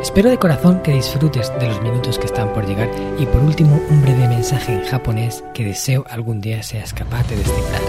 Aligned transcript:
Espero 0.00 0.30
de 0.30 0.38
corazón 0.38 0.80
que 0.82 0.92
disfrutes 0.92 1.52
de 1.58 1.66
los 1.66 1.82
minutos 1.82 2.20
que 2.20 2.26
están 2.26 2.52
por 2.52 2.64
llegar 2.66 2.88
y 3.18 3.26
por 3.26 3.42
último 3.42 3.80
un 3.90 4.00
breve 4.00 4.28
mensaje 4.28 4.72
en 4.72 4.84
japonés 4.84 5.42
que 5.52 5.64
deseo 5.64 6.04
algún 6.08 6.40
día 6.40 6.62
seas 6.62 6.94
capaz 6.94 7.28
de 7.28 7.36
descifrar. 7.36 7.82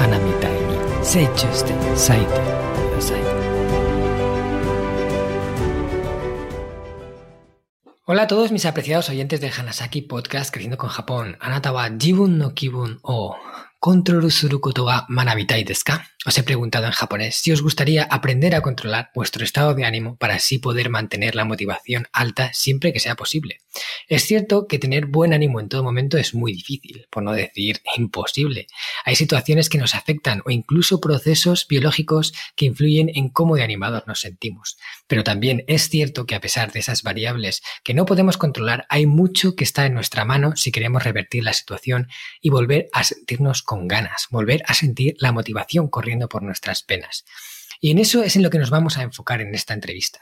Hanamitai 0.00 0.50
ni 0.50 1.04
seichuste 1.04 1.74
saite. 1.94 2.40
Hola 8.04 8.22
a 8.22 8.26
todos 8.26 8.50
mis 8.50 8.66
apreciados 8.66 9.10
oyentes 9.10 9.40
del 9.40 9.52
Hanasaki 9.52 10.02
Podcast 10.02 10.52
Creciendo 10.52 10.78
con 10.78 10.88
Japón. 10.88 11.36
Anata 11.38 11.70
wa 11.72 11.88
jibun 11.98 12.38
no 12.38 12.54
kibun 12.54 12.98
o 13.02 13.36
manabitai? 15.08 15.64
Os 16.24 16.38
he 16.38 16.44
preguntado 16.44 16.86
en 16.86 16.92
japonés 16.92 17.34
si 17.34 17.50
os 17.50 17.62
gustaría 17.62 18.04
aprender 18.04 18.54
a 18.54 18.60
controlar 18.60 19.10
vuestro 19.12 19.42
estado 19.42 19.74
de 19.74 19.84
ánimo 19.84 20.14
para 20.18 20.36
así 20.36 20.58
poder 20.58 20.88
mantener 20.88 21.34
la 21.34 21.44
motivación 21.44 22.06
alta 22.12 22.52
siempre 22.52 22.92
que 22.92 23.00
sea 23.00 23.16
posible. 23.16 23.58
Es 24.06 24.22
cierto 24.22 24.68
que 24.68 24.78
tener 24.78 25.06
buen 25.06 25.32
ánimo 25.32 25.58
en 25.58 25.68
todo 25.68 25.82
momento 25.82 26.16
es 26.18 26.32
muy 26.32 26.52
difícil, 26.52 27.06
por 27.10 27.24
no 27.24 27.32
decir 27.32 27.80
imposible. 27.96 28.68
Hay 29.04 29.16
situaciones 29.16 29.68
que 29.68 29.78
nos 29.78 29.96
afectan 29.96 30.42
o 30.44 30.52
incluso 30.52 31.00
procesos 31.00 31.66
biológicos 31.66 32.34
que 32.54 32.66
influyen 32.66 33.10
en 33.12 33.30
cómo 33.30 33.56
de 33.56 33.64
animados 33.64 34.04
nos 34.06 34.20
sentimos. 34.20 34.76
Pero 35.12 35.24
también 35.24 35.62
es 35.66 35.90
cierto 35.90 36.24
que 36.24 36.34
a 36.34 36.40
pesar 36.40 36.72
de 36.72 36.80
esas 36.80 37.02
variables 37.02 37.60
que 37.84 37.92
no 37.92 38.06
podemos 38.06 38.38
controlar, 38.38 38.86
hay 38.88 39.04
mucho 39.04 39.54
que 39.54 39.62
está 39.62 39.84
en 39.84 39.92
nuestra 39.92 40.24
mano 40.24 40.56
si 40.56 40.72
queremos 40.72 41.04
revertir 41.04 41.44
la 41.44 41.52
situación 41.52 42.08
y 42.40 42.48
volver 42.48 42.88
a 42.94 43.04
sentirnos 43.04 43.62
con 43.62 43.88
ganas, 43.88 44.28
volver 44.30 44.62
a 44.66 44.72
sentir 44.72 45.14
la 45.18 45.30
motivación 45.30 45.88
corriendo 45.88 46.30
por 46.30 46.42
nuestras 46.42 46.82
penas. 46.82 47.26
Y 47.78 47.90
en 47.90 47.98
eso 47.98 48.22
es 48.22 48.36
en 48.36 48.42
lo 48.42 48.48
que 48.48 48.58
nos 48.58 48.70
vamos 48.70 48.96
a 48.96 49.02
enfocar 49.02 49.42
en 49.42 49.54
esta 49.54 49.74
entrevista. 49.74 50.20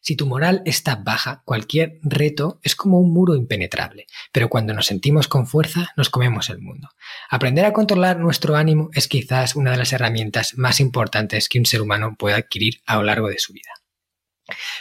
Si 0.00 0.16
tu 0.16 0.26
moral 0.26 0.62
está 0.64 0.96
baja, 0.96 1.42
cualquier 1.44 2.00
reto 2.02 2.58
es 2.64 2.74
como 2.74 2.98
un 2.98 3.12
muro 3.12 3.36
impenetrable, 3.36 4.06
pero 4.32 4.48
cuando 4.48 4.74
nos 4.74 4.86
sentimos 4.86 5.28
con 5.28 5.46
fuerza, 5.46 5.92
nos 5.96 6.10
comemos 6.10 6.50
el 6.50 6.58
mundo. 6.58 6.88
Aprender 7.30 7.64
a 7.64 7.72
controlar 7.72 8.18
nuestro 8.18 8.56
ánimo 8.56 8.90
es 8.92 9.06
quizás 9.06 9.54
una 9.54 9.70
de 9.70 9.76
las 9.76 9.92
herramientas 9.92 10.58
más 10.58 10.80
importantes 10.80 11.48
que 11.48 11.60
un 11.60 11.66
ser 11.66 11.80
humano 11.80 12.16
puede 12.18 12.34
adquirir 12.34 12.80
a 12.86 12.96
lo 12.96 13.04
largo 13.04 13.28
de 13.28 13.38
su 13.38 13.52
vida. 13.52 13.70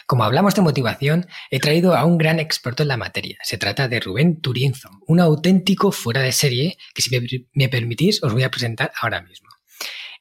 Como 0.06 0.24
hablamos 0.24 0.56
de 0.56 0.62
motivación, 0.62 1.28
he 1.50 1.60
traído 1.60 1.96
a 1.96 2.06
un 2.06 2.18
gran 2.18 2.40
experto 2.40 2.84
en 2.84 2.90
la 2.90 2.98
materia. 2.98 3.38
Se 3.44 3.58
trata 3.58 3.88
de 3.88 4.00
Rubén 4.00 4.42
Turienzo, 4.42 4.90
un 5.08 5.20
auténtico 5.20 5.92
fuera 5.92 6.22
de 6.22 6.32
serie 6.32 6.78
que 6.94 7.02
si 7.02 7.12
me 7.54 7.70
permitís 7.70 8.24
os 8.24 8.34
voy 8.34 8.44
a 8.44 8.52
presentar 8.52 8.92
ahora 9.00 9.22
mismo. 9.22 9.50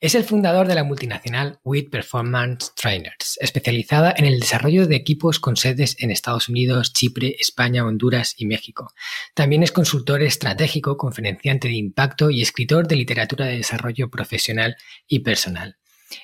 Es 0.02 0.14
el 0.14 0.24
fundador 0.24 0.66
de 0.66 0.74
la 0.74 0.82
multinacional 0.82 1.60
WIT 1.62 1.90
Performance 1.90 2.72
Trainers, 2.74 3.36
especializada 3.38 4.14
en 4.16 4.24
el 4.24 4.40
desarrollo 4.40 4.86
de 4.86 4.96
equipos 4.96 5.38
con 5.38 5.56
sedes 5.56 5.94
en 5.98 6.10
Estados 6.10 6.48
Unidos, 6.48 6.94
Chipre, 6.94 7.36
España, 7.38 7.84
Honduras 7.84 8.34
y 8.38 8.46
México. 8.46 8.94
También 9.34 9.62
es 9.62 9.72
consultor 9.72 10.22
estratégico, 10.22 10.96
conferenciante 10.96 11.68
de 11.68 11.74
impacto 11.74 12.30
y 12.30 12.40
escritor 12.40 12.88
de 12.88 12.96
literatura 12.96 13.44
de 13.44 13.58
desarrollo 13.58 14.08
profesional 14.08 14.76
y 15.06 15.18
personal. 15.18 15.79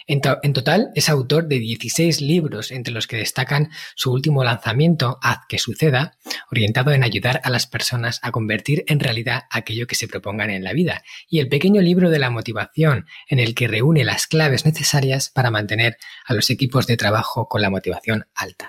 En, 0.07 0.21
total 0.21 0.91
es 0.95 1.09
autor 1.09 1.47
de 1.47 1.59
16 1.59 2.21
libros, 2.21 2.71
entre 2.71 2.93
los 2.93 3.07
que 3.07 3.17
destacan 3.17 3.71
su 3.95 4.13
último 4.13 4.43
lanzamiento, 4.43 5.19
Haz 5.23 5.41
que 5.49 5.59
suceda, 5.59 6.19
orientado 6.51 6.93
en 6.93 7.05
ayudar 7.05 7.41
a 7.45 7.51
las 7.51 7.67
personas 7.67 8.19
a 8.23 8.33
convertir 8.33 8.85
en 8.89 9.01
realidad 9.01 9.45
aquello 9.51 9.87
que 9.87 9.95
se 9.95 10.09
propongan 10.09 10.51
en 10.51 10.65
la 10.65 10.73
vida, 10.73 11.03
y 11.29 11.39
el 11.39 11.49
pequeño 11.49 11.81
libro 11.81 12.11
de 12.11 12.19
la 12.19 12.31
motivación, 12.31 13.07
en 13.29 13.39
el 13.39 13.55
que 13.55 13.69
reúne 13.69 14.05
las 14.05 14.27
claves 14.27 14.65
necesarias 14.67 15.31
para 15.31 15.51
mantener 15.51 15.97
a 16.27 16.35
los 16.35 16.51
equipos 16.51 16.87
de 16.87 16.97
trabajo 16.97 17.49
con 17.49 17.63
la 17.63 17.71
motivación 17.71 18.27
alta. 18.35 18.69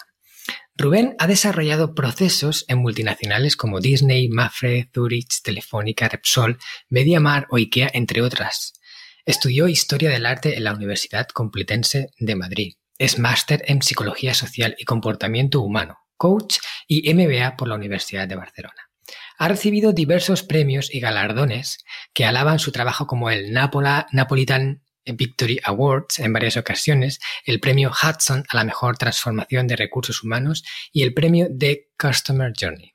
Rubén 0.75 1.15
ha 1.17 1.25
desarrollado 1.25 1.95
procesos 1.95 2.63
en 2.67 2.77
multinacionales 2.77 3.57
como 3.57 3.79
Disney, 3.79 4.29
Mafre, 4.29 4.91
Zurich, 4.93 5.41
Telefónica, 5.41 6.07
Repsol, 6.07 6.59
MediaMar 6.89 7.47
o 7.49 7.57
IKEA, 7.57 7.89
entre 7.93 8.21
otras. 8.21 8.76
Estudió 9.27 9.67
Historia 9.67 10.09
del 10.09 10.25
Arte 10.25 10.55
en 10.55 10.63
la 10.63 10.73
Universidad 10.73 11.27
Complutense 11.27 12.11
de 12.17 12.35
Madrid. 12.37 12.75
Es 12.97 13.19
máster 13.19 13.61
en 13.67 13.81
Psicología 13.81 14.33
Social 14.33 14.73
y 14.79 14.85
Comportamiento 14.85 15.59
Humano, 15.59 15.97
coach 16.15 16.59
y 16.87 17.13
MBA 17.13 17.57
por 17.57 17.67
la 17.67 17.75
Universidad 17.75 18.25
de 18.29 18.37
Barcelona. 18.37 18.89
Ha 19.37 19.49
recibido 19.49 19.91
diversos 19.91 20.43
premios 20.43 20.95
y 20.95 21.01
galardones 21.01 21.83
que 22.13 22.23
alaban 22.23 22.57
su 22.57 22.71
trabajo 22.71 23.05
como 23.05 23.29
el 23.29 23.51
Napolitan 23.51 24.81
Victory 25.05 25.59
Awards 25.61 26.19
en 26.19 26.31
varias 26.31 26.55
ocasiones, 26.55 27.19
el 27.43 27.59
premio 27.59 27.91
Hudson 27.91 28.45
a 28.47 28.55
la 28.55 28.63
mejor 28.63 28.97
transformación 28.97 29.67
de 29.67 29.75
recursos 29.75 30.23
humanos 30.23 30.63
y 30.93 31.03
el 31.03 31.13
premio 31.13 31.49
The 31.53 31.89
Customer 31.99 32.53
Journey. 32.57 32.93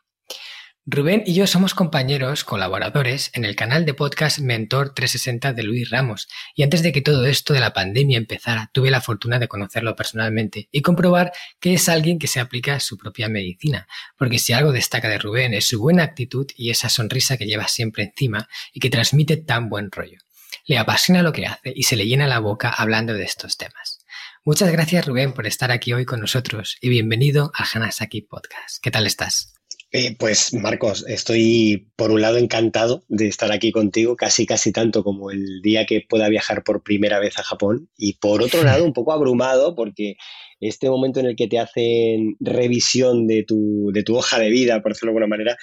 Rubén 0.85 1.23
y 1.25 1.35
yo 1.35 1.47
somos 1.47 1.75
compañeros, 1.75 2.43
colaboradores 2.43 3.31
en 3.35 3.45
el 3.45 3.55
canal 3.55 3.87
de 3.87 3.95
podcast 3.95 4.41
Mentor 4.41 4.93
360 4.93 5.53
de 5.53 5.63
Luis 5.63 5.91
Ramos 5.91 6.27
y 6.57 6.65
antes 6.65 6.83
de 6.83 6.91
que 6.91 7.01
todo 7.01 7.25
esto 7.27 7.55
de 7.55 7.61
la 7.61 7.73
pandemia 7.73 8.19
empezara 8.19 8.69
tuve 8.73 8.91
la 8.91 9.01
fortuna 9.01 9.39
de 9.39 9.47
conocerlo 9.47 9.95
personalmente 9.95 10.69
y 10.73 10.83
comprobar 10.83 11.33
que 11.61 11.75
es 11.75 11.89
alguien 11.89 12.19
que 12.19 12.27
se 12.27 12.41
aplica 12.41 12.81
su 12.81 12.99
propia 12.99 13.29
medicina, 13.29 13.87
porque 14.19 14.41
si 14.41 14.55
algo 14.55 14.73
destaca 14.73 15.09
de 15.09 15.19
Rubén 15.19 15.55
es 15.55 15.67
su 15.69 15.79
buena 15.81 16.03
actitud 16.03 16.49
y 16.57 16.71
esa 16.71 16.89
sonrisa 16.89 17.37
que 17.37 17.47
lleva 17.47 17.69
siempre 17.69 18.03
encima 18.03 18.49
y 18.73 18.81
que 18.81 18.91
transmite 18.91 19.37
tan 19.37 19.69
buen 19.69 19.89
rollo. 19.89 20.19
Le 20.67 20.79
apasiona 20.79 21.23
lo 21.23 21.33
que 21.33 21.47
hace 21.47 21.73
y 21.77 21.85
se 21.85 21.95
le 21.95 22.09
llena 22.09 22.27
la 22.27 22.41
boca 22.41 22.71
hablando 22.71 23.15
de 23.15 23.23
estos 23.23 23.57
temas. 23.57 24.01
Muchas 24.45 24.73
gracias 24.73 25.07
Rubén 25.07 25.33
por 25.33 25.47
estar 25.47 25.71
aquí 25.71 25.93
hoy 25.93 26.05
con 26.05 26.19
nosotros 26.19 26.77
y 26.81 26.89
bienvenido 26.89 27.53
al 27.55 27.67
Hanasaki 27.73 28.23
Podcast. 28.23 28.83
¿Qué 28.83 28.91
tal 28.91 29.07
estás? 29.07 29.62
Eh, 29.95 30.17
pues 30.19 30.55
Marcos, 30.55 31.05
estoy 31.07 31.93
por 31.97 32.11
un 32.13 32.23
lado 32.23 32.39
encantado 32.39 33.05
de 33.09 33.29
estar 33.29 33.53
aquí 33.53 33.73
contigo, 33.73 34.17
casi 34.17 34.47
casi 34.47 34.73
tanto 34.73 35.05
como 35.05 35.31
el 35.31 35.61
día 35.61 35.85
que 35.85 36.01
pueda 36.09 36.31
viajar 36.31 36.65
por 36.65 36.83
primera 36.83 37.19
vez 37.21 37.39
a 37.39 37.43
Japón, 37.43 37.91
y 37.95 38.15
por 38.15 38.43
otro 38.43 38.63
lado 38.65 38.85
un 38.85 38.95
poco 38.95 39.13
abrumado 39.13 39.75
porque 39.75 40.15
este 40.61 40.89
momento 40.89 41.21
en 41.21 41.27
el 41.27 41.37
que 41.37 41.47
te 41.47 41.59
hacen 41.59 42.37
revisión 42.41 43.27
de 43.27 43.45
tu, 43.45 43.91
de 43.93 44.03
tu 44.03 44.17
hoja 44.17 44.39
de 44.39 44.49
vida, 44.49 44.81
por 44.81 44.93
decirlo 44.93 45.11
de 45.11 45.19
alguna 45.19 45.37
manera, 45.37 45.57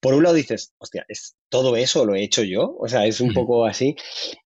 por 0.00 0.14
un 0.14 0.22
lado 0.22 0.36
dices, 0.36 0.72
hostia, 0.78 1.04
¿es 1.08 1.36
todo 1.50 1.76
eso 1.76 2.06
lo 2.06 2.14
he 2.14 2.22
hecho 2.22 2.44
yo? 2.44 2.76
O 2.80 2.88
sea, 2.88 3.04
es 3.06 3.20
un 3.20 3.34
poco 3.34 3.66
así. 3.66 3.94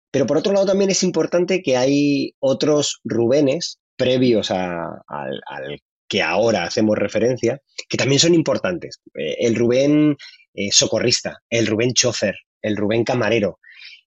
Pero 0.09 0.25
por 0.25 0.37
otro 0.37 0.53
lado 0.53 0.67
también 0.67 0.89
es 0.89 1.03
importante 1.03 1.61
que 1.61 1.75
hay 1.75 2.33
otros 2.39 3.01
Rubenes 3.03 3.79
previos 3.97 4.51
al, 4.51 5.01
al 5.07 5.81
que 6.07 6.21
ahora 6.21 6.63
hacemos 6.63 6.97
referencia, 6.97 7.61
que 7.89 7.97
también 7.97 8.19
son 8.19 8.33
importantes. 8.33 9.01
Eh, 9.15 9.35
el 9.39 9.55
Rubén 9.55 10.15
eh, 10.53 10.71
socorrista, 10.71 11.39
el 11.49 11.67
Rubén 11.67 11.93
chofer, 11.93 12.35
el 12.61 12.77
Rubén 12.77 13.03
camarero, 13.03 13.59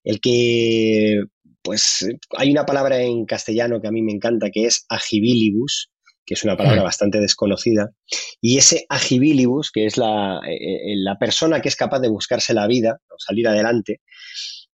el 0.03 0.19
que, 0.19 1.21
pues, 1.61 2.07
hay 2.37 2.51
una 2.51 2.65
palabra 2.65 3.01
en 3.01 3.25
castellano 3.25 3.79
que 3.81 3.87
a 3.87 3.91
mí 3.91 4.01
me 4.01 4.13
encanta, 4.13 4.49
que 4.51 4.65
es 4.65 4.85
agibilibus, 4.89 5.91
que 6.25 6.33
es 6.33 6.43
una 6.43 6.57
palabra 6.57 6.83
bastante 6.83 7.19
desconocida, 7.19 7.91
y 8.39 8.57
ese 8.57 8.85
agibilibus, 8.89 9.71
que 9.71 9.85
es 9.85 9.97
la, 9.97 10.39
eh, 10.47 10.95
la, 10.95 11.17
persona 11.17 11.61
que 11.61 11.69
es 11.69 11.75
capaz 11.75 11.99
de 11.99 12.09
buscarse 12.09 12.53
la 12.53 12.67
vida 12.67 12.99
o 13.09 13.15
salir 13.17 13.47
adelante, 13.47 14.01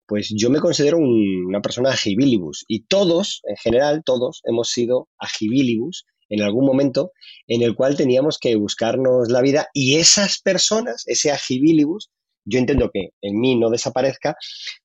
pues 0.06 0.32
yo 0.37 0.50
me 0.50 0.61
considero 0.61 0.99
una 0.99 1.61
persona 1.61 1.90
agibilibus, 1.90 2.64
y 2.69 2.84
todos, 2.84 3.40
en 3.44 3.56
general, 3.56 4.02
todos 4.05 4.40
hemos 4.44 4.70
sido 4.70 5.08
agibilibus 5.19 6.05
en 6.28 6.43
algún 6.43 6.67
momento 6.67 7.12
en 7.46 7.62
el 7.62 7.75
cual 7.75 7.96
teníamos 7.96 8.38
que 8.38 8.56
buscarnos 8.56 9.31
la 9.31 9.43
vida 9.43 9.69
y 9.73 9.96
esas 9.96 10.40
personas, 10.40 11.05
ese 11.06 11.31
agibilibus, 11.31 12.11
yo 12.44 12.58
entiendo 12.58 12.90
que 12.93 13.11
en 13.23 13.40
mí 13.40 13.56
no 13.56 13.70
desaparezca, 13.70 14.37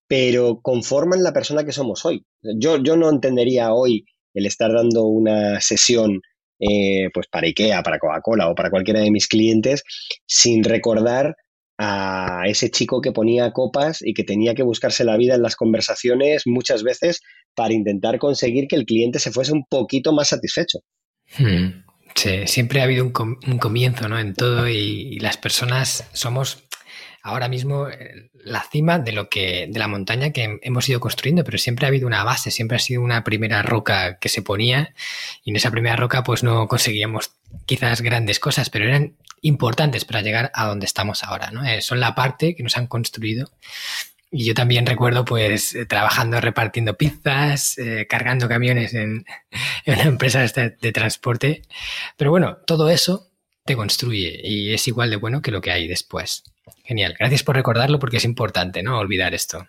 pero 0.08 0.60
conforman 0.62 1.24
la 1.24 1.34
persona 1.34 1.64
que 1.64 1.72
somos 1.72 2.06
hoy. 2.06 2.26
Yo, 2.42 2.78
yo 2.82 2.98
no 2.98 3.10
entendería 3.10 3.74
hoy 3.74 4.06
el 4.34 4.46
estar 4.46 4.74
dando 4.74 5.06
una 5.06 5.62
sesión 5.62 6.22
eh, 6.60 7.10
pues 7.14 7.28
para 7.28 7.48
IKEA, 7.48 7.82
para 7.84 8.00
Coca-Cola 8.00 8.50
o 8.50 8.56
para 8.56 8.70
cualquiera 8.70 9.00
de 9.00 9.12
mis 9.12 9.28
clientes 9.28 9.84
sin 10.28 10.64
recordar 10.64 11.36
a 11.78 12.44
ese 12.46 12.70
chico 12.70 13.02
que 13.02 13.12
ponía 13.12 13.52
copas 13.52 14.02
y 14.04 14.14
que 14.14 14.24
tenía 14.24 14.54
que 14.54 14.62
buscarse 14.62 15.04
la 15.04 15.18
vida 15.18 15.34
en 15.34 15.42
las 15.42 15.56
conversaciones 15.56 16.44
muchas 16.46 16.84
veces 16.84 17.22
para 17.56 17.74
intentar 17.74 18.20
conseguir 18.20 18.68
que 18.68 18.76
el 18.76 18.86
cliente 18.86 19.18
se 19.18 19.32
fuese 19.32 19.54
un 19.54 19.66
poquito 19.66 20.14
más 20.14 20.30
satisfecho. 20.30 20.80
Hmm. 21.38 21.84
Sí, 22.16 22.48
siempre 22.48 22.82
ha 22.82 22.84
habido 22.84 23.06
un, 23.06 23.12
comienzo 23.12 24.10
¿no? 24.10 24.20
en 24.20 24.34
todo 24.34 24.68
y, 24.68 25.20
las 25.20 25.38
personas 25.38 26.08
somos 26.14 26.64
ahora 27.24 27.48
mismo 27.48 27.88
eh, 27.88 28.32
la 28.44 28.64
cima 28.64 29.00
de 29.00 29.12
lo 29.12 29.30
que, 29.30 29.68
de 29.70 29.80
la 29.80 29.88
montaña 29.88 30.32
que 30.32 30.60
hemos 30.62 30.90
ido 30.90 31.00
construyendo, 31.00 31.44
pero 31.44 31.58
siempre 31.58 31.86
ha 31.86 31.90
habido 31.90 32.08
una 32.08 32.24
base, 32.24 32.52
siempre 32.52 32.78
ha 32.78 32.80
sido 32.80 33.02
una 33.02 33.24
primera 33.24 33.62
roca 33.62 34.18
que 34.20 34.30
se 34.30 34.42
ponía 34.42 34.94
y 35.44 35.52
en 35.52 35.56
esa 35.56 35.72
primera 35.72 35.96
roca 35.96 36.24
pues 36.24 36.44
no 36.44 36.68
conseguíamos 36.68 37.32
quizás 37.66 38.02
grandes 38.02 38.40
cosas, 38.40 38.70
pero 38.70 38.86
eran 38.86 39.16
importantes 39.42 40.06
para 40.06 40.22
llegar 40.22 40.52
a 40.54 40.66
donde 40.68 40.86
estamos 40.86 41.24
ahora, 41.24 41.52
¿no? 41.52 41.66
Eh, 41.66 41.82
son 41.82 42.00
la 42.00 42.14
parte 42.16 42.56
que 42.56 42.64
nos 42.64 42.78
han 42.78 42.88
construido 42.88 43.52
y 44.32 44.46
yo 44.46 44.54
también 44.54 44.86
recuerdo, 44.86 45.26
pues, 45.26 45.76
eh, 45.76 45.86
trabajando 45.86 46.40
repartiendo 46.40 46.96
pizzas, 46.96 47.78
eh, 47.78 48.08
cargando 48.10 48.48
camiones 48.48 48.94
en, 48.94 49.26
en 49.86 49.94
una 49.94 50.04
empresa 50.04 50.42
de, 50.42 50.78
de, 50.82 50.92
transporte. 50.94 51.64
Pero 52.16 52.32
bueno, 52.32 52.58
todo 52.66 52.90
eso 52.90 53.30
te 53.66 53.76
construye 53.76 54.40
y 54.42 54.74
es 54.74 54.88
igual 54.88 55.10
de 55.10 55.18
bueno 55.18 55.42
que 55.42 55.52
lo 55.52 55.60
que 55.60 55.72
hay 55.72 55.88
después. 55.88 56.44
Genial. 56.86 57.16
Gracias 57.20 57.44
por 57.44 57.58
recordarlo 57.58 58.00
porque 58.00 58.18
es 58.18 58.26
importante, 58.26 58.82
¿no? 58.82 58.98
Olvidar 59.00 59.34
esto. 59.34 59.68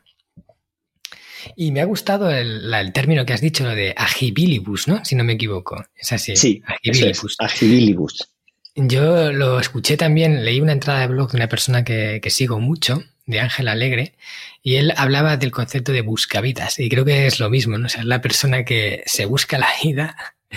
Y 1.56 1.72
me 1.72 1.80
ha 1.80 1.84
gustado 1.84 2.30
el, 2.30 2.72
el 2.72 2.92
término 2.92 3.26
que 3.26 3.32
has 3.32 3.40
dicho, 3.40 3.64
lo 3.64 3.74
de 3.74 3.94
agibilibus, 3.96 4.86
¿no? 4.86 5.04
Si 5.04 5.16
no 5.16 5.24
me 5.24 5.32
equivoco. 5.32 5.84
Es 5.96 6.12
así. 6.12 6.36
Sí, 6.36 6.62
agibilibus. 6.64 7.32
Es, 7.32 7.36
agibilibus. 7.40 8.28
Yo 8.76 9.32
lo 9.32 9.58
escuché 9.58 9.96
también, 9.96 10.44
leí 10.44 10.60
una 10.60 10.72
entrada 10.72 11.00
de 11.00 11.08
blog 11.08 11.32
de 11.32 11.36
una 11.38 11.48
persona 11.48 11.84
que, 11.84 12.20
que 12.22 12.30
sigo 12.30 12.60
mucho, 12.60 13.02
de 13.26 13.40
Ángel 13.40 13.68
Alegre, 13.68 14.14
y 14.62 14.76
él 14.76 14.92
hablaba 14.96 15.36
del 15.36 15.50
concepto 15.50 15.92
de 15.92 16.02
buscavidas, 16.02 16.78
y 16.78 16.88
creo 16.88 17.04
que 17.04 17.26
es 17.26 17.40
lo 17.40 17.50
mismo, 17.50 17.78
¿no? 17.78 17.86
O 17.86 17.88
sea, 17.88 18.02
es 18.02 18.06
la 18.06 18.20
persona 18.20 18.64
que 18.64 19.02
se 19.06 19.26
busca 19.26 19.58
la 19.58 19.68
vida 19.82 20.16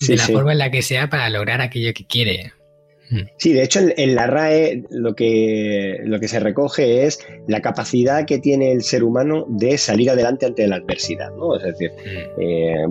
de 0.00 0.06
sí, 0.06 0.16
la 0.16 0.26
sí. 0.26 0.32
forma 0.32 0.52
en 0.52 0.58
la 0.58 0.70
que 0.70 0.82
sea 0.82 1.08
para 1.08 1.30
lograr 1.30 1.60
aquello 1.60 1.92
que 1.94 2.06
quiere. 2.06 2.52
Mm. 3.10 3.20
Sí, 3.38 3.52
de 3.52 3.62
hecho 3.62 3.78
en, 3.78 3.94
en, 3.96 4.16
la 4.16 4.26
RAE 4.26 4.82
lo 4.90 5.14
que, 5.14 6.00
lo 6.04 6.18
que 6.18 6.26
se 6.26 6.40
recoge 6.40 7.06
es 7.06 7.20
la 7.46 7.62
capacidad 7.62 8.26
que 8.26 8.40
tiene 8.40 8.72
el 8.72 8.82
ser 8.82 9.04
humano 9.04 9.46
de 9.48 9.78
salir 9.78 10.10
adelante 10.10 10.46
ante 10.46 10.66
la 10.66 10.76
adversidad, 10.76 11.30
¿no? 11.36 11.56
Es 11.56 11.62
decir, 11.62 11.92
mm. 11.92 12.40
eh, 12.40 12.84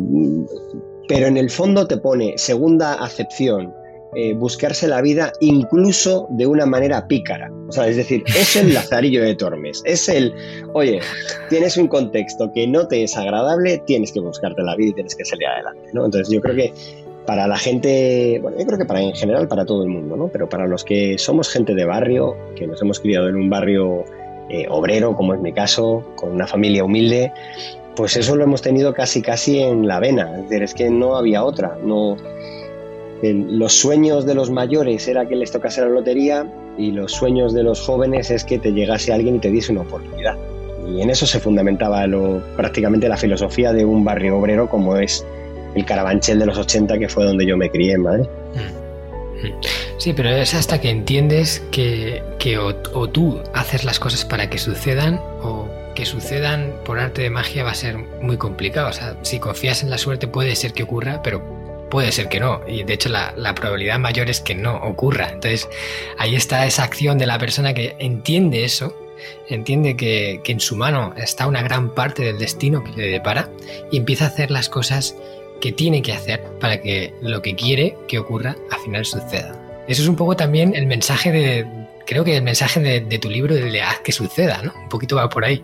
pero 1.07 1.27
en 1.27 1.37
el 1.37 1.49
fondo 1.49 1.87
te 1.87 1.97
pone 1.97 2.33
segunda 2.37 2.93
acepción, 2.93 3.73
eh, 4.15 4.33
buscarse 4.33 4.87
la 4.87 5.01
vida 5.01 5.33
incluso 5.41 6.27
de 6.29 6.47
una 6.47 6.65
manera 6.65 7.07
pícara. 7.07 7.51
O 7.67 7.71
sea, 7.71 7.87
es 7.87 7.97
decir, 7.97 8.23
es 8.27 8.55
el 8.55 8.73
lazarillo 8.73 9.21
de 9.21 9.35
Tormes. 9.35 9.81
Es 9.85 10.07
el, 10.07 10.33
oye, 10.73 11.01
tienes 11.49 11.75
un 11.77 11.87
contexto 11.87 12.51
que 12.53 12.65
no 12.65 12.87
te 12.87 13.03
es 13.03 13.17
agradable, 13.17 13.83
tienes 13.85 14.11
que 14.11 14.21
buscarte 14.21 14.63
la 14.63 14.75
vida 14.75 14.91
y 14.91 14.93
tienes 14.93 15.15
que 15.15 15.25
salir 15.25 15.47
adelante. 15.47 15.89
¿no? 15.93 16.05
Entonces 16.05 16.33
yo 16.33 16.41
creo 16.41 16.55
que 16.55 16.73
para 17.25 17.47
la 17.47 17.57
gente, 17.57 18.39
bueno, 18.41 18.57
yo 18.57 18.65
creo 18.65 18.77
que 18.77 18.85
para 18.85 19.01
en 19.01 19.13
general 19.13 19.47
para 19.47 19.65
todo 19.65 19.83
el 19.83 19.89
mundo, 19.89 20.15
¿no? 20.15 20.27
Pero 20.27 20.47
para 20.47 20.67
los 20.67 20.83
que 20.83 21.17
somos 21.17 21.49
gente 21.49 21.73
de 21.73 21.83
barrio, 21.83 22.35
que 22.55 22.67
nos 22.67 22.81
hemos 22.81 22.99
criado 22.99 23.27
en 23.27 23.35
un 23.35 23.49
barrio 23.49 24.05
eh, 24.49 24.67
obrero, 24.69 25.15
como 25.15 25.33
es 25.33 25.41
mi 25.41 25.51
caso, 25.51 26.03
con 26.15 26.31
una 26.31 26.47
familia 26.47 26.83
humilde, 26.83 27.33
pues 27.95 28.15
eso 28.15 28.35
lo 28.35 28.43
hemos 28.43 28.61
tenido 28.61 28.93
casi 28.93 29.21
casi 29.21 29.59
en 29.59 29.87
la 29.87 29.99
vena. 29.99 30.31
Es 30.35 30.49
decir, 30.49 30.63
es 30.63 30.73
que 30.73 30.89
no 30.89 31.17
había 31.17 31.43
otra. 31.43 31.77
No, 31.83 32.15
los 33.33 33.73
sueños 33.73 34.25
de 34.25 34.35
los 34.35 34.49
mayores 34.51 35.07
era 35.07 35.27
que 35.27 35.35
les 35.35 35.51
tocase 35.51 35.81
la 35.81 35.87
lotería 35.87 36.51
y 36.77 36.91
los 36.91 37.11
sueños 37.11 37.53
de 37.53 37.63
los 37.63 37.81
jóvenes 37.81 38.31
es 38.31 38.43
que 38.43 38.59
te 38.59 38.71
llegase 38.71 39.13
alguien 39.13 39.37
y 39.37 39.39
te 39.39 39.49
diese 39.49 39.71
una 39.71 39.81
oportunidad. 39.81 40.35
Y 40.87 41.01
en 41.01 41.09
eso 41.09 41.25
se 41.25 41.39
fundamentaba 41.39 42.05
lo, 42.07 42.41
prácticamente 42.55 43.09
la 43.09 43.17
filosofía 43.17 43.73
de 43.73 43.85
un 43.85 44.03
barrio 44.03 44.37
obrero 44.37 44.69
como 44.69 44.97
es 44.97 45.25
el 45.73 45.85
Carabanchel 45.85 46.39
de 46.39 46.45
los 46.45 46.57
80, 46.57 46.97
que 46.99 47.09
fue 47.09 47.25
donde 47.25 47.45
yo 47.45 47.57
me 47.57 47.69
crié 47.69 47.93
en. 47.93 48.01
Mm. 48.01 48.25
Sí, 49.97 50.13
pero 50.13 50.29
es 50.29 50.53
hasta 50.53 50.79
que 50.79 50.89
entiendes 50.89 51.63
que, 51.71 52.23
que 52.39 52.57
o, 52.57 52.75
o, 52.93 53.09
tú 53.09 53.41
haces 53.53 53.83
las 53.83 53.99
cosas 53.99 54.25
para 54.25 54.49
que 54.49 54.57
sucedan 54.57 55.19
o 55.41 55.67
que 55.93 56.05
sucedan 56.05 56.73
por 56.85 56.99
arte 56.99 57.21
de 57.21 57.29
magia 57.29 57.63
va 57.63 57.71
a 57.71 57.75
ser 57.75 57.97
muy 58.21 58.37
complicado. 58.37 58.89
O 58.89 58.93
sea, 58.93 59.17
si 59.23 59.39
confías 59.39 59.83
en 59.83 59.89
la 59.89 59.97
suerte 59.97 60.27
puede 60.27 60.55
ser 60.55 60.73
que 60.73 60.83
ocurra, 60.83 61.21
pero 61.23 61.41
puede 61.95 62.11
ser 62.11 62.27
que 62.27 62.41
no. 62.41 62.59
Y 62.67 62.83
de 62.83 62.93
hecho 62.93 63.07
la, 63.07 63.55
probabilidad 63.55 63.97
mayor 63.99 64.29
es 64.29 64.41
que 64.41 64.53
no 64.53 64.75
ocurra. 64.83 65.29
Entonces 65.31 65.69
ahí 66.17 66.35
está 66.35 66.65
esa 66.65 66.83
acción 66.83 67.17
de 67.17 67.25
la 67.25 67.39
persona 67.39 67.73
que 67.73 67.95
entiende 67.99 68.65
eso, 68.65 68.93
entiende 69.47 69.95
que, 69.95 70.41
que 70.43 70.51
en 70.51 70.59
su 70.59 70.75
mano 70.75 71.13
está 71.15 71.47
una 71.47 71.63
gran 71.63 71.95
parte 71.95 72.21
del 72.21 72.37
destino 72.37 72.83
que 72.83 72.91
le 73.01 73.07
depara 73.07 73.49
y 73.93 73.95
empieza 73.95 74.25
a 74.25 74.27
hacer 74.27 74.51
las 74.51 74.67
cosas 74.67 75.15
que 75.61 75.71
tiene 75.71 76.01
que 76.01 76.11
hacer 76.11 76.43
para 76.59 76.81
que 76.81 77.13
lo 77.21 77.41
que 77.41 77.55
quiere 77.55 77.95
que 78.09 78.19
ocurra 78.19 78.57
al 78.71 78.79
final 78.81 79.05
suceda. 79.05 79.57
Eso 79.87 80.01
es 80.01 80.09
un 80.09 80.17
poco 80.17 80.35
también 80.35 80.75
el 80.75 80.87
mensaje 80.87 81.31
de, 81.31 81.65
creo 82.05 82.25
que 82.25 82.35
el 82.35 82.43
mensaje 82.43 82.81
de, 82.81 82.99
de 82.99 83.19
tu 83.19 83.29
libro 83.29 83.55
de 83.55 83.81
haz 83.81 83.99
que 84.01 84.11
suceda, 84.11 84.61
¿no? 84.63 84.73
Un 84.83 84.89
poquito 84.89 85.15
va 85.15 85.29
por 85.29 85.45
ahí. 85.45 85.63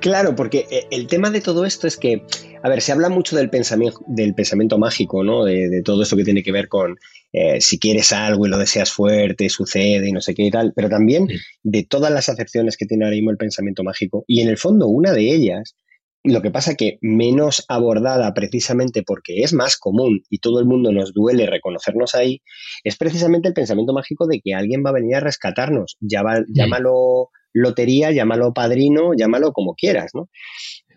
Claro, 0.00 0.36
porque 0.36 0.66
eh, 0.70 0.86
el 0.90 1.06
tema 1.06 1.30
de 1.30 1.40
todo 1.40 1.64
esto 1.64 1.86
es 1.86 1.96
que, 1.96 2.22
a 2.62 2.68
ver, 2.68 2.80
se 2.80 2.92
habla 2.92 3.08
mucho 3.08 3.36
del 3.36 3.50
pensamiento, 3.50 4.00
del 4.06 4.34
pensamiento 4.34 4.78
mágico, 4.78 5.24
¿no? 5.24 5.44
De, 5.44 5.68
de 5.68 5.82
todo 5.82 6.02
esto 6.02 6.16
que 6.16 6.24
tiene 6.24 6.42
que 6.42 6.52
ver 6.52 6.68
con 6.68 6.96
eh, 7.32 7.60
si 7.60 7.78
quieres 7.78 8.12
algo 8.12 8.46
y 8.46 8.48
lo 8.48 8.58
deseas 8.58 8.90
fuerte, 8.92 9.48
sucede 9.48 10.08
y 10.08 10.12
no 10.12 10.20
sé 10.20 10.34
qué 10.34 10.44
y 10.44 10.50
tal, 10.50 10.72
pero 10.74 10.88
también 10.88 11.28
de 11.62 11.84
todas 11.84 12.12
las 12.12 12.28
acepciones 12.28 12.76
que 12.76 12.86
tiene 12.86 13.04
ahora 13.04 13.14
mismo 13.14 13.30
el 13.30 13.36
pensamiento 13.36 13.84
mágico. 13.84 14.24
Y 14.26 14.40
en 14.40 14.48
el 14.48 14.58
fondo, 14.58 14.88
una 14.88 15.12
de 15.12 15.32
ellas 15.32 15.74
lo 16.22 16.42
que 16.42 16.50
pasa 16.50 16.74
que 16.74 16.98
menos 17.00 17.64
abordada 17.68 18.34
precisamente 18.34 19.02
porque 19.02 19.42
es 19.42 19.54
más 19.54 19.78
común 19.78 20.22
y 20.28 20.38
todo 20.38 20.60
el 20.60 20.66
mundo 20.66 20.92
nos 20.92 21.14
duele 21.14 21.46
reconocernos 21.46 22.14
ahí, 22.14 22.42
es 22.84 22.96
precisamente 22.96 23.48
el 23.48 23.54
pensamiento 23.54 23.94
mágico 23.94 24.26
de 24.26 24.40
que 24.40 24.54
alguien 24.54 24.82
va 24.84 24.90
a 24.90 24.94
venir 24.94 25.16
a 25.16 25.20
rescatarnos. 25.20 25.96
Sí. 25.98 26.08
Llámalo 26.10 27.30
lotería, 27.52 28.12
llámalo 28.12 28.52
padrino, 28.52 29.12
llámalo 29.16 29.52
como 29.52 29.74
quieras, 29.74 30.10
¿no? 30.14 30.28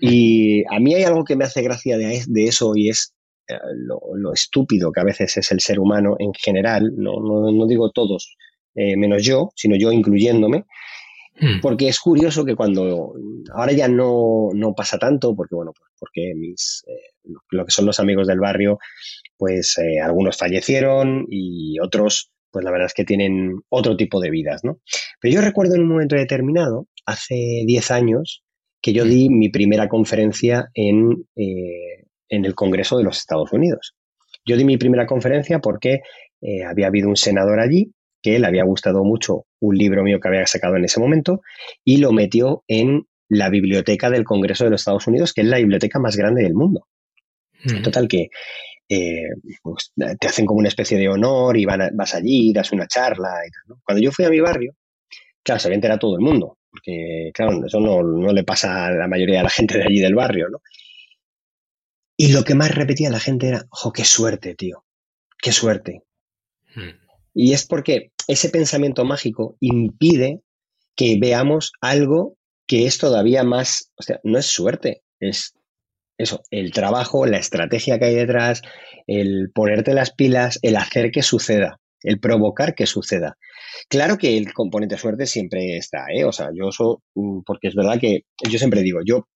Y 0.06 0.64
a 0.70 0.80
mí 0.80 0.94
hay 0.96 1.04
algo 1.04 1.24
que 1.24 1.36
me 1.36 1.46
hace 1.46 1.62
gracia 1.62 1.98
de, 1.98 2.24
de 2.28 2.46
eso 2.46 2.74
y 2.76 2.90
es 2.90 3.14
eh, 3.48 3.56
lo, 3.76 4.00
lo, 4.16 4.34
estúpido 4.34 4.92
que 4.92 5.00
a 5.00 5.06
veces 5.06 5.38
es 5.38 5.52
el 5.52 5.62
ser 5.62 5.80
humano 5.80 6.16
en 6.20 6.34
general, 6.34 6.92
no, 6.98 7.22
no, 7.22 7.52
no 7.52 7.68
digo 7.68 7.92
todos, 7.92 8.36
eh, 8.76 8.98
menos 8.98 9.24
yo, 9.24 9.52
sino 9.56 9.76
yo 9.78 9.92
incluyéndome, 9.92 10.66
Hmm. 11.40 11.62
Porque 11.62 11.88
es 11.88 12.00
curioso 12.00 12.46
que 12.46 12.56
cuando 12.56 13.16
ahora 13.56 13.72
ya 13.72 13.88
no, 13.88 14.50
no 14.54 14.74
pasa 14.76 14.98
tanto, 15.00 15.36
porque 15.36 15.56
bueno, 15.56 15.72
pues 15.76 15.90
porque 16.00 16.34
mis 16.36 16.84
eh, 16.88 17.32
lo 17.50 17.66
que 17.66 17.72
son 17.72 17.86
los 17.86 18.00
amigos 18.00 18.28
del 18.28 18.40
barrio, 18.40 18.78
pues 19.38 19.78
algunos 20.04 20.38
fallecieron 20.38 21.26
y 21.30 21.80
otros, 21.80 22.30
pues 22.52 22.64
la 22.64 22.72
verdad 22.72 22.88
es 22.88 22.94
que 22.94 23.06
tienen 23.06 23.62
otro 23.70 23.98
tipo 23.98 24.20
de 24.20 24.30
vidas, 24.30 24.64
¿no? 24.64 24.80
Pero 25.20 25.34
yo 25.34 25.42
recuerdo 25.42 25.76
en 25.76 25.82
un 25.82 25.90
momento 25.90 26.16
determinado, 26.16 26.88
hace 27.06 27.64
10 27.66 27.92
años, 27.92 28.43
que 28.84 28.92
yo 28.92 29.06
di 29.06 29.30
mi 29.30 29.48
primera 29.48 29.88
conferencia 29.88 30.70
en, 30.74 31.26
eh, 31.38 32.06
en 32.28 32.44
el 32.44 32.54
Congreso 32.54 32.98
de 32.98 33.06
los 33.06 33.18
Estados 33.18 33.54
Unidos. 33.54 33.96
Yo 34.46 34.58
di 34.58 34.66
mi 34.66 34.78
primera 34.78 35.08
conferencia 35.08 35.60
porque 35.60 36.02
eh, 36.42 36.66
había 36.66 36.88
habido 36.88 37.08
un 37.08 37.16
senador 37.16 37.62
allí 37.62 37.94
que 38.22 38.38
le 38.40 38.46
había 38.46 38.66
gustado 38.66 39.06
mucho 39.06 39.46
un 39.62 39.78
libro 39.78 40.04
mío 40.04 40.20
que 40.20 40.28
había 40.28 40.46
sacado 40.46 40.76
en 40.76 40.84
ese 40.84 41.00
momento 41.00 41.42
y 41.86 41.98
lo 41.98 42.12
metió 42.12 42.64
en 42.68 43.08
la 43.30 43.50
biblioteca 43.50 44.10
del 44.10 44.26
Congreso 44.26 44.66
de 44.66 44.72
los 44.72 44.82
Estados 44.82 45.08
Unidos, 45.08 45.32
que 45.34 45.42
es 45.42 45.48
la 45.48 45.58
biblioteca 45.58 46.00
más 46.00 46.18
grande 46.18 46.44
del 46.44 46.54
mundo. 46.54 46.88
Mm. 47.64 47.84
Total 47.84 48.08
que 48.10 48.28
eh, 48.90 49.30
pues, 49.62 49.94
te 49.96 50.28
hacen 50.28 50.46
como 50.46 50.60
una 50.60 50.68
especie 50.68 50.98
de 50.98 51.08
honor 51.08 51.58
y 51.58 51.64
van 51.64 51.84
a, 51.84 51.90
vas 51.94 52.16
allí, 52.16 52.52
das 52.52 52.74
una 52.74 52.86
charla 52.86 53.34
y 53.48 53.50
tal. 53.50 53.62
¿no? 53.68 53.82
Cuando 53.82 54.04
yo 54.04 54.12
fui 54.12 54.26
a 54.26 54.30
mi 54.30 54.42
barrio, 54.42 54.76
claro, 55.42 55.60
se 55.60 55.70
había 55.70 55.76
enterado 55.76 56.00
todo 56.00 56.16
el 56.16 56.22
mundo, 56.22 56.58
porque 56.74 57.32
claro, 57.36 57.64
eso 57.66 57.80
no, 57.80 58.02
no, 58.02 58.34
le 58.34 58.44
pasa 58.44 58.88
a 58.88 58.92
la 58.92 59.08
mayoría 59.08 59.38
de 59.38 59.44
la 59.44 59.50
gente 59.50 59.78
de 59.78 59.84
allí 59.84 60.00
del 60.00 60.16
barrio, 60.16 60.50
¿no? 60.50 60.60
Y 62.18 62.32
lo 62.32 62.44
que 62.44 62.56
más 62.56 62.74
repetía 62.74 63.12
la 63.12 63.20
gente 63.20 63.48
era, 63.48 63.66
¡jo, 63.70 63.94
qué 63.94 64.04
suerte, 64.04 64.56
tío! 64.56 64.84
¡Qué 65.40 65.52
suerte! 65.52 66.02
Mm. 66.76 66.90
Y 67.36 67.54
es 67.54 67.66
porque 67.66 68.12
ese 68.28 68.50
pensamiento 68.50 69.06
mágico 69.06 69.56
impide 69.60 70.42
que 70.96 71.18
veamos 71.20 71.74
algo 71.80 72.38
que 72.68 72.88
es 72.88 72.98
todavía 72.98 73.44
más, 73.44 73.92
o 73.96 74.04
sea, 74.04 74.20
no 74.24 74.40
es 74.40 74.48
suerte, 74.48 75.04
es 75.20 75.54
eso, 76.18 76.42
el 76.50 76.72
trabajo, 76.72 77.26
la 77.26 77.38
estrategia 77.38 78.00
que 78.00 78.06
hay 78.06 78.16
detrás, 78.16 78.62
el 79.06 79.52
ponerte 79.54 79.94
las 79.94 80.12
pilas, 80.12 80.60
el 80.62 80.76
hacer 80.78 81.12
que 81.12 81.22
suceda, 81.22 81.80
el 82.04 82.20
provocar 82.20 82.76
que 82.76 82.86
suceda. 82.86 83.38
Claro 83.90 84.18
que 84.18 84.38
el 84.38 84.54
componente 84.54 84.98
suerte 84.98 85.26
siempre 85.26 85.78
está, 85.78 86.06
¿eh? 86.14 86.26
O 86.26 86.32
sea, 86.32 86.50
yo 86.54 86.70
eso, 86.70 87.02
mm, 87.16 87.42
porque 87.46 87.70
es 87.70 87.76
verdad 87.76 88.00
que 88.00 88.26
yo 88.50 88.60
siempre 88.60 88.82
digo, 88.82 89.00
yo 89.06 89.28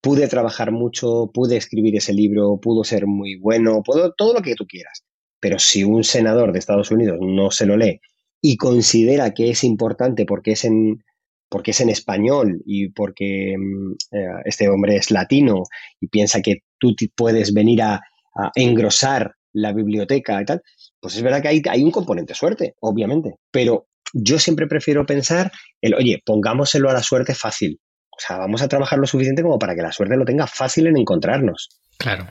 pude 0.00 0.28
trabajar 0.28 0.72
mucho, 0.72 1.30
pude 1.32 1.56
escribir 1.56 1.96
ese 1.96 2.12
libro, 2.12 2.58
pudo 2.60 2.84
ser 2.84 3.06
muy 3.06 3.36
bueno, 3.38 3.82
puedo, 3.84 4.12
todo 4.16 4.34
lo 4.34 4.42
que 4.42 4.54
tú 4.54 4.66
quieras. 4.66 5.04
Pero 5.40 5.58
si 5.58 5.84
un 5.84 6.04
senador 6.04 6.52
de 6.52 6.58
Estados 6.58 6.90
Unidos 6.90 7.18
no 7.20 7.50
se 7.50 7.66
lo 7.66 7.76
lee 7.76 8.00
y 8.40 8.56
considera 8.56 9.34
que 9.34 9.50
es 9.50 9.64
importante 9.64 10.24
porque 10.24 10.52
es 10.52 10.64
en, 10.64 11.04
porque 11.48 11.72
es 11.72 11.80
en 11.80 11.90
español 11.90 12.62
y 12.66 12.90
porque 12.90 13.54
mm, 13.58 13.92
eh, 14.16 14.42
este 14.44 14.68
hombre 14.68 14.96
es 14.96 15.10
latino 15.10 15.64
y 16.00 16.08
piensa 16.08 16.42
que 16.42 16.62
tú 16.78 16.94
puedes 17.16 17.52
venir 17.52 17.82
a, 17.82 18.00
a, 18.34 18.50
engrosar 18.54 19.34
la 19.52 19.72
biblioteca 19.72 20.40
y 20.40 20.44
tal, 20.44 20.62
pues 21.00 21.16
es 21.16 21.22
verdad 21.22 21.42
que 21.42 21.48
hay, 21.48 21.62
hay 21.68 21.82
un 21.82 21.90
componente 21.90 22.34
suerte, 22.34 22.74
obviamente, 22.80 23.36
pero 23.50 23.88
yo 24.12 24.38
siempre 24.38 24.66
prefiero 24.66 25.06
pensar 25.06 25.52
el, 25.80 25.94
oye, 25.94 26.22
pongámoselo 26.24 26.90
a 26.90 26.94
la 26.94 27.02
suerte 27.02 27.34
fácil. 27.34 27.80
O 28.10 28.20
sea, 28.20 28.38
vamos 28.38 28.62
a 28.62 28.68
trabajar 28.68 28.98
lo 28.98 29.06
suficiente 29.06 29.42
como 29.42 29.58
para 29.58 29.74
que 29.76 29.82
la 29.82 29.92
suerte 29.92 30.16
lo 30.16 30.24
tenga 30.24 30.46
fácil 30.46 30.88
en 30.88 30.96
encontrarnos. 30.96 31.68
Claro. 31.98 32.26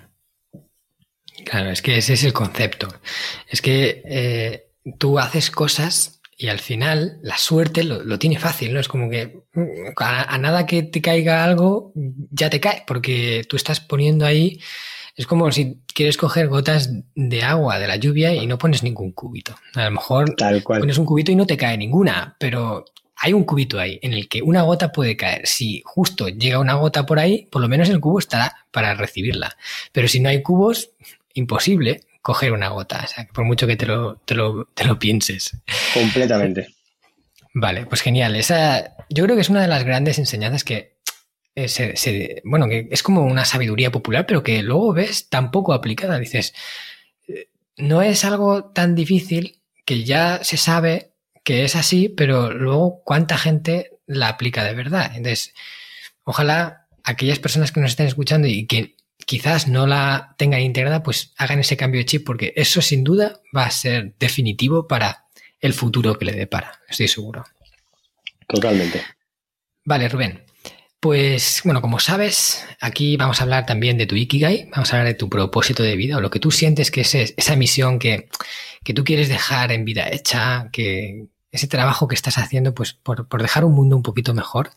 Claro, 1.46 1.70
es 1.70 1.82
que 1.82 1.98
ese 1.98 2.14
es 2.14 2.24
el 2.24 2.34
concepto. 2.34 2.88
Es 3.48 3.62
que 3.62 4.02
eh, 4.06 4.72
tú 4.98 5.20
haces 5.20 5.52
cosas 5.52 6.20
y 6.36 6.50
al 6.50 6.60
final 6.60 7.20
la 7.24 7.38
suerte 7.38 7.84
lo, 7.84 8.20
tiene 8.20 8.38
fácil, 8.38 8.74
¿no? 8.74 8.80
Es 8.80 8.88
como 8.88 9.10
que 9.10 9.44
mm, 9.54 9.94
a, 9.98 10.38
nada 10.38 10.66
que 10.66 10.84
te 10.84 11.02
caiga 11.02 11.44
algo, 11.44 11.94
ya 11.96 12.50
te 12.50 12.60
cae, 12.60 12.84
porque 12.86 13.44
tú 13.48 13.56
estás 13.56 13.80
poniendo 13.80 14.26
ahí, 14.26 14.60
es 15.18 15.26
como 15.26 15.52
si 15.52 15.80
quieres 15.94 16.16
coger 16.16 16.48
gotas 16.48 16.92
de 17.16 17.44
agua 17.44 17.80
de 17.80 17.88
la 17.88 17.96
lluvia 17.96 18.34
y 18.36 18.46
no 18.46 18.60
pones 18.60 18.84
ningún 18.84 19.12
cubito. 19.12 19.56
A 19.74 19.86
lo 19.86 19.92
mejor 19.92 20.36
pones 20.64 20.98
un 21.00 21.06
cubito 21.06 21.32
y 21.32 21.36
no 21.36 21.48
te 21.48 21.58
cae 21.58 21.76
ninguna, 21.76 22.36
pero 22.40 22.86
hay 23.16 23.34
un 23.34 23.44
cubito 23.44 23.80
ahí 23.80 24.00
en 24.04 24.14
el 24.14 24.30
que 24.30 24.44
una 24.44 24.62
gota 24.62 24.92
puede 24.92 25.18
caer. 25.18 25.48
Si 25.48 25.82
justo 25.84 26.30
llega 26.30 26.60
una 26.60 26.76
gota 26.76 27.08
por 27.08 27.18
ahí, 27.18 27.48
por 27.52 27.64
lo 27.64 27.68
menos 27.68 27.90
el 27.90 28.00
cubo 28.00 28.20
estará 28.20 28.56
para 28.70 28.94
recibirla. 28.94 29.58
Pero 29.92 30.08
si 30.08 30.20
no 30.20 30.30
hay 30.30 30.44
cubos, 30.44 30.92
imposible 31.34 32.02
coger 32.22 32.52
una 32.52 32.70
gota, 32.70 33.02
o 33.04 33.08
sea, 33.08 33.28
por 33.34 33.46
mucho 33.46 33.66
que 33.66 33.76
te 33.76 33.88
lo, 33.88 34.18
te 34.18 34.36
lo, 34.36 35.00
pienses. 35.00 35.58
Completamente. 35.94 36.68
Vale, 37.54 37.88
pues 37.88 38.02
genial. 38.02 38.36
Esa, 38.36 38.98
yo 39.10 39.24
creo 39.24 39.36
que 39.36 39.42
es 39.42 39.50
una 39.50 39.62
de 39.62 39.68
las 39.68 39.84
grandes 39.84 40.20
enseñanzas 40.20 40.64
que 40.64 40.97
eh, 41.58 41.68
se, 41.70 42.42
bueno, 42.46 42.70
que 42.70 42.88
es 42.92 43.02
como 43.02 43.24
una 43.24 43.44
sabiduría 43.44 43.92
popular, 43.92 44.28
pero 44.28 44.44
que 44.44 44.62
luego 44.62 44.94
ves 44.94 45.28
tan 45.28 45.50
poco 45.50 45.74
aplicada. 45.74 46.20
Dices, 46.20 46.54
eh, 47.28 47.50
no 47.78 48.04
es 48.04 48.24
algo 48.26 48.66
tan 48.66 48.94
difícil 48.94 49.60
que 49.84 50.04
ya 50.04 50.44
se 50.44 50.58
sabe 50.58 51.14
que 51.44 51.64
es 51.64 51.76
así, 51.76 52.10
pero 52.10 52.54
luego 52.54 53.02
cuánta 53.04 53.40
gente 53.40 53.90
la 54.06 54.28
aplica 54.28 54.64
de 54.64 54.76
verdad. 54.76 55.12
Entonces, 55.16 55.56
ojalá 56.26 56.86
aquellas 57.04 57.40
personas 57.40 57.72
que 57.72 57.80
nos 57.80 57.90
estén 57.90 58.06
escuchando 58.06 58.48
y 58.48 58.68
que 58.68 58.96
quizás 59.26 59.68
no 59.68 59.88
la 59.88 60.36
tengan 60.38 60.62
integrada, 60.62 61.02
pues 61.02 61.34
hagan 61.38 61.58
ese 61.58 61.76
cambio 61.76 62.02
de 62.02 62.06
chip, 62.06 62.24
porque 62.24 62.54
eso 62.56 62.84
sin 62.84 63.04
duda 63.04 63.42
va 63.56 63.66
a 63.66 63.72
ser 63.72 64.14
definitivo 64.20 64.88
para 64.88 65.26
el 65.60 65.74
futuro 65.74 66.20
que 66.20 66.26
le 66.26 66.34
depara, 66.34 66.80
estoy 66.88 67.08
seguro. 67.08 67.44
Totalmente. 68.48 69.04
Vale, 69.86 70.08
Rubén. 70.08 70.47
Pues 71.00 71.62
bueno, 71.64 71.82
como 71.82 72.00
sabes, 72.00 72.66
aquí 72.82 73.18
vamos 73.18 73.40
a 73.40 73.44
hablar 73.44 73.68
también 73.68 74.00
de 74.00 74.08
tu 74.08 74.16
Ikigai, 74.16 74.70
vamos 74.72 74.92
a 74.92 74.98
hablar 74.98 75.14
de 75.14 75.18
tu 75.18 75.30
propósito 75.30 75.84
de 75.84 75.96
vida 75.96 76.18
o 76.18 76.22
lo 76.22 76.32
que 76.32 76.40
tú 76.40 76.50
sientes 76.50 76.90
que 76.90 77.02
es 77.02 77.14
esa 77.14 77.56
misión 77.56 78.00
que, 78.00 78.30
que 78.84 78.96
tú 78.96 79.04
quieres 79.04 79.30
dejar 79.30 79.72
en 79.72 79.86
vida 79.86 80.10
hecha, 80.10 80.70
que 80.72 81.28
ese 81.52 81.68
trabajo 81.68 82.08
que 82.08 82.16
estás 82.16 82.40
haciendo 82.40 82.74
pues 82.74 82.94
por, 82.94 83.28
por 83.28 83.44
dejar 83.44 83.64
un 83.64 83.76
mundo 83.76 83.96
un 83.96 84.02
poquito 84.02 84.34
mejor. 84.34 84.72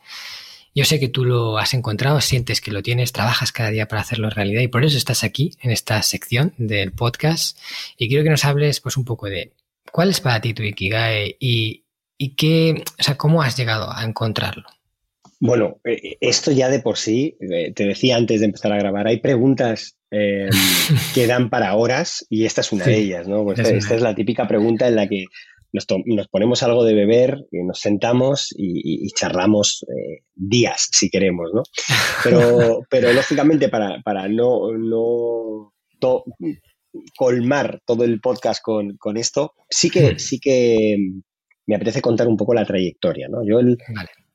Yo 0.74 0.84
sé 0.84 1.00
que 1.00 1.08
tú 1.08 1.24
lo 1.24 1.56
has 1.58 1.72
encontrado, 1.72 2.20
sientes 2.20 2.60
que 2.60 2.70
lo 2.70 2.82
tienes, 2.82 3.12
trabajas 3.12 3.50
cada 3.50 3.70
día 3.70 3.88
para 3.88 4.02
hacerlo 4.02 4.28
realidad 4.28 4.60
y 4.60 4.68
por 4.68 4.84
eso 4.84 4.98
estás 4.98 5.24
aquí 5.24 5.56
en 5.62 5.70
esta 5.70 6.02
sección 6.02 6.54
del 6.58 6.92
podcast 6.92 7.58
y 7.96 8.08
quiero 8.08 8.24
que 8.24 8.30
nos 8.30 8.44
hables 8.44 8.80
pues 8.80 8.98
un 8.98 9.06
poco 9.06 9.26
de 9.26 9.54
cuál 9.90 10.10
es 10.10 10.20
para 10.20 10.40
ti 10.42 10.52
tu 10.52 10.62
Ikigai 10.62 11.36
y, 11.40 11.86
y 12.18 12.34
qué, 12.36 12.84
o 12.98 13.02
sea, 13.02 13.16
cómo 13.16 13.42
has 13.42 13.56
llegado 13.56 13.90
a 13.90 14.04
encontrarlo. 14.04 14.68
Bueno, 15.40 15.80
eh, 15.84 16.18
esto 16.20 16.52
ya 16.52 16.68
de 16.68 16.80
por 16.80 16.98
sí, 16.98 17.36
eh, 17.40 17.72
te 17.72 17.84
decía 17.84 18.16
antes 18.16 18.40
de 18.40 18.46
empezar 18.46 18.72
a 18.72 18.78
grabar, 18.78 19.06
hay 19.08 19.20
preguntas 19.20 19.96
em, 20.10 20.50
que 21.14 21.26
dan 21.26 21.48
para 21.48 21.74
horas 21.74 22.26
y 22.28 22.44
esta 22.44 22.60
es 22.60 22.72
una 22.72 22.84
de 22.84 22.98
ellas, 22.98 23.26
¿no? 23.26 23.42
Pues 23.44 23.58
esta 23.58 23.94
es 23.94 24.02
la 24.02 24.14
típica 24.14 24.46
pregunta 24.46 24.86
en 24.86 24.96
la 24.96 25.08
que 25.08 25.24
nos, 25.72 25.86
ponemos 26.28 26.62
algo 26.62 26.84
de 26.84 26.94
beber, 26.94 27.46
y 27.50 27.62
nos 27.62 27.80
sentamos 27.80 28.52
y, 28.56 29.08
charlamos 29.12 29.84
eh, 29.84 30.24
días, 30.34 30.88
si 30.92 31.08
queremos, 31.08 31.50
¿no? 31.54 31.62
Pero, 32.22 32.80
pero 32.90 33.12
lógicamente, 33.12 33.68
para, 33.68 34.02
para 34.02 34.28
no, 34.28 34.72
no 34.76 35.72
colmar 37.16 37.80
todo 37.86 38.04
el 38.04 38.20
podcast 38.20 38.60
con, 38.62 39.16
esto, 39.16 39.54
sí 39.68 39.90
que, 39.90 40.18
sí 40.18 40.38
que 40.40 40.96
me 41.66 41.76
apetece 41.76 42.02
contar 42.02 42.26
un 42.26 42.36
poco 42.36 42.52
la 42.52 42.66
trayectoria, 42.66 43.28
¿no? 43.28 43.44
Yo 43.46 43.60
el, 43.60 43.78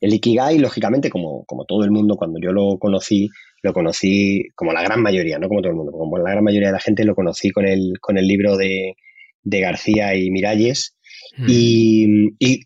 el 0.05 0.13
Ikigai, 0.13 0.57
lógicamente, 0.59 1.09
como, 1.09 1.45
como 1.45 1.65
todo 1.65 1.83
el 1.83 1.91
mundo, 1.91 2.15
cuando 2.15 2.39
yo 2.41 2.51
lo 2.51 2.77
conocí, 2.79 3.29
lo 3.61 3.73
conocí 3.73 4.43
como 4.55 4.73
la 4.73 4.83
gran 4.83 5.01
mayoría, 5.01 5.39
no 5.39 5.47
como 5.47 5.61
todo 5.61 5.71
el 5.71 5.77
mundo, 5.77 5.91
como 5.91 6.17
la 6.17 6.31
gran 6.31 6.43
mayoría 6.43 6.69
de 6.69 6.73
la 6.73 6.79
gente 6.79 7.03
lo 7.05 7.15
conocí 7.15 7.51
con 7.51 7.65
el, 7.65 7.93
con 7.99 8.17
el 8.17 8.27
libro 8.27 8.57
de, 8.57 8.95
de 9.43 9.59
García 9.59 10.15
y 10.15 10.29
Miralles, 10.31 10.95
Mm. 11.37 11.45
Y, 12.39 12.61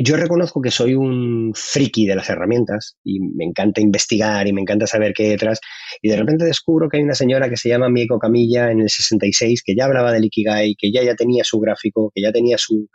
yo 0.00 0.16
reconozco 0.16 0.60
que 0.60 0.70
soy 0.70 0.94
un 0.94 1.52
friki 1.54 2.06
de 2.06 2.14
las 2.14 2.28
herramientas 2.30 2.96
y 3.02 3.20
me 3.20 3.44
encanta 3.44 3.80
investigar 3.80 4.46
y 4.46 4.52
me 4.52 4.60
encanta 4.60 4.86
saber 4.86 5.12
qué 5.12 5.24
hay 5.24 5.28
detrás. 5.30 5.60
Y 6.02 6.08
de 6.08 6.16
repente 6.16 6.44
descubro 6.44 6.88
que 6.88 6.98
hay 6.98 7.02
una 7.02 7.14
señora 7.14 7.48
que 7.48 7.56
se 7.56 7.68
llama 7.68 7.88
Mieko 7.88 8.18
Camilla 8.18 8.70
en 8.70 8.80
el 8.80 8.90
66 8.90 9.62
que 9.64 9.74
ya 9.74 9.86
hablaba 9.86 10.12
del 10.12 10.26
Ikigai, 10.26 10.76
que 10.78 10.92
ya, 10.92 11.02
ya 11.02 11.16
tenía 11.16 11.42
su 11.42 11.58
gráfico, 11.58 12.12
que 12.14 12.22
ya 12.22 12.32
tenía 12.32 12.58
su. 12.58 12.88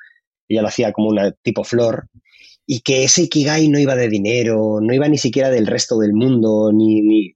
Ella 0.48 0.62
lo 0.62 0.68
hacía 0.68 0.94
como 0.94 1.10
una 1.10 1.32
tipo 1.42 1.64
flor 1.64 2.08
y 2.66 2.82
que 2.82 3.04
ese 3.04 3.24
Ikigai 3.24 3.68
no 3.68 3.80
iba 3.80 3.96
de 3.96 4.08
dinero, 4.08 4.80
no 4.82 4.94
iba 4.94 5.08
ni 5.08 5.18
siquiera 5.18 5.50
del 5.50 5.68
resto 5.68 6.00
del 6.00 6.14
mundo, 6.14 6.72
ni, 6.74 7.02
ni, 7.02 7.36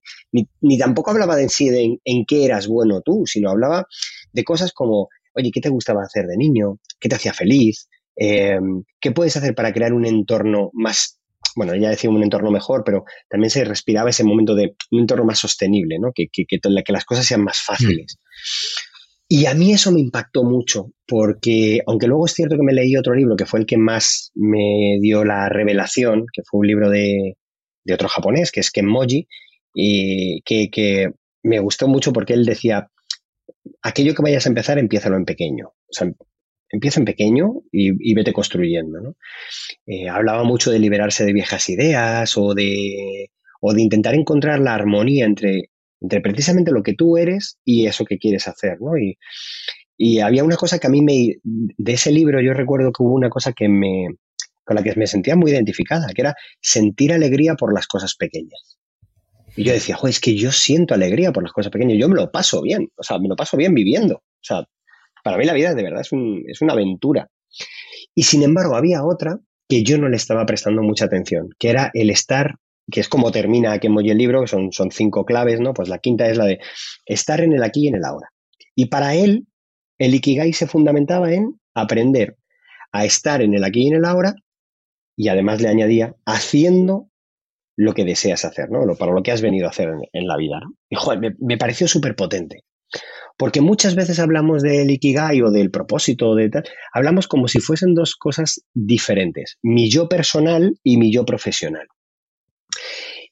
ni, 0.61 0.77
tampoco 0.77 1.11
hablaba 1.11 1.35
de 1.35 1.43
en 1.43 1.49
sí 1.49 1.69
de 1.69 1.99
en, 2.03 2.25
qué 2.25 2.45
eras 2.45 2.67
bueno 2.67 3.01
tú, 3.01 3.23
sino 3.25 3.49
hablaba 3.49 3.85
de 4.31 4.43
cosas 4.43 4.71
como 4.71 5.09
oye, 5.37 5.51
¿qué 5.51 5.61
te 5.61 5.69
gustaba 5.69 6.01
hacer 6.01 6.25
de 6.25 6.37
niño? 6.37 6.79
¿Qué 6.99 7.09
te 7.09 7.15
hacía 7.15 7.33
feliz? 7.33 7.87
Eh, 8.15 8.57
¿Qué 8.99 9.11
puedes 9.11 9.37
hacer 9.37 9.53
para 9.53 9.71
crear 9.71 9.93
un 9.93 10.05
entorno 10.05 10.71
más, 10.73 11.19
bueno, 11.55 11.75
ya 11.75 11.89
decía 11.89 12.09
un 12.09 12.23
entorno 12.23 12.49
mejor, 12.49 12.83
pero 12.83 13.05
también 13.29 13.51
se 13.51 13.63
respiraba 13.63 14.09
ese 14.09 14.23
momento 14.23 14.55
de 14.55 14.75
un 14.91 15.01
entorno 15.01 15.25
más 15.25 15.39
sostenible, 15.39 15.99
¿no? 15.99 16.11
Que, 16.13 16.27
que, 16.31 16.45
que, 16.47 16.59
que 16.59 16.91
las 16.91 17.05
cosas 17.05 17.25
sean 17.25 17.43
más 17.43 17.61
fáciles. 17.61 18.17
Y 19.29 19.45
a 19.45 19.53
mí 19.53 19.73
eso 19.73 19.91
me 19.91 19.99
impactó 19.99 20.43
mucho, 20.43 20.91
porque 21.05 21.81
aunque 21.85 22.07
luego 22.07 22.25
es 22.25 22.33
cierto 22.33 22.55
que 22.55 22.63
me 22.63 22.73
leí 22.73 22.95
otro 22.95 23.13
libro 23.13 23.35
que 23.35 23.45
fue 23.45 23.59
el 23.59 23.65
que 23.65 23.77
más 23.77 24.31
me 24.35 24.97
dio 25.01 25.25
la 25.25 25.49
revelación, 25.49 26.25
que 26.31 26.43
fue 26.43 26.61
un 26.61 26.67
libro 26.67 26.89
de, 26.89 27.37
de 27.83 27.93
otro 27.93 28.07
japonés, 28.07 28.51
que 28.51 28.61
es 28.61 28.71
Kenmoji, 28.71 29.27
y 29.73 30.41
que, 30.41 30.69
que 30.69 31.11
me 31.43 31.59
gustó 31.59 31.87
mucho 31.87 32.13
porque 32.13 32.33
él 32.33 32.45
decía, 32.45 32.89
aquello 33.81 34.13
que 34.13 34.21
vayas 34.21 34.45
a 34.45 34.49
empezar, 34.49 34.79
empiézalo 34.79 35.17
en 35.17 35.25
pequeño. 35.25 35.67
O 35.67 35.93
sea, 35.93 36.09
empieza 36.69 36.99
en 36.99 37.05
pequeño 37.05 37.61
y, 37.71 38.13
vete 38.13 38.33
construyendo. 38.33 38.99
¿no? 39.01 39.15
Eh, 39.85 40.09
hablaba 40.09 40.43
mucho 40.43 40.71
de 40.71 40.79
liberarse 40.79 41.25
de 41.25 41.33
viejas 41.33 41.69
ideas 41.69 42.37
o 42.37 42.53
de, 42.53 43.29
o 43.61 43.73
de 43.73 43.81
intentar 43.81 44.15
encontrar 44.15 44.59
la 44.59 44.73
armonía 44.73 45.25
entre, 45.25 45.69
entre 46.01 46.21
precisamente 46.21 46.71
lo 46.71 46.83
que 46.83 46.93
tú 46.93 47.17
eres 47.17 47.57
y 47.63 47.87
eso 47.87 48.05
que 48.05 48.17
quieres 48.17 48.47
hacer. 48.47 48.77
¿no? 48.79 48.91
Y, 48.97 49.17
había 50.21 50.43
una 50.43 50.57
cosa 50.57 50.77
que 50.77 50.87
a 50.87 50.91
mí 50.91 51.01
me... 51.01 51.37
De 51.43 51.93
ese 51.93 52.11
libro 52.11 52.39
yo 52.39 52.53
recuerdo 52.53 52.91
que 52.91 53.01
hubo 53.01 53.15
una 53.15 53.29
cosa 53.29 53.53
que 53.53 53.67
me, 53.67 54.07
con 54.63 54.75
la 54.75 54.83
que 54.83 54.93
me 54.95 55.07
sentía 55.07 55.35
muy 55.35 55.51
identificada, 55.51 56.07
que 56.13 56.21
era 56.21 56.35
sentir 56.61 57.11
alegría 57.13 57.55
por 57.55 57.73
las 57.73 57.87
cosas 57.87 58.15
pequeñas. 58.15 58.77
Y 59.55 59.63
yo 59.63 59.73
decía, 59.73 59.97
es 60.07 60.19
que 60.19 60.35
yo 60.35 60.51
siento 60.51 60.93
alegría 60.93 61.31
por 61.31 61.41
las 61.41 61.51
cosas 61.51 61.71
pequeñas, 61.71 61.97
yo 61.97 62.07
me 62.07 62.15
lo 62.15 62.29
paso 62.29 62.61
bien, 62.61 62.89
o 62.95 63.01
sea, 63.01 63.17
me 63.17 63.27
lo 63.27 63.35
paso 63.35 63.57
bien 63.57 63.73
viviendo. 63.73 64.17
O 64.17 64.43
sea, 64.43 64.65
para 65.23 65.37
mí 65.37 65.45
la 65.45 65.53
vida 65.53 65.73
de 65.73 65.81
verdad 65.81 66.01
es, 66.01 66.11
es 66.47 66.61
una 66.61 66.73
aventura. 66.73 67.27
Y 68.13 68.23
sin 68.23 68.43
embargo, 68.43 68.75
había 68.75 69.03
otra 69.03 69.39
que 69.67 69.83
yo 69.83 69.97
no 69.97 70.09
le 70.09 70.17
estaba 70.17 70.45
prestando 70.45 70.81
mucha 70.83 71.05
atención, 71.05 71.49
que 71.57 71.69
era 71.69 71.89
el 71.93 72.09
estar, 72.09 72.55
que 72.91 73.01
es 73.01 73.09
como 73.09 73.31
termina 73.31 73.73
aquí 73.73 73.87
en 73.87 73.97
el 73.97 74.17
libro, 74.17 74.41
que 74.41 74.47
son, 74.47 74.71
son 74.71 74.91
cinco 74.91 75.25
claves, 75.25 75.59
¿no? 75.59 75.73
Pues 75.73 75.89
la 75.89 75.99
quinta 75.99 76.27
es 76.27 76.37
la 76.37 76.45
de 76.45 76.59
estar 77.05 77.41
en 77.41 77.53
el 77.53 77.63
aquí 77.63 77.85
y 77.85 77.87
en 77.89 77.95
el 77.95 78.05
ahora. 78.05 78.29
Y 78.75 78.85
para 78.85 79.15
él, 79.15 79.47
el 79.97 80.15
Ikigai 80.15 80.53
se 80.53 80.67
fundamentaba 80.67 81.33
en 81.33 81.59
aprender 81.73 82.37
a 82.91 83.05
estar 83.05 83.41
en 83.41 83.53
el 83.53 83.63
aquí 83.63 83.83
y 83.83 83.87
en 83.87 83.95
el 83.95 84.05
ahora, 84.05 84.35
y 85.17 85.29
además 85.29 85.61
le 85.61 85.69
añadía, 85.69 86.15
haciendo 86.25 87.09
lo 87.75 87.93
que 87.93 88.05
deseas 88.05 88.45
hacer, 88.45 88.69
¿no? 88.69 88.95
Para 88.95 89.13
lo 89.13 89.21
que 89.21 89.31
has 89.31 89.41
venido 89.41 89.67
a 89.67 89.69
hacer 89.69 89.89
en, 90.11 90.27
la 90.27 90.37
vida, 90.37 90.59
¿no? 90.59 90.73
Y 90.89 90.95
joder, 90.95 91.35
me, 91.39 91.57
pareció 91.57 91.87
súper 91.87 92.15
potente. 92.15 92.63
Porque 93.37 93.61
muchas 93.61 93.93
veces 93.93 94.19
hablamos 94.19 94.63
del 94.63 94.89
Ikigai 94.89 95.41
o 95.43 95.51
del 95.51 95.69
propósito 95.69 96.33
de 96.33 96.49
tal, 96.49 96.63
hablamos 96.91 97.27
como 97.27 97.47
si 97.47 97.59
fuesen 97.59 97.93
dos 97.93 98.15
cosas 98.15 98.63
diferentes, 98.73 99.57
mi 99.61 99.91
yo 99.91 100.09
personal 100.09 100.73
y 100.83 100.97
mi 100.97 101.11
yo 101.11 101.23
profesional. 101.23 101.87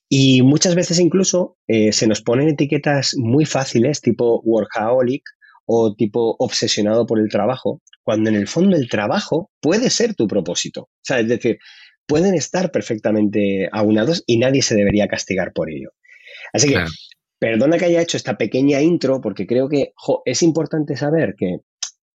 Y 0.10 0.44
muchas 0.44 0.76
veces 0.76 1.00
incluso 1.00 1.58
eh, 1.68 1.92
se 1.92 2.08
nos 2.08 2.22
ponen 2.22 2.50
etiquetas 2.50 3.16
muy 3.18 3.46
fáciles, 3.46 4.02
tipo 4.02 4.42
workaholic 4.44 5.24
o 5.66 5.96
tipo 5.96 6.36
obsesionado 6.38 7.06
por 7.08 7.20
el 7.20 7.30
trabajo, 7.30 7.82
cuando 8.04 8.30
en 8.30 8.36
el 8.36 8.48
fondo 8.48 8.76
el 8.76 8.88
trabajo 8.88 9.50
puede 9.60 9.90
ser 9.90 10.14
tu 10.14 10.28
propósito. 10.28 10.82
O 10.84 11.02
sea, 11.02 11.20
es 11.20 11.28
decir, 11.28 11.58
pueden 12.06 12.36
estar 12.36 12.72
perfectamente 12.72 13.68
aunados 13.72 14.24
y 14.28 14.38
nadie 14.38 14.62
se 14.62 14.76
debería 14.76 15.08
castigar 15.08 15.54
por 15.54 15.72
ello. 15.72 15.90
Así 16.54 16.70
que, 16.70 16.86
perdona 17.40 17.78
que 17.78 17.86
haya 17.86 18.02
hecho 18.02 18.18
esta 18.18 18.38
pequeña 18.38 18.82
intro, 18.82 19.22
porque 19.22 19.48
creo 19.48 19.68
que 19.68 19.94
es 20.26 20.44
importante 20.44 20.96
saber 20.96 21.34
que 21.38 21.58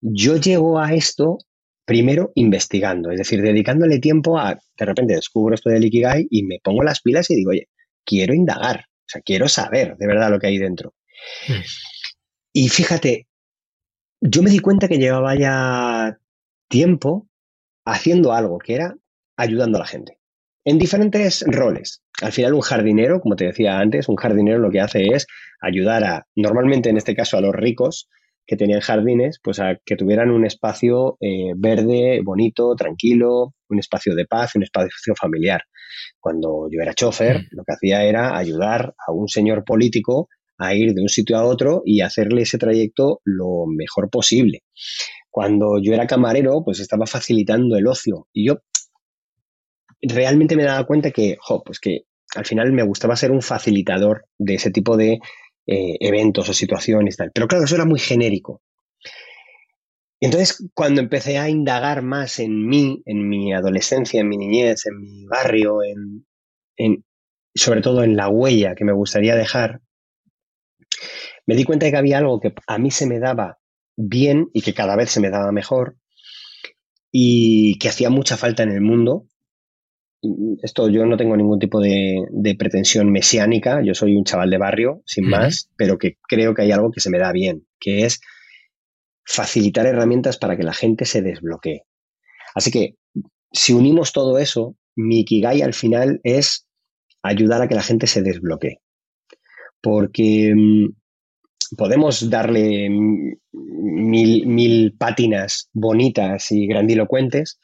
yo 0.01 0.38
llego 0.38 0.79
a 0.79 0.93
esto 0.93 1.38
primero 1.86 2.31
investigando, 2.36 3.10
es 3.10 3.17
decir, 3.17 3.41
dedicándole 3.41 3.98
tiempo 3.98 4.38
a, 4.38 4.53
de 4.53 4.86
repente 4.86 5.15
descubro 5.15 5.55
esto 5.55 5.72
del 5.72 5.86
Ikigai 5.86 6.27
y 6.29 6.43
me 6.43 6.60
pongo 6.63 6.84
las 6.84 7.01
pilas 7.01 7.31
y 7.31 7.36
digo, 7.36 7.50
oye, 7.50 7.67
quiero 8.09 8.33
indagar, 8.33 8.85
o 8.87 9.05
sea, 9.05 9.21
quiero 9.21 9.47
saber 9.47 9.95
de 9.97 10.07
verdad 10.07 10.31
lo 10.31 10.39
que 10.39 10.47
hay 10.47 10.57
dentro. 10.57 10.95
Y 12.51 12.69
fíjate, 12.69 13.27
yo 14.19 14.41
me 14.41 14.49
di 14.49 14.59
cuenta 14.59 14.87
que 14.87 14.97
llevaba 14.97 15.35
ya 15.35 16.17
tiempo 16.67 17.27
haciendo 17.85 18.33
algo 18.33 18.57
que 18.57 18.73
era 18.73 18.95
ayudando 19.37 19.77
a 19.77 19.81
la 19.81 19.87
gente 19.87 20.17
en 20.65 20.79
diferentes 20.79 21.45
roles. 21.47 22.01
Al 22.21 22.31
final 22.31 22.53
un 22.53 22.61
jardinero, 22.61 23.21
como 23.21 23.35
te 23.35 23.45
decía 23.45 23.79
antes, 23.79 24.09
un 24.09 24.15
jardinero 24.15 24.57
lo 24.57 24.71
que 24.71 24.81
hace 24.81 25.05
es 25.07 25.27
ayudar 25.61 26.03
a, 26.03 26.27
normalmente 26.35 26.89
en 26.89 26.97
este 26.97 27.15
caso 27.15 27.37
a 27.37 27.41
los 27.41 27.53
ricos 27.53 28.09
que 28.50 28.58
tenían 28.58 28.82
jardines, 28.82 29.39
pues 29.44 29.60
a 29.60 29.75
que 29.86 29.96
tuvieran 29.96 30.32
un 30.32 30.44
espacio 30.44 31.18
eh, 31.22 31.53
verde, 31.56 32.20
bonito, 32.24 32.74
tranquilo, 32.75 33.53
un 33.70 33.77
espacio 33.77 34.15
de 34.15 34.25
paz, 34.25 34.56
un 34.56 34.63
espacio 34.63 35.13
familiar. 35.15 35.62
Cuando 36.20 36.68
yo 36.72 36.82
era 36.82 36.96
chofer, 36.96 37.41
mm. 37.41 37.48
lo 37.51 37.63
que 37.63 37.74
hacía 37.74 38.03
era 38.06 38.36
ayudar 38.36 38.96
a 39.08 39.12
un 39.12 39.27
señor 39.27 39.63
político 39.63 40.29
a 40.58 40.74
ir 40.74 40.96
de 40.96 41.01
un 41.03 41.10
sitio 41.10 41.38
a 41.38 41.46
otro 41.46 41.84
y 41.86 42.01
hacerle 42.01 42.41
ese 42.41 42.58
trayecto 42.58 43.22
lo 43.24 43.68
mejor 43.68 44.10
posible. 44.10 44.63
Cuando 45.29 45.79
yo 45.79 45.94
era 45.94 46.08
camarero, 46.08 46.63
pues 46.65 46.79
estaba 46.79 47.06
facilitando 47.06 47.77
el 47.77 47.86
ocio. 47.86 48.27
Y 48.34 48.48
yo 48.48 48.58
realmente 50.01 50.56
me 50.56 50.63
daba 50.63 50.88
cuenta 50.88 51.12
que, 51.12 51.38
jo, 51.39 51.62
pues 51.63 51.79
que 51.79 52.00
al 52.36 52.48
final 52.48 52.72
me 52.72 52.84
gustaba 52.84 53.15
ser 53.15 53.29
un 53.29 53.44
facilitador 53.44 54.25
de 54.39 54.56
ese 54.56 54.72
tipo 54.72 54.98
de 54.98 55.20
eh, 55.69 55.97
eventos 55.99 56.49
o 56.49 56.53
situaciones. 56.53 57.17
Tal. 57.17 57.31
Pero 57.33 57.47
claro, 57.47 57.65
eso 57.65 57.75
era 57.75 57.85
muy 57.85 57.99
genérico. 57.99 58.61
Entonces, 60.21 60.67
cuando 60.73 60.99
empecé 60.99 61.38
a 61.38 61.49
indagar 61.49 62.01
más 62.01 62.39
en 62.39 62.67
mí, 62.67 63.01
en 63.05 63.29
mi 63.29 63.53
adolescencia, 63.53 64.19
en 64.19 64.27
mi 64.27 64.38
niñez, 64.38 64.85
en 64.85 64.99
mi 64.99 65.25
barrio, 65.25 65.79
en 65.83 66.25
sobre 67.55 67.81
todo 67.81 68.03
en 68.03 68.15
la 68.15 68.29
huella 68.29 68.75
que 68.75 68.85
me 68.85 68.93
gustaría 68.93 69.35
dejar, 69.35 69.81
me 71.45 71.55
di 71.55 71.63
cuenta 71.63 71.85
de 71.85 71.91
que 71.91 71.97
había 71.97 72.19
algo 72.19 72.39
que 72.39 72.53
a 72.67 72.77
mí 72.77 72.91
se 72.91 73.07
me 73.07 73.19
daba 73.19 73.59
bien 73.95 74.49
y 74.53 74.61
que 74.61 74.73
cada 74.73 74.95
vez 74.95 75.11
se 75.11 75.19
me 75.19 75.29
daba 75.29 75.51
mejor 75.51 75.97
y 77.11 77.77
que 77.79 77.89
hacía 77.89 78.09
mucha 78.09 78.38
falta 78.38 78.63
en 78.63 78.71
el 78.71 78.81
mundo. 78.81 79.25
Esto 80.61 80.89
yo 80.89 81.05
no 81.05 81.15
tengo 81.15 81.38
ningún 81.38 81.59
tipo 81.59 81.79
de, 81.79 82.55
pretensión 82.57 83.11
mesiánica, 83.11 83.81
yo 83.83 83.93
soy 83.93 84.15
un 84.15 84.25
chaval 84.25 84.49
de 84.49 84.57
barrio, 84.57 85.01
sin 85.05 85.29
más, 85.29 85.69
pero 85.77 85.97
que 85.97 86.17
creo 86.27 86.53
que 86.53 86.63
hay 86.63 86.71
algo 86.71 86.91
que 86.91 86.99
se 86.99 87.09
me 87.09 87.19
da 87.19 87.31
bien, 87.31 87.65
que 87.79 88.05
es 88.05 88.19
facilitar 89.25 89.85
herramientas 89.85 90.38
para 90.38 90.57
que 90.57 90.63
la 90.63 90.73
gente 90.73 91.05
se 91.05 91.21
desbloquee. 91.21 91.83
Así 92.53 92.71
que 92.71 92.95
si 93.51 93.73
unimos 93.73 94.11
todo 94.11 94.38
eso, 94.38 94.75
mi 94.95 95.21
Ikigai 95.21 95.61
al 95.61 95.73
final 95.73 96.19
es 96.23 96.67
ayudar 97.23 97.61
a 97.61 97.67
que 97.67 97.75
la 97.75 97.83
gente 97.83 98.07
se 98.07 98.21
desbloquee. 98.21 98.79
Porque 99.81 100.53
mm, 100.55 101.75
podemos 101.77 102.29
darle 102.29 102.89
mil, 102.89 104.47
mil 104.47 104.95
pátinas 104.97 105.69
bonitas 105.73 106.51
y 106.51 106.67
grandilocuentes, 106.67 107.59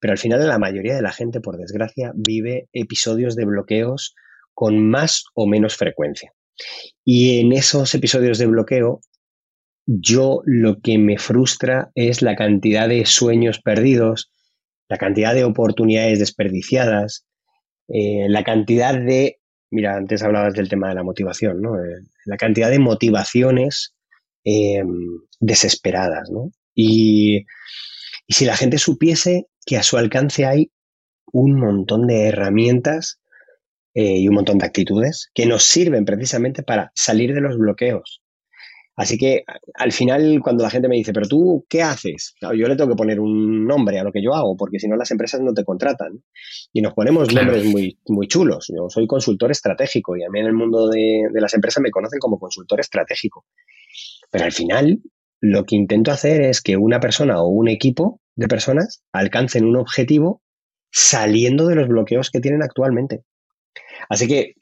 pero 0.00 0.12
al 0.12 0.18
final 0.18 0.46
la 0.46 0.58
mayoría 0.58 0.94
de 0.94 1.02
la 1.02 1.12
gente, 1.12 1.40
por 1.40 1.56
desgracia, 1.56 2.12
vive 2.14 2.68
episodios 2.72 3.36
de 3.36 3.44
bloqueos 3.44 4.14
con 4.54 4.88
más 4.88 5.24
o 5.34 5.46
menos 5.46 5.76
frecuencia. 5.76 6.32
Y 7.04 7.40
en 7.40 7.52
esos 7.52 7.94
episodios 7.94 8.38
de 8.38 8.46
bloqueo, 8.46 9.00
yo 9.86 10.42
lo 10.44 10.80
que 10.80 10.98
me 10.98 11.18
frustra 11.18 11.90
es 11.94 12.22
la 12.22 12.36
cantidad 12.36 12.88
de 12.88 13.06
sueños 13.06 13.60
perdidos, 13.60 14.30
la 14.88 14.98
cantidad 14.98 15.34
de 15.34 15.44
oportunidades 15.44 16.18
desperdiciadas, 16.18 17.26
eh, 17.88 18.26
la 18.28 18.44
cantidad 18.44 18.94
de 18.94 19.38
Mira, 19.70 19.96
antes 19.96 20.22
hablabas 20.22 20.54
del 20.54 20.68
tema 20.68 20.88
de 20.88 20.94
la 20.94 21.02
motivación, 21.02 21.60
¿no? 21.60 21.78
Eh, 21.78 22.02
la 22.24 22.36
cantidad 22.36 22.70
de 22.70 22.78
motivaciones 22.78 23.94
eh, 24.44 24.82
desesperadas, 25.40 26.30
¿no? 26.30 26.50
Y, 26.74 27.44
si 28.28 28.44
la 28.44 28.56
gente 28.56 28.78
supiese 28.78 29.48
que 29.64 29.76
a 29.76 29.82
su 29.82 29.96
alcance 29.96 30.46
hay 30.46 30.70
un 31.32 31.58
montón 31.58 32.06
de 32.06 32.28
herramientas 32.28 33.20
eh, 33.94 34.18
y 34.18 34.28
un 34.28 34.34
montón 34.34 34.58
de 34.58 34.66
actitudes 34.66 35.30
que 35.34 35.46
nos 35.46 35.64
sirven 35.64 36.04
precisamente 36.04 36.62
para 36.62 36.92
salir 36.94 37.34
de 37.34 37.40
los 37.40 37.56
bloqueos, 37.58 38.22
Así 38.98 39.16
que 39.16 39.44
al 39.74 39.92
final, 39.92 40.40
cuando 40.42 40.64
la 40.64 40.70
gente 40.70 40.88
me 40.88 40.96
dice, 40.96 41.12
pero 41.12 41.28
tú, 41.28 41.64
¿qué 41.68 41.82
haces? 41.82 42.34
yo 42.40 42.66
le 42.66 42.74
tengo 42.74 42.90
que 42.90 42.96
poner 42.96 43.20
un 43.20 43.64
nombre 43.64 44.00
a 44.00 44.02
lo 44.02 44.10
que 44.10 44.20
yo 44.20 44.34
hago, 44.34 44.56
porque 44.56 44.80
si 44.80 44.88
no 44.88 44.96
las 44.96 45.12
empresas 45.12 45.40
no 45.40 45.54
te 45.54 45.64
contratan. 45.64 46.24
Y 46.72 46.82
nos 46.82 46.94
ponemos 46.94 47.32
nombres 47.32 47.64
muy, 47.64 47.96
muy 48.08 48.26
chulos. 48.26 48.72
Yo 48.76 48.90
soy 48.90 49.06
consultor 49.06 49.52
estratégico 49.52 50.16
y 50.16 50.24
a 50.24 50.30
mí 50.30 50.40
en 50.40 50.46
el 50.46 50.52
mundo 50.52 50.88
de, 50.88 51.28
de 51.32 51.40
las 51.40 51.54
empresas 51.54 51.80
me 51.80 51.92
conocen 51.92 52.18
como 52.18 52.40
consultor 52.40 52.80
estratégico. 52.80 53.46
Pero 54.32 54.46
al 54.46 54.52
final, 54.52 54.98
lo 55.40 55.64
que 55.64 55.76
intento 55.76 56.10
hacer 56.10 56.42
es 56.42 56.60
que 56.60 56.76
una 56.76 57.00
persona 57.00 57.40
o 57.40 57.48
un 57.48 57.68
equipo 57.68 58.20
de 58.36 58.48
personas 58.48 59.02
alcancen 59.12 59.64
un 59.64 59.76
objetivo 59.76 60.42
saliendo 60.90 61.66
de 61.66 61.74
los 61.74 61.88
bloqueos 61.88 62.30
que 62.30 62.40
tienen 62.40 62.62
actualmente. 62.62 63.22
Así 64.08 64.26
que, 64.26 64.54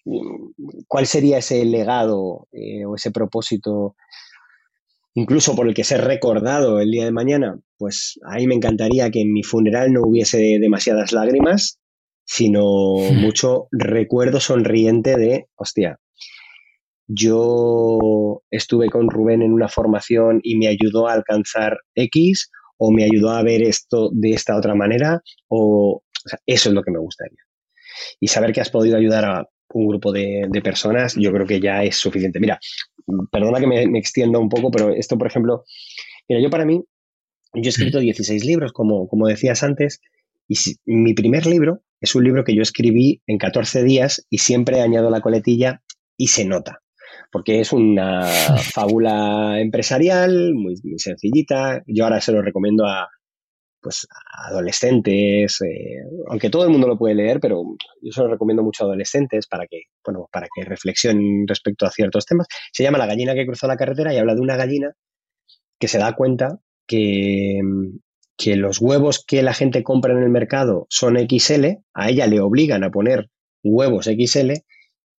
¿cuál 0.89 1.07
sería 1.07 1.39
ese 1.39 1.65
legado 1.65 2.49
eh, 2.53 2.85
o 2.85 2.97
ese 2.97 3.11
propósito 3.11 3.97
incluso 5.17 5.57
por 5.57 5.67
el 5.67 5.75
que 5.75 5.83
ser 5.83 6.03
recordado 6.03 6.79
el 6.79 6.91
día 6.91 7.07
de 7.07 7.11
mañana, 7.11 7.59
pues 7.79 8.21
ahí 8.29 8.47
me 8.47 8.55
encantaría 8.55 9.11
que 9.11 9.23
en 9.23 9.33
mi 9.33 9.43
funeral 9.43 9.93
no 9.93 10.03
hubiese 10.03 10.59
demasiadas 10.61 11.13
lágrimas, 11.13 11.81
sino 12.25 12.63
mucho 13.15 13.67
recuerdo 13.73 14.41
sonriente 14.41 15.17
de, 15.17 15.47
hostia, 15.57 15.99
yo 17.07 18.43
estuve 18.51 18.89
con 18.91 19.11
Rubén 19.11 19.43
en 19.43 19.53
una 19.53 19.69
formación 19.69 20.41
y 20.43 20.57
me 20.57 20.69
ayudó 20.69 21.09
a 21.09 21.13
alcanzar 21.13 21.79
X 21.95 22.51
o 22.79 22.91
me 22.91 23.05
ayudó 23.05 23.31
a 23.31 23.43
ver 23.43 23.63
esto 23.63 24.11
de 24.13 24.31
esta 24.31 24.57
otra 24.57 24.75
manera 24.75 25.23
o, 25.49 26.03
eso 26.45 26.69
es 26.69 26.75
lo 26.75 26.83
que 26.83 26.91
me 26.91 26.99
gustaría. 26.99 27.39
Y 28.21 28.29
saber 28.29 28.53
que 28.53 28.61
has 28.61 28.71
podido 28.71 28.97
ayudar 28.97 29.25
a 29.25 29.49
un 29.71 29.87
grupo 29.87 30.13
de, 30.13 30.47
de 30.49 30.63
personas, 30.63 31.15
yo 31.17 31.33
creo 31.33 31.47
que 31.47 31.61
ya 31.61 31.85
es 31.85 31.97
suficiente. 31.97 32.41
Mira, 32.41 32.59
perdona 33.31 33.61
que 33.61 33.67
me, 33.67 33.99
extienda 33.99 34.39
un 34.39 34.49
poco, 34.49 34.71
pero 34.71 34.91
esto, 34.91 35.17
por 35.17 35.27
ejemplo, 35.27 35.65
mira, 36.29 36.41
yo 36.41 36.51
para 36.51 36.65
mí, 36.65 36.83
yo 37.55 37.63
he 37.63 37.69
escrito 37.69 37.99
16 37.99 38.45
libros, 38.45 38.73
como, 38.73 39.09
como 39.09 39.27
decías 39.27 39.63
antes, 39.63 40.01
y 40.49 40.57
mi 40.85 41.15
primer 41.15 41.47
libro 41.47 41.83
es 42.01 42.15
un 42.15 42.25
libro 42.25 42.45
que 42.45 42.55
yo 42.55 42.63
escribí 42.63 43.23
en 43.27 43.39
14 43.39 43.83
días 43.83 44.27
y 44.31 44.39
siempre 44.39 44.81
añado 44.81 45.11
la 45.11 45.21
coletilla 45.21 45.83
y 46.17 46.29
se 46.29 46.45
nota, 46.45 46.83
porque 47.31 47.61
es 47.61 47.73
una 47.73 48.23
fábula 48.75 49.61
empresarial 49.61 50.55
muy, 50.55 50.77
muy 50.83 50.99
sencillita. 50.99 51.83
Yo 51.87 52.05
ahora 52.05 52.21
se 52.21 52.33
lo 52.33 52.43
recomiendo 52.43 52.87
a, 52.87 53.09
pues 53.87 54.07
adolescentes, 54.49 55.61
eh, 55.63 56.03
aunque 56.29 56.51
todo 56.51 56.65
el 56.65 56.71
mundo 56.71 56.89
lo 56.89 56.99
puede 56.99 57.15
leer, 57.15 57.39
pero 57.39 57.63
yo 58.03 58.13
se 58.13 58.21
lo 58.21 58.27
recomiendo 58.27 58.65
mucho 58.65 58.83
a 58.83 58.87
adolescentes 58.87 59.47
para 59.47 59.67
que, 59.69 59.83
bueno, 60.05 60.29
para 60.33 60.49
que 60.53 60.65
reflexionen 60.65 61.47
respecto 61.47 61.87
a 61.87 61.91
ciertos 61.91 62.27
temas. 62.27 62.49
Se 62.73 62.83
llama 62.83 62.99
La 62.99 63.07
gallina 63.07 63.35
que 63.35 63.47
cruzó 63.47 63.69
la 63.69 63.77
carretera 63.77 64.13
y 64.13 64.19
habla 64.19 64.35
de 64.35 64.41
una 64.41 64.57
gallina 64.57 64.93
que 65.79 65.87
se 65.87 65.99
da 65.99 66.15
cuenta 66.15 66.59
que, 66.87 67.61
que 68.37 68.57
los 68.57 68.81
huevos 68.81 69.25
que 69.25 69.43
la 69.43 69.55
gente 69.55 69.85
compra 69.85 70.13
en 70.15 70.23
el 70.23 70.31
mercado 70.31 70.87
son 70.91 71.17
XL, 71.17 71.67
a 71.95 72.11
ella 72.11 72.27
le 72.27 72.41
obligan 72.41 72.83
a 72.83 72.91
poner 72.91 73.31
huevos 73.63 74.07
XL 74.07 74.53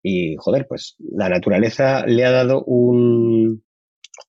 y, 0.08 0.36
joder, 0.38 0.66
pues 0.68 0.96
la 1.00 1.30
naturaleza 1.30 2.06
le 2.06 2.26
ha 2.26 2.32
dado 2.32 2.64
un 2.66 3.64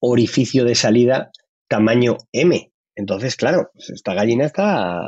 orificio 0.01 0.65
de 0.65 0.75
salida 0.75 1.31
tamaño 1.67 2.17
M, 2.31 2.71
entonces, 2.99 3.37
claro, 3.37 3.69
pues 3.73 3.91
esta 3.91 4.13
gallina 4.13 4.45
está, 4.45 4.99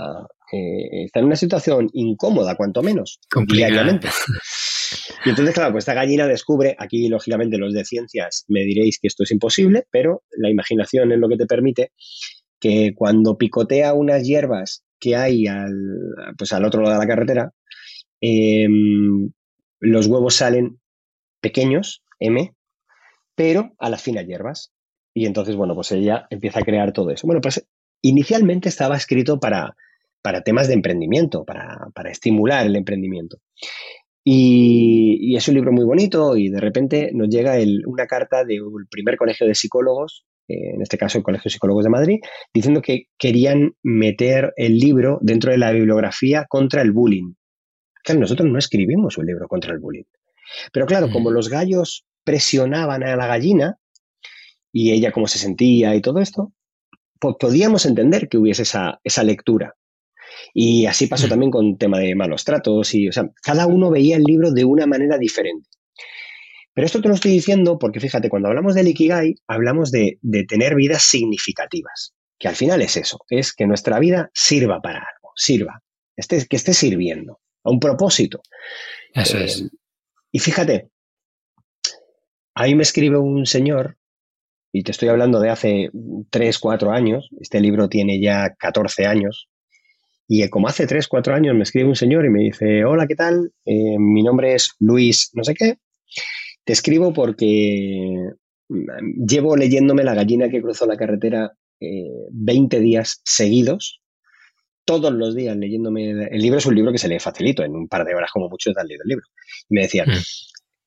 eh, 0.53 1.03
está 1.05 1.19
en 1.19 1.25
una 1.25 1.35
situación 1.35 1.89
incómoda, 1.91 2.55
cuanto 2.55 2.81
menos, 2.81 3.19
diariamente. 3.47 4.07
Y 5.23 5.29
entonces, 5.29 5.53
claro, 5.53 5.71
pues 5.71 5.83
esta 5.83 5.93
gallina 5.93 6.27
descubre, 6.27 6.75
aquí 6.79 7.07
lógicamente 7.07 7.57
los 7.57 7.73
de 7.73 7.85
ciencias 7.85 8.43
me 8.47 8.61
diréis 8.61 8.97
que 8.99 9.07
esto 9.07 9.23
es 9.23 9.31
imposible, 9.31 9.85
pero 9.91 10.23
la 10.37 10.49
imaginación 10.49 11.11
es 11.11 11.19
lo 11.19 11.29
que 11.29 11.37
te 11.37 11.45
permite 11.45 11.91
que 12.59 12.93
cuando 12.95 13.37
picotea 13.37 13.93
unas 13.93 14.23
hierbas 14.23 14.83
que 14.99 15.15
hay 15.15 15.47
al, 15.47 15.73
pues 16.37 16.51
al 16.53 16.65
otro 16.65 16.81
lado 16.81 16.95
de 16.95 17.05
la 17.05 17.07
carretera, 17.07 17.51
em, 18.19 19.31
los 19.81 20.07
huevos 20.07 20.35
salen 20.35 20.79
pequeños, 21.41 22.03
M, 22.19 22.53
pero 23.35 23.73
a 23.79 23.89
las 23.89 24.01
finas 24.01 24.25
hierbas. 24.25 24.71
Y 25.13 25.25
entonces, 25.25 25.55
bueno, 25.55 25.75
pues 25.75 25.91
ella 25.91 26.27
empieza 26.29 26.59
a 26.59 26.63
crear 26.63 26.93
todo 26.93 27.11
eso. 27.11 27.27
Bueno, 27.27 27.41
pues 27.41 27.67
inicialmente 28.01 28.69
estaba 28.69 28.95
escrito 28.95 29.39
para, 29.39 29.75
para 30.21 30.43
temas 30.43 30.67
de 30.67 30.75
emprendimiento, 30.75 31.43
para, 31.43 31.91
estimular 32.09 32.65
el 32.65 32.75
emprendimiento. 32.75 33.37
Y, 34.23 35.35
es 35.35 35.47
un 35.47 35.55
libro 35.55 35.71
muy 35.71 35.83
bonito 35.83 36.37
y 36.37 36.49
de 36.49 36.59
repente 36.59 37.11
nos 37.13 37.29
llega 37.29 37.57
una 37.87 38.05
carta 38.05 38.45
del 38.45 38.61
primer 38.89 39.17
colegio 39.17 39.47
de 39.47 39.55
psicólogos 39.55 40.25
eh, 40.47 40.75
en 40.75 40.81
este 40.81 40.97
caso 40.97 41.17
el 41.17 41.23
Colegio 41.23 41.45
de 41.45 41.53
Psicólogos 41.53 41.83
de 41.83 41.89
Madrid, 41.89 42.19
diciendo 42.53 42.81
que 42.81 43.05
querían 43.17 43.73
meter 43.83 44.53
el 44.57 44.77
libro 44.77 45.19
dentro 45.21 45.51
de 45.51 45.57
la 45.57 45.71
bibliografía 45.71 46.45
contra 46.49 46.81
el 46.81 46.91
bullying. 46.91 47.33
Claro, 48.03 48.21
nosotros 48.21 48.49
no 48.49 48.57
escribimos 48.57 49.17
un 49.17 49.25
libro 49.25 49.47
contra 49.47 49.73
el 49.73 49.79
bullying. 49.79 50.03
Pero 50.71 50.85
claro, 50.85 51.11
como 51.11 51.29
mm. 51.29 51.33
los 51.33 51.49
gallos 51.49 52.05
presionaban 52.23 53.03
a 53.03 53.15
la 53.15 53.27
gallina 53.27 53.77
y 54.71 54.91
ella 54.91 55.11
cómo 55.11 55.27
se 55.27 55.39
sentía 55.39 55.95
y 55.95 56.01
todo 56.01 56.19
esto, 56.19 56.53
pues 57.19 57.35
podíamos 57.39 57.85
entender 57.85 58.29
que 58.29 58.37
hubiese 58.37 58.63
esa, 58.63 58.99
esa 59.03 59.23
lectura. 59.23 59.75
Y 60.53 60.85
así 60.85 61.07
pasó 61.07 61.27
mm. 61.27 61.29
también 61.29 61.51
con 61.51 61.65
el 61.67 61.77
tema 61.77 61.99
de 61.99 62.15
malos 62.15 62.43
tratos 62.43 62.93
y, 62.95 63.09
o 63.09 63.11
sea, 63.11 63.29
cada 63.43 63.67
uno 63.67 63.89
veía 63.89 64.17
el 64.17 64.23
libro 64.23 64.51
de 64.51 64.65
una 64.65 64.85
manera 64.85 65.17
diferente. 65.17 65.69
Pero 66.73 66.85
esto 66.85 67.01
te 67.01 67.09
lo 67.09 67.15
estoy 67.15 67.31
diciendo 67.31 67.77
porque 67.77 67.99
fíjate, 67.99 68.29
cuando 68.29 68.47
hablamos 68.47 68.75
del 68.75 68.87
Ikigai, 68.87 69.35
hablamos 69.47 69.91
de, 69.91 70.19
tener 70.47 70.75
vidas 70.75 71.03
significativas, 71.03 72.13
que 72.39 72.47
al 72.47 72.55
final 72.55 72.81
es 72.81 72.95
eso, 72.95 73.19
es 73.29 73.53
que 73.53 73.67
nuestra 73.67 73.99
vida 73.99 74.31
sirva 74.33 74.81
para 74.81 74.99
algo, 74.99 75.31
sirva, 75.35 75.83
esté, 76.15 76.45
que 76.47 76.55
esté 76.55 76.73
sirviendo 76.73 77.39
a 77.63 77.69
un 77.69 77.79
propósito. 77.79 78.41
Eso 79.13 79.37
es. 79.37 79.61
Eh, 79.61 79.69
y 80.31 80.39
fíjate, 80.39 80.89
ahí 82.55 82.75
me 82.75 82.83
escribe 82.83 83.17
un 83.17 83.45
señor, 83.45 83.97
y 84.73 84.83
te 84.83 84.91
estoy 84.91 85.09
hablando 85.09 85.39
de 85.39 85.49
hace 85.49 85.89
3, 86.29 86.59
4 86.59 86.91
años, 86.91 87.29
este 87.39 87.59
libro 87.59 87.89
tiene 87.89 88.21
ya 88.21 88.55
14 88.57 89.05
años, 89.05 89.49
y 90.27 90.47
como 90.49 90.67
hace 90.67 90.87
3, 90.87 91.07
4 91.07 91.35
años 91.35 91.55
me 91.55 91.63
escribe 91.63 91.89
un 91.89 91.95
señor 91.95 92.25
y 92.25 92.29
me 92.29 92.41
dice, 92.41 92.85
hola, 92.85 93.05
¿qué 93.07 93.15
tal? 93.15 93.51
Eh, 93.65 93.97
mi 93.99 94.23
nombre 94.23 94.53
es 94.55 94.75
Luis, 94.79 95.31
no 95.33 95.43
sé 95.43 95.53
qué, 95.53 95.77
te 96.63 96.73
escribo 96.73 97.11
porque 97.11 98.15
mm, 98.69 99.25
llevo 99.27 99.57
leyéndome 99.57 100.03
La 100.03 100.15
gallina 100.15 100.49
que 100.49 100.61
cruzó 100.61 100.85
la 100.85 100.97
carretera 100.97 101.51
20 101.79 102.77
eh, 102.77 102.79
días 102.79 103.21
seguidos, 103.25 104.00
todos 104.85 105.11
los 105.13 105.35
días 105.35 105.55
leyéndome. 105.57 106.11
El 106.11 106.41
libro 106.41 106.59
es 106.59 106.65
un 106.65 106.75
libro 106.75 106.91
que 106.91 106.97
se 106.97 107.07
lee 107.07 107.19
facilito, 107.19 107.63
en 107.63 107.75
un 107.75 107.87
par 107.87 108.05
de 108.05 108.15
horas 108.15 108.31
como 108.31 108.49
mucho 108.49 108.71
te 108.73 108.81
has 108.81 108.87
leído 108.87 109.03
el 109.03 109.09
libro. 109.09 109.25
Y 109.69 109.75
me 109.75 109.81
decían, 109.81 110.09
mm. 110.09 110.21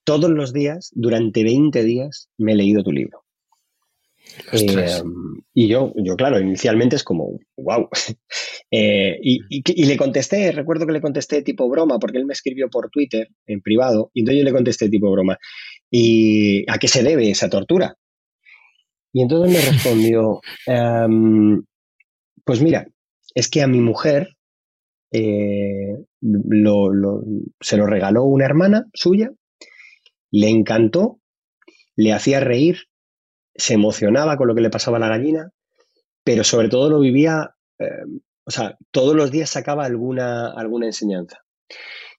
todos 0.05 0.31
los 0.31 0.53
días, 0.53 0.91
durante 0.95 1.45
20 1.45 1.83
días, 1.85 2.29
me 2.39 2.53
he 2.53 2.57
leído 2.57 2.83
tu 2.83 2.93
libro. 2.93 3.25
Eh, 4.53 5.03
y 5.53 5.69
yo, 5.69 5.93
yo, 5.97 6.17
claro, 6.17 6.41
inicialmente 6.41 6.97
es 6.97 7.05
como, 7.05 7.39
wow. 7.57 7.89
Eh, 8.77 9.21
y, 9.23 9.85
le 9.87 9.97
contesté, 9.97 10.51
recuerdo 10.51 10.85
que 10.85 10.93
le 10.93 11.01
contesté 11.01 11.43
tipo 11.43 11.69
broma, 11.69 12.01
porque 12.01 12.19
él 12.19 12.27
me 12.27 12.33
escribió 12.33 12.69
por 12.69 12.91
Twitter 12.91 13.29
en 13.47 13.61
privado, 13.61 14.11
y 14.13 14.21
entonces 14.21 14.41
yo 14.41 14.45
le 14.45 14.53
contesté 14.53 14.89
tipo 14.89 15.13
broma. 15.13 15.39
¿Y 15.93 16.69
a 16.69 16.77
qué 16.79 16.89
se 16.89 17.05
debe 17.05 17.31
esa 17.31 17.49
tortura? 17.49 17.95
Y 19.13 19.23
entonces 19.23 19.53
me 19.53 19.71
respondió, 19.71 20.41
em, 20.67 21.63
pues 22.45 22.61
mira, 22.61 22.89
es 23.35 23.51
que 23.51 23.63
a 23.63 23.67
mi 23.67 23.81
mujer 23.81 24.37
eh, 25.13 26.05
se 27.61 27.77
lo 27.77 27.87
regaló 27.87 28.25
una 28.25 28.47
hermana 28.47 28.87
suya, 28.95 29.31
le 30.31 30.49
encantó, 30.49 31.21
le 31.97 32.13
hacía 32.13 32.41
reír 32.41 32.79
se 33.55 33.75
emocionaba 33.75 34.37
con 34.37 34.49
lo 34.49 34.55
que 34.55 34.61
le 34.61 34.71
pasaba 34.71 34.97
a 34.97 35.01
la 35.01 35.09
gallina, 35.09 35.51
pero 36.25 36.45
sobre 36.45 36.69
todo 36.69 36.91
lo 36.91 37.01
vivía, 37.01 37.55
eh, 37.79 37.87
o 38.45 38.51
sea, 38.51 38.77
todos 38.91 39.15
los 39.15 39.31
días 39.31 39.51
sacaba 39.51 39.85
alguna, 39.85 40.53
alguna 40.53 40.87
enseñanza. 40.87 41.39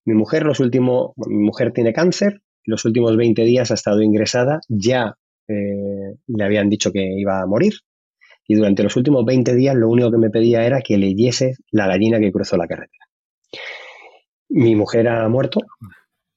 Mi 0.05 0.13
mujer, 0.13 0.43
los 0.43 0.59
últimos, 0.59 1.11
mi 1.27 1.43
mujer 1.43 1.71
tiene 1.73 1.93
cáncer, 1.93 2.41
los 2.63 2.85
últimos 2.85 3.15
20 3.17 3.43
días 3.43 3.71
ha 3.71 3.75
estado 3.75 4.01
ingresada, 4.01 4.59
ya 4.69 5.15
eh, 5.47 6.15
le 6.27 6.43
habían 6.43 6.69
dicho 6.69 6.91
que 6.91 7.03
iba 7.17 7.41
a 7.41 7.47
morir, 7.47 7.73
y 8.47 8.55
durante 8.55 8.83
los 8.83 8.95
últimos 8.95 9.25
20 9.25 9.55
días 9.55 9.75
lo 9.75 9.89
único 9.89 10.11
que 10.11 10.17
me 10.17 10.29
pedía 10.29 10.65
era 10.65 10.81
que 10.81 10.97
leyese 10.97 11.55
la 11.71 11.87
gallina 11.87 12.19
que 12.19 12.31
cruzó 12.31 12.57
la 12.57 12.67
carretera. 12.67 13.05
Mi 14.49 14.75
mujer 14.75 15.07
ha 15.07 15.27
muerto 15.27 15.61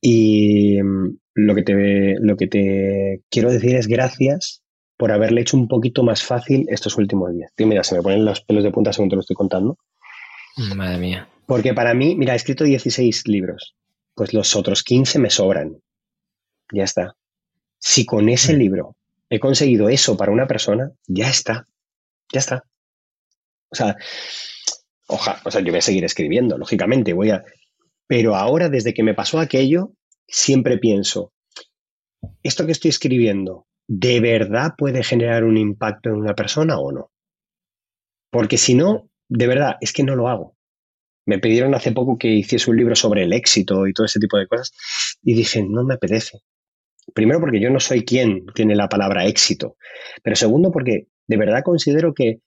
y 0.01 0.83
mm, 0.83 1.19
lo 1.35 1.55
que 1.55 1.63
te, 1.63 2.15
lo 2.21 2.37
que 2.37 2.47
te 2.47 3.23
quiero 3.31 3.51
decir 3.51 3.77
es 3.77 3.87
gracias 3.87 4.63
por 4.97 5.13
haberle 5.13 5.43
hecho 5.43 5.57
un 5.57 5.69
poquito 5.69 6.03
más 6.03 6.25
fácil 6.25 6.67
estos 6.69 6.97
últimos 6.97 7.33
días. 7.33 7.53
Tío, 7.55 7.67
mira, 7.67 7.85
se 7.85 7.95
me 7.95 8.03
ponen 8.03 8.25
los 8.25 8.41
pelos 8.41 8.65
de 8.65 8.73
punta 8.73 8.93
según 8.93 9.09
te 9.09 9.17
lo 9.17 9.21
estoy 9.21 9.37
contando. 9.37 9.79
Madre 10.75 10.99
mía. 10.99 11.29
Porque 11.47 11.73
para 11.73 11.95
mí, 11.95 12.17
mira, 12.17 12.33
he 12.33 12.37
escrito 12.37 12.65
16 12.65 13.29
libros. 13.29 13.77
Pues 14.15 14.35
los 14.35 14.57
otros 14.57 14.83
15 14.83 15.21
me 15.21 15.31
sobran. 15.31 15.81
Ya 16.73 16.83
está. 16.85 17.17
Si 17.79 18.05
con 18.05 18.29
ese 18.29 18.55
mm. 18.55 18.59
libro 18.59 18.97
he 19.31 19.39
conseguido 19.39 19.89
eso 19.89 20.17
para 20.17 20.33
una 20.33 20.47
persona, 20.47 20.91
ya 21.07 21.29
está. 21.29 21.69
Ya 22.33 22.41
está. 22.41 22.65
O 23.71 23.75
sea, 23.75 23.97
oja, 25.09 25.41
o 25.45 25.51
sea, 25.51 25.61
yo 25.61 25.73
voy 25.73 25.79
a 25.79 25.83
seguir 25.83 26.05
escribiendo, 26.05 26.59
lógicamente, 26.59 27.13
voy 27.13 27.31
a. 27.31 27.45
Pero 28.07 28.35
ahora, 28.35 28.69
desde 28.69 28.95
que 28.95 29.03
me 29.03 29.15
pasó 29.15 29.39
aquello, 29.39 29.93
siempre 30.27 30.79
pienso, 30.79 31.33
esto 32.43 32.67
que 32.67 32.73
estoy 32.73 32.91
escribiendo, 32.91 33.67
¿de 33.87 34.21
verdad 34.21 34.75
puede 34.77 35.03
generar 35.03 35.45
un 35.45 35.57
impacto 35.57 36.11
en 36.11 36.17
una 36.17 36.35
persona 36.35 36.79
o 36.79 36.93
no? 36.93 37.11
Porque 38.31 38.59
si 38.59 38.75
no, 38.75 39.11
de 39.29 39.47
verdad, 39.47 39.77
es 39.81 39.93
que 39.93 40.03
no 40.03 40.17
lo 40.17 40.29
hago. 40.29 40.57
Me 41.27 41.39
pidieron 41.39 41.75
hace 41.75 41.93
poco 41.93 42.17
que 42.17 42.29
hiciese 42.29 42.71
un 42.71 42.77
libro 42.77 42.95
sobre 42.95 43.25
el 43.25 43.33
éxito 43.33 43.87
y 43.87 43.93
todo 43.93 44.07
ese 44.07 44.21
tipo 44.21 44.39
de 44.39 44.47
cosas 44.47 44.73
y 45.23 45.35
dije, 45.35 45.63
no 45.63 45.85
me 45.85 45.95
apetece. 45.95 46.41
Primero 47.15 47.41
porque 47.41 47.61
yo 47.61 47.71
no 47.71 47.81
soy 47.81 48.05
quien 48.05 48.47
tiene 48.55 48.75
la 48.75 48.89
palabra 48.89 49.27
éxito, 49.27 49.77
pero 50.23 50.37
segundo 50.37 50.71
porque 50.71 51.09
de 51.29 51.37
verdad 51.37 51.63
considero 51.63 52.13
que 52.15 52.41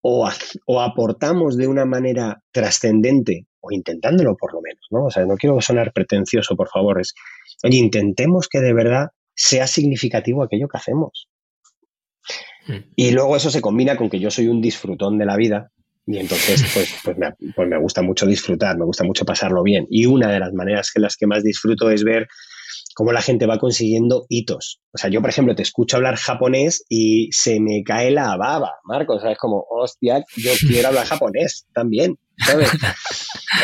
o, 0.00 0.28
o 0.66 0.80
aportamos 0.80 1.56
de 1.56 1.68
una 1.68 1.84
manera 1.84 2.42
trascendente, 2.50 3.46
o 3.60 3.70
intentándolo 3.72 4.36
por 4.36 4.54
lo 4.54 4.60
menos, 4.60 4.86
¿no? 4.90 5.04
O 5.04 5.10
sea, 5.10 5.24
no 5.26 5.36
quiero 5.36 5.60
sonar 5.60 5.92
pretencioso, 5.92 6.56
por 6.56 6.68
favor, 6.68 7.00
es, 7.00 7.14
oye, 7.62 7.78
intentemos 7.78 8.48
que 8.48 8.60
de 8.60 8.72
verdad 8.72 9.08
sea 9.34 9.66
significativo 9.66 10.42
aquello 10.42 10.68
que 10.68 10.78
hacemos. 10.78 11.28
Mm. 12.66 12.90
Y 12.96 13.10
luego 13.10 13.36
eso 13.36 13.50
se 13.50 13.60
combina 13.60 13.96
con 13.96 14.08
que 14.08 14.20
yo 14.20 14.30
soy 14.30 14.48
un 14.48 14.60
disfrutón 14.60 15.18
de 15.18 15.26
la 15.26 15.36
vida 15.36 15.70
y 16.06 16.18
entonces 16.18 16.62
pues, 16.74 17.00
pues, 17.04 17.18
me, 17.18 17.32
pues, 17.54 17.68
me, 17.68 17.78
gusta 17.78 18.02
mucho 18.02 18.26
disfrutar, 18.26 18.78
me 18.78 18.84
gusta 18.84 19.04
mucho 19.04 19.24
pasarlo 19.24 19.62
bien. 19.62 19.86
Y 19.90 20.06
una 20.06 20.32
de 20.32 20.40
las 20.40 20.52
maneras 20.52 20.90
que 20.92 21.00
las 21.00 21.16
que 21.16 21.26
más 21.26 21.42
disfruto 21.42 21.90
es 21.90 22.02
ver 22.02 22.28
cómo 22.98 23.12
la 23.12 23.22
gente 23.22 23.46
va 23.46 23.58
consiguiendo 23.58 24.26
hitos. 24.28 24.80
O 24.92 24.98
sea, 24.98 25.08
yo, 25.08 25.20
por 25.20 25.30
ejemplo, 25.30 25.54
te 25.54 25.62
escucho 25.62 25.96
hablar 25.96 26.16
japonés 26.16 26.84
y 26.88 27.28
se 27.30 27.60
me 27.60 27.82
cae 27.84 28.10
la 28.10 28.36
baba, 28.36 28.72
Marcos. 28.84 29.22
O 29.22 29.28
es 29.28 29.38
como, 29.38 29.64
hostia, 29.70 30.24
yo 30.36 30.50
quiero 30.68 30.88
hablar 30.88 31.06
japonés 31.06 31.66
también. 31.72 32.18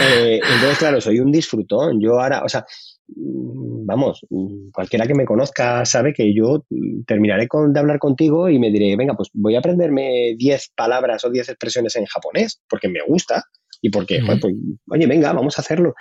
Eh, 0.01 0.41
entonces, 0.43 0.79
claro, 0.79 1.01
soy 1.01 1.21
un 1.21 1.31
disfrutón. 1.31 2.01
Yo 2.01 2.21
ahora, 2.21 2.43
o 2.45 2.49
sea, 2.49 2.65
Mm, 3.07 3.85
vamos, 3.85 4.25
mm, 4.31 4.71
cualquiera 4.73 5.07
que 5.07 5.15
me 5.15 5.27
conozca 5.27 5.85
sabe 5.85 6.15
que 6.15 6.35
yo 6.35 6.65
mm, 6.71 7.05
terminaré 7.07 7.49
con, 7.49 7.73
de 7.73 7.81
hablar 7.81 7.99
contigo 7.99 8.49
y 8.49 8.59
me 8.59 8.71
diré, 8.71 8.97
venga, 8.97 9.15
pues 9.15 9.29
voy 9.35 9.57
a 9.57 9.59
aprenderme 9.59 10.35
10 10.39 10.73
palabras 10.75 11.25
o 11.25 11.31
10 11.31 11.51
expresiones 11.51 11.97
en 11.97 12.07
japonés, 12.07 12.63
porque 12.69 12.89
me 12.89 13.01
gusta 13.07 13.45
y 13.83 13.91
porque, 13.91 14.23
pues, 14.25 14.41
oye, 14.89 15.07
venga, 15.07 15.33
vamos 15.33 15.59
a 15.59 15.61
hacerlo. 15.61 15.95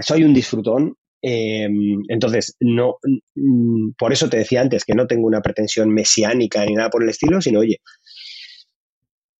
Soy 0.00 0.24
un 0.24 0.34
disfrutón. 0.34 0.96
Em, 1.26 2.02
entonces, 2.08 2.54
no, 2.60 2.98
por 3.96 4.12
eso 4.12 4.28
te 4.28 4.36
decía 4.36 4.60
antes 4.60 4.84
que 4.84 4.92
no 4.92 5.06
tengo 5.06 5.26
una 5.26 5.40
pretensión 5.40 5.88
mesiánica 5.88 6.66
ni 6.66 6.74
nada 6.74 6.90
por 6.90 7.02
el 7.02 7.08
estilo, 7.08 7.40
sino, 7.40 7.60
oye, 7.60 7.80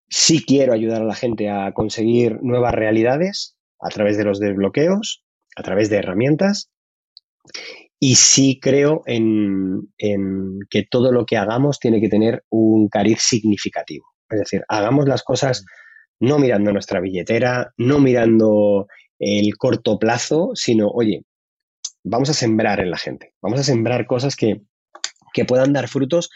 sí 0.09 0.43
quiero 0.47 0.73
ayudar 0.73 1.03
a 1.03 1.05
la 1.05 1.15
gente 1.15 1.51
a 1.51 1.73
conseguir 1.73 2.39
nuevas 2.41 2.73
realidades 2.73 3.59
a 3.81 3.91
través 3.91 4.17
de 4.17 4.25
los 4.25 4.41
desbloqueos, 4.41 5.25
a 5.57 5.63
través 5.63 5.91
de 5.91 5.99
herramientas. 5.99 6.71
Y 8.01 8.15
sí 8.15 8.59
creo 8.63 9.03
en, 9.05 9.91
que 10.71 10.85
todo 10.91 11.13
lo 11.13 11.27
que 11.27 11.37
hagamos 11.37 11.81
tiene 11.81 12.01
que 12.01 12.09
tener 12.09 12.45
un 12.49 12.89
cariz 12.89 13.19
significativo. 13.21 14.07
Es 14.31 14.39
decir, 14.39 14.63
hagamos 14.69 15.07
las 15.07 15.23
cosas 15.23 15.67
no 16.19 16.39
mirando 16.39 16.73
nuestra 16.73 17.01
billetera, 17.01 17.75
no 17.77 17.99
mirando 17.99 18.87
el 19.19 19.55
corto 19.59 19.99
plazo, 19.99 20.53
sino, 20.55 20.89
oye, 20.89 21.25
vamos 22.05 22.31
a 22.31 22.35
sembrar 22.35 22.81
en 22.81 22.91
la 22.91 22.99
gente, 22.99 23.35
vamos 23.43 23.61
a 23.61 23.65
sembrar 23.65 24.07
cosas 24.07 24.37
que, 24.37 24.63
que 25.33 25.45
puedan 25.45 25.73
dar 25.73 25.89
frutos, 25.89 26.31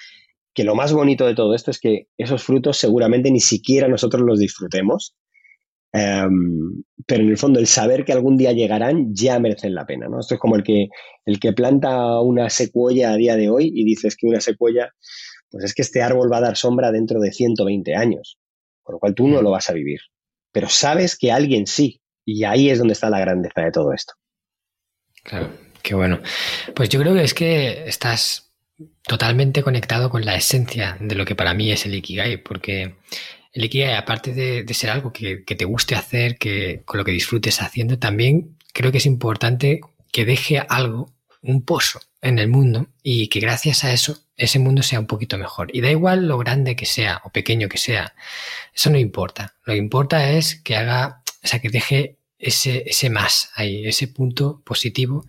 que 0.55 0.65
lo 0.65 0.75
más 0.75 0.93
bonito 0.93 1.27
de 1.27 1.35
todo 1.35 1.55
esto 1.55 1.71
es 1.71 1.79
que 1.79 2.09
esos 2.17 2.43
frutos 2.43 2.79
seguramente 2.79 3.31
ni 3.31 3.41
siquiera 3.41 3.87
nosotros 3.87 4.23
los 4.23 4.41
disfrutemos, 4.41 5.15
Em, 5.93 6.83
pero 7.07 7.23
en 7.23 7.31
el 7.31 7.39
fondo, 7.39 7.59
el 7.59 7.67
saber 7.67 8.05
que 8.05 8.13
algún 8.13 8.37
día 8.37 8.53
llegarán 8.53 9.15
ya 9.15 9.39
merecen 9.39 9.75
la 9.75 9.87
pena, 9.87 10.09
¿no? 10.09 10.21
Esto 10.21 10.35
es 10.35 10.41
como 10.41 10.57
el 10.57 10.63
que, 10.63 10.89
el 11.25 11.41
que 11.41 11.53
planta 11.53 12.21
una 12.21 12.51
secuoya 12.51 13.13
a 13.13 13.17
día 13.17 13.37
de 13.37 13.49
hoy 13.49 13.71
y 13.75 13.85
dices 13.85 14.17
que 14.17 14.27
una 14.27 14.41
secuoya, 14.41 14.93
pues 15.51 15.65
es 15.65 15.75
que 15.75 15.83
este 15.83 16.03
árbol 16.03 16.31
va 16.31 16.39
a 16.39 16.43
dar 16.43 16.57
sombra 16.57 16.93
dentro 16.93 17.21
de 17.21 17.33
120 17.33 17.95
años, 17.95 18.39
con 18.83 18.95
lo 18.95 18.99
cual 19.01 19.15
tú 19.15 19.29
no 19.29 19.41
lo 19.41 19.51
vas 19.51 19.71
a 19.71 19.73
vivir. 19.73 20.01
Pero 20.53 20.69
sabes 20.69 21.17
que 21.17 21.33
alguien 21.33 21.67
sí, 21.67 22.01
y 22.25 22.45
ahí 22.45 22.69
es 22.69 22.79
donde 22.79 22.93
está 22.93 23.09
la 23.09 23.21
grandeza 23.21 23.63
de 23.63 23.73
todo 23.73 23.93
esto. 23.93 24.15
Claro, 25.23 25.51
qué 25.83 25.95
bueno. 25.95 26.21
Pues 26.75 26.89
yo 26.89 27.01
creo 27.01 27.15
que 27.15 27.25
es 27.25 27.35
que 27.35 27.89
estás 27.89 28.49
totalmente 29.03 29.63
conectado 29.63 30.11
con 30.11 30.25
la 30.25 30.37
esencia 30.37 30.97
de 31.01 31.15
lo 31.15 31.25
que 31.25 31.35
para 31.35 31.55
mí 31.55 31.71
es 31.73 31.87
el 31.87 31.95
Ikigai, 31.95 32.37
porque 32.39 32.95
el 33.53 33.65
Ikigai, 33.65 33.95
aparte 33.95 34.33
de, 34.33 34.75
ser 34.75 34.91
algo 34.91 35.13
que, 35.13 35.39
te 35.39 35.65
guste 35.65 35.95
hacer, 35.95 36.39
que 36.39 36.83
con 36.85 36.99
lo 36.99 37.05
que 37.05 37.13
disfrutes 37.13 37.61
haciendo, 37.63 37.99
también 37.99 38.57
creo 38.73 38.93
que 38.93 38.99
es 38.99 39.07
importante 39.07 39.81
que 40.13 40.25
deje 40.25 40.59
algo, 40.69 41.13
un 41.43 41.65
pozo 41.65 42.01
en 42.21 42.39
el 42.39 42.49
mundo 42.49 42.89
y 43.03 43.29
que 43.29 43.41
gracias 43.41 43.85
a 43.85 43.93
eso 43.93 44.19
ese 44.37 44.59
mundo 44.59 44.83
sea 44.83 45.01
un 45.01 45.07
poquito 45.07 45.39
mejor. 45.39 45.75
Y 45.75 45.81
da 45.81 45.91
igual 45.91 46.29
lo 46.29 46.39
grande 46.39 46.77
que 46.77 46.87
sea 46.87 47.21
o 47.25 47.31
pequeño 47.31 47.69
que 47.69 47.79
sea, 47.79 48.15
eso 48.75 48.91
no 48.91 48.99
importa. 48.99 49.55
Lo 49.65 49.73
que 49.73 49.79
importa 49.79 50.31
es 50.31 50.57
que 50.57 50.77
haga, 50.77 51.23
o 51.43 51.47
sea, 51.47 51.61
que 51.61 51.71
deje 51.71 52.18
ese, 52.39 52.85
ese 52.87 53.11
más 53.11 53.51
ahí, 53.55 53.87
ese 53.87 54.09
punto 54.09 54.63
positivo, 54.65 55.27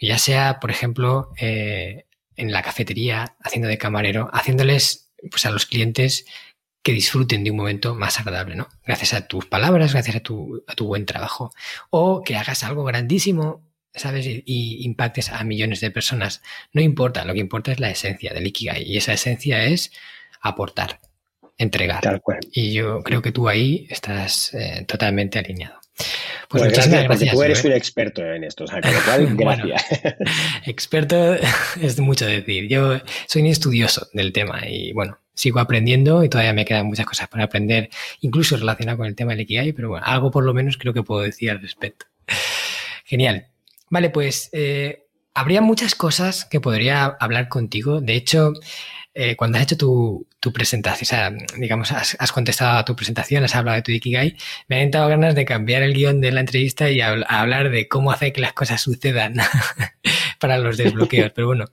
ya 0.00 0.18
sea, 0.18 0.60
por 0.60 0.70
ejemplo, 0.70 1.32
eh, 1.38 2.06
en 2.36 2.52
la 2.52 2.62
cafetería, 2.62 3.36
haciendo 3.42 3.68
de 3.68 3.78
camarero, 3.78 4.28
haciéndoles 4.32 5.10
pues, 5.30 5.46
a 5.46 5.50
los 5.50 5.66
clientes 5.66 6.26
que 6.82 6.92
disfruten 6.92 7.42
de 7.42 7.50
un 7.50 7.56
momento 7.56 7.96
más 7.96 8.20
agradable, 8.20 8.54
¿no? 8.54 8.68
Gracias 8.86 9.12
a 9.14 9.26
tus 9.26 9.46
palabras, 9.46 9.92
gracias 9.92 10.16
a 10.16 10.20
tu, 10.20 10.62
a 10.68 10.74
tu 10.74 10.86
buen 10.86 11.04
trabajo. 11.04 11.52
O 11.90 12.22
que 12.22 12.36
hagas 12.36 12.62
algo 12.62 12.84
grandísimo, 12.84 13.66
¿sabes? 13.92 14.24
Y, 14.26 14.84
impactes 14.84 15.30
a 15.30 15.42
millones 15.42 15.80
de 15.80 15.90
personas. 15.90 16.42
No 16.72 16.80
importa, 16.80 17.24
lo 17.24 17.32
que 17.34 17.40
importa 17.40 17.72
es 17.72 17.80
la 17.80 17.90
esencia 17.90 18.32
del 18.32 18.46
Ikigai. 18.46 18.84
Y 18.84 18.98
esa 18.98 19.14
esencia 19.14 19.64
es 19.64 19.90
aportar, 20.40 21.00
entregar. 21.58 22.02
Tal 22.02 22.20
cual. 22.20 22.38
Y 22.52 22.72
yo 22.72 23.02
creo 23.02 23.20
que 23.20 23.32
tú 23.32 23.48
ahí 23.48 23.88
estás 23.90 24.54
eh, 24.54 24.84
totalmente 24.86 25.40
alineado. 25.40 25.80
Pues, 25.96 26.62
pues 26.62 26.72
gracias, 26.74 27.04
gracias, 27.04 27.34
tú 27.34 27.42
eres 27.42 27.64
un 27.64 27.72
experto 27.72 28.22
en 28.22 28.44
esto, 28.44 28.64
o 28.64 28.66
sea, 28.66 28.80
con 28.80 28.92
lo 28.92 29.00
cual, 29.02 29.62
gracias. 29.66 30.14
experto 30.66 31.34
es 31.80 31.98
mucho 31.98 32.26
decir. 32.26 32.68
Yo 32.68 33.00
soy 33.26 33.42
un 33.42 33.48
estudioso 33.48 34.06
del 34.12 34.32
tema 34.32 34.66
y 34.68 34.92
bueno, 34.92 35.18
sigo 35.34 35.58
aprendiendo 35.58 36.22
y 36.22 36.28
todavía 36.28 36.52
me 36.52 36.64
quedan 36.64 36.86
muchas 36.86 37.06
cosas 37.06 37.28
para 37.28 37.44
aprender, 37.44 37.88
incluso 38.20 38.56
relacionado 38.56 38.98
con 38.98 39.06
el 39.06 39.14
tema 39.14 39.32
del 39.32 39.40
Ikigai, 39.40 39.72
pero 39.72 39.88
bueno, 39.88 40.04
algo 40.06 40.30
por 40.30 40.44
lo 40.44 40.54
menos 40.54 40.76
creo 40.76 40.92
que 40.92 41.02
puedo 41.02 41.22
decir 41.22 41.50
al 41.50 41.60
respecto. 41.60 42.06
Genial. 43.04 43.46
Vale, 43.88 44.10
pues 44.10 44.50
eh, 44.52 45.06
habría 45.34 45.60
muchas 45.60 45.94
cosas 45.94 46.44
que 46.44 46.60
podría 46.60 47.04
hablar 47.04 47.48
contigo. 47.48 48.00
De 48.00 48.14
hecho, 48.14 48.52
eh, 49.18 49.34
cuando 49.34 49.56
has 49.56 49.64
hecho 49.64 49.78
tu, 49.78 50.26
presentación, 50.52 51.02
o 51.02 51.06
sea, 51.06 51.56
digamos, 51.58 51.90
has, 51.90 52.32
contestado 52.32 52.78
a 52.78 52.84
tu 52.84 52.94
presentación, 52.94 53.42
has 53.42 53.54
hablado 53.56 53.76
de 53.76 53.82
tu 53.82 53.90
Ikigai, 53.90 54.36
me 54.68 54.76
han 54.76 54.82
entrado 54.82 55.08
ganas 55.08 55.34
de 55.34 55.46
cambiar 55.46 55.82
el 55.82 55.94
guion 55.94 56.20
de 56.20 56.30
la 56.32 56.40
entrevista 56.40 56.90
y 56.90 57.00
hablar 57.00 57.70
de 57.70 57.88
cómo 57.88 58.12
hacer 58.12 58.34
que 58.34 58.42
las 58.42 58.52
cosas 58.52 58.82
sucedan 58.82 59.36
para 60.38 60.58
los 60.58 60.76
desbloqueos. 60.76 61.32
Pero 61.34 61.46
bueno, 61.46 61.64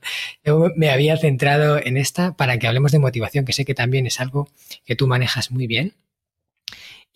yo 0.42 0.70
me 0.74 0.90
había 0.90 1.18
centrado 1.18 1.78
en 1.78 1.98
esta 1.98 2.34
para 2.34 2.58
que 2.58 2.66
hablemos 2.66 2.92
de 2.92 2.98
motivación, 2.98 3.44
que 3.44 3.52
sé 3.52 3.66
que 3.66 3.74
también 3.74 4.06
es 4.06 4.20
algo 4.20 4.48
que 4.86 4.96
tú 4.96 5.06
manejas 5.06 5.50
muy 5.50 5.66
bien. 5.66 5.94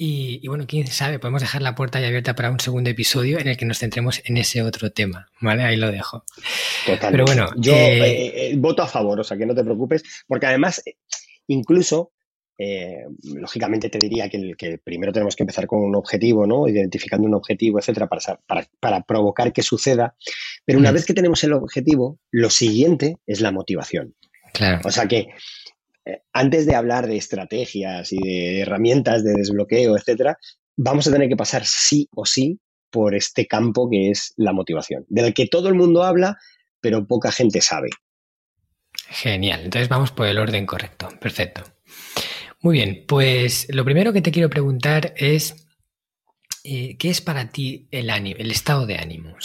Y, 0.01 0.47
bueno, 0.47 0.65
quién 0.69 0.87
sabe, 0.87 1.19
podemos 1.19 1.41
dejar 1.41 1.61
la 1.61 1.75
puerta 1.75 1.99
ya 1.99 2.07
abierta 2.07 2.37
para 2.37 2.53
un 2.53 2.61
segundo 2.61 2.89
episodio 2.89 3.41
en 3.41 3.49
el 3.49 3.57
que 3.57 3.65
nos 3.65 3.81
centremos 3.81 4.23
en 4.25 4.37
ese 4.37 4.63
otro 4.63 4.93
tema, 4.93 5.29
¿vale? 5.41 5.65
Ahí 5.65 5.77
lo 5.77 5.91
dejo. 5.91 6.25
Totalmente. 6.87 7.11
Pero 7.11 7.25
bueno, 7.25 7.51
yo 7.57 7.73
eh, 7.73 7.99
eh, 7.99 8.51
eh, 8.53 8.55
voto 8.57 8.85
a 8.85 8.87
favor, 8.87 9.19
o 9.19 9.25
sea, 9.25 9.37
que 9.37 9.45
no 9.45 9.57
te 9.57 9.65
preocupes, 9.65 10.05
porque 10.29 10.47
además, 10.47 10.85
incluso, 11.49 12.13
lógicamente 13.25 13.89
te 13.91 13.99
diría 13.99 14.29
que, 14.29 14.53
que, 14.57 14.79
primero 14.79 15.13
tenemos 15.13 15.35
que 15.35 15.43
empezar 15.43 15.67
con 15.67 15.81
un 15.81 15.97
objetivo, 15.97 16.47
¿no? 16.47 16.69
Identificando 16.69 17.27
un 17.27 17.35
objetivo, 17.35 17.81
etcétera, 17.81 18.07
para, 18.07 18.39
para, 18.47 18.69
para 18.79 19.03
provocar 19.03 19.53
que 19.53 19.63
suceda. 19.63 20.15
Pero 20.65 20.79
una 20.79 20.93
mm. 20.93 20.95
vez 20.95 21.07
que 21.07 21.15
tenemos 21.15 21.43
el 21.43 21.55
objetivo, 21.55 22.21
lo 22.31 22.51
siguiente 22.51 23.17
es 23.27 23.41
la 23.41 23.51
motivación. 23.51 24.15
Claro. 24.53 24.81
O 24.85 24.93
sea 24.93 25.09
que 25.09 25.27
antes 26.33 26.67
de 26.67 26.75
hablar 26.75 27.07
de 27.07 27.17
estrategias 27.17 28.13
y 28.13 28.19
de 28.19 28.61
herramientas 28.61 29.25
de 29.25 29.35
desbloqueo, 29.35 29.97
etcétera, 29.97 30.39
vamos 30.77 31.07
a 31.07 31.13
tener 31.13 31.29
que 31.29 31.37
pasar 31.37 31.65
sí 31.65 32.09
o 32.15 32.25
sí 32.25 32.61
por 32.91 33.15
este 33.15 33.47
campo 33.47 33.89
que 33.91 34.11
es 34.11 34.33
la 34.37 34.53
motivación, 34.53 35.05
del 35.09 35.35
que 35.35 35.47
todo 35.47 35.69
el 35.69 35.75
mundo 35.75 36.05
habla, 36.05 36.39
pero 36.81 37.07
poca 37.07 37.33
gente 37.33 37.61
sabe. 37.61 37.91
Genial, 39.11 39.63
entonces 39.65 39.89
vamos 39.89 40.11
por 40.11 40.27
el 40.27 40.39
orden 40.39 40.67
correcto, 40.67 41.09
perfecto. 41.21 41.63
Muy 42.61 42.75
bien, 42.75 43.05
pues 43.07 43.67
lo 43.71 43.85
primero 43.85 44.13
que 44.13 44.21
te 44.21 44.33
quiero 44.33 44.51
preguntar 44.51 45.15
es, 45.17 45.69
eh, 46.65 46.97
¿qué 46.99 47.11
es 47.11 47.21
para 47.21 47.51
ti 47.51 47.89
el 47.91 48.11
ánimo, 48.11 48.37
el 48.39 48.51
estado 48.51 48.87
de 48.87 48.97
ánimo? 48.97 49.37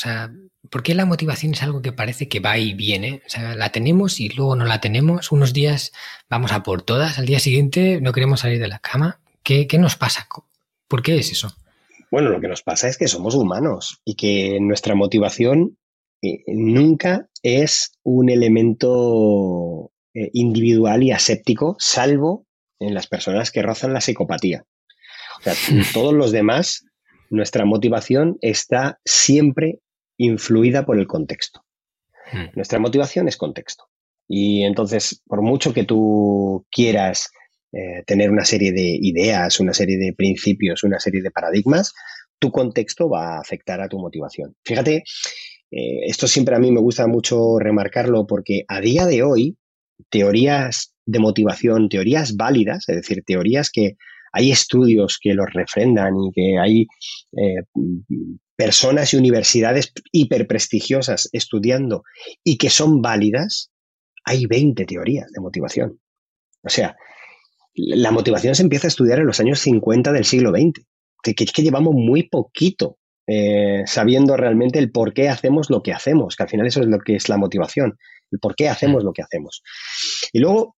¿Por 0.73 0.81
qué 0.81 0.95
la 0.95 1.05
motivación 1.05 1.53
es 1.53 1.62
algo 1.62 1.83
que 1.83 1.91
parece 1.91 2.27
que 2.27 2.39
va 2.39 2.57
y 2.57 2.73
viene? 2.73 3.21
O 3.27 3.29
sea, 3.29 3.53
la 3.53 3.71
tenemos 3.71 4.19
y 4.19 4.29
luego 4.29 4.55
no 4.55 4.65
la 4.65 4.81
tenemos. 4.81 5.31
Unos 5.31 5.53
días 5.53 5.91
vamos 6.31 6.51
a 6.51 6.63
por 6.63 6.81
todas, 6.81 7.19
al 7.19 7.27
día 7.27 7.39
siguiente 7.39 8.01
no 8.01 8.12
queremos 8.12 8.39
salir 8.39 8.59
de 8.59 8.67
la 8.67 8.79
cama. 8.79 9.19
¿Qué, 9.43 9.67
nos 9.77 9.97
pasa? 9.97 10.27
¿Por 10.88 11.03
qué 11.03 11.19
es 11.19 11.31
eso? 11.31 11.55
Bueno, 12.09 12.31
lo 12.31 12.41
que 12.41 12.47
nos 12.47 12.63
pasa 12.63 12.88
es 12.88 12.97
que 12.97 13.07
somos 13.07 13.36
humanos 13.36 14.01
y 14.03 14.15
que 14.15 14.57
nuestra 14.62 14.95
motivación 14.95 15.77
eh, 16.23 16.39
nunca 16.47 17.27
es 17.43 17.99
un 18.01 18.31
elemento 18.31 19.91
eh, 20.15 20.31
individual 20.33 21.03
y 21.03 21.12
aséptico, 21.12 21.75
salvo 21.77 22.47
en 22.79 22.95
las 22.95 23.05
personas 23.05 23.51
que 23.51 23.62
rozan 23.62 23.93
la 23.93 24.01
psicopatía. 24.01 24.65
O 25.39 25.43
sea, 25.43 25.53
todos 25.93 26.15
los 26.15 26.31
demás, 26.31 26.83
nuestra 27.29 27.63
motivación 27.63 28.39
está 28.41 28.99
siempre 29.05 29.81
influida 30.17 30.86
por 30.86 30.99
el 30.99 31.08
contexto. 31.08 31.65
Hmm. 32.32 32.56
Nuestra 32.56 32.80
motivación 32.80 33.28
es 33.28 33.38
contexto. 33.38 33.86
Y 34.28 34.63
entonces, 34.63 35.21
por 35.28 35.41
mucho 35.41 35.73
que 35.73 35.84
tú 35.84 36.65
quieras 36.71 37.30
eh, 37.71 38.04
tener 38.06 38.32
una 38.32 38.45
serie 38.45 38.71
de 38.71 38.97
ideas, 39.02 39.60
una 39.60 39.73
serie 39.73 39.97
de 39.97 40.13
principios, 40.13 40.84
una 40.84 40.99
serie 40.99 41.21
de 41.21 41.32
paradigmas, 41.32 41.93
tu 42.39 42.52
contexto 42.52 43.10
va 43.10 43.36
a 43.36 43.39
afectar 43.39 43.82
a 43.82 43.89
tu 43.89 43.99
motivación. 43.99 44.56
Fíjate, 44.63 45.04
eh, 45.71 45.99
esto 46.06 46.28
siempre 46.28 46.56
a 46.56 46.60
mí 46.60 46.71
me 46.71 46.80
gusta 46.80 47.08
mucho 47.08 47.58
remarcarlo 47.60 48.28
porque 48.28 48.63
a 48.67 48.80
día 48.80 49.06
de 49.06 49.23
hoy, 49.23 49.58
teorías 50.10 50.93
de 51.06 51.19
motivación, 51.19 51.89
teorías 51.89 52.36
válidas, 52.36 52.88
es 52.88 52.95
decir, 52.95 53.23
teorías 53.26 53.71
que 53.71 53.97
hay 54.32 54.52
estudios 54.52 55.17
que 55.21 55.34
los 55.34 55.52
refrendan 55.54 56.13
y 56.15 56.32
que 56.34 56.58
hay 56.60 56.88
eh, 57.38 57.63
personas 58.55 59.13
y 59.13 59.17
universidades 59.17 59.93
hiperprestigiosas 60.11 61.29
estudiando 61.31 62.03
y 62.43 62.57
que 62.57 62.69
son 62.69 63.01
válidas, 63.01 63.71
hay 64.25 64.45
20 64.45 64.85
teorías 64.85 65.31
de 65.31 65.41
motivación. 65.41 65.99
O 66.63 66.69
sea, 66.69 66.95
la 67.75 68.11
motivación 68.11 68.55
se 68.55 68.63
empieza 68.63 68.87
a 68.87 68.89
estudiar 68.89 69.19
en 69.19 69.27
los 69.27 69.39
años 69.39 69.59
50 69.59 70.11
del 70.11 70.25
siglo 70.25 70.51
XX, 70.51 70.85
que, 71.21 71.33
que, 71.33 71.45
que 71.45 71.63
llevamos 71.63 71.93
muy 71.95 72.23
poquito 72.29 72.97
eh, 73.25 73.83
sabiendo 73.85 74.35
realmente 74.35 74.79
el 74.79 74.91
por 74.91 75.13
qué 75.13 75.29
hacemos 75.29 75.69
lo 75.69 75.81
que 75.81 75.93
hacemos, 75.93 76.35
que 76.35 76.43
al 76.43 76.49
final 76.49 76.67
eso 76.67 76.81
es 76.81 76.87
lo 76.87 76.99
que 76.99 77.15
es 77.15 77.29
la 77.29 77.37
motivación, 77.37 77.97
el 78.31 78.39
por 78.39 78.55
qué 78.55 78.67
hacemos 78.67 79.03
lo 79.03 79.13
que 79.13 79.21
hacemos. 79.21 79.63
Y 80.33 80.39
luego, 80.39 80.75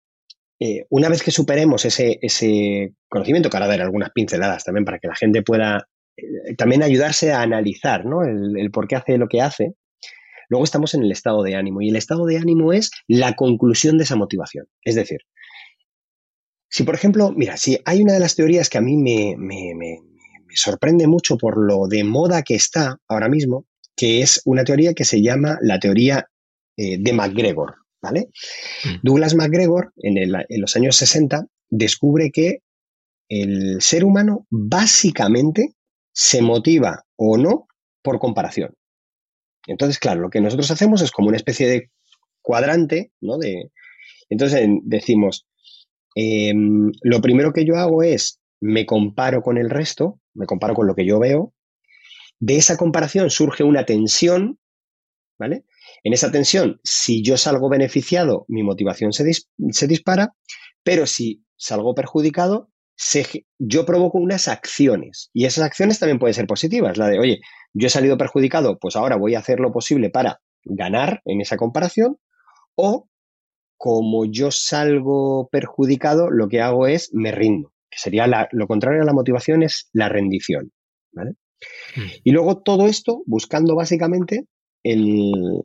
eh, 0.59 0.85
una 0.89 1.09
vez 1.09 1.23
que 1.23 1.31
superemos 1.31 1.85
ese, 1.85 2.19
ese 2.21 2.93
conocimiento, 3.09 3.49
que 3.49 3.57
ahora 3.57 3.67
dar 3.67 3.81
algunas 3.81 4.11
pinceladas 4.11 4.63
también 4.63 4.85
para 4.85 4.99
que 4.99 5.07
la 5.07 5.15
gente 5.15 5.41
pueda 5.41 5.87
también 6.57 6.83
ayudarse 6.83 7.31
a 7.31 7.41
analizar 7.41 8.05
¿no? 8.05 8.23
el, 8.23 8.71
por 8.71 8.87
qué 8.87 8.95
hace 8.95 9.17
lo 9.17 9.27
que 9.27 9.41
hace, 9.41 9.73
luego 10.49 10.63
estamos 10.63 10.93
en 10.93 11.03
el 11.03 11.11
estado 11.11 11.43
de 11.43 11.55
ánimo 11.55 11.81
y 11.81 11.89
el 11.89 11.95
estado 11.95 12.25
de 12.25 12.37
ánimo 12.37 12.73
es 12.73 12.91
la 13.07 13.33
conclusión 13.35 13.97
de 13.97 14.03
esa 14.03 14.15
motivación. 14.15 14.67
Es 14.83 14.95
decir, 14.95 15.19
si 16.69 16.83
por 16.83 16.95
ejemplo, 16.95 17.31
mira, 17.31 17.57
si 17.57 17.79
hay 17.85 18.01
una 18.01 18.13
de 18.13 18.19
las 18.19 18.35
teorías 18.35 18.69
que 18.69 18.77
a 18.77 18.81
mí 18.81 18.97
me, 18.97 19.35
sorprende 20.53 21.07
mucho 21.07 21.37
por 21.37 21.57
lo 21.57 21.87
de 21.87 22.03
moda 22.03 22.41
que 22.43 22.55
está 22.55 22.97
ahora 23.07 23.27
mismo, 23.27 23.65
que 23.95 24.21
es 24.21 24.41
una 24.45 24.63
teoría 24.63 24.93
que 24.93 25.05
se 25.05 25.21
llama 25.21 25.57
la 25.61 25.79
teoría 25.79 26.27
eh, 26.77 26.97
de 26.99 27.13
McGregor. 27.13 27.75
¿vale? 28.01 28.29
Mm. 28.83 28.95
Douglas 29.03 29.35
McGregor, 29.35 29.93
en, 29.97 30.17
en 30.17 30.61
los 30.61 30.75
años 30.75 30.95
60, 30.95 31.47
descubre 31.69 32.31
que 32.31 32.59
el 33.27 33.81
ser 33.81 34.05
humano 34.05 34.45
básicamente 34.49 35.74
se 36.15 36.41
motiva 36.41 37.05
o 37.17 37.37
no 37.37 37.67
por 38.01 38.19
comparación. 38.19 38.73
Entonces, 39.67 39.99
claro, 39.99 40.21
lo 40.21 40.29
que 40.29 40.39
nosotros 40.39 40.71
hacemos 40.71 41.01
es 41.01 41.11
como 41.11 41.27
una 41.27 41.37
especie 41.37 41.67
de 41.67 41.91
cuadrante, 42.41 43.11
¿no? 43.19 43.37
De, 43.37 43.71
entonces 44.29 44.67
decimos, 44.83 45.45
em, 46.15 46.91
lo 47.01 47.21
primero 47.21 47.51
que 47.51 47.65
yo 47.65 47.75
hago 47.75 48.01
es 48.01 48.39
me 48.61 48.85
comparo 48.85 49.41
con 49.41 49.57
el 49.57 49.69
resto, 49.69 50.21
me 50.33 50.45
comparo 50.45 50.73
con 50.73 50.87
lo 50.87 50.95
que 50.95 51.05
yo 51.05 51.19
veo. 51.19 51.53
De 52.39 52.55
esa 52.55 52.77
comparación 52.77 53.29
surge 53.29 53.63
una 53.63 53.85
tensión, 53.85 54.59
¿vale? 55.37 55.65
En 56.03 56.13
esa 56.13 56.31
tensión, 56.31 56.79
si 56.83 57.23
yo 57.23 57.35
salgo 57.35 57.67
beneficiado, 57.69 58.45
mi 58.47 58.63
motivación 58.63 59.11
se, 59.11 59.29
se 59.71 59.87
dispara, 59.87 60.33
pero 60.83 61.07
si 61.07 61.43
salgo 61.57 61.93
perjudicado, 61.93 62.69
yo 63.59 63.85
provoco 63.85 64.17
unas 64.17 64.47
acciones 64.47 65.29
y 65.33 65.45
esas 65.45 65.65
acciones 65.65 65.99
también 65.99 66.19
pueden 66.19 66.33
ser 66.33 66.47
positivas. 66.47 66.97
La 66.97 67.07
de, 67.07 67.19
oye, 67.19 67.41
yo 67.73 67.87
he 67.87 67.89
salido 67.89 68.17
perjudicado, 68.17 68.77
pues 68.79 68.95
ahora 68.95 69.17
voy 69.17 69.35
a 69.35 69.39
hacer 69.39 69.59
lo 69.59 69.71
posible 69.71 70.09
para 70.09 70.39
ganar 70.63 71.21
en 71.25 71.41
esa 71.41 71.57
comparación 71.57 72.17
o 72.75 73.09
como 73.77 74.25
yo 74.25 74.51
salgo 74.51 75.49
perjudicado, 75.51 76.31
lo 76.31 76.47
que 76.47 76.61
hago 76.61 76.87
es 76.87 77.13
me 77.13 77.31
rindo, 77.31 77.73
que 77.89 77.99
sería 77.99 78.47
lo 78.51 78.67
contrario 78.67 79.01
a 79.01 79.05
la 79.05 79.13
motivación 79.13 79.63
es 79.63 79.89
la 79.91 80.09
rendición. 80.09 80.71
¿vale? 81.11 81.31
Mm. 81.95 82.09
Y 82.23 82.31
luego 82.31 82.61
todo 82.61 82.87
esto 82.87 83.21
buscando 83.25 83.75
básicamente 83.75 84.45
el, 84.83 85.63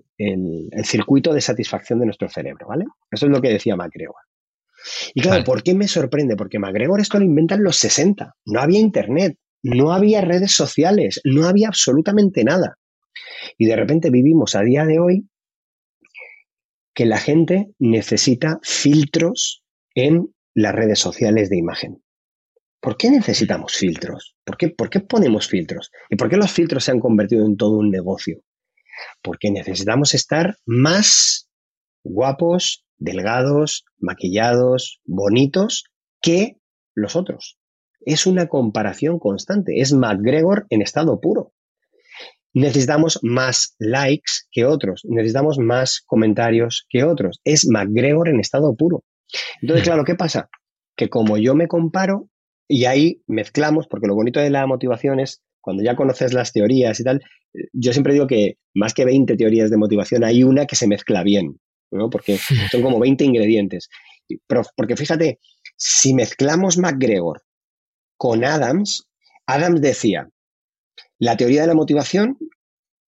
circuito 0.84 1.32
de 1.32 1.40
satisfacción 1.40 2.00
de 2.00 2.06
nuestro 2.06 2.28
cerebro, 2.28 2.66
¿vale? 2.66 2.86
Eso 3.10 3.26
es 3.26 3.32
lo 3.32 3.40
que 3.40 3.50
decía 3.50 3.76
MacGregor. 3.76 4.16
Y 5.14 5.20
claro, 5.20 5.44
¿por 5.44 5.62
qué 5.62 5.74
me 5.74 5.88
sorprende? 5.88 6.36
Porque 6.36 6.58
MacGregor 6.58 7.00
esto 7.00 7.18
lo 7.18 7.24
inventa 7.24 7.54
en 7.54 7.64
los 7.64 7.76
60. 7.76 8.34
No 8.46 8.60
había 8.60 8.80
internet, 8.80 9.36
no 9.62 9.92
había 9.92 10.20
redes 10.20 10.52
sociales, 10.52 11.20
no 11.24 11.46
había 11.46 11.68
absolutamente 11.68 12.44
nada. 12.44 12.78
Y 13.58 13.66
de 13.66 13.76
repente 13.76 14.10
vivimos 14.10 14.54
a 14.54 14.62
día 14.62 14.84
de 14.84 14.98
hoy 14.98 15.28
que 16.94 17.06
la 17.06 17.18
gente 17.18 17.70
necesita 17.78 18.58
filtros 18.62 19.62
en 19.94 20.34
las 20.54 20.74
redes 20.74 20.98
sociales 20.98 21.48
de 21.50 21.58
imagen. 21.58 22.02
¿Por 22.80 22.96
qué 22.96 23.10
necesitamos 23.10 23.74
filtros? 23.74 24.36
¿Por 24.44 24.56
qué, 24.56 24.70
¿Por 24.70 24.88
qué 24.88 25.00
ponemos 25.00 25.48
filtros? 25.48 25.90
¿Y 26.08 26.16
por 26.16 26.30
qué 26.30 26.36
los 26.36 26.50
filtros 26.50 26.84
se 26.84 26.90
han 26.90 27.00
convertido 27.00 27.44
en 27.44 27.56
todo 27.56 27.78
un 27.78 27.90
negocio? 27.90 28.42
Porque 29.22 29.50
necesitamos 29.50 30.14
estar 30.14 30.56
más 30.64 31.48
guapos, 32.02 32.84
delgados, 33.00 33.84
maquillados, 33.98 35.00
bonitos 35.04 35.84
que 36.22 36.58
los 36.94 37.16
otros. 37.16 37.58
Es 38.00 38.26
una 38.26 38.46
comparación 38.46 39.18
constante. 39.18 39.80
Es 39.80 39.92
McGregor 39.92 40.66
en 40.70 40.82
estado 40.82 41.20
puro. 41.20 41.52
Necesitamos 42.52 43.20
más 43.22 43.74
likes 43.78 44.32
que 44.50 44.64
otros. 44.64 45.02
Necesitamos 45.04 45.58
más 45.58 46.02
comentarios 46.06 46.86
que 46.88 47.04
otros. 47.04 47.40
Es 47.44 47.66
McGregor 47.68 48.28
en 48.28 48.40
estado 48.40 48.74
puro. 48.76 49.04
Entonces, 49.60 49.84
claro, 49.84 50.04
¿qué 50.04 50.14
pasa? 50.14 50.48
Que 50.96 51.08
como 51.08 51.36
yo 51.36 51.54
me 51.54 51.68
comparo, 51.68 52.28
y 52.70 52.84
ahí 52.84 53.22
mezclamos, 53.26 53.88
porque 53.88 54.06
lo 54.06 54.14
bonito 54.14 54.38
de 54.38 54.48
la 54.48 54.64
motivación 54.66 55.18
es 55.18 55.42
cuando 55.60 55.82
ya 55.82 55.96
conoces 55.96 56.32
las 56.32 56.52
teorías 56.52 57.00
y 57.00 57.04
tal, 57.04 57.20
yo 57.72 57.92
siempre 57.92 58.12
digo 58.12 58.28
que 58.28 58.58
más 58.74 58.94
que 58.94 59.04
20 59.04 59.36
teorías 59.36 59.70
de 59.70 59.76
motivación, 59.76 60.22
hay 60.22 60.44
una 60.44 60.66
que 60.66 60.76
se 60.76 60.86
mezcla 60.86 61.24
bien, 61.24 61.58
¿no? 61.90 62.10
Porque 62.10 62.38
son 62.70 62.82
como 62.82 62.98
20 62.98 63.24
ingredientes. 63.24 63.88
porque 64.76 64.96
fíjate, 64.96 65.38
si 65.76 66.14
mezclamos 66.14 66.78
McGregor 66.78 67.42
con 68.16 68.44
Adams, 68.44 69.08
Adams 69.46 69.80
decía, 69.80 70.28
la 71.18 71.36
teoría 71.36 71.62
de 71.62 71.66
la 71.68 71.74
motivación 71.74 72.38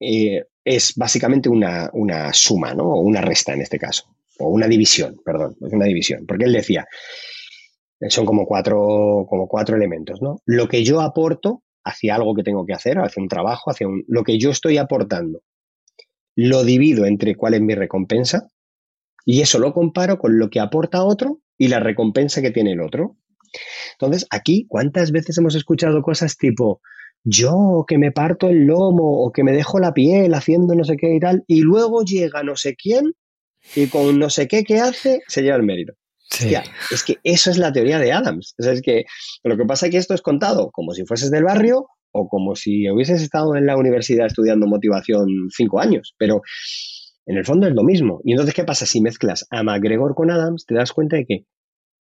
eh, 0.00 0.44
es 0.64 0.94
básicamente 0.96 1.48
una, 1.48 1.90
una, 1.92 2.32
suma, 2.32 2.74
¿no? 2.74 2.84
O 2.84 3.00
una 3.00 3.20
resta 3.20 3.52
en 3.52 3.62
este 3.62 3.78
caso, 3.78 4.04
o 4.38 4.48
una 4.48 4.66
división, 4.66 5.20
perdón, 5.24 5.56
es 5.60 5.72
una 5.72 5.86
división, 5.86 6.24
porque 6.26 6.44
él 6.44 6.52
decía, 6.52 6.86
son 8.08 8.26
como 8.26 8.46
cuatro, 8.46 9.26
como 9.28 9.48
cuatro 9.48 9.76
elementos, 9.76 10.20
¿no? 10.20 10.40
Lo 10.46 10.68
que 10.68 10.84
yo 10.84 11.00
aporto 11.00 11.62
hacia 11.84 12.14
algo 12.14 12.34
que 12.34 12.42
tengo 12.42 12.64
que 12.64 12.74
hacer, 12.74 12.98
hacia 12.98 13.22
un 13.22 13.28
trabajo, 13.28 13.70
hacia 13.70 13.88
un, 13.88 14.04
lo 14.08 14.24
que 14.24 14.38
yo 14.38 14.50
estoy 14.50 14.78
aportando. 14.78 15.40
Lo 16.34 16.64
divido 16.64 17.04
entre 17.04 17.34
cuál 17.36 17.54
es 17.54 17.60
mi 17.60 17.74
recompensa 17.74 18.48
y 19.24 19.40
eso 19.40 19.58
lo 19.58 19.72
comparo 19.72 20.18
con 20.18 20.38
lo 20.38 20.50
que 20.50 20.60
aporta 20.60 21.04
otro 21.04 21.40
y 21.58 21.68
la 21.68 21.80
recompensa 21.80 22.42
que 22.42 22.50
tiene 22.50 22.72
el 22.72 22.80
otro. 22.80 23.16
Entonces, 23.92 24.26
aquí, 24.30 24.66
¿cuántas 24.68 25.12
veces 25.12 25.38
hemos 25.38 25.54
escuchado 25.54 26.02
cosas 26.02 26.36
tipo, 26.36 26.80
yo 27.22 27.84
que 27.86 27.98
me 27.98 28.12
parto 28.12 28.48
el 28.48 28.66
lomo 28.66 29.24
o 29.24 29.32
que 29.32 29.44
me 29.44 29.52
dejo 29.52 29.78
la 29.78 29.92
piel 29.92 30.34
haciendo 30.34 30.74
no 30.74 30.84
sé 30.84 30.96
qué 30.96 31.14
y 31.14 31.20
tal, 31.20 31.44
y 31.46 31.60
luego 31.60 32.02
llega 32.02 32.42
no 32.42 32.56
sé 32.56 32.74
quién 32.74 33.12
y 33.76 33.86
con 33.88 34.18
no 34.18 34.30
sé 34.30 34.48
qué 34.48 34.64
que 34.64 34.80
hace 34.80 35.20
se 35.28 35.42
lleva 35.42 35.56
el 35.56 35.62
mérito 35.62 35.92
es 36.90 37.04
que 37.04 37.16
eso 37.22 37.50
es 37.50 37.58
la 37.58 37.72
teoría 37.72 37.98
de 37.98 38.12
Adams. 38.12 38.54
es 38.58 38.82
que 38.82 39.04
lo 39.42 39.56
que 39.56 39.64
pasa 39.64 39.86
es 39.86 39.92
que 39.92 39.98
esto 39.98 40.14
es 40.14 40.22
contado 40.22 40.70
como 40.70 40.92
si 40.92 41.04
fueses 41.04 41.30
del 41.30 41.44
barrio 41.44 41.86
o 42.12 42.28
como 42.28 42.54
si 42.56 42.88
hubieses 42.90 43.22
estado 43.22 43.56
en 43.56 43.66
la 43.66 43.76
universidad 43.76 44.26
estudiando 44.26 44.66
motivación 44.66 45.26
cinco 45.50 45.80
años, 45.80 46.14
pero 46.18 46.42
en 47.26 47.36
el 47.36 47.44
fondo 47.44 47.66
es 47.66 47.74
lo 47.74 47.82
mismo. 47.82 48.20
Y 48.24 48.32
entonces, 48.32 48.54
¿qué 48.54 48.64
pasa? 48.64 48.86
Si 48.86 49.00
mezclas 49.00 49.46
a 49.50 49.62
McGregor 49.62 50.14
con 50.14 50.30
Adams, 50.30 50.66
te 50.66 50.74
das 50.74 50.92
cuenta 50.92 51.16
de 51.16 51.26
que 51.26 51.46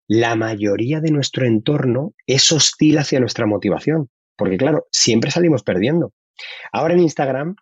la 0.07 0.35
mayoría 0.35 0.99
de 0.99 1.11
nuestro 1.11 1.45
entorno 1.45 2.13
es 2.25 2.51
hostil 2.51 2.97
hacia 2.97 3.19
nuestra 3.19 3.45
motivación. 3.45 4.09
Porque 4.35 4.57
claro, 4.57 4.87
siempre 4.91 5.31
salimos 5.31 5.63
perdiendo. 5.63 6.13
Ahora 6.71 6.95
en 6.95 7.01
Instagram 7.01 7.55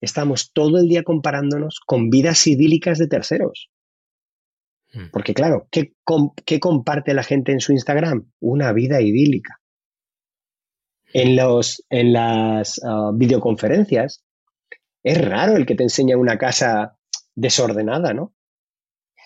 estamos 0.00 0.52
todo 0.52 0.78
el 0.78 0.88
día 0.88 1.02
comparándonos 1.02 1.80
con 1.84 2.10
vidas 2.10 2.46
idílicas 2.46 2.98
de 2.98 3.08
terceros. 3.08 3.70
Mm. 4.92 5.10
Porque 5.12 5.34
claro, 5.34 5.68
¿qué, 5.70 5.94
comparte 6.60 7.14
la 7.14 7.22
gente 7.22 7.52
en 7.52 7.60
su 7.60 7.72
Instagram? 7.72 8.30
Una 8.40 8.72
vida 8.72 9.00
idílica. 9.00 9.60
En, 11.12 11.36
los, 11.36 11.82
en 11.88 12.12
las 12.12 12.80
ah, 12.84 13.10
videoconferencias 13.14 14.22
es 15.02 15.24
raro 15.24 15.56
el 15.56 15.64
que 15.64 15.76
te 15.76 15.84
enseña 15.84 16.16
una 16.16 16.36
casa 16.36 16.95
desordenada, 17.36 18.12
¿no? 18.12 18.34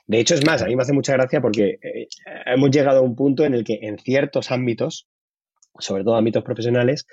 De 0.06 0.20
hecho, 0.20 0.34
es 0.34 0.44
más, 0.44 0.60
a 0.62 0.66
mí 0.66 0.76
me 0.76 0.82
hace 0.82 0.92
mucha 0.92 1.12
gracia 1.14 1.40
porque 1.40 1.78
eh, 1.82 2.08
hemos 2.46 2.70
llegado 2.70 2.98
a 2.98 3.02
un 3.02 3.16
punto 3.16 3.44
en 3.44 3.54
el 3.54 3.64
que 3.64 3.78
en 3.82 3.98
ciertos 3.98 4.50
ámbitos, 4.50 5.08
sobre 5.78 6.04
todo 6.04 6.16
ámbitos 6.16 6.44
profesionales, 6.44 7.06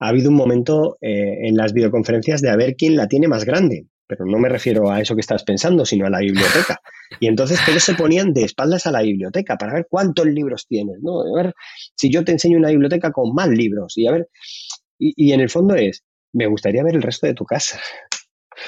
ha 0.00 0.08
habido 0.08 0.28
un 0.28 0.36
momento 0.36 0.98
eh, 1.00 1.46
en 1.46 1.56
las 1.56 1.72
videoconferencias 1.72 2.42
de 2.42 2.50
a 2.50 2.56
ver 2.56 2.74
quién 2.76 2.96
la 2.96 3.06
tiene 3.06 3.28
más 3.28 3.44
grande 3.44 3.86
pero 4.12 4.26
no 4.26 4.38
me 4.38 4.50
refiero 4.50 4.90
a 4.90 5.00
eso 5.00 5.14
que 5.14 5.22
estás 5.22 5.42
pensando, 5.42 5.86
sino 5.86 6.06
a 6.06 6.10
la 6.10 6.18
biblioteca. 6.18 6.80
Y 7.18 7.28
entonces 7.28 7.58
todos 7.64 7.82
se 7.82 7.94
ponían 7.94 8.34
de 8.34 8.44
espaldas 8.44 8.86
a 8.86 8.90
la 8.90 9.00
biblioteca 9.00 9.56
para 9.56 9.72
ver 9.72 9.86
cuántos 9.88 10.26
libros 10.26 10.66
tienes, 10.66 10.98
¿no? 11.00 11.22
A 11.22 11.42
ver 11.42 11.54
si 11.96 12.10
yo 12.10 12.22
te 12.22 12.32
enseño 12.32 12.58
una 12.58 12.68
biblioteca 12.68 13.10
con 13.10 13.34
más 13.34 13.48
libros 13.48 13.94
y 13.96 14.06
a 14.06 14.12
ver, 14.12 14.28
y, 14.98 15.32
en 15.32 15.40
el 15.40 15.48
fondo 15.48 15.74
es, 15.74 16.04
me 16.32 16.46
gustaría 16.46 16.84
ver 16.84 16.94
el 16.94 17.02
resto 17.02 17.26
de 17.26 17.34
tu 17.34 17.44
casa, 17.46 17.80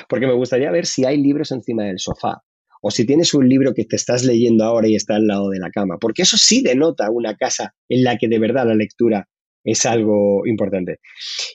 porque 0.09 0.27
me 0.27 0.35
gustaría 0.35 0.71
ver 0.71 0.87
si 0.87 1.05
hay 1.05 1.17
libros 1.17 1.53
encima 1.53 1.85
del 1.85 1.99
sofá, 1.99 2.43
o 2.83 2.91
si 2.91 3.07
tienes 3.07 3.33
un 3.33 3.49
libro 3.49 3.73
que 3.73 3.85
te 3.85 3.97
estás 3.97 4.25
leyendo 4.25 4.65
ahora 4.65 4.89
y 4.89 4.95
está 4.95 5.17
al 5.17 5.27
lado 5.27 5.49
de 5.49 5.59
la 5.59 5.71
cama, 5.71 5.97
porque 5.99 6.23
eso 6.23 6.37
sí 6.37 6.63
denota 6.63 7.11
una 7.11 7.35
casa 7.35 7.75
en 7.89 8.05
la 8.05 8.19
que 8.19 8.29
de 8.29 8.39
verdad 8.39 8.67
la 8.67 8.75
lectura 8.75 9.29
es 9.65 9.87
algo 9.87 10.47
importante. 10.47 11.01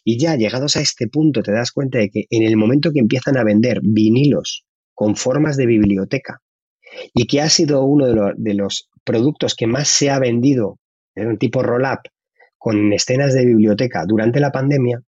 Y 0.04 0.18
ya 0.18 0.36
llegados 0.36 0.76
a 0.76 0.82
este 0.82 1.08
punto 1.08 1.44
te 1.44 1.52
das 1.52 1.72
cuenta 1.72 2.00
de 2.00 2.10
que 2.10 2.26
en 2.32 2.44
el 2.44 2.58
momento 2.58 2.92
que 2.92 3.00
empiezan 3.00 3.38
a 3.38 3.44
vender 3.44 3.80
vinilos 3.84 4.66
con 4.96 5.16
formas 5.16 5.56
de 5.56 5.68
biblioteca 5.68 6.42
y 7.14 7.28
que 7.28 7.42
ha 7.42 7.50
sido 7.50 7.84
uno 7.84 8.34
de, 8.36 8.54
los 8.56 8.90
productos 9.04 9.56
que 9.56 9.68
más 9.68 9.88
se 9.88 10.10
ha 10.10 10.20
vendido 10.20 10.80
en 11.16 11.28
un 11.28 11.38
tipo 11.38 11.62
roll-up 11.62 12.00
con 12.58 12.92
escenas 12.92 13.34
de 13.34 13.46
biblioteca 13.46 14.04
durante 14.08 14.40
la 14.40 14.52
pandemia, 14.52 15.02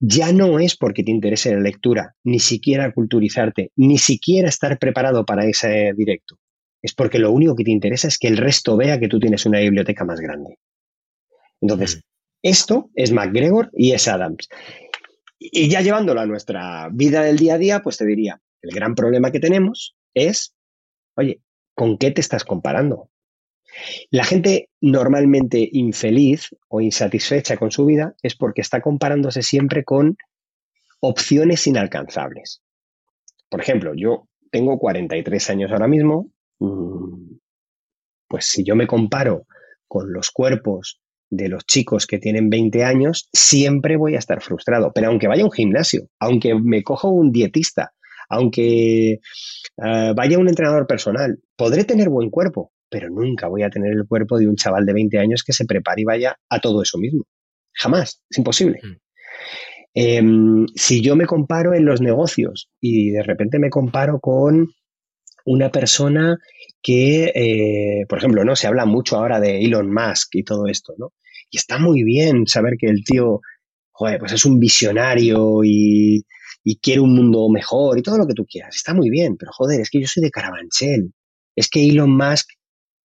ya 0.00 0.32
no 0.32 0.58
es 0.58 0.76
porque 0.76 1.04
te 1.04 1.10
interese 1.10 1.54
la 1.54 1.60
lectura, 1.60 2.14
ni 2.24 2.40
siquiera 2.40 2.90
culturizarte, 2.92 3.70
ni 3.76 3.98
siquiera 3.98 4.48
estar 4.48 4.78
preparado 4.78 5.26
para 5.26 5.44
ese 5.44 5.92
directo. 5.94 6.38
Es 6.82 6.94
porque 6.94 7.18
lo 7.18 7.30
único 7.30 7.54
que 7.54 7.64
te 7.64 7.70
interesa 7.70 8.08
es 8.08 8.18
que 8.18 8.28
el 8.28 8.38
resto 8.38 8.76
vea 8.78 8.98
que 8.98 9.08
tú 9.08 9.20
tienes 9.20 9.44
una 9.44 9.60
biblioteca 9.60 10.04
más 10.06 10.18
grande. 10.20 10.58
Entonces, 11.60 11.96
mm. 11.96 12.00
esto 12.42 12.90
es 12.94 13.12
McGregor 13.12 13.70
y 13.74 13.92
es 13.92 14.08
Adams. 14.08 14.48
Y 15.38 15.68
ya 15.68 15.82
llevándolo 15.82 16.20
a 16.20 16.26
nuestra 16.26 16.88
vida 16.90 17.22
del 17.22 17.36
día 17.36 17.54
a 17.54 17.58
día, 17.58 17.80
pues 17.82 17.98
te 17.98 18.06
diría, 18.06 18.40
el 18.62 18.74
gran 18.74 18.94
problema 18.94 19.30
que 19.30 19.40
tenemos 19.40 19.96
es, 20.14 20.54
oye, 21.14 21.42
¿con 21.74 21.98
qué 21.98 22.10
te 22.10 22.22
estás 22.22 22.44
comparando? 22.44 23.10
La 24.10 24.24
gente 24.24 24.68
normalmente 24.80 25.68
infeliz 25.72 26.50
o 26.68 26.80
insatisfecha 26.80 27.56
con 27.56 27.70
su 27.70 27.86
vida 27.86 28.14
es 28.22 28.36
porque 28.36 28.60
está 28.60 28.80
comparándose 28.80 29.42
siempre 29.42 29.84
con 29.84 30.16
opciones 31.00 31.66
inalcanzables. 31.66 32.62
Por 33.48 33.60
ejemplo, 33.60 33.92
yo 33.96 34.28
tengo 34.50 34.78
43 34.78 35.50
años 35.50 35.72
ahora 35.72 35.88
mismo, 35.88 36.30
mm, 36.58 37.36
pues 38.28 38.46
si 38.46 38.64
yo 38.64 38.76
me 38.76 38.86
comparo 38.86 39.46
con 39.88 40.12
los 40.12 40.30
cuerpos 40.30 41.00
de 41.30 41.48
los 41.48 41.64
chicos 41.64 42.06
que 42.06 42.18
tienen 42.18 42.50
20 42.50 42.84
años, 42.84 43.28
siempre 43.32 43.96
voy 43.96 44.14
a 44.14 44.18
estar 44.18 44.42
frustrado. 44.42 44.92
Pero 44.92 45.08
aunque 45.08 45.28
vaya 45.28 45.42
a 45.42 45.46
un 45.46 45.52
gimnasio, 45.52 46.08
aunque 46.18 46.54
me 46.54 46.82
cojo 46.82 47.08
un 47.08 47.32
dietista, 47.32 47.92
aunque 48.28 49.12
eh, 49.12 50.12
vaya 50.14 50.38
un 50.38 50.48
entrenador 50.48 50.86
personal, 50.86 51.38
podré 51.56 51.84
tener 51.84 52.08
buen 52.08 52.30
cuerpo, 52.30 52.72
pero 52.90 53.08
nunca 53.08 53.48
voy 53.48 53.62
a 53.62 53.70
tener 53.70 53.92
el 53.92 54.06
cuerpo 54.06 54.38
de 54.38 54.48
un 54.48 54.56
chaval 54.56 54.84
de 54.84 54.92
20 54.92 55.18
años 55.18 55.42
que 55.44 55.52
se 55.52 55.64
prepare 55.64 56.02
y 56.02 56.04
vaya 56.04 56.36
a 56.48 56.60
todo 56.60 56.82
eso 56.82 56.98
mismo. 56.98 57.24
Jamás, 57.72 58.22
es 58.28 58.38
imposible. 58.38 58.80
Mm. 58.82 58.96
Em, 59.94 60.66
si 60.74 61.00
yo 61.00 61.16
me 61.16 61.26
comparo 61.26 61.74
en 61.74 61.84
los 61.84 62.00
negocios 62.00 62.70
y 62.80 63.10
de 63.10 63.22
repente 63.22 63.58
me 63.58 63.70
comparo 63.70 64.20
con 64.20 64.68
una 65.44 65.70
persona 65.70 66.38
que, 66.82 67.32
eh, 67.34 68.06
por 68.08 68.18
ejemplo, 68.18 68.44
¿no? 68.44 68.54
Se 68.56 68.66
habla 68.66 68.86
mucho 68.86 69.16
ahora 69.16 69.40
de 69.40 69.64
Elon 69.64 69.92
Musk 69.92 70.36
y 70.36 70.44
todo 70.44 70.66
esto, 70.66 70.94
¿no? 70.98 71.12
Y 71.50 71.58
está 71.58 71.78
muy 71.78 72.04
bien 72.04 72.46
saber 72.46 72.74
que 72.78 72.86
el 72.86 73.04
tío, 73.04 73.40
joder, 73.92 74.20
pues 74.20 74.32
es 74.32 74.44
un 74.44 74.58
visionario 74.60 75.62
y, 75.64 76.24
quiere 76.82 77.00
un 77.00 77.14
mundo 77.14 77.48
mejor 77.50 77.98
y 77.98 78.02
todo 78.02 78.16
lo 78.18 78.26
que 78.26 78.34
tú 78.34 78.46
quieras. 78.46 78.76
Está 78.76 78.94
muy 78.94 79.10
bien, 79.10 79.36
pero 79.36 79.50
joder, 79.52 79.80
es 79.80 79.90
que 79.90 80.00
yo 80.00 80.06
soy 80.06 80.22
de 80.22 80.30
Carabanchel. 80.30 81.12
es 81.56 81.68
que 81.68 81.84
Elon 81.84 82.16
Musk 82.16 82.48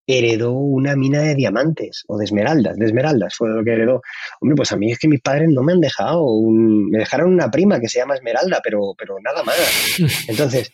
heredó 0.07 0.51
una 0.51 0.95
mina 0.95 1.21
de 1.21 1.35
diamantes 1.35 2.03
o 2.07 2.17
de 2.17 2.25
esmeraldas, 2.25 2.77
de 2.77 2.85
esmeraldas 2.85 3.35
fue 3.35 3.49
lo 3.49 3.63
que 3.63 3.71
heredó. 3.71 4.01
Hombre, 4.41 4.55
pues 4.55 4.71
a 4.71 4.77
mí 4.77 4.91
es 4.91 4.99
que 4.99 5.07
mis 5.07 5.21
padres 5.21 5.49
no 5.49 5.63
me 5.63 5.73
han 5.73 5.79
dejado, 5.79 6.25
me 6.49 6.99
dejaron 6.99 7.33
una 7.33 7.49
prima 7.49 7.79
que 7.79 7.87
se 7.87 7.99
llama 7.99 8.15
Esmeralda, 8.15 8.59
pero, 8.63 8.93
pero 8.97 9.15
nada 9.23 9.43
más. 9.43 9.55
Entonces, 10.27 10.71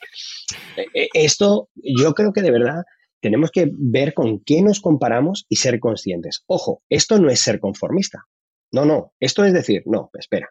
e, 0.76 0.86
e, 0.94 1.10
esto 1.14 1.70
yo 1.76 2.14
creo 2.14 2.34
que 2.34 2.42
de 2.42 2.52
verdad 2.52 2.84
tenemos 3.22 3.52
que 3.52 3.70
ver 3.72 4.14
con 4.14 4.40
qué 4.44 4.62
nos 4.62 4.80
comparamos 4.80 5.46
y 5.50 5.58
ser 5.58 5.80
conscientes. 5.80 6.44
Ojo, 6.48 6.84
esto 6.90 7.20
no 7.20 7.30
es 7.30 7.42
ser 7.42 7.60
conformista. 7.60 8.26
No, 8.72 8.86
no, 8.86 9.14
esto 9.20 9.46
es 9.46 9.54
decir, 9.54 9.84
no, 9.86 10.10
espera. 10.18 10.50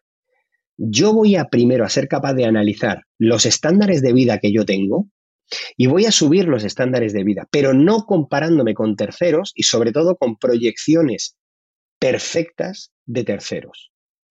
Yo 0.76 1.12
voy 1.12 1.36
a 1.36 1.46
primero 1.46 1.84
a 1.84 1.88
ser 1.88 2.06
capaz 2.08 2.34
de 2.34 2.44
analizar 2.44 3.02
los 3.18 3.46
estándares 3.46 4.02
de 4.02 4.12
vida 4.12 4.38
que 4.38 4.52
yo 4.52 4.64
tengo 4.64 5.08
y 5.76 5.86
voy 5.86 6.06
a 6.06 6.12
subir 6.12 6.46
los 6.46 6.64
estándares 6.64 7.12
de 7.12 7.24
vida, 7.24 7.46
pero 7.50 7.74
no 7.74 8.04
comparándome 8.04 8.74
con 8.74 8.96
terceros 8.96 9.52
y 9.54 9.64
sobre 9.64 9.92
todo 9.92 10.16
con 10.16 10.36
proyecciones 10.36 11.36
perfectas 11.98 12.92
de 13.06 13.24
terceros. 13.24 13.90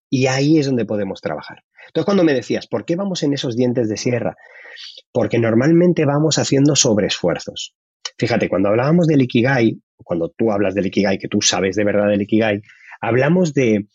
Y 0.09 0.28
ahí 0.28 0.57
es 0.57 0.68
donde 0.68 0.86
podemos 0.86 1.22
trabajar. 1.22 1.63
Entonces, 1.88 2.05
cuando 2.05 2.24
me 2.24 2.34
decías, 2.34 2.68
¿por 2.68 2.86
qué 2.86 2.95
vamos 2.95 3.24
en 3.24 3.34
esos 3.34 3.55
dientes 3.55 3.89
de 3.89 3.97
sierra? 3.97 4.36
Porque 5.11 5.39
normalmente 5.39 6.05
vamos 6.05 6.38
haciendo 6.38 6.76
sobreesfuerzos. 6.76 7.76
Fíjate, 8.18 8.49
cuando 8.49 8.70
hablábamos 8.70 9.07
del 9.07 9.22
Ikigai, 9.22 9.80
cuando 9.97 10.30
tú 10.30 10.51
hablas 10.51 10.76
del 10.76 10.88
Ikigai, 10.88 11.18
que 11.18 11.28
tú 11.28 11.41
sabes 11.41 11.76
de 11.76 11.84
verdad 11.84 12.09
del 12.09 12.22
Ikigai, 12.22 12.61
hablamos 13.01 13.53
de, 13.53 13.88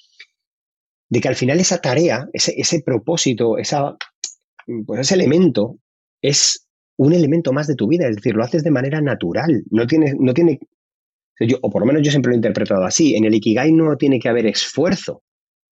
de 1.08 1.20
que 1.20 1.28
al 1.28 1.36
final 1.36 1.60
esa 1.60 1.80
tarea, 1.80 2.26
ese, 2.32 2.54
ese 2.56 2.82
propósito, 2.82 3.58
esa, 3.58 3.96
pues 4.86 5.00
ese 5.00 5.14
elemento 5.14 5.78
es 6.20 6.66
un 6.96 7.12
elemento 7.12 7.52
más 7.52 7.66
de 7.66 7.74
tu 7.74 7.88
vida, 7.88 8.08
es 8.08 8.16
decir, 8.16 8.34
lo 8.34 8.44
haces 8.44 8.64
de 8.64 8.70
manera 8.70 9.00
natural, 9.00 9.64
no 9.70 9.86
tiene, 9.86 10.14
no 10.18 10.34
tiene 10.34 10.60
yo, 11.40 11.58
o 11.62 11.70
por 11.70 11.82
lo 11.82 11.86
menos 11.86 12.02
yo 12.02 12.10
siempre 12.10 12.30
lo 12.30 12.34
he 12.34 12.36
interpretado 12.36 12.84
así, 12.84 13.16
en 13.16 13.24
el 13.24 13.34
Ikigai 13.34 13.72
no 13.72 13.96
tiene 13.96 14.18
que 14.18 14.28
haber 14.28 14.46
esfuerzo, 14.46 15.22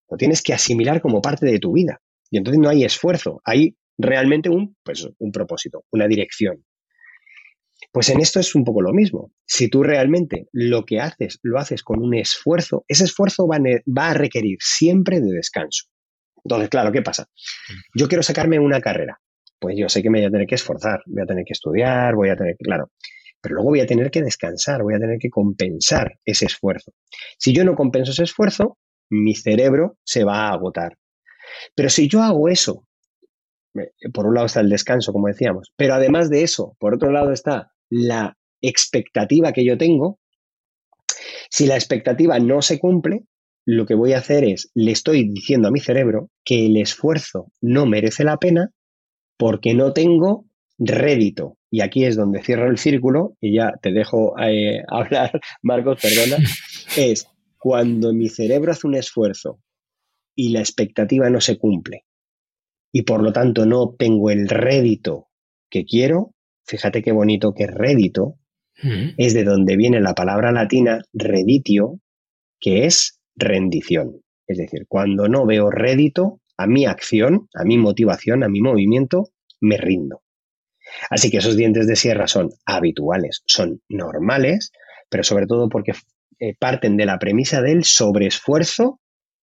lo 0.09 0.17
tienes 0.17 0.43
que 0.43 0.53
asimilar 0.53 1.01
como 1.01 1.21
parte 1.21 1.47
de 1.47 1.59
tu 1.59 1.73
vida. 1.73 2.01
Y 2.31 2.39
entonces 2.39 2.61
no 2.61 2.69
hay 2.69 2.85
esfuerzo, 2.85 3.41
hay 3.45 3.77
realmente 3.99 4.49
un, 4.49 4.77
pues, 4.83 5.07
un 5.19 5.33
propósito, 5.33 5.85
una 5.91 6.07
dirección. 6.07 6.65
Pues 7.93 8.09
en 8.11 8.21
esto 8.21 8.39
es 8.39 8.55
un 8.55 8.65
poco 8.65 8.83
lo 8.83 8.93
mismo. 8.93 9.33
Si 9.47 9.69
tú 9.69 9.83
realmente 9.83 10.47
lo 10.53 10.85
que 10.85 11.01
haces 11.01 11.41
lo 11.43 11.59
haces 11.59 11.83
con 11.83 12.01
un 12.01 12.15
esfuerzo, 12.15 12.85
ese 12.87 13.05
esfuerzo 13.05 13.49
va 13.49 14.09
a 14.09 14.15
requerir 14.15 14.59
siempre 14.61 15.21
de 15.21 15.33
descanso. 15.33 15.87
Entonces, 16.45 16.69
claro, 16.69 16.93
¿qué 16.93 17.03
pasa? 17.03 17.29
Yo 17.95 18.07
quiero 18.07 18.23
sacarme 18.23 18.59
una 18.59 18.81
carrera 18.81 19.21
pues 19.61 19.77
yo 19.79 19.89
sé 19.89 20.03
que 20.03 20.11
me 20.11 20.19
voy 20.19 20.27
a 20.27 20.31
tener 20.31 20.47
que 20.47 20.55
esforzar, 20.57 21.03
voy 21.07 21.23
a 21.23 21.27
tener 21.27 21.45
que 21.45 21.53
estudiar, 21.53 22.15
voy 22.15 22.31
a 22.31 22.37
tener 22.37 22.57
que, 22.57 22.65
claro, 22.65 22.91
pero 23.41 23.57
luego 23.57 23.71
voy 23.71 23.81
a 23.81 23.87
tener 23.87 24.11
que 24.11 24.23
descansar, 24.23 24.83
voy 24.83 24.95
a 24.95 24.99
tener 24.99 25.19
que 25.19 25.31
compensar 25.31 26.19
ese 26.25 26.47
esfuerzo. 26.47 26.93
Si 27.39 27.53
yo 27.53 27.65
no 27.65 27.75
compenso 27.75 28.13
ese 28.13 28.25
esfuerzo, 28.25 28.79
mi 29.11 29.35
cerebro 29.35 29.99
se 30.05 30.25
va 30.25 30.49
a 30.49 30.53
agotar. 30.53 30.97
Pero 31.75 31.91
si 31.91 32.09
yo 32.09 32.23
hago 32.23 32.49
eso, 32.49 32.87
por 34.13 34.27
un 34.27 34.35
lado 34.35 34.47
está 34.47 34.61
el 34.61 34.69
descanso, 34.69 35.13
como 35.13 35.29
decíamos, 35.29 35.73
pero 35.77 35.95
además 35.95 36.31
de 36.31 36.43
eso, 36.43 36.77
por 36.79 36.95
otro 36.95 37.11
lado 37.11 37.33
está 37.33 37.73
la 37.89 38.37
expectativa 38.61 39.53
que 39.53 39.65
yo 39.65 39.79
tengo. 39.79 40.19
Si 41.51 41.67
la 41.67 41.77
expectativa 41.77 42.39
no 42.39 42.63
se 42.63 42.79
cumple, 42.79 43.25
lo 43.67 43.87
que 43.87 43.95
voy 43.95 44.13
a 44.13 44.19
hacer 44.19 44.45
es, 44.45 44.71
le 44.75 44.93
estoy 44.93 45.29
diciendo 45.29 45.69
a 45.69 45.71
mi 45.71 45.81
cerebro 45.81 46.31
que 46.45 46.67
el 46.67 46.77
esfuerzo 46.77 47.53
no 47.61 47.87
merece 47.87 48.25
la 48.25 48.39
pena 48.39 48.71
porque 49.41 49.73
no 49.73 49.95
tengo 49.95 50.45
rédito. 50.79 51.57
Y 51.71 51.81
aquí 51.81 52.05
es 52.05 52.15
donde 52.15 52.43
cierro 52.43 52.71
el 52.71 52.77
círculo, 52.77 53.39
y 53.41 53.55
ya 53.55 53.73
te 53.81 53.91
dejo 53.91 54.39
eh, 54.39 54.83
hablar, 54.89 55.41
Marcos, 55.63 55.99
perdona, 56.03 56.37
es 56.97 57.27
cuando 57.59 58.13
mi 58.13 58.29
cerebro 58.29 58.73
hace 58.73 58.87
un 58.87 58.97
esfuerzo 58.97 59.59
y 60.37 60.51
la 60.51 60.61
expectativa 60.61 61.31
no 61.31 61.41
se 61.41 61.57
cumple, 61.57 62.05
y 62.93 63.03
por 63.03 63.23
lo 63.23 63.33
tanto 63.33 63.65
no 63.65 63.81
obtengo 63.81 64.31
el 64.31 64.47
rédito 64.47 65.29
que 65.71 65.87
quiero, 65.87 66.35
fíjate 66.67 67.03
qué 67.03 67.13
bonito 67.13 67.55
que 67.55 67.67
rédito 67.67 68.37
mm. 68.83 69.15
es 69.17 69.33
de 69.33 69.45
donde 69.45 69.77
viene 69.77 70.01
la 70.01 70.15
palabra 70.15 70.53
latina 70.53 71.03
reditio, 71.15 71.99
que 72.59 72.85
es 72.85 73.21
rendición. 73.37 74.21
Es 74.47 74.59
decir, 74.59 74.85
cuando 74.87 75.29
no 75.29 75.47
veo 75.47 75.71
rédito, 75.71 76.41
a 76.61 76.67
mi 76.67 76.85
acción, 76.85 77.49
a 77.55 77.65
mi 77.65 77.79
motivación, 77.79 78.45
a 78.45 78.49
mi 78.49 78.61
movimiento, 78.61 79.31
me 79.61 79.79
rindo. 79.79 80.23
Así 81.09 81.31
que 81.31 81.39
esos 81.39 81.57
dientes 81.57 81.87
de 81.87 81.97
sierra 81.97 82.27
son 82.27 82.51
habituales, 82.67 83.43
son 83.47 83.81
normales, 83.89 84.73
pero 85.09 85.23
sobre 85.25 85.47
todo 85.47 85.69
porque 85.69 85.93
eh, 86.39 86.55
parten 86.59 86.97
de 86.97 87.07
la 87.07 87.19
premisa 87.19 87.63
del 87.63 87.85
sobreesfuerzo 87.85 89.01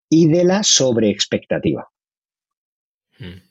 y 0.10 0.28
de 0.28 0.44
la 0.44 0.64
sobreexpectativa. 0.64 1.88
Hmm. 3.20 3.42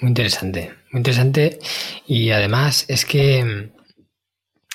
Muy 0.00 0.08
interesante, 0.08 0.72
muy 0.90 1.00
interesante. 1.00 1.58
Y 2.06 2.30
además 2.30 2.86
es 2.88 3.04
que 3.04 3.70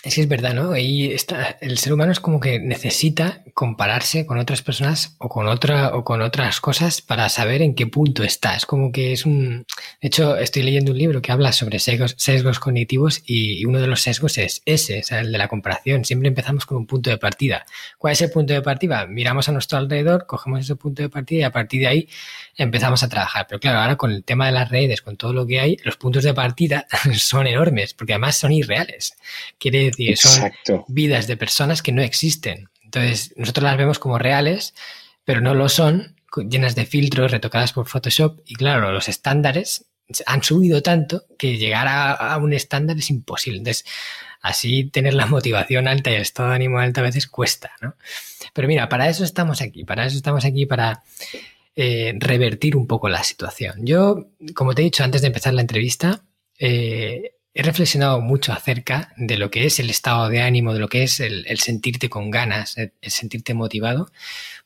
que 0.03 0.21
es 0.21 0.27
verdad, 0.27 0.53
¿no? 0.53 0.71
Ahí 0.71 1.11
está, 1.11 1.57
el 1.59 1.77
ser 1.77 1.93
humano 1.93 2.11
es 2.11 2.19
como 2.19 2.39
que 2.39 2.59
necesita 2.59 3.43
compararse 3.53 4.25
con 4.25 4.37
otras 4.37 4.61
personas 4.61 5.15
o 5.17 5.27
con 5.27 5.47
otra 5.47 5.95
o 5.95 6.03
con 6.03 6.21
otras 6.21 6.61
cosas 6.61 7.01
para 7.01 7.27
saber 7.29 7.61
en 7.61 7.75
qué 7.75 7.87
punto 7.87 8.23
está. 8.23 8.55
Es 8.55 8.65
como 8.65 8.91
que 8.91 9.11
es 9.11 9.25
un. 9.25 9.65
De 10.01 10.07
hecho, 10.07 10.37
estoy 10.37 10.63
leyendo 10.63 10.91
un 10.91 10.97
libro 10.97 11.21
que 11.21 11.31
habla 11.31 11.51
sobre 11.51 11.79
sesgos, 11.79 12.59
cognitivos 12.59 13.23
y, 13.25 13.65
uno 13.65 13.81
de 13.81 13.87
los 13.87 14.01
sesgos 14.01 14.37
es 14.37 14.61
ese, 14.65 15.01
el 15.09 15.31
de 15.31 15.37
la 15.37 15.47
comparación. 15.47 16.05
Siempre 16.05 16.29
empezamos 16.29 16.65
con 16.65 16.77
un 16.77 16.87
punto 16.87 17.09
de 17.09 17.17
partida. 17.17 17.65
¿Cuál 17.97 18.13
es 18.13 18.21
el 18.21 18.29
punto 18.31 18.53
de 18.53 18.61
partida? 18.61 19.07
Miramos 19.07 19.49
a 19.49 19.51
nuestro 19.51 19.79
alrededor, 19.79 20.25
cogemos 20.25 20.61
ese 20.61 20.75
punto 20.75 21.01
de 21.01 21.09
partida 21.09 21.39
y 21.39 21.43
a 21.43 21.51
partir 21.51 21.81
de 21.81 21.87
ahí 21.87 22.09
empezamos 22.55 23.03
a 23.03 23.09
trabajar. 23.09 23.45
Pero 23.49 23.59
claro, 23.59 23.79
ahora 23.79 23.95
con 23.95 24.11
el 24.11 24.23
tema 24.23 24.45
de 24.45 24.51
las 24.51 24.69
redes, 24.69 25.01
con 25.01 25.17
todo 25.17 25.33
lo 25.33 25.45
que 25.47 25.59
hay, 25.59 25.77
los 25.83 25.97
puntos 25.97 26.23
de 26.23 26.33
partida 26.33 26.85
son 27.15 27.47
enormes 27.47 27.93
porque 27.93 28.13
además 28.13 28.37
son 28.37 28.51
irreales. 28.51 29.17
Quiere 29.57 29.86
decir 29.89 30.11
y 30.11 30.15
son 30.15 30.51
vidas 30.87 31.27
de 31.27 31.37
personas 31.37 31.81
que 31.81 31.91
no 31.91 32.01
existen. 32.01 32.69
Entonces, 32.83 33.33
nosotros 33.35 33.63
las 33.63 33.77
vemos 33.77 33.99
como 33.99 34.17
reales, 34.17 34.73
pero 35.25 35.41
no 35.41 35.53
lo 35.53 35.69
son, 35.69 36.15
llenas 36.49 36.75
de 36.75 36.85
filtros, 36.85 37.31
retocadas 37.31 37.73
por 37.73 37.87
Photoshop. 37.87 38.39
Y 38.45 38.55
claro, 38.55 38.91
los 38.91 39.09
estándares 39.09 39.85
han 40.25 40.43
subido 40.43 40.81
tanto 40.81 41.25
que 41.37 41.57
llegar 41.57 41.87
a, 41.89 42.37
un 42.37 42.53
estándar 42.53 42.97
es 42.97 43.09
imposible. 43.09 43.59
Entonces, 43.59 43.85
así 44.41 44.85
tener 44.85 45.13
la 45.13 45.25
motivación 45.25 45.87
alta 45.87 46.11
y 46.11 46.15
el 46.15 46.21
estado 46.21 46.49
de 46.49 46.55
ánimo 46.55 46.79
alto 46.79 47.01
a 47.01 47.03
veces 47.03 47.27
cuesta, 47.27 47.71
¿no? 47.81 47.95
Pero 48.53 48.67
mira, 48.67 48.87
para 48.87 49.09
eso 49.09 49.23
estamos 49.23 49.61
aquí, 49.61 49.83
para 49.83 50.05
eso 50.05 50.15
estamos 50.15 50.45
aquí, 50.45 50.65
para 50.65 51.03
eh, 51.75 52.13
revertir 52.17 52.75
un 52.75 52.87
poco 52.87 53.09
la 53.09 53.23
situación. 53.23 53.85
Yo, 53.85 54.29
como 54.55 54.73
te 54.73 54.81
he 54.81 54.85
dicho 54.85 55.03
antes 55.03 55.21
de 55.21 55.27
empezar 55.27 55.53
la 55.53 55.61
entrevista, 55.61 56.23
eh, 56.57 57.33
he 57.57 57.63
reflexionado 57.63 58.21
mucho 58.21 58.53
acerca 58.53 59.11
de 59.17 59.35
lo 59.35 59.49
que 59.49 59.65
es 59.65 59.79
el 59.79 59.89
estado 59.89 60.29
de 60.29 60.41
ánimo, 60.41 60.73
de 60.73 60.79
lo 60.79 60.89
que 60.89 61.01
es 61.01 61.19
el, 61.19 61.43
sentirte 61.57 62.07
con 62.07 62.29
ganas, 62.29 62.77
el, 62.77 62.91
sentirte 63.01 63.55
motivado, 63.55 64.11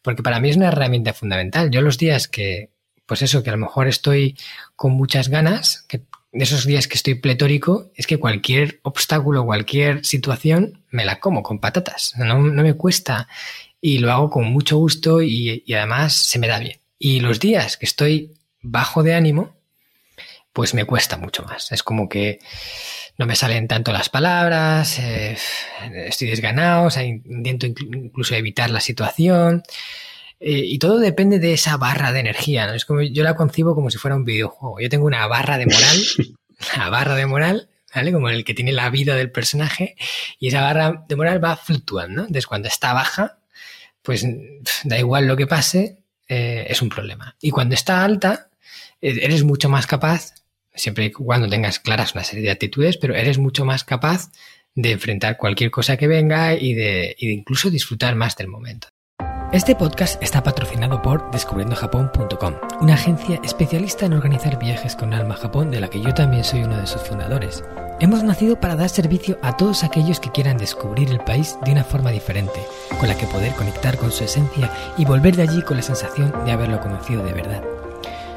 porque 0.02 0.22
para 0.22 0.42
mí 0.42 0.50
es 0.50 0.58
una 0.58 0.68
herramienta 0.68 1.14
fundamental. 1.14 1.72
Yo 1.72 1.82
los 1.82 1.98
días 1.98 2.28
que, 2.28 2.70
pues 3.06 3.22
eso, 3.22 3.44
que 3.44 3.50
a 3.50 3.54
lo 3.54 3.60
mejor 3.60 3.88
estoy 3.88 4.38
con 4.76 4.92
muchas 4.92 5.30
ganas, 5.30 5.86
que 5.88 6.02
de 6.34 6.44
esos 6.44 6.66
días 6.66 6.90
que 6.90 6.96
estoy 6.96 7.16
pletórico, 7.16 7.92
es 7.96 8.08
que 8.08 8.20
cualquier 8.20 8.82
obstáculo, 8.84 9.46
cualquier 9.46 10.06
situación, 10.06 10.84
me 10.90 11.06
la 11.06 11.22
como 11.22 11.44
con 11.44 11.60
patatas. 11.60 12.14
No, 12.18 12.40
me 12.40 12.74
cuesta 12.74 13.30
y 13.80 14.00
lo 14.00 14.12
hago 14.12 14.30
con 14.30 14.52
mucho 14.52 14.76
gusto 14.76 15.22
y, 15.22 15.64
y 15.66 15.74
además 15.76 16.14
se 16.14 16.40
me 16.40 16.48
da 16.50 16.60
bien. 16.60 16.78
Y 17.00 17.22
los 17.22 17.40
días 17.40 17.78
que 17.78 17.86
estoy 17.86 18.34
bajo 18.62 19.02
de 19.02 19.14
ánimo, 19.14 19.61
pues 20.54 20.74
me 20.74 20.86
cuesta 20.86 21.18
mucho 21.18 21.44
más. 21.44 21.72
Es 21.72 21.84
como 21.84 22.10
que 22.10 22.40
no 23.18 23.26
me 23.26 23.36
salen 23.36 23.68
tanto 23.68 23.92
las 23.92 24.10
palabras, 24.10 25.00
eh, 25.00 25.38
estoy 26.08 26.30
desganado, 26.30 26.88
o 26.88 26.90
sea, 26.90 27.04
intento 27.04 27.66
incluso 27.68 28.36
evitar 28.36 28.70
la 28.70 28.80
situación. 28.80 29.64
Eh, 30.40 30.64
y 30.66 30.80
todo 30.80 30.98
depende 30.98 31.38
de 31.38 31.54
esa 31.54 31.78
barra 31.78 32.12
de 32.12 32.20
energía. 32.20 32.68
¿no? 32.68 32.74
Es 32.74 32.86
como 32.86 33.02
yo 33.02 33.24
la 33.24 33.36
concibo 33.36 33.76
como 33.76 33.92
si 33.92 33.98
fuera 33.98 34.16
un 34.16 34.26
videojuego. 34.26 34.80
Yo 34.80 34.90
tengo 34.90 35.06
una 35.06 35.28
barra 35.28 35.58
de 35.58 35.68
moral, 35.68 35.98
la 36.78 36.90
barra 36.90 37.16
de 37.16 37.26
moral, 37.28 37.70
¿vale? 37.94 38.12
Como 38.12 38.30
el 38.30 38.44
que 38.44 38.54
tiene 38.54 38.72
la 38.72 38.90
vida 38.90 39.16
del 39.16 39.32
personaje, 39.32 39.96
y 40.40 40.48
esa 40.48 40.62
barra 40.62 41.06
de 41.08 41.16
moral 41.16 41.44
va 41.44 41.56
fluctuando. 41.58 42.22
Entonces, 42.22 42.48
cuando 42.48 42.68
está 42.68 42.94
baja, 42.94 43.38
pues 44.02 44.26
da 44.84 44.98
igual 44.98 45.28
lo 45.28 45.38
que 45.38 45.48
pase, 45.48 46.00
eh, 46.28 46.66
es 46.68 46.82
un 46.82 46.90
problema. 46.90 47.36
Y 47.40 47.52
cuando 47.52 47.76
está 47.76 48.04
alta, 48.04 48.50
eres 49.00 49.44
mucho 49.44 49.70
más 49.70 49.86
capaz 49.88 50.41
siempre 50.74 51.06
y 51.06 51.12
cuando 51.12 51.50
tengas 51.50 51.80
claras 51.80 52.14
una 52.14 52.24
serie 52.24 52.44
de 52.46 52.52
actitudes, 52.52 52.98
pero 52.98 53.16
eres 53.16 53.38
mucho 53.38 53.66
más 53.66 53.84
capaz 53.84 54.32
de 54.76 54.92
enfrentar 54.92 55.38
cualquier 55.38 55.72
cosa 55.72 55.98
que 55.98 56.08
venga 56.08 56.54
y 56.54 56.74
de, 56.74 57.16
incluso 57.20 57.70
disfrutar 57.70 58.16
más 58.16 58.36
del 58.36 58.48
momento. 58.48 58.88
Este 59.52 59.76
podcast 59.76 60.22
está 60.24 60.44
patrocinado 60.44 61.02
por 61.02 61.30
descubriendojapón.com, 61.32 62.56
una 62.80 62.94
agencia 62.94 63.38
especialista 63.44 64.06
en 64.06 64.14
organizar 64.14 64.58
viajes 64.58 64.96
con 64.96 65.14
alma 65.14 65.34
a 65.34 65.38
Japón 65.38 65.72
de 65.72 65.82
la 65.82 65.90
que 65.90 66.02
yo 66.02 66.14
también 66.14 66.46
soy 66.46 66.64
uno 66.64 66.78
de 66.78 66.88
sus 66.88 67.02
fundadores. 67.02 67.62
Hemos 68.00 68.24
nacido 68.24 68.60
para 68.60 68.78
dar 68.78 68.90
servicio 68.90 69.38
a 69.42 69.58
todos 69.58 69.84
aquellos 69.84 70.22
que 70.22 70.32
quieran 70.32 70.58
descubrir 70.58 71.10
el 71.10 71.20
país 71.20 71.58
de 71.66 71.72
una 71.74 71.84
forma 71.84 72.12
diferente, 72.12 72.62
con 72.98 73.10
la 73.10 73.18
que 73.18 73.28
poder 73.28 73.54
conectar 73.54 73.98
con 73.98 74.12
su 74.12 74.24
esencia 74.24 74.72
y 74.98 75.04
volver 75.04 75.36
de 75.36 75.44
allí 75.44 75.62
con 75.64 75.76
la 75.76 75.84
sensación 75.84 76.34
de 76.46 76.52
haberlo 76.52 76.80
conocido 76.80 77.22
de 77.22 77.34
verdad. 77.34 77.81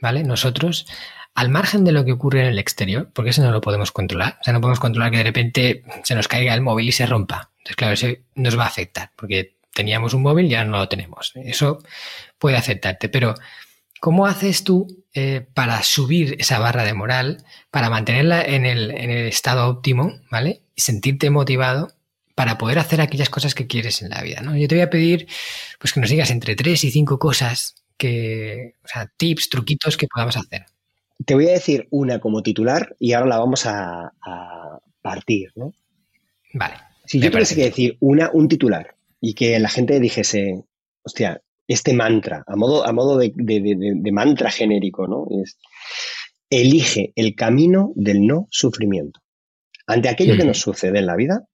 ¿vale? 0.00 0.24
Nosotros, 0.24 0.86
al 1.34 1.48
margen 1.48 1.84
de 1.84 1.92
lo 1.92 2.04
que 2.04 2.12
ocurre 2.12 2.42
en 2.42 2.48
el 2.48 2.58
exterior, 2.58 3.10
porque 3.12 3.30
eso 3.30 3.42
no 3.42 3.50
lo 3.50 3.60
podemos 3.60 3.92
controlar, 3.92 4.38
o 4.40 4.44
sea, 4.44 4.52
no 4.52 4.60
podemos 4.60 4.80
controlar 4.80 5.10
que 5.10 5.18
de 5.18 5.24
repente 5.24 5.82
se 6.04 6.14
nos 6.14 6.28
caiga 6.28 6.54
el 6.54 6.60
móvil 6.60 6.88
y 6.88 6.92
se 6.92 7.06
rompa. 7.06 7.50
Entonces, 7.58 7.76
claro, 7.76 7.94
eso 7.94 8.08
nos 8.34 8.58
va 8.58 8.64
a 8.64 8.68
afectar, 8.68 9.12
porque 9.16 9.56
teníamos 9.74 10.14
un 10.14 10.22
móvil 10.22 10.48
ya 10.48 10.64
no 10.64 10.78
lo 10.78 10.88
tenemos. 10.88 11.32
Eso 11.36 11.78
puede 12.38 12.56
afectarte, 12.56 13.08
pero 13.08 13.34
¿cómo 14.00 14.26
haces 14.26 14.64
tú 14.64 14.86
eh, 15.14 15.46
para 15.54 15.82
subir 15.82 16.36
esa 16.38 16.58
barra 16.58 16.84
de 16.84 16.94
moral, 16.94 17.44
para 17.70 17.90
mantenerla 17.90 18.42
en 18.42 18.66
el, 18.66 18.90
en 18.90 19.10
el 19.10 19.26
estado 19.26 19.68
óptimo, 19.68 20.20
¿vale? 20.30 20.62
Y 20.74 20.82
sentirte 20.82 21.30
motivado 21.30 21.92
para 22.34 22.56
poder 22.56 22.78
hacer 22.78 23.00
aquellas 23.00 23.28
cosas 23.28 23.54
que 23.54 23.66
quieres 23.66 24.02
en 24.02 24.10
la 24.10 24.22
vida, 24.22 24.40
¿no? 24.40 24.56
Yo 24.56 24.66
te 24.68 24.76
voy 24.76 24.82
a 24.82 24.90
pedir, 24.90 25.28
pues 25.78 25.92
que 25.92 26.00
nos 26.00 26.10
digas 26.10 26.30
entre 26.30 26.56
tres 26.56 26.84
y 26.84 26.90
cinco 26.90 27.18
cosas 27.18 27.74
que, 28.00 28.76
o 28.82 28.88
sea, 28.88 29.12
tips, 29.14 29.50
truquitos 29.50 29.98
que 29.98 30.08
podamos 30.08 30.34
hacer. 30.38 30.64
Te 31.26 31.34
voy 31.34 31.48
a 31.48 31.52
decir 31.52 31.86
una 31.90 32.18
como 32.18 32.42
titular 32.42 32.96
y 32.98 33.12
ahora 33.12 33.28
la 33.28 33.38
vamos 33.38 33.66
a, 33.66 34.10
partir, 35.02 35.50
¿no? 35.54 35.72
Vale. 36.54 36.74
Si 37.06 37.20
yo 37.20 37.30
tuviese 37.30 37.54
que 37.54 37.64
decir 37.64 37.96
una, 38.00 38.30
un 38.32 38.48
titular 38.48 38.94
y 39.20 39.34
que 39.34 39.58
la 39.58 39.68
gente 39.68 39.98
dijese, 40.00 40.64
hostia, 41.02 41.42
este 41.66 41.94
mantra, 41.94 42.44
a 42.46 42.56
modo, 42.56 42.86
a 42.86 42.92
modo 42.92 43.18
de, 43.18 43.32
mantra 44.12 44.50
genérico, 44.50 45.06
¿no? 45.06 45.26
Es, 45.42 45.58
elige 46.48 47.12
el 47.16 47.34
camino 47.34 47.92
del 47.96 48.26
no 48.26 48.46
sufrimiento. 48.50 49.20
Ante 49.86 50.08
aquello 50.08 50.36
que 50.36 50.44
nos 50.44 50.58
sucede 50.58 50.98
en 51.00 51.06
la 51.06 51.16
vida, 51.16 51.46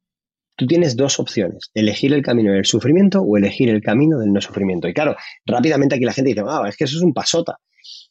tú 0.56 0.66
tienes 0.66 0.96
dos 0.96 1.20
opciones, 1.20 1.70
elegir 1.74 2.12
el 2.12 2.22
camino 2.22 2.52
del 2.52 2.64
sufrimiento 2.64 3.20
o 3.20 3.36
elegir 3.36 3.68
el 3.68 3.82
camino 3.82 4.18
del 4.18 4.32
no 4.32 4.40
sufrimiento. 4.40 4.88
Y 4.88 4.94
claro, 4.94 5.14
rápidamente 5.44 5.94
aquí 5.94 6.04
la 6.04 6.12
gente 6.12 6.30
dice, 6.30 6.42
ah, 6.46 6.64
es 6.68 6.76
que 6.76 6.84
eso 6.84 6.96
es 6.96 7.02
un 7.02 7.12
pasota. 7.12 7.58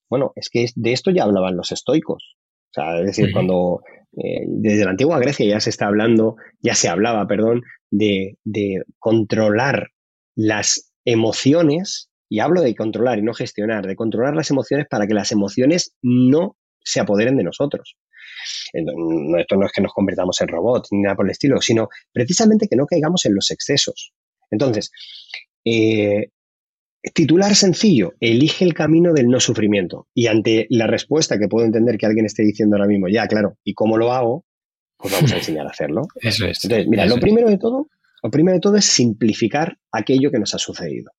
Bueno, 0.09 0.31
es 0.35 0.49
que 0.49 0.67
de 0.75 0.93
esto 0.93 1.11
ya 1.11 1.23
hablaban 1.23 1.57
los 1.57 1.71
estoicos. 1.71 2.35
O 2.69 2.73
sea, 2.73 2.99
es 2.99 3.05
decir, 3.05 3.31
cuando 3.31 3.81
eh, 4.13 4.45
desde 4.47 4.85
la 4.85 4.91
antigua 4.91 5.19
Grecia 5.19 5.45
ya 5.45 5.59
se 5.59 5.69
está 5.69 5.87
hablando, 5.87 6.35
ya 6.61 6.75
se 6.75 6.87
hablaba, 6.87 7.25
perdón, 7.25 7.61
de, 7.89 8.37
de 8.43 8.83
controlar 8.99 9.89
las 10.35 10.93
emociones, 11.05 12.09
y 12.29 12.39
hablo 12.39 12.61
de 12.61 12.75
controlar 12.75 13.19
y 13.19 13.23
no 13.23 13.33
gestionar, 13.33 13.85
de 13.85 13.95
controlar 13.95 14.35
las 14.35 14.49
emociones 14.51 14.87
para 14.89 15.07
que 15.07 15.13
las 15.13 15.31
emociones 15.31 15.95
no 16.01 16.57
se 16.83 16.99
apoderen 16.99 17.37
de 17.37 17.43
nosotros. 17.43 17.95
Esto 18.73 19.55
no 19.55 19.65
es 19.65 19.71
que 19.71 19.81
nos 19.81 19.93
convertamos 19.93 20.39
en 20.41 20.47
robots 20.47 20.89
ni 20.91 21.01
nada 21.01 21.15
por 21.15 21.25
el 21.25 21.31
estilo, 21.31 21.61
sino 21.61 21.89
precisamente 22.11 22.67
que 22.67 22.75
no 22.75 22.85
caigamos 22.85 23.25
en 23.25 23.35
los 23.35 23.51
excesos. 23.51 24.13
Entonces, 24.51 24.91
eh, 25.63 26.29
titular 27.13 27.55
sencillo, 27.55 28.13
elige 28.19 28.65
el 28.65 28.73
camino 28.73 29.13
del 29.13 29.27
no 29.27 29.39
sufrimiento. 29.39 30.07
Y 30.13 30.27
ante 30.27 30.67
la 30.69 30.87
respuesta 30.87 31.37
que 31.37 31.47
puedo 31.47 31.65
entender 31.65 31.97
que 31.97 32.05
alguien 32.05 32.25
esté 32.25 32.43
diciendo 32.43 32.75
ahora 32.75 32.87
mismo, 32.87 33.07
ya, 33.07 33.27
claro, 33.27 33.57
¿y 33.63 33.73
cómo 33.73 33.97
lo 33.97 34.11
hago? 34.11 34.45
Pues 34.97 35.13
vamos 35.13 35.31
a 35.31 35.35
enseñar 35.37 35.67
a 35.67 35.71
hacerlo. 35.71 36.03
Eso 36.21 36.45
es. 36.45 36.63
Entonces, 36.63 36.87
mira, 36.87 37.05
lo 37.05 37.17
primero 37.17 37.49
de 37.49 37.57
todo 37.57 37.89
lo 38.25 38.31
primero 38.31 38.55
de 38.55 38.59
todo 38.59 38.75
es 38.75 38.85
simplificar 38.85 39.77
aquello 39.91 40.31
que 40.31 40.39
nos 40.39 40.55
ha 40.55 40.57
sucedido. 40.57 41.11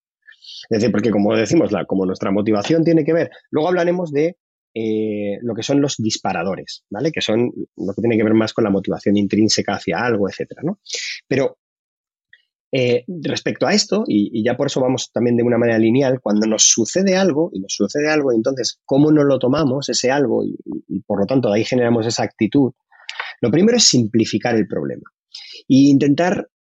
Es 0.68 0.80
decir, 0.80 0.90
porque 0.90 1.12
como 1.12 1.36
decimos, 1.36 1.70
la, 1.70 1.84
como 1.84 2.04
nuestra 2.04 2.32
motivación 2.32 2.82
tiene 2.82 3.04
que 3.04 3.12
ver, 3.12 3.30
luego 3.52 3.68
hablaremos 3.68 4.10
de 4.10 4.36
eh, 4.78 5.38
lo 5.40 5.54
que 5.54 5.62
son 5.62 5.80
los 5.80 5.96
disparadores, 5.96 6.84
¿vale? 6.90 7.10
Que 7.10 7.22
son 7.22 7.50
lo 7.76 7.94
que 7.94 8.02
tiene 8.02 8.18
que 8.18 8.24
ver 8.24 8.34
más 8.34 8.52
con 8.52 8.62
la 8.62 8.68
motivación 8.68 9.16
intrínseca 9.16 9.76
hacia 9.76 10.04
algo, 10.04 10.28
etcétera. 10.28 10.60
Pero 11.26 11.56
eh, 12.70 13.06
respecto 13.22 13.66
a 13.66 13.72
esto, 13.72 14.04
y, 14.06 14.44
ya 14.44 14.54
por 14.54 14.66
eso 14.66 14.82
vamos 14.82 15.10
también 15.12 15.38
de 15.38 15.44
una 15.44 15.56
manera 15.56 15.78
lineal, 15.78 16.20
cuando 16.20 16.46
nos 16.46 16.64
sucede 16.64 17.16
algo, 17.16 17.48
y 17.54 17.60
nos 17.60 17.72
sucede 17.72 18.10
algo, 18.10 18.34
entonces, 18.34 18.78
¿cómo 18.84 19.10
nos 19.10 19.24
lo 19.24 19.38
tomamos 19.38 19.88
ese 19.88 20.10
algo? 20.10 20.44
Y, 20.44 20.58
y 20.88 21.00
por 21.00 21.20
lo 21.20 21.26
tanto, 21.26 21.48
de 21.48 21.56
ahí 21.56 21.64
generamos 21.64 22.06
esa 22.06 22.24
actitud. 22.24 22.72
Lo 23.40 23.50
primero 23.50 23.78
es 23.78 23.84
simplificar 23.84 24.56
el 24.56 24.68
problema. 24.68 25.10
E 25.60 25.88
intentar 25.88 26.50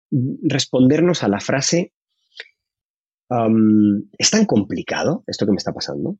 respondernos 0.42 1.22
a 1.22 1.28
la 1.28 1.40
frase, 1.40 1.92
¿es 4.16 4.30
tan 4.30 4.46
complicado 4.46 5.22
esto 5.26 5.44
que 5.44 5.52
me 5.52 5.58
está 5.58 5.74
pasando? 5.74 6.16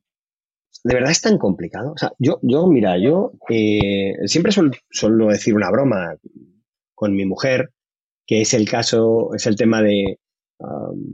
¿De 0.83 0.93
verdad 0.93 1.11
es 1.11 1.21
tan 1.21 1.37
complicado? 1.37 1.91
O 1.93 1.97
sea, 1.97 2.11
yo, 2.19 2.39
yo 2.41 2.67
mira, 2.67 2.97
yo 2.97 3.31
eh, 3.49 4.13
siempre 4.25 4.51
suelo, 4.51 5.27
decir 5.27 5.55
una 5.55 5.71
broma 5.71 6.15
con 6.93 7.15
mi 7.15 7.25
mujer, 7.25 7.71
que 8.25 8.41
es 8.41 8.53
el 8.53 8.69
caso, 8.69 9.33
es 9.35 9.45
el 9.47 9.55
tema 9.55 9.81
de, 9.81 10.19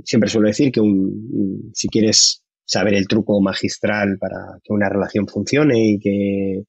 siempre 0.04 0.30
suelo 0.30 0.48
decir 0.48 0.72
que 0.72 0.80
un, 0.80 1.72
si 1.74 1.88
quieres 1.88 2.44
saber 2.66 2.94
el 2.94 3.08
truco 3.08 3.42
magistral 3.42 4.18
para 4.20 4.60
que 4.64 4.74
una 4.74 4.90
relación 4.90 5.28
funcione 5.28 5.92
y 5.92 6.00
que 6.00 6.64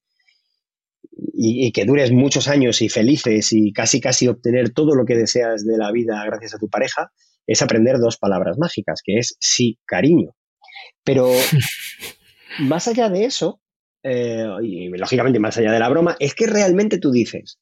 y, 1.32 1.72
que 1.72 1.84
dures 1.84 2.11
muchos 2.12 2.49
años 2.49 2.82
y 2.82 2.88
felices 2.88 3.53
y 3.53 3.72
casi 3.72 4.01
casi 4.01 4.28
obtener 4.28 4.70
todo 4.70 4.95
lo 4.95 5.05
que 5.05 5.16
deseas 5.16 5.64
de 5.64 5.78
la 5.78 5.92
vida 5.92 6.24
gracias 6.26 6.55
a 6.55 6.59
tu 6.59 6.68
pareja, 6.68 7.12
es 7.47 7.62
aprender 7.62 7.99
dos 7.99 8.16
palabras 8.16 8.59
mágicas, 8.59 9.01
que 9.05 9.18
es 9.18 9.36
sí, 9.38 9.78
cariño. 9.84 10.34
Pero 11.05 11.28
más 12.61 12.88
allá 12.88 13.09
de 13.09 13.24
eso, 13.24 13.61
eh, 14.02 14.46
y 14.62 14.88
lógicamente 14.90 15.38
más 15.38 15.57
allá 15.57 15.72
de 15.72 15.78
la 15.78 15.88
broma, 15.88 16.16
es 16.20 16.34
que 16.34 16.46
realmente 16.46 16.98
tú 16.98 17.11
dices, 17.11 17.59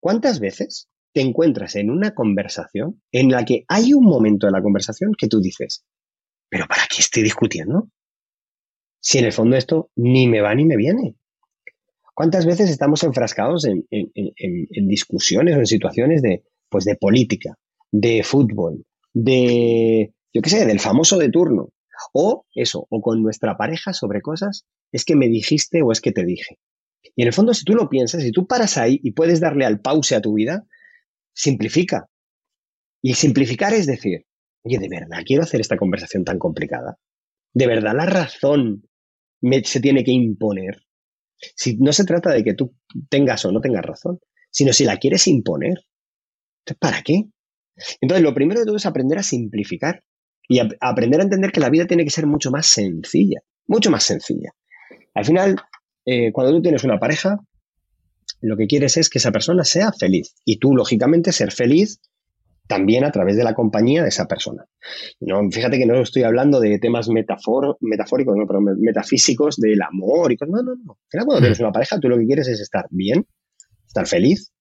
¿cuántas 0.00 0.40
veces 0.40 0.88
te 1.16 1.22
encuentras 1.22 1.76
en 1.76 1.90
una 1.90 2.14
conversación 2.14 3.00
en 3.10 3.30
la 3.30 3.46
que 3.46 3.64
hay 3.68 3.94
un 3.94 4.04
momento 4.04 4.46
de 4.46 4.52
la 4.52 4.60
conversación 4.60 5.14
que 5.16 5.28
tú 5.28 5.40
dices, 5.40 5.82
pero 6.50 6.66
¿para 6.66 6.82
qué 6.90 7.00
estoy 7.00 7.22
discutiendo? 7.22 7.88
Si 9.00 9.16
en 9.16 9.24
el 9.24 9.32
fondo 9.32 9.56
esto 9.56 9.90
ni 9.96 10.28
me 10.28 10.42
va 10.42 10.54
ni 10.54 10.66
me 10.66 10.76
viene. 10.76 11.16
¿Cuántas 12.14 12.44
veces 12.44 12.68
estamos 12.68 13.02
enfrascados 13.02 13.64
en, 13.64 13.86
discusiones 14.88 15.56
o 15.56 15.58
en 15.58 15.66
situaciones 15.66 16.20
de, 16.20 16.44
pues 16.68 16.84
de 16.84 16.96
política, 16.96 17.58
de 17.90 18.22
fútbol, 18.22 18.84
de, 19.14 20.12
yo 20.34 20.42
qué 20.42 20.50
sé, 20.50 20.66
del 20.66 20.80
famoso 20.80 21.16
de 21.16 21.30
turno? 21.30 21.70
O 22.12 22.44
eso, 22.54 22.86
o 22.90 23.00
con 23.00 23.22
nuestra 23.22 23.56
pareja 23.56 23.92
sobre 23.92 24.20
cosas, 24.20 24.66
es 24.92 25.04
que 25.04 25.16
me 25.16 25.28
dijiste 25.28 25.82
o 25.82 25.92
es 25.92 26.00
que 26.00 26.12
te 26.12 26.24
dije. 26.24 26.58
Y 27.14 27.22
en 27.22 27.28
el 27.28 27.34
fondo, 27.34 27.54
si 27.54 27.64
tú 27.64 27.74
lo 27.74 27.88
piensas, 27.88 28.22
si 28.22 28.32
tú 28.32 28.46
paras 28.46 28.76
ahí 28.76 29.00
y 29.02 29.12
puedes 29.12 29.40
darle 29.40 29.64
al 29.64 29.80
pause 29.80 30.14
a 30.14 30.20
tu 30.20 30.34
vida, 30.34 30.66
simplifica. 31.32 32.08
Y 33.02 33.14
simplificar 33.14 33.72
es 33.74 33.86
decir, 33.86 34.26
oye, 34.64 34.78
de 34.78 34.88
verdad 34.88 35.22
quiero 35.24 35.42
hacer 35.42 35.60
esta 35.60 35.76
conversación 35.76 36.24
tan 36.24 36.38
complicada. 36.38 36.98
De 37.54 37.66
verdad 37.66 37.94
la 37.94 38.06
razón 38.06 38.82
se 39.64 39.80
tiene 39.80 40.04
que 40.04 40.12
imponer. 40.12 40.82
Si 41.54 41.76
no 41.76 41.92
se 41.92 42.04
trata 42.04 42.30
de 42.30 42.42
que 42.42 42.54
tú 42.54 42.74
tengas 43.08 43.44
o 43.44 43.52
no 43.52 43.60
tengas 43.60 43.84
razón, 43.84 44.18
sino 44.50 44.72
si 44.72 44.84
la 44.84 44.96
quieres 44.96 45.26
imponer. 45.26 45.78
¿para 46.80 47.02
qué? 47.02 47.24
Entonces, 48.00 48.24
lo 48.24 48.34
primero 48.34 48.58
de 48.58 48.66
todo 48.66 48.76
es 48.76 48.86
aprender 48.86 49.18
a 49.18 49.22
simplificar 49.22 50.02
y 50.48 50.60
aprender 50.80 51.20
a 51.20 51.24
entender 51.24 51.52
que 51.52 51.60
la 51.60 51.70
vida 51.70 51.86
tiene 51.86 52.04
que 52.04 52.10
ser 52.10 52.26
mucho 52.26 52.50
más 52.50 52.66
sencilla, 52.66 53.40
mucho 53.66 53.90
más 53.90 54.04
sencilla. 54.04 54.52
Al 55.14 55.24
final, 55.24 55.56
eh, 56.04 56.30
cuando 56.32 56.52
tú 56.52 56.62
tienes 56.62 56.84
una 56.84 56.98
pareja, 56.98 57.38
lo 58.40 58.56
que 58.56 58.66
quieres 58.66 58.96
es 58.96 59.08
que 59.08 59.18
esa 59.18 59.32
persona 59.32 59.64
sea 59.64 59.92
feliz 59.92 60.34
y 60.44 60.58
tú, 60.58 60.76
lógicamente, 60.76 61.32
ser 61.32 61.52
feliz 61.52 62.00
también 62.66 63.04
a 63.04 63.12
través 63.12 63.36
de 63.36 63.44
la 63.44 63.54
compañía 63.54 64.02
de 64.02 64.08
esa 64.08 64.26
persona. 64.26 64.66
No, 65.20 65.40
fíjate 65.50 65.78
que 65.78 65.86
no 65.86 66.00
estoy 66.00 66.24
hablando 66.24 66.60
de 66.60 66.78
temas 66.78 67.08
metafóricos, 67.08 68.36
no, 68.36 68.46
pero 68.46 68.60
metafísicos 68.60 69.56
del 69.56 69.80
amor 69.82 70.32
y 70.32 70.36
cosas. 70.36 70.52
No, 70.52 70.62
no, 70.62 70.74
no. 70.74 70.98
cuando 71.10 71.38
tienes 71.38 71.60
una 71.60 71.72
pareja, 71.72 71.98
tú 72.00 72.08
lo 72.08 72.18
que 72.18 72.26
quieres 72.26 72.48
es 72.48 72.60
estar 72.60 72.86
bien, 72.90 73.26
estar 73.86 74.06
feliz, 74.06 74.52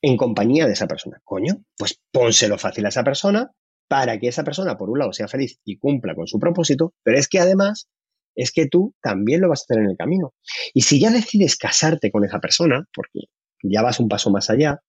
en 0.00 0.16
compañía 0.16 0.66
de 0.66 0.72
esa 0.72 0.86
persona. 0.86 1.20
Coño, 1.24 1.64
pues 1.76 2.00
pónselo 2.12 2.58
fácil 2.58 2.86
a 2.86 2.90
esa 2.90 3.02
persona 3.02 3.50
para 3.88 4.18
que 4.18 4.28
esa 4.28 4.44
persona, 4.44 4.76
por 4.76 4.90
un 4.90 4.98
lado, 4.98 5.12
sea 5.12 5.28
feliz 5.28 5.58
y 5.64 5.76
cumpla 5.78 6.14
con 6.14 6.26
su 6.26 6.38
propósito, 6.38 6.94
pero 7.02 7.18
es 7.18 7.28
que 7.28 7.38
además 7.38 7.88
es 8.34 8.52
que 8.52 8.66
tú 8.66 8.94
también 9.00 9.40
lo 9.40 9.48
vas 9.48 9.60
a 9.60 9.64
hacer 9.64 9.82
en 9.82 9.90
el 9.90 9.96
camino. 9.96 10.34
Y 10.72 10.82
si 10.82 10.98
ya 11.00 11.10
decides 11.10 11.56
casarte 11.56 12.10
con 12.10 12.24
esa 12.24 12.40
persona, 12.40 12.84
porque 12.92 13.20
ya 13.62 13.82
vas 13.82 14.00
un 14.00 14.08
paso 14.08 14.30
más 14.30 14.50
allá, 14.50 14.80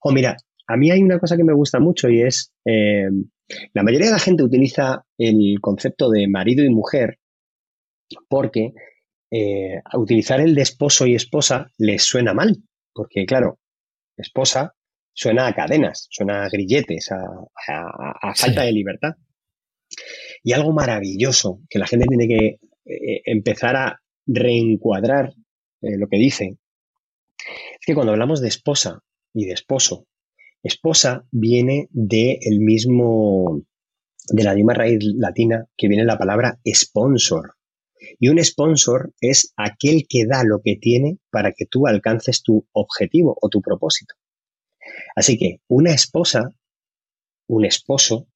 O 0.00 0.10
mira, 0.10 0.36
a 0.66 0.76
mí 0.76 0.90
hay 0.90 1.00
una 1.02 1.20
cosa 1.20 1.36
que 1.36 1.44
me 1.44 1.54
gusta 1.54 1.78
mucho 1.78 2.08
y 2.08 2.22
es, 2.22 2.52
eh, 2.64 3.08
la 3.72 3.82
mayoría 3.82 4.08
de 4.08 4.14
la 4.14 4.18
gente 4.18 4.42
utiliza 4.42 5.04
el 5.18 5.58
concepto 5.60 6.10
de 6.10 6.26
marido 6.28 6.64
y 6.64 6.70
mujer 6.70 7.18
porque 8.28 8.72
eh, 9.30 9.80
utilizar 9.94 10.40
el 10.40 10.54
de 10.54 10.62
esposo 10.62 11.06
y 11.06 11.14
esposa 11.14 11.70
les 11.78 12.02
suena 12.02 12.34
mal, 12.34 12.56
porque 12.92 13.24
claro, 13.26 13.58
esposa 14.16 14.74
suena 15.14 15.46
a 15.46 15.54
cadenas, 15.54 16.06
suena 16.10 16.44
a 16.44 16.48
grilletes, 16.48 17.10
a, 17.12 18.34
falta 18.34 18.62
de 18.62 18.72
libertad. 18.72 19.14
Y 20.42 20.52
algo 20.52 20.72
maravilloso 20.72 21.60
que 21.68 21.78
la 21.78 21.86
gente 21.86 22.06
tiene 22.06 22.26
que 22.26 22.46
eh, 22.84 23.22
empezar 23.26 23.76
a 23.76 24.02
reencuadrar 24.26 25.34
eh, 25.82 25.96
lo 25.98 26.08
que 26.08 26.16
dice, 26.16 26.56
es 27.38 27.86
que 27.86 27.94
cuando 27.94 28.12
hablamos 28.12 28.40
de 28.40 28.48
esposa 28.48 29.00
y 29.34 29.46
de 29.46 29.52
esposo, 29.52 30.06
esposa 30.62 31.26
viene 31.30 31.88
de 31.90 32.38
el 32.42 32.60
mismo, 32.60 33.62
de 34.28 34.44
la 34.44 34.54
misma 34.54 34.74
raíz 34.74 34.98
latina 35.02 35.66
que 35.76 35.88
viene 35.88 36.04
la 36.04 36.18
palabra 36.18 36.60
sponsor. 36.66 37.54
Y 38.18 38.28
un 38.28 38.42
sponsor 38.42 39.12
es 39.20 39.52
aquel 39.56 40.06
que 40.08 40.26
da 40.26 40.42
lo 40.44 40.60
que 40.64 40.76
tiene 40.76 41.18
para 41.30 41.52
que 41.52 41.66
tú 41.66 41.86
alcances 41.86 42.42
tu 42.42 42.66
objetivo 42.72 43.36
o 43.40 43.48
tu 43.48 43.60
propósito. 43.60 44.14
Así 45.14 45.38
que 45.38 45.60
una 45.68 45.92
esposa, 45.92 46.50
un 47.48 47.64
esposo, 47.64 48.26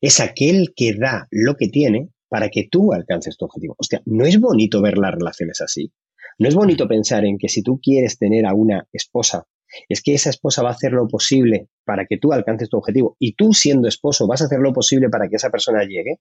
es 0.00 0.20
aquel 0.20 0.72
que 0.76 0.94
da 0.94 1.26
lo 1.30 1.56
que 1.56 1.68
tiene 1.68 2.10
para 2.28 2.50
que 2.50 2.68
tú 2.70 2.92
alcances 2.92 3.36
tu 3.36 3.46
objetivo. 3.46 3.74
Hostia, 3.78 4.02
¿no 4.04 4.24
es 4.26 4.38
bonito 4.38 4.82
ver 4.82 4.98
las 4.98 5.14
relaciones 5.14 5.60
así? 5.60 5.92
¿No 6.38 6.48
es 6.48 6.54
bonito 6.54 6.86
pensar 6.86 7.24
en 7.24 7.38
que 7.38 7.48
si 7.48 7.62
tú 7.62 7.80
quieres 7.82 8.18
tener 8.18 8.46
a 8.46 8.54
una 8.54 8.86
esposa, 8.92 9.46
es 9.88 10.02
que 10.02 10.14
esa 10.14 10.30
esposa 10.30 10.62
va 10.62 10.70
a 10.70 10.72
hacer 10.72 10.92
lo 10.92 11.08
posible 11.08 11.68
para 11.84 12.06
que 12.06 12.18
tú 12.18 12.32
alcances 12.32 12.68
tu 12.68 12.78
objetivo 12.78 13.16
y 13.18 13.34
tú 13.34 13.52
siendo 13.52 13.88
esposo 13.88 14.26
vas 14.26 14.42
a 14.42 14.44
hacer 14.44 14.60
lo 14.60 14.72
posible 14.72 15.08
para 15.08 15.28
que 15.28 15.36
esa 15.36 15.50
persona 15.50 15.82
llegue? 15.82 16.20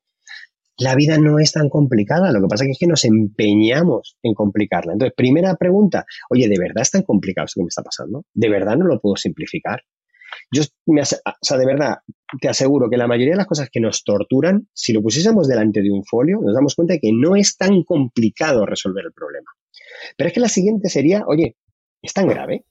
La 0.79 0.95
vida 0.95 1.17
no 1.17 1.39
es 1.39 1.51
tan 1.51 1.69
complicada, 1.69 2.31
lo 2.31 2.41
que 2.41 2.47
pasa 2.47 2.65
es 2.65 2.77
que 2.79 2.85
nos 2.85 3.03
empeñamos 3.03 4.17
en 4.21 4.33
complicarla. 4.35 4.93
Entonces, 4.93 5.15
primera 5.15 5.55
pregunta, 5.55 6.05
oye, 6.29 6.47
¿de 6.47 6.59
verdad 6.59 6.83
es 6.83 6.91
tan 6.91 7.01
complicado 7.01 7.45
esto 7.45 7.59
que 7.59 7.63
me 7.63 7.69
está 7.69 7.81
pasando? 7.81 8.25
¿De 8.33 8.49
verdad 8.49 8.77
no 8.77 8.85
lo 8.85 8.99
puedo 8.99 9.15
simplificar? 9.15 9.81
Yo, 10.51 10.61
o 10.61 11.05
sea, 11.41 11.57
de 11.57 11.65
verdad, 11.65 11.95
te 12.39 12.47
aseguro 12.47 12.89
que 12.89 12.97
la 12.97 13.07
mayoría 13.07 13.33
de 13.33 13.37
las 13.37 13.47
cosas 13.47 13.69
que 13.71 13.79
nos 13.79 14.03
torturan, 14.03 14.67
si 14.73 14.93
lo 14.93 15.01
pusiésemos 15.01 15.47
delante 15.47 15.81
de 15.81 15.91
un 15.91 16.03
folio, 16.05 16.39
nos 16.41 16.53
damos 16.53 16.75
cuenta 16.75 16.93
de 16.93 16.99
que 16.99 17.11
no 17.11 17.35
es 17.35 17.57
tan 17.57 17.83
complicado 17.83 18.65
resolver 18.65 19.05
el 19.05 19.13
problema. 19.13 19.47
Pero 20.15 20.27
es 20.27 20.33
que 20.33 20.39
la 20.39 20.47
siguiente 20.47 20.89
sería, 20.89 21.23
oye, 21.27 21.57
¿es 22.01 22.13
tan 22.13 22.27
grave? 22.27 22.65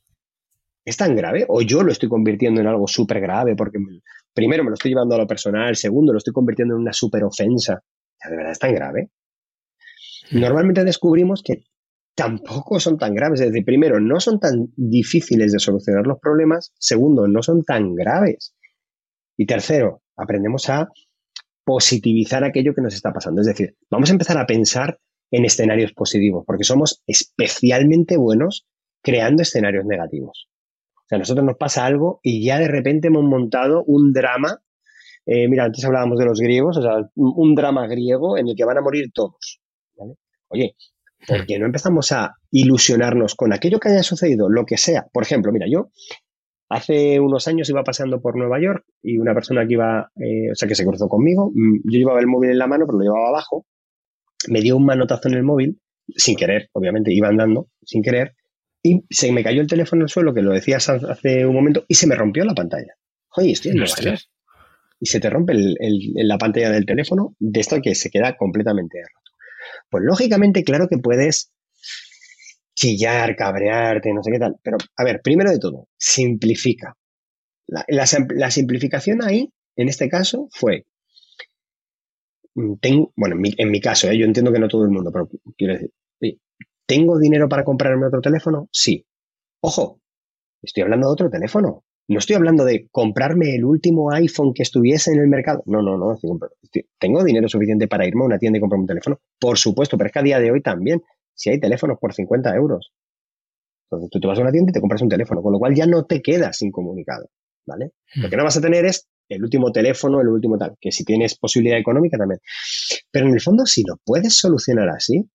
¿Es 0.84 0.96
tan 0.96 1.16
grave? 1.16 1.44
¿O 1.48 1.60
yo 1.62 1.82
lo 1.82 1.90
estoy 1.90 2.08
convirtiendo 2.08 2.60
en 2.60 2.68
algo 2.68 2.86
súper 2.86 3.20
grave 3.20 3.56
porque 3.56 3.78
primero 4.32 4.62
me 4.62 4.70
lo 4.70 4.74
estoy 4.74 4.92
llevando 4.92 5.16
a 5.16 5.18
lo 5.18 5.26
personal, 5.26 5.74
segundo 5.74 6.12
lo 6.12 6.18
estoy 6.18 6.32
convirtiendo 6.32 6.74
en 6.74 6.82
una 6.82 6.92
súper 6.92 7.24
ofensa? 7.24 7.82
¿De 8.28 8.36
verdad 8.36 8.52
es 8.52 8.58
tan 8.58 8.74
grave? 8.74 9.10
Normalmente 10.32 10.84
descubrimos 10.84 11.42
que 11.42 11.64
tampoco 12.14 12.80
son 12.80 12.98
tan 12.98 13.14
graves. 13.14 13.40
Es 13.40 13.48
decir, 13.48 13.64
primero, 13.64 14.00
no 14.00 14.20
son 14.20 14.40
tan 14.40 14.68
difíciles 14.76 15.52
de 15.52 15.58
solucionar 15.58 16.06
los 16.06 16.18
problemas. 16.18 16.72
Segundo, 16.78 17.28
no 17.28 17.42
son 17.42 17.62
tan 17.62 17.94
graves. 17.94 18.54
Y 19.36 19.46
tercero, 19.46 20.02
aprendemos 20.16 20.68
a 20.70 20.88
positivizar 21.64 22.44
aquello 22.44 22.74
que 22.74 22.80
nos 22.80 22.94
está 22.94 23.12
pasando. 23.12 23.40
Es 23.40 23.46
decir, 23.46 23.76
vamos 23.90 24.08
a 24.08 24.12
empezar 24.12 24.38
a 24.38 24.46
pensar 24.46 24.98
en 25.30 25.44
escenarios 25.44 25.92
positivos, 25.92 26.44
porque 26.46 26.64
somos 26.64 27.02
especialmente 27.06 28.16
buenos 28.16 28.66
creando 29.02 29.42
escenarios 29.42 29.84
negativos. 29.84 30.48
O 30.94 31.08
sea, 31.08 31.16
a 31.16 31.18
nosotros 31.18 31.44
nos 31.44 31.56
pasa 31.56 31.84
algo 31.84 32.20
y 32.22 32.44
ya 32.44 32.58
de 32.58 32.68
repente 32.68 33.08
hemos 33.08 33.24
montado 33.24 33.84
un 33.84 34.12
drama. 34.12 34.62
Eh, 35.26 35.48
mira, 35.48 35.64
antes 35.64 35.84
hablábamos 35.84 36.18
de 36.18 36.24
los 36.24 36.40
griegos, 36.40 36.76
o 36.76 36.82
sea, 36.82 37.10
un 37.16 37.54
drama 37.54 37.86
griego 37.88 38.38
en 38.38 38.48
el 38.48 38.54
que 38.56 38.64
van 38.64 38.78
a 38.78 38.80
morir 38.80 39.10
todos. 39.12 39.60
Oye, 40.48 40.76
porque 41.26 41.58
no 41.58 41.66
empezamos 41.66 42.12
a 42.12 42.36
ilusionarnos 42.50 43.34
con 43.34 43.52
aquello 43.52 43.80
que 43.80 43.88
haya 43.88 44.02
sucedido, 44.02 44.48
lo 44.48 44.64
que 44.64 44.76
sea. 44.76 45.06
Por 45.12 45.24
ejemplo, 45.24 45.52
mira, 45.52 45.66
yo 45.68 45.90
hace 46.68 47.20
unos 47.20 47.48
años 47.48 47.68
iba 47.68 47.82
pasando 47.82 48.20
por 48.20 48.36
Nueva 48.36 48.60
York 48.60 48.84
y 49.02 49.18
una 49.18 49.34
persona 49.34 49.66
que 49.66 49.74
iba, 49.74 50.10
eh, 50.16 50.52
o 50.52 50.54
sea, 50.54 50.68
que 50.68 50.74
se 50.74 50.86
cruzó 50.86 51.08
conmigo, 51.08 51.50
mm, 51.52 51.90
yo 51.90 51.98
llevaba 51.98 52.20
el 52.20 52.26
móvil 52.26 52.50
en 52.50 52.58
la 52.58 52.66
mano, 52.66 52.86
pero 52.86 52.98
lo 52.98 53.04
llevaba 53.04 53.28
abajo, 53.28 53.66
me 54.48 54.60
dio 54.60 54.76
un 54.76 54.84
manotazo 54.84 55.28
en 55.28 55.34
el 55.34 55.42
móvil, 55.42 55.80
sin 56.08 56.36
querer, 56.36 56.68
obviamente, 56.72 57.12
iba 57.12 57.28
andando, 57.28 57.68
sin 57.82 58.02
querer, 58.02 58.34
y 58.82 59.04
se 59.10 59.32
me 59.32 59.42
cayó 59.42 59.60
el 59.60 59.66
teléfono 59.66 60.02
al 60.02 60.08
suelo, 60.08 60.32
que 60.32 60.42
lo 60.42 60.52
decías 60.52 60.88
hace 60.88 61.44
un 61.46 61.54
momento, 61.54 61.84
y 61.88 61.94
se 61.94 62.06
me 62.06 62.14
rompió 62.14 62.44
la 62.44 62.54
pantalla. 62.54 62.94
Oye, 63.36 63.52
estoy 63.52 63.72
en 63.72 63.78
Nueva 63.78 63.94
York. 64.00 64.20
Y 64.98 65.06
se 65.06 65.20
te 65.20 65.28
rompe 65.28 65.52
la 65.54 66.38
pantalla 66.38 66.70
del 66.70 66.86
teléfono 66.86 67.34
de 67.38 67.60
esto 67.60 67.80
que 67.82 67.94
se 67.94 68.10
queda 68.10 68.36
completamente 68.36 68.98
roto. 68.98 69.36
Pues 69.90 70.04
lógicamente, 70.04 70.64
claro 70.64 70.88
que 70.88 70.98
puedes 70.98 71.52
chillar, 72.74 73.34
cabrearte, 73.36 74.12
no 74.12 74.22
sé 74.22 74.30
qué 74.30 74.38
tal. 74.38 74.56
Pero, 74.62 74.76
a 74.96 75.04
ver, 75.04 75.20
primero 75.22 75.50
de 75.50 75.58
todo, 75.58 75.88
simplifica. 75.98 76.96
La, 77.66 78.50
simplificación 78.50 79.22
ahí, 79.22 79.52
en 79.76 79.88
este 79.88 80.08
caso, 80.08 80.48
fue. 80.52 80.86
Mm, 82.54 82.74
tengo, 82.80 83.12
bueno, 83.16 83.36
en 83.42 83.70
mi, 83.70 83.80
caso, 83.80 84.08
¿eh? 84.08 84.18
yo 84.18 84.24
entiendo 84.24 84.52
que 84.52 84.58
no 84.60 84.68
todo 84.68 84.84
el 84.84 84.90
mundo, 84.90 85.10
pero 85.12 85.28
quiero 85.56 85.74
decir, 85.74 85.90
¿tengo 86.86 87.18
dinero 87.18 87.48
para 87.48 87.64
comprarme 87.64 88.06
otro 88.06 88.20
teléfono? 88.20 88.68
Sí. 88.72 89.04
Ojo, 89.60 90.00
estoy 90.62 90.84
hablando 90.84 91.08
de 91.08 91.12
otro 91.12 91.30
teléfono. 91.30 91.84
No 92.08 92.18
estoy 92.18 92.36
hablando 92.36 92.64
de 92.64 92.88
comprarme 92.90 93.56
el 93.56 93.64
último 93.64 94.12
iPhone 94.12 94.52
que 94.54 94.62
estuviese 94.62 95.12
en 95.12 95.20
el 95.20 95.28
mercado. 95.28 95.62
No, 95.66 95.82
no, 95.82 95.96
no. 95.96 96.16
Tengo 96.98 97.24
dinero 97.24 97.48
suficiente 97.48 97.88
para 97.88 98.06
irme 98.06 98.22
a 98.22 98.26
una 98.26 98.38
tienda 98.38 98.58
y 98.58 98.60
comprarme 98.60 98.82
un 98.82 98.88
teléfono. 98.88 99.20
Por 99.40 99.58
supuesto, 99.58 99.98
pero 99.98 100.06
es 100.06 100.12
que 100.12 100.18
a 100.20 100.22
día 100.22 100.38
de 100.38 100.52
hoy 100.52 100.62
también, 100.62 101.02
si 101.34 101.50
hay 101.50 101.58
teléfonos 101.58 101.98
por 102.00 102.14
50 102.14 102.54
euros. 102.54 102.92
Entonces 103.86 104.10
tú 104.10 104.20
te 104.20 104.28
vas 104.28 104.38
a 104.38 104.42
una 104.42 104.52
tienda 104.52 104.70
y 104.70 104.72
te 104.72 104.80
compras 104.80 105.02
un 105.02 105.08
teléfono, 105.08 105.42
con 105.42 105.52
lo 105.52 105.58
cual 105.58 105.74
ya 105.74 105.86
no 105.86 106.04
te 106.04 106.22
quedas 106.22 106.62
incomunicado. 106.62 107.28
¿Vale? 107.66 107.92
Lo 108.14 108.30
que 108.30 108.36
no 108.36 108.44
vas 108.44 108.56
a 108.56 108.60
tener 108.60 108.84
es 108.84 109.08
el 109.28 109.42
último 109.42 109.72
teléfono, 109.72 110.20
el 110.20 110.28
último 110.28 110.56
tal, 110.56 110.76
que 110.80 110.92
si 110.92 111.04
tienes 111.04 111.36
posibilidad 111.36 111.78
económica 111.78 112.16
también. 112.16 112.38
Pero 113.10 113.26
en 113.26 113.34
el 113.34 113.40
fondo, 113.40 113.66
si 113.66 113.82
lo 113.82 113.96
puedes 114.04 114.34
solucionar 114.34 114.88
así, 114.88 115.28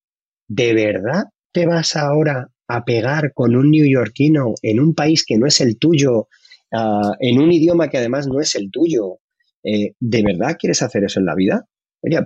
¿de 0.47 0.73
verdad 0.73 1.25
te 1.51 1.65
vas 1.65 1.97
ahora 1.97 2.47
a 2.67 2.85
pegar 2.85 3.33
con 3.33 3.55
un 3.57 3.69
neoyorquino 3.69 4.53
en 4.61 4.79
un 4.79 4.95
país 4.95 5.25
que 5.25 5.37
no 5.37 5.45
es 5.45 5.59
el 5.59 5.77
tuyo 5.77 6.29
Ah, 6.71 7.13
en 7.19 7.39
un 7.39 7.51
idioma 7.51 7.89
que 7.89 7.97
además 7.97 8.27
no 8.27 8.39
es 8.39 8.55
el 8.55 8.71
tuyo. 8.71 9.19
Eh, 9.63 9.93
¿De 9.99 10.23
verdad 10.23 10.57
quieres 10.59 10.81
hacer 10.81 11.03
eso 11.03 11.19
en 11.19 11.25
la 11.25 11.35
vida? 11.35 11.65
Oye, 12.01 12.19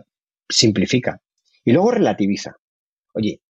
simplifica. 0.49 1.21
Y 1.63 1.71
luego 1.71 1.91
relativiza. 1.91 2.55
Oye, 3.13 3.41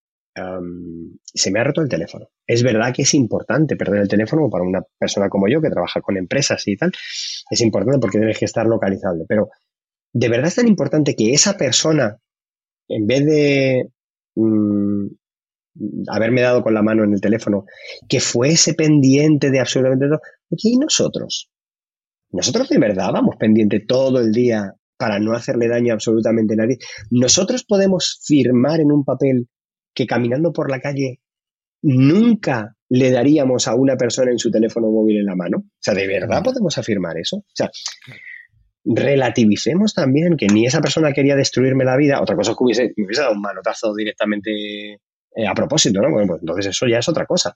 se 1.33 1.51
me 1.51 1.59
ha 1.59 1.63
roto 1.63 1.81
el 1.81 1.89
teléfono. 1.89 2.29
Es 2.45 2.61
verdad 2.63 2.93
que 2.93 3.03
es 3.03 3.13
importante 3.13 3.75
perder 3.75 4.01
el 4.01 4.07
teléfono 4.07 4.49
para 4.49 4.63
una 4.65 4.81
persona 4.97 5.29
como 5.29 5.47
yo 5.47 5.61
que 5.61 5.69
trabaja 5.69 6.01
con 6.01 6.17
empresas 6.17 6.67
y 6.67 6.75
tal. 6.75 6.91
Es 7.49 7.61
importante 7.61 7.99
porque 7.99 8.17
tienes 8.17 8.37
que 8.37 8.45
estar 8.45 8.65
localizable. 8.65 9.25
Pero, 9.27 9.49
¿de 10.13 10.29
verdad 10.29 10.47
es 10.47 10.55
tan 10.55 10.67
importante 10.67 11.15
que 11.15 11.33
esa 11.33 11.57
persona, 11.57 12.17
en 12.89 13.07
vez 13.07 13.25
de 13.25 13.89
mm, 14.35 15.07
haberme 16.07 16.41
dado 16.41 16.63
con 16.63 16.73
la 16.73 16.82
mano 16.82 17.03
en 17.03 17.13
el 17.13 17.21
teléfono, 17.21 17.65
que 18.07 18.19
fuese 18.19 18.73
pendiente 18.73 19.51
de 19.51 19.59
absolutamente 19.59 20.07
todo. 20.07 20.21
¿Y 20.49 20.78
nosotros? 20.78 21.49
Nosotros 22.32 22.69
de 22.69 22.80
verdad 22.80 23.11
vamos 23.13 23.36
pendiente 23.38 23.80
todo 23.80 24.19
el 24.19 24.32
día 24.32 24.73
para 24.97 25.19
no 25.19 25.34
hacerle 25.34 25.67
daño 25.67 25.91
a 25.91 25.95
absolutamente 25.95 26.55
nadie. 26.55 26.78
Nosotros 27.11 27.65
podemos 27.65 28.21
firmar 28.26 28.80
en 28.80 28.91
un 28.91 29.03
papel 29.03 29.47
que 29.93 30.07
caminando 30.07 30.51
por 30.51 30.69
la 30.69 30.80
calle 30.80 31.19
nunca 31.82 32.76
le 32.89 33.11
daríamos 33.11 33.67
a 33.67 33.76
una 33.76 33.95
persona 33.95 34.32
en 34.32 34.39
su 34.39 34.51
teléfono 34.51 34.89
móvil 34.89 35.17
en 35.17 35.26
la 35.26 35.36
mano. 35.36 35.57
O 35.57 35.80
sea, 35.80 35.93
¿de 35.93 36.07
verdad 36.07 36.43
podemos 36.43 36.78
afirmar 36.78 37.17
eso? 37.17 37.38
O 37.38 37.53
sea, 37.53 37.69
relativicemos 38.84 39.93
también 39.93 40.38
que 40.38 40.47
ni 40.47 40.65
esa 40.65 40.82
persona 40.82 41.11
quería 41.11 41.36
destruirme 41.36 41.84
la 41.86 41.97
vida, 41.97 42.21
otra 42.21 42.36
cosa 42.36 42.51
es 42.51 42.57
que 42.57 42.63
hubiese, 42.63 42.93
me 42.95 43.05
hubiese 43.05 43.21
dado 43.21 43.34
un 43.34 43.41
manotazo 43.41 43.93
directamente 43.95 44.99
eh, 45.36 45.47
a 45.47 45.53
propósito, 45.53 46.01
¿no? 46.01 46.11
Bueno, 46.11 46.27
pues 46.27 46.41
entonces 46.41 46.67
eso 46.67 46.88
ya 46.88 46.99
es 46.99 47.09
otra 47.09 47.25
cosa. 47.25 47.53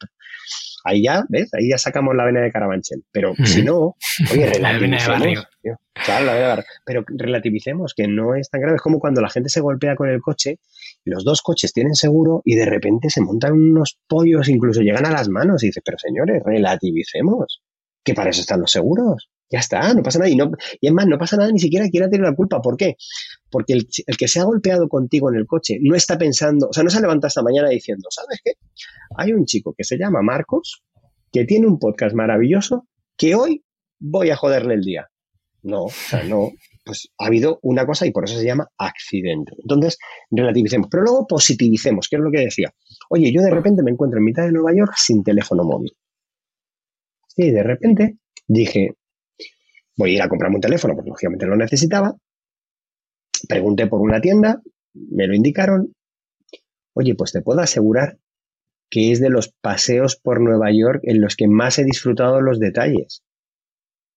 Ahí 0.83 1.03
ya, 1.03 1.25
¿ves? 1.27 1.49
Ahí 1.53 1.69
ya 1.69 1.77
sacamos 1.77 2.15
la 2.15 2.25
vena 2.25 2.41
de 2.41 2.51
Carabanchel. 2.51 3.03
Pero 3.11 3.33
si 3.43 3.63
no, 3.63 3.95
oye, 4.31 4.45
relativicemos. 4.53 5.47
claro, 5.93 6.25
la 6.25 6.33
vena 6.33 6.55
de 6.55 6.63
Pero 6.85 7.03
relativicemos 7.07 7.93
que 7.93 8.07
no 8.07 8.35
es 8.35 8.49
tan 8.49 8.61
grave. 8.61 8.77
Es 8.77 8.81
como 8.81 8.99
cuando 8.99 9.21
la 9.21 9.29
gente 9.29 9.49
se 9.49 9.61
golpea 9.61 9.95
con 9.95 10.09
el 10.09 10.21
coche 10.21 10.59
los 11.05 11.23
dos 11.23 11.41
coches 11.41 11.73
tienen 11.73 11.95
seguro 11.95 12.41
y 12.45 12.55
de 12.55 12.65
repente 12.65 13.09
se 13.09 13.21
montan 13.21 13.53
unos 13.53 13.97
pollos, 14.07 14.49
incluso 14.49 14.81
llegan 14.81 15.05
a 15.05 15.11
las 15.11 15.29
manos 15.29 15.63
y 15.63 15.67
dices, 15.67 15.83
pero 15.83 15.97
señores, 15.97 16.43
relativicemos. 16.43 17.61
Que 18.03 18.13
para 18.13 18.29
eso 18.29 18.41
están 18.41 18.61
los 18.61 18.71
seguros. 18.71 19.29
Ya 19.51 19.59
está, 19.59 19.93
no 19.93 20.03
pasa 20.03 20.19
nada. 20.19 20.29
Y, 20.29 20.37
es 20.81 20.93
más, 20.93 21.07
no 21.07 21.17
pasa 21.17 21.37
nada, 21.37 21.51
ni 21.51 21.59
siquiera 21.59 21.89
quiera 21.89 22.09
tener 22.09 22.27
la 22.27 22.35
culpa. 22.35 22.61
¿Por 22.61 22.77
qué? 22.77 22.95
Porque 23.49 23.73
el, 23.73 23.87
que 24.17 24.27
se 24.27 24.39
ha 24.39 24.43
golpeado 24.43 24.87
contigo 24.87 25.29
en 25.29 25.37
el 25.37 25.47
coche 25.47 25.77
no 25.81 25.95
está 25.95 26.17
pensando, 26.17 26.67
o 26.69 26.73
sea, 26.73 26.83
no 26.83 26.89
se 26.89 27.01
levanta 27.01 27.27
esta 27.27 27.41
mañana 27.41 27.69
diciendo, 27.69 28.07
¿sabes 28.11 28.39
qué? 28.43 28.53
Hay 29.17 29.33
un 29.33 29.45
chico 29.45 29.73
que 29.75 29.83
se 29.83 29.97
llama 29.97 30.21
Marcos, 30.21 30.83
que 31.31 31.45
tiene 31.45 31.67
un 31.67 31.79
podcast 31.79 32.15
maravilloso, 32.15 32.87
que 33.17 33.35
hoy 33.35 33.63
voy 33.99 34.29
a 34.29 34.35
joderle 34.35 34.75
el 34.75 34.81
día. 34.81 35.07
No, 35.63 35.85
o 35.85 35.89
sea, 35.89 36.23
no. 36.23 36.51
Pues 36.85 37.09
ha 37.17 37.25
habido 37.25 37.59
una 37.61 37.85
cosa 37.85 38.05
y 38.05 38.11
por 38.11 38.25
eso 38.25 38.37
se 38.37 38.45
llama 38.45 38.67
accidente. 38.77 39.53
Entonces, 39.61 39.97
relativicemos. 40.31 40.87
Pero 40.89 41.03
luego 41.03 41.27
positivicemos, 41.27 42.07
que 42.07 42.15
es 42.15 42.21
lo 42.21 42.31
que 42.31 42.41
decía. 42.41 42.73
Oye, 43.09 43.31
yo 43.33 43.41
de 43.41 43.51
repente 43.51 43.83
me 43.83 43.91
encuentro 43.91 44.19
en 44.19 44.25
mitad 44.25 44.43
de 44.43 44.51
Nueva 44.51 44.73
York 44.75 44.93
sin 44.95 45.23
teléfono 45.23 45.63
móvil. 45.63 45.91
Y 47.35 47.51
de 47.51 47.63
repente 47.63 48.17
dije, 48.47 48.95
voy 49.99 50.11
a 50.11 50.13
ir 50.15 50.21
a 50.21 50.29
comprarme 50.29 50.55
un 50.55 50.61
teléfono, 50.61 50.95
porque 50.95 51.09
lógicamente 51.09 51.45
lo 51.45 51.57
necesitaba. 51.57 52.15
Pregunté 53.47 53.87
por 53.87 53.99
una 53.99 54.21
tienda, 54.21 54.61
me 54.93 55.27
lo 55.27 55.35
indicaron. 55.35 55.93
Oye, 56.95 57.15
pues 57.15 57.33
te 57.33 57.41
puedo 57.41 57.59
asegurar 57.59 58.17
que 58.89 59.11
es 59.11 59.19
de 59.19 59.29
los 59.29 59.53
paseos 59.61 60.15
por 60.15 60.39
Nueva 60.39 60.71
York 60.71 61.01
en 61.03 61.19
los 61.19 61.35
que 61.35 61.47
más 61.47 61.79
he 61.79 61.83
disfrutado 61.83 62.39
los 62.39 62.59
detalles. 62.59 63.23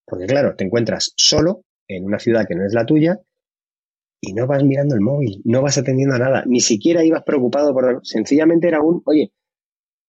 Porque 0.06 0.26
claro, 0.26 0.54
te 0.56 0.64
encuentras 0.64 1.14
solo 1.16 1.62
en 1.88 2.04
una 2.04 2.20
ciudad 2.20 2.46
que 2.46 2.54
no 2.54 2.64
es 2.64 2.74
la 2.74 2.86
tuya 2.86 3.18
y 4.20 4.34
no 4.34 4.46
vas 4.46 4.62
mirando 4.62 4.94
el 4.94 5.00
móvil, 5.00 5.42
no 5.44 5.62
vas 5.62 5.78
atendiendo 5.78 6.14
a 6.14 6.20
nada, 6.20 6.44
ni 6.46 6.60
siquiera 6.60 7.04
ibas 7.04 7.24
preocupado 7.24 7.74
por... 7.74 8.00
Sencillamente 8.04 8.68
era 8.68 8.80
un, 8.80 9.02
oye, 9.04 9.32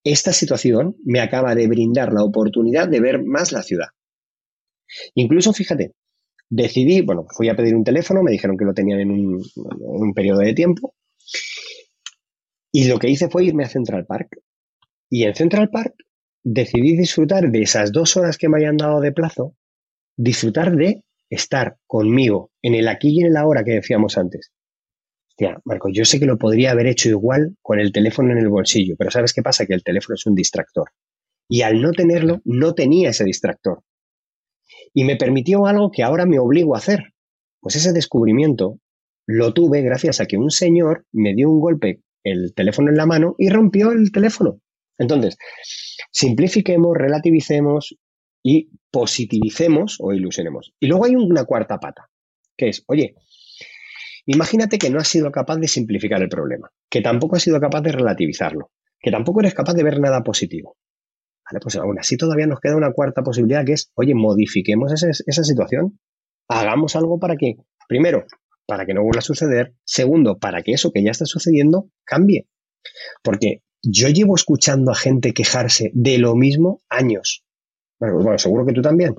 esta 0.04 0.34
situación 0.34 0.96
me 1.04 1.20
acaba 1.20 1.56
de 1.56 1.68
brindar 1.68 2.14
la 2.14 2.24
oportunidad 2.24 2.88
de 2.88 3.02
ver 3.02 3.24
más 3.24 3.52
la 3.52 3.64
ciudad. 3.64 3.88
Incluso, 5.16 5.54
fíjate, 5.54 5.94
decidí, 6.50 7.02
bueno, 7.02 7.26
fui 7.36 7.50
a 7.50 7.56
pedir 7.56 7.76
un 7.76 7.84
teléfono, 7.84 8.24
me 8.24 8.32
dijeron 8.32 8.58
que 8.58 8.66
lo 8.66 8.74
tenían 8.74 9.00
en 9.00 9.12
un, 9.12 9.42
en 9.56 10.02
un 10.04 10.14
periodo 10.14 10.40
de 10.40 10.54
tiempo, 10.54 10.96
y 12.72 12.88
lo 12.88 13.00
que 13.00 13.10
hice 13.10 13.30
fue 13.30 13.46
irme 13.46 13.64
a 13.64 13.70
Central 13.70 14.06
Park. 14.06 14.40
Y 15.10 15.24
en 15.24 15.36
Central 15.36 15.70
Park 15.70 15.94
decidí 16.44 16.98
disfrutar 16.98 17.52
de 17.52 17.62
esas 17.62 17.92
dos 17.92 18.18
horas 18.18 18.38
que 18.38 18.50
me 18.50 18.58
hayan 18.58 18.78
dado 18.78 19.00
de 19.00 19.12
plazo, 19.12 19.56
disfrutar 20.18 20.76
de 20.76 21.04
estar 21.30 21.78
conmigo 21.88 22.52
en 22.62 22.76
el 22.76 22.88
aquí 22.88 23.10
y 23.10 23.22
en 23.22 23.28
el 23.28 23.38
ahora 23.38 23.64
que 23.64 23.74
decíamos 23.74 24.18
antes. 24.18 24.52
Hostia, 25.30 25.60
Marco, 25.66 25.90
yo 25.92 26.06
sé 26.06 26.20
que 26.20 26.26
lo 26.26 26.38
podría 26.38 26.72
haber 26.72 26.88
hecho 26.88 27.10
igual 27.10 27.56
con 27.62 27.80
el 27.80 27.92
teléfono 27.92 28.32
en 28.32 28.40
el 28.40 28.50
bolsillo, 28.50 28.96
pero 28.98 29.10
¿sabes 29.10 29.34
qué 29.34 29.42
pasa? 29.42 29.66
Que 29.66 29.74
el 29.74 29.84
teléfono 29.84 30.16
es 30.16 30.26
un 30.26 30.36
distractor. 30.36 30.90
Y 31.50 31.62
al 31.62 31.82
no 31.82 31.92
tenerlo, 31.92 32.42
no 32.46 32.74
tenía 32.74 33.10
ese 33.10 33.24
distractor. 33.24 33.84
Y 34.94 35.04
me 35.04 35.16
permitió 35.16 35.66
algo 35.66 35.92
que 35.92 36.04
ahora 36.04 36.26
me 36.26 36.40
obligo 36.40 36.76
a 36.76 36.78
hacer. 36.78 37.14
Pues 37.60 37.76
ese 37.76 37.94
descubrimiento 37.94 38.80
lo 39.26 39.54
tuve 39.54 39.82
gracias 39.82 40.20
a 40.20 40.26
que 40.26 40.38
un 40.38 40.52
señor 40.52 41.06
me 41.12 41.34
dio 41.34 41.50
un 41.50 41.60
golpe 41.60 42.02
el 42.24 42.54
teléfono 42.54 42.90
en 42.90 42.98
la 42.98 43.06
mano 43.06 43.36
y 43.38 43.50
rompió 43.50 43.92
el 43.92 44.12
teléfono. 44.12 44.60
Entonces, 44.98 45.38
simplifiquemos, 46.12 46.96
relativicemos 46.96 47.96
y 48.44 48.70
positivicemos 48.92 49.98
o 50.00 50.14
ilusionemos. 50.14 50.74
Y 50.80 50.88
luego 50.88 51.06
hay 51.06 51.16
una 51.16 51.46
cuarta 51.46 51.80
pata, 51.80 52.10
que 52.58 52.70
es, 52.70 52.84
oye, 52.88 53.16
imagínate 54.26 54.78
que 54.78 54.90
no 54.90 55.00
has 55.00 55.08
sido 55.08 55.32
capaz 55.32 55.58
de 55.58 55.68
simplificar 55.68 56.22
el 56.22 56.30
problema, 56.30 56.70
que 56.90 57.02
tampoco 57.02 57.36
has 57.36 57.44
sido 57.44 57.60
capaz 57.60 57.82
de 57.82 57.92
relativizarlo, 57.92 58.72
que 59.00 59.12
tampoco 59.12 59.40
eres 59.40 59.54
capaz 59.54 59.74
de 59.74 59.84
ver 59.84 60.00
nada 60.00 60.24
positivo. 60.24 60.78
Pues 61.62 61.76
aún 61.76 62.00
así 62.00 62.18
todavía 62.18 62.48
nos 62.48 62.60
queda 62.60 62.76
una 62.76 62.94
cuarta 62.94 63.22
posibilidad 63.22 63.66
que 63.66 63.74
es, 63.74 63.92
oye, 63.96 64.16
modifiquemos 64.16 64.92
esa 65.04 65.44
situación, 65.44 66.00
hagamos 66.48 66.96
algo 66.96 67.20
para 67.20 67.36
que, 67.36 67.58
primero, 67.88 68.26
para 68.66 68.86
que 68.86 68.94
no 68.94 69.04
vuelva 69.04 69.20
a 69.20 69.24
suceder, 69.24 69.76
segundo, 69.84 70.40
para 70.40 70.62
que 70.62 70.72
eso 70.72 70.92
que 70.92 71.04
ya 71.04 71.12
está 71.12 71.26
sucediendo 71.26 71.90
cambie. 72.06 72.48
Porque 73.22 73.62
yo 73.82 74.08
llevo 74.08 74.36
escuchando 74.36 74.92
a 74.92 74.96
gente 74.96 75.34
quejarse 75.34 75.92
de 75.94 76.18
lo 76.18 76.36
mismo 76.36 76.82
años. 76.90 77.44
Bueno, 78.00 78.38
seguro 78.38 78.66
que 78.66 78.74
tú 78.74 78.82
también. 78.82 79.16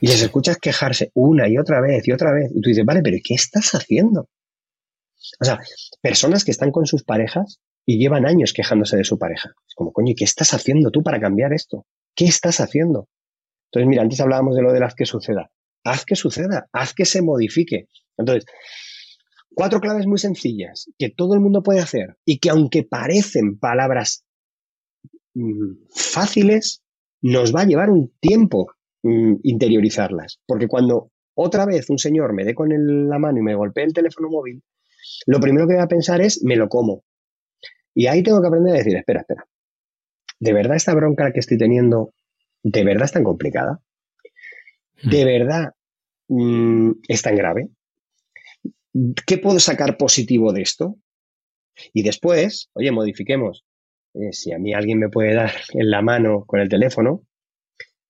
Y 0.00 0.06
les 0.08 0.22
escuchas 0.22 0.58
quejarse 0.58 1.10
una 1.14 1.48
y 1.48 1.58
otra 1.58 1.80
vez 1.80 2.06
y 2.06 2.12
otra 2.12 2.32
vez. 2.32 2.50
Y 2.54 2.60
tú 2.60 2.70
dices, 2.70 2.84
vale, 2.84 3.02
pero 3.02 3.18
¿qué 3.22 3.34
estás 3.34 3.74
haciendo? 3.74 4.28
O 5.40 5.44
sea, 5.44 5.58
personas 6.00 6.44
que 6.44 6.50
están 6.50 6.70
con 6.70 6.86
sus 6.86 7.04
parejas 7.04 7.60
y 7.86 7.98
llevan 7.98 8.26
años 8.26 8.52
quejándose 8.52 8.96
de 8.96 9.04
su 9.04 9.18
pareja. 9.18 9.50
Es 9.68 9.74
como, 9.74 9.92
coño, 9.92 10.14
¿qué 10.16 10.24
estás 10.24 10.54
haciendo 10.54 10.90
tú 10.90 11.02
para 11.02 11.20
cambiar 11.20 11.52
esto? 11.52 11.86
¿Qué 12.14 12.26
estás 12.26 12.60
haciendo? 12.60 13.08
Entonces, 13.66 13.88
mira, 13.88 14.02
antes 14.02 14.20
hablábamos 14.20 14.56
de 14.56 14.62
lo 14.62 14.72
de 14.72 14.80
las 14.80 14.94
que 14.94 15.06
suceda. 15.06 15.50
Haz 15.84 16.04
que 16.04 16.16
suceda, 16.16 16.68
haz 16.72 16.92
que 16.92 17.04
se 17.04 17.22
modifique. 17.22 17.86
Entonces, 18.16 18.44
Cuatro 19.52 19.80
claves 19.80 20.06
muy 20.06 20.18
sencillas 20.18 20.90
que 20.96 21.10
todo 21.10 21.34
el 21.34 21.40
mundo 21.40 21.62
puede 21.62 21.80
hacer 21.80 22.16
y 22.24 22.38
que 22.38 22.50
aunque 22.50 22.84
parecen 22.84 23.58
palabras 23.58 24.24
mm, 25.34 25.86
fáciles, 25.94 26.82
nos 27.20 27.54
va 27.54 27.62
a 27.62 27.66
llevar 27.66 27.90
un 27.90 28.12
tiempo 28.20 28.72
mm, 29.02 29.34
interiorizarlas. 29.42 30.38
Porque 30.46 30.68
cuando 30.68 31.10
otra 31.34 31.66
vez 31.66 31.90
un 31.90 31.98
señor 31.98 32.32
me 32.32 32.44
dé 32.44 32.54
con 32.54 32.68
la 33.08 33.18
mano 33.18 33.38
y 33.38 33.42
me 33.42 33.56
golpee 33.56 33.84
el 33.84 33.92
teléfono 33.92 34.28
móvil, 34.30 34.62
lo 35.26 35.40
primero 35.40 35.66
que 35.66 35.74
voy 35.74 35.82
a 35.82 35.88
pensar 35.88 36.20
es, 36.20 36.42
me 36.44 36.56
lo 36.56 36.68
como. 36.68 37.02
Y 38.00 38.06
ahí 38.06 38.22
tengo 38.22 38.40
que 38.40 38.46
aprender 38.48 38.72
a 38.72 38.78
decir, 38.78 38.96
espera, 38.96 39.20
espera. 39.20 39.46
¿De 40.38 40.54
verdad 40.54 40.74
esta 40.74 40.94
bronca 40.94 41.34
que 41.34 41.40
estoy 41.40 41.58
teniendo, 41.58 42.14
de 42.62 42.82
verdad 42.82 43.04
es 43.04 43.12
tan 43.12 43.24
complicada? 43.24 43.82
¿De 45.02 45.22
hmm. 45.22 45.26
verdad 45.26 45.74
mm, 46.28 46.92
es 47.08 47.20
tan 47.20 47.36
grave? 47.36 47.68
¿qué 49.26 49.36
puedo 49.36 49.60
sacar 49.60 49.98
positivo 49.98 50.54
de 50.54 50.62
esto? 50.62 50.96
Y 51.92 52.02
después, 52.02 52.70
oye, 52.72 52.90
modifiquemos. 52.90 53.66
Eh, 54.14 54.32
si 54.32 54.50
a 54.50 54.58
mí 54.58 54.72
alguien 54.72 54.98
me 54.98 55.10
puede 55.10 55.34
dar 55.34 55.52
en 55.74 55.90
la 55.90 56.00
mano 56.00 56.46
con 56.46 56.58
el 56.58 56.70
teléfono, 56.70 57.26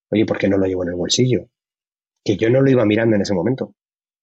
oye, 0.08 0.24
¿por 0.24 0.38
qué 0.38 0.48
no 0.48 0.56
lo 0.56 0.66
llevo 0.66 0.84
en 0.84 0.90
el 0.90 0.94
bolsillo? 0.94 1.48
Que 2.24 2.36
yo 2.36 2.48
no 2.48 2.62
lo 2.62 2.70
iba 2.70 2.84
mirando 2.84 3.16
en 3.16 3.22
ese 3.22 3.34
momento. 3.34 3.74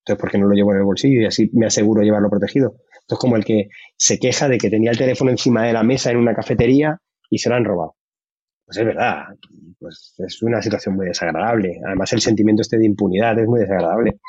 Entonces, 0.08 0.22
¿por 0.22 0.32
qué 0.32 0.38
no 0.38 0.48
lo 0.48 0.56
llevo 0.56 0.72
en 0.72 0.78
el 0.78 0.86
bolsillo 0.86 1.22
y 1.22 1.26
así 1.26 1.50
me 1.52 1.66
aseguro 1.66 2.02
llevarlo 2.02 2.30
protegido? 2.30 2.78
Esto 3.02 3.16
es 3.16 3.20
como 3.20 3.36
el 3.36 3.44
que 3.44 3.68
se 3.98 4.18
queja 4.20 4.48
de 4.48 4.58
que 4.58 4.70
tenía 4.70 4.90
el 4.90 4.98
teléfono 4.98 5.32
encima 5.32 5.66
de 5.66 5.74
la 5.74 5.84
mesa 5.84 6.12
en 6.12 6.18
una 6.18 6.34
cafetería 6.34 7.02
y 7.30 7.40
se 7.40 7.50
lo 7.50 7.56
han 7.56 7.66
robado. 7.66 7.98
Pues 8.66 8.78
es 8.78 8.86
verdad, 8.86 9.26
pues 9.78 10.16
es 10.18 10.42
una 10.44 10.62
situación 10.62 10.96
muy 10.96 11.08
desagradable. 11.08 11.82
Además, 11.86 12.14
el 12.14 12.22
sentimiento 12.22 12.62
este 12.62 12.78
de 12.78 12.86
impunidad 12.86 13.38
es 13.38 13.48
muy 13.48 13.60
desagradable. 13.60 14.20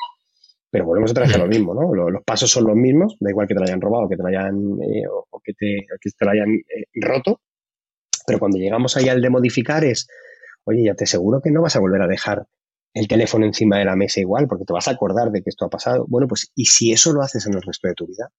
Pero 0.69 0.85
volvemos 0.85 1.11
otra 1.11 1.25
vez 1.25 1.33
a 1.35 1.39
lo 1.39 1.47
mismo, 1.47 1.73
¿no? 1.73 1.93
Los, 1.93 2.23
pasos 2.25 2.51
son 2.51 2.65
los 2.65 2.75
mismos, 2.75 3.15
da 3.21 3.29
igual 3.29 3.47
que 3.47 3.53
te 3.53 3.61
lo 3.61 3.65
hayan 3.65 3.79
robado, 3.79 4.09
que 4.09 4.17
te 4.17 4.21
lo 4.21 4.27
hayan, 4.27 4.55
eh, 4.83 5.03
que 5.43 5.53
te, 5.53 6.29
hayan 6.29 6.49
eh, 6.49 6.85
roto, 6.95 7.39
pero 8.27 8.37
cuando 8.37 8.57
llegamos 8.57 8.95
ahí 8.97 9.07
al 9.09 9.21
de 9.21 9.29
modificar 9.29 9.83
es, 9.85 10.07
oye, 10.65 10.83
ya 10.83 10.93
te 10.93 11.05
aseguro 11.05 11.41
que 11.41 11.49
no 11.49 11.61
vas 11.61 11.75
a 11.75 11.79
volver 11.79 12.01
a 12.01 12.07
dejar 12.07 12.45
el 12.93 13.07
teléfono 13.07 13.45
encima 13.45 13.77
de 13.77 13.85
la 13.85 13.95
mesa 13.95 14.19
igual, 14.19 14.47
porque 14.47 14.65
te 14.65 14.73
vas 14.73 14.87
a 14.87 14.91
acordar 14.91 15.31
de 15.31 15.41
que 15.41 15.49
esto 15.49 15.65
ha 15.65 15.69
pasado. 15.69 16.05
Bueno, 16.07 16.27
pues, 16.27 16.51
¿y 16.55 16.65
si 16.65 16.91
eso 16.91 17.13
lo 17.13 17.21
haces 17.21 17.45
en 17.45 17.53
el 17.53 17.61
resto 17.61 17.87
de 17.87 17.93
tu 17.93 18.07
vida? 18.07 18.31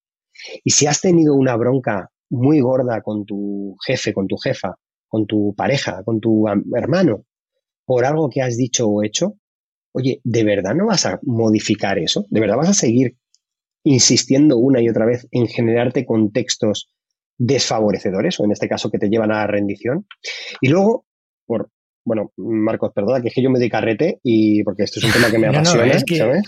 Y 0.65 0.71
si 0.71 0.87
has 0.87 1.01
tenido 1.01 1.35
una 1.35 1.57
bronca 1.57 2.11
muy 2.31 2.61
gorda 2.61 3.03
con 3.03 3.25
tu 3.25 3.77
jefe, 3.85 4.13
con 4.13 4.27
tu 4.27 4.37
jefa, 4.37 4.77
con 5.09 5.27
tu 5.27 5.55
pareja, 5.57 6.03
con 6.05 6.21
tu 6.21 6.47
hermano, 6.75 7.25
por 7.85 8.05
algo 8.05 8.31
que 8.31 8.43
has 8.43 8.57
dicho 8.57 8.89
o 8.89 9.03
hecho, 9.03 9.35
oye, 9.93 10.21
¿de 10.23 10.45
verdad 10.45 10.75
no 10.75 10.87
vas 10.87 11.07
a 11.07 11.19
modificar 11.23 11.99
eso? 11.99 12.27
¿De 12.31 12.41
verdad 12.41 12.57
vas 12.57 12.69
a 12.69 12.75
seguir 12.75 13.17
insistiendo 13.83 14.59
una 14.59 14.81
y 14.81 14.89
otra 14.89 15.07
vez 15.07 15.27
en 15.33 15.49
generarte 15.49 16.07
contextos 16.07 16.93
desfavorecedores, 17.39 18.39
o 18.39 18.45
en 18.45 18.53
este 18.53 18.69
caso 18.69 18.91
que 18.91 18.99
te 18.99 19.09
llevan 19.09 19.33
a 19.33 19.39
la 19.39 19.47
rendición? 19.47 20.07
Y 20.61 20.69
luego, 20.69 21.07
bueno, 22.11 22.33
Marcos, 22.37 22.91
perdona, 22.93 23.23
que 23.23 23.29
es 23.29 23.35
que 23.35 23.41
yo 23.41 23.51
me 23.51 23.61
doy 23.61 23.71
carrete 23.71 24.19
y 24.25 24.65
porque 24.65 24.83
esto 24.83 24.99
es 24.99 25.05
un 25.05 25.13
tema 25.13 25.31
que 25.31 25.39
me 25.39 25.47
apasiona, 25.47 26.43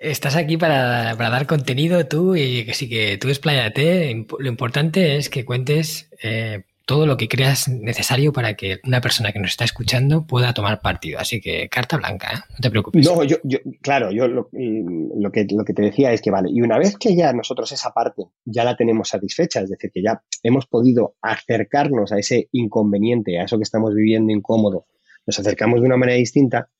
Estás 0.00 0.34
aquí 0.34 0.56
para, 0.56 1.14
dar 1.14 1.46
contenido 1.46 2.08
tú 2.08 2.34
y 2.34 2.64
que 2.64 2.74
sí 2.74 2.88
que 2.88 3.16
tú 3.16 3.28
expláyate. 3.28 4.26
Lo 4.40 4.48
importante 4.48 5.14
es 5.16 5.30
que 5.30 5.44
cuentes 5.44 6.10
eh, 6.24 6.64
todo 6.86 7.06
lo 7.06 7.16
que 7.16 7.28
creas 7.28 7.68
necesario 7.68 8.32
para 8.32 8.54
que 8.54 8.78
una 8.84 9.00
persona 9.00 9.30
que 9.30 9.38
nos 9.38 9.50
está 9.50 9.64
escuchando 9.64 10.26
pueda 10.26 10.54
tomar 10.54 10.80
partido. 10.80 11.20
Así 11.20 11.40
que 11.40 11.68
carta 11.68 11.98
blanca, 11.98 12.32
¿eh? 12.34 12.38
no 12.50 12.56
te 12.60 12.70
preocupes. 12.70 13.06
No, 13.06 13.22
yo, 13.22 13.36
claro, 13.80 14.10
yo 14.10 14.26
lo, 14.26 14.48
que, 14.50 15.46
lo 15.50 15.64
que 15.64 15.72
te 15.72 15.82
decía 15.82 16.12
es 16.12 16.20
que 16.20 16.32
vale, 16.32 16.48
y 16.52 16.62
una 16.62 16.78
vez 16.78 16.96
que 16.98 17.14
ya 17.14 17.32
nosotros 17.32 17.70
esa 17.70 17.92
parte 17.92 18.24
ya 18.44 18.64
la 18.64 18.76
tenemos 18.76 19.08
satisfecha, 19.08 19.60
es 19.60 19.70
decir, 19.70 19.92
que 19.94 20.02
ya 20.02 20.22
hemos 20.42 20.66
podido 20.66 21.14
acercarnos 21.22 22.10
a 22.10 22.18
ese 22.18 22.48
inconveniente, 22.50 23.38
a 23.38 23.44
eso 23.44 23.56
que 23.56 23.62
estamos 23.62 23.94
viviendo 23.94 24.32
incómodo, 24.32 24.86
nos 25.26 25.38
acercamos 25.38 25.80
de 25.80 25.86
una 25.86 25.96
manera 25.96 26.18
distinta, 26.18 26.70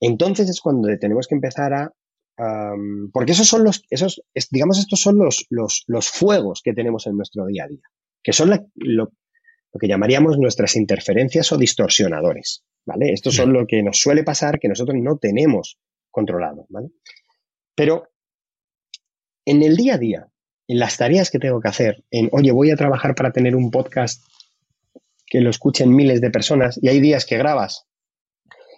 entonces 0.00 0.48
es 0.48 0.60
cuando 0.60 0.88
tenemos 0.98 1.26
que 1.26 1.34
empezar 1.34 1.72
a 1.74 1.92
porque 3.12 3.30
esos 3.30 3.46
son 3.46 3.62
los, 3.62 3.84
esos, 3.90 4.20
digamos, 4.50 4.80
estos 4.80 5.00
son 5.00 5.18
los, 5.18 5.46
los, 5.50 5.84
los 5.86 6.08
fuegos 6.08 6.62
que 6.64 6.72
tenemos 6.72 7.06
en 7.06 7.16
nuestro 7.16 7.46
día 7.46 7.62
a 7.62 7.68
día 7.68 7.88
que 8.24 8.32
son 8.32 8.50
lo, 8.74 9.12
que 9.78 9.86
llamaríamos 9.86 10.38
nuestras 10.38 10.74
interferencias 10.76 11.52
o 11.52 11.58
distorsionadores, 11.58 12.64
¿vale? 12.86 13.12
Estos 13.12 13.36
son 13.36 13.52
lo 13.52 13.66
que 13.66 13.82
nos 13.82 13.98
suele 13.98 14.24
pasar 14.24 14.58
que 14.58 14.68
nosotros 14.68 14.96
no 15.00 15.18
tenemos 15.18 15.78
controlado, 16.10 16.66
¿vale? 16.70 16.88
Pero 17.76 18.08
en 19.44 19.62
el 19.62 19.76
día 19.76 19.94
a 19.94 19.98
día, 19.98 20.28
en 20.66 20.78
las 20.78 20.96
tareas 20.96 21.30
que 21.30 21.38
tengo 21.38 21.60
que 21.60 21.68
hacer, 21.68 22.04
en, 22.10 22.30
oye, 22.32 22.50
voy 22.50 22.70
a 22.70 22.76
trabajar 22.76 23.14
para 23.14 23.32
tener 23.32 23.54
un 23.54 23.70
podcast 23.70 24.24
que 25.34 25.40
lo 25.40 25.50
escuchen 25.50 25.92
miles 25.92 26.20
de 26.20 26.30
personas 26.30 26.78
y 26.80 26.86
hay 26.86 27.00
días 27.00 27.26
que 27.26 27.36
grabas 27.36 27.88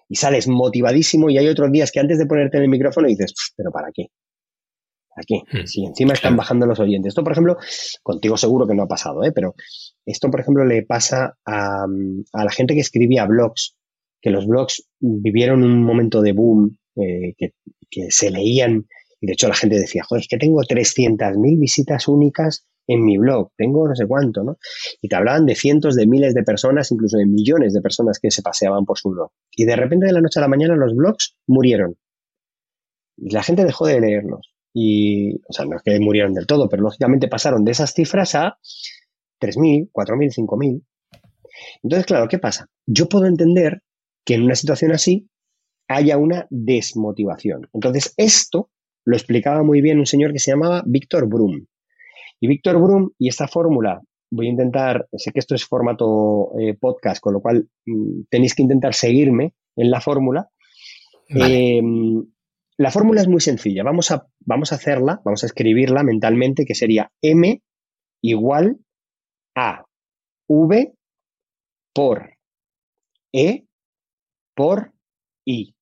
y 0.09 0.14
sales 0.14 0.48
motivadísimo 0.48 1.28
y 1.28 1.36
hay 1.36 1.48
otros 1.48 1.70
días 1.70 1.92
que 1.92 2.00
antes 2.00 2.16
de 2.16 2.24
ponerte 2.24 2.57
en 2.57 2.62
el 2.62 2.70
micrófono 2.70 3.09
dices, 3.09 3.34
pero 3.54 3.70
¿para 3.70 3.88
qué? 3.92 4.07
¿Para 5.14 5.26
qué? 5.26 5.42
Hmm. 5.52 5.66
Si 5.66 5.84
encima 5.84 6.14
están 6.14 6.34
bajando 6.34 6.64
los 6.64 6.80
oyentes. 6.80 7.11
Esto, 7.11 7.22
por 7.22 7.32
ejemplo, 7.32 7.59
contigo 8.02 8.38
seguro 8.38 8.66
que 8.66 8.74
no 8.74 8.84
ha 8.84 8.88
pasado, 8.88 9.22
¿eh? 9.22 9.32
pero 9.32 9.54
esto, 10.07 10.30
por 10.30 10.40
ejemplo, 10.40 10.64
le 10.64 10.82
pasa 10.86 11.36
a, 11.44 11.84
la 12.32 12.50
gente 12.50 12.72
que 12.72 12.80
escribía 12.80 13.26
blogs, 13.26 13.76
que 14.22 14.30
los 14.30 14.46
blogs 14.46 14.88
vivieron 14.98 15.62
un 15.62 15.82
momento 15.82 16.22
de 16.22 16.32
boom, 16.32 16.78
eh, 16.94 17.34
que, 17.36 17.50
que, 17.90 18.11
se 18.11 18.30
leían, 18.30 18.86
y 19.20 19.26
de 19.26 19.34
hecho 19.34 19.46
la 19.46 19.54
gente 19.54 19.78
decía, 19.78 20.04
joder, 20.09 20.22
es 20.22 20.28
que 20.28 20.38
tengo 20.38 20.62
300.000 20.62 21.61
visitas 21.61 22.09
únicas 22.09 22.66
en 22.87 23.05
mi 23.05 23.18
blog, 23.18 23.51
tengo 23.57 23.89
no 23.89 23.95
sé 23.95 24.07
cuánto, 24.07 24.45
¿no? 24.45 24.59
Y 25.01 25.09
te 25.09 25.16
hablaban 25.16 25.47
de 25.47 25.55
cientos 25.55 25.97
de 25.97 26.07
miles 26.07 26.34
de 26.34 26.43
personas, 26.43 26.91
incluso 26.93 27.18
de 27.18 27.26
millones 27.26 27.72
de 27.72 27.80
personas 27.80 28.18
que 28.18 28.30
se 28.30 28.43
paseaban 28.43 28.84
por 28.84 28.99
su 28.99 29.11
blog. 29.11 29.30
Y 29.55 29.64
de 29.64 29.76
repente 29.76 30.07
de 30.07 30.12
la 30.12 30.20
noche 30.20 30.39
a 30.39 30.43
la 30.43 30.49
mañana 30.49 30.76
los 30.76 30.95
blogs 30.95 31.37
murieron. 31.47 31.97
Y 33.16 33.30
la 33.30 33.43
gente 33.43 33.64
dejó 33.64 33.87
de 33.87 34.01
leerlos. 34.01 34.53
Y, 34.72 35.41
o 35.49 35.53
sea, 35.53 35.64
no 35.64 35.76
es 35.76 35.82
que 35.82 35.99
murieron 36.01 36.34
del 36.34 36.47
todo, 36.47 36.68
pero 36.68 36.82
lógicamente 36.82 37.28
pasaron 37.28 37.64
de 37.64 37.72
esas 37.72 37.95
cifras 37.95 38.34
a 38.34 38.59
3.000, 39.41 39.91
4.000, 39.91 40.47
5.000. 40.47 40.82
Entonces, 41.82 42.07
claro, 42.07 42.28
¿qué 42.28 42.39
pasa? 42.39 42.68
Yo 42.87 43.09
puedo 43.09 43.26
entender 43.26 43.82
que 44.24 44.34
en 44.34 44.43
una 44.43 44.55
situación 44.55 44.93
así 44.93 45.28
haya 45.89 46.18
una 46.18 46.47
desmotivación. 46.51 47.68
Entonces, 47.72 48.12
esto 48.16 48.70
lo 49.05 49.16
explicaba 49.16 49.62
muy 49.62 49.80
bien 49.80 49.99
un 49.99 50.07
señor 50.07 50.32
que 50.32 50.41
se 50.41 50.51
llamaba 50.51 50.82
Víctor 50.84 51.26
Brum. 51.26 51.66
Y 52.41 52.49
Víctor 52.49 52.78
Brum 52.78 53.11
y 53.18 53.28
esta 53.28 53.49
fórmula, 53.49 54.03
voy 54.30 54.47
a 54.47 54.51
intentar, 54.51 55.09
sé 55.12 55.32
que 55.32 55.41
esto 55.41 55.55
es 55.55 55.64
formato 55.64 56.51
eh, 56.59 56.74
podcast, 56.74 57.20
con 57.20 57.34
lo 57.34 57.41
cual 57.41 57.68
mm, 57.87 58.22
tenéis 58.28 58.55
que 58.55 58.62
intentar 58.62 58.95
seguirme 58.95 59.55
en 59.76 59.91
la 59.91 60.01
fórmula. 60.01 60.49
Em, 61.28 62.24
la 62.78 62.91
fórmula 62.91 63.20
es 63.20 63.28
muy 63.28 63.41
sencilla. 63.41 63.82
Vamos 63.82 64.11
a, 64.11 64.26
vamos 64.41 64.72
a 64.72 64.76
hacerla, 64.76 65.20
vamos 65.24 65.43
a 65.43 65.47
escribirla 65.47 66.03
mentalmente, 66.03 66.64
que 66.64 66.74
sería 66.74 67.11
M 67.22 67.62
igual 68.22 68.78
a 69.57 69.84
V 70.49 70.95
por 71.95 72.37
E 73.32 73.64
por 74.55 74.93
I. 75.47 75.74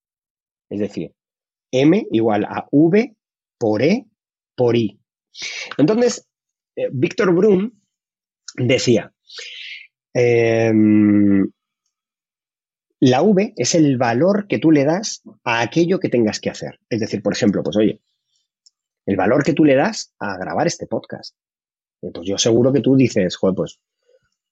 Es 0.71 0.81
decir, 0.81 1.13
M 1.73 2.07
igual 2.11 2.45
a 2.45 2.67
V 2.71 3.17
por 3.59 3.83
E 3.83 4.07
por 4.57 4.77
I. 4.77 5.01
Entonces, 5.79 6.29
eh, 6.77 6.89
Víctor 6.93 7.35
Brum 7.35 7.73
decía, 8.57 9.13
em, 10.13 11.51
la 13.01 13.23
V 13.23 13.53
es 13.57 13.75
el 13.75 13.99
valor 13.99 14.47
que 14.49 14.59
tú 14.59 14.71
le 14.71 14.85
das 14.85 15.23
a 15.45 15.61
aquello 15.61 16.01
que 16.01 16.09
tengas 16.09 16.41
que 16.41 16.51
hacer. 16.51 16.81
Es 16.89 17.01
decir, 17.01 17.23
por 17.23 17.33
ejemplo, 17.33 17.63
pues 17.63 17.77
oye, 17.77 18.01
el 19.07 19.17
valor 19.17 19.45
que 19.45 19.53
tú 19.53 19.65
le 19.65 19.75
das 19.75 20.15
a 20.19 20.37
grabar 20.39 20.67
este 20.67 20.87
podcast. 20.87 21.37
Eh, 22.03 22.11
pues 22.13 22.27
yo 22.27 22.39
seguro 22.39 22.73
que 22.73 22.81
tú 22.81 22.97
dices, 22.97 23.37
joder, 23.37 23.55
pues 23.57 23.81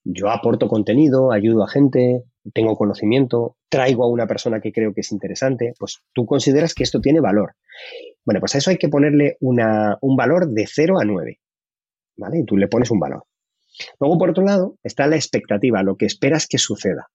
yo 0.03 0.29
aporto 0.29 0.67
contenido, 0.67 1.31
ayudo 1.31 1.63
a 1.63 1.69
gente, 1.69 2.23
tengo 2.53 2.75
conocimiento, 2.75 3.57
traigo 3.69 4.03
a 4.03 4.09
una 4.09 4.27
persona 4.27 4.59
que 4.59 4.71
creo 4.71 4.93
que 4.93 5.01
es 5.01 5.11
interesante, 5.11 5.73
pues 5.79 6.03
tú 6.13 6.25
consideras 6.25 6.73
que 6.73 6.83
esto 6.83 6.99
tiene 6.99 7.21
valor. 7.21 7.55
Bueno, 8.25 8.39
pues 8.39 8.55
a 8.55 8.57
eso 8.57 8.69
hay 8.69 8.77
que 8.77 8.89
ponerle 8.89 9.37
un 9.39 10.15
valor 10.15 10.49
de 10.49 10.67
0 10.67 10.99
a 10.99 11.05
9. 11.05 11.39
¿Vale? 12.17 12.39
Y 12.39 12.45
tú 12.45 12.57
le 12.57 12.67
pones 12.67 12.91
un 12.91 12.99
valor. 12.99 13.23
Luego, 13.99 14.17
por 14.17 14.29
otro 14.29 14.43
lado, 14.43 14.77
está 14.83 15.07
la 15.07 15.15
expectativa, 15.15 15.83
lo 15.83 15.95
que 15.95 16.05
esperas 16.05 16.47
que 16.47 16.57
suceda. 16.57 17.07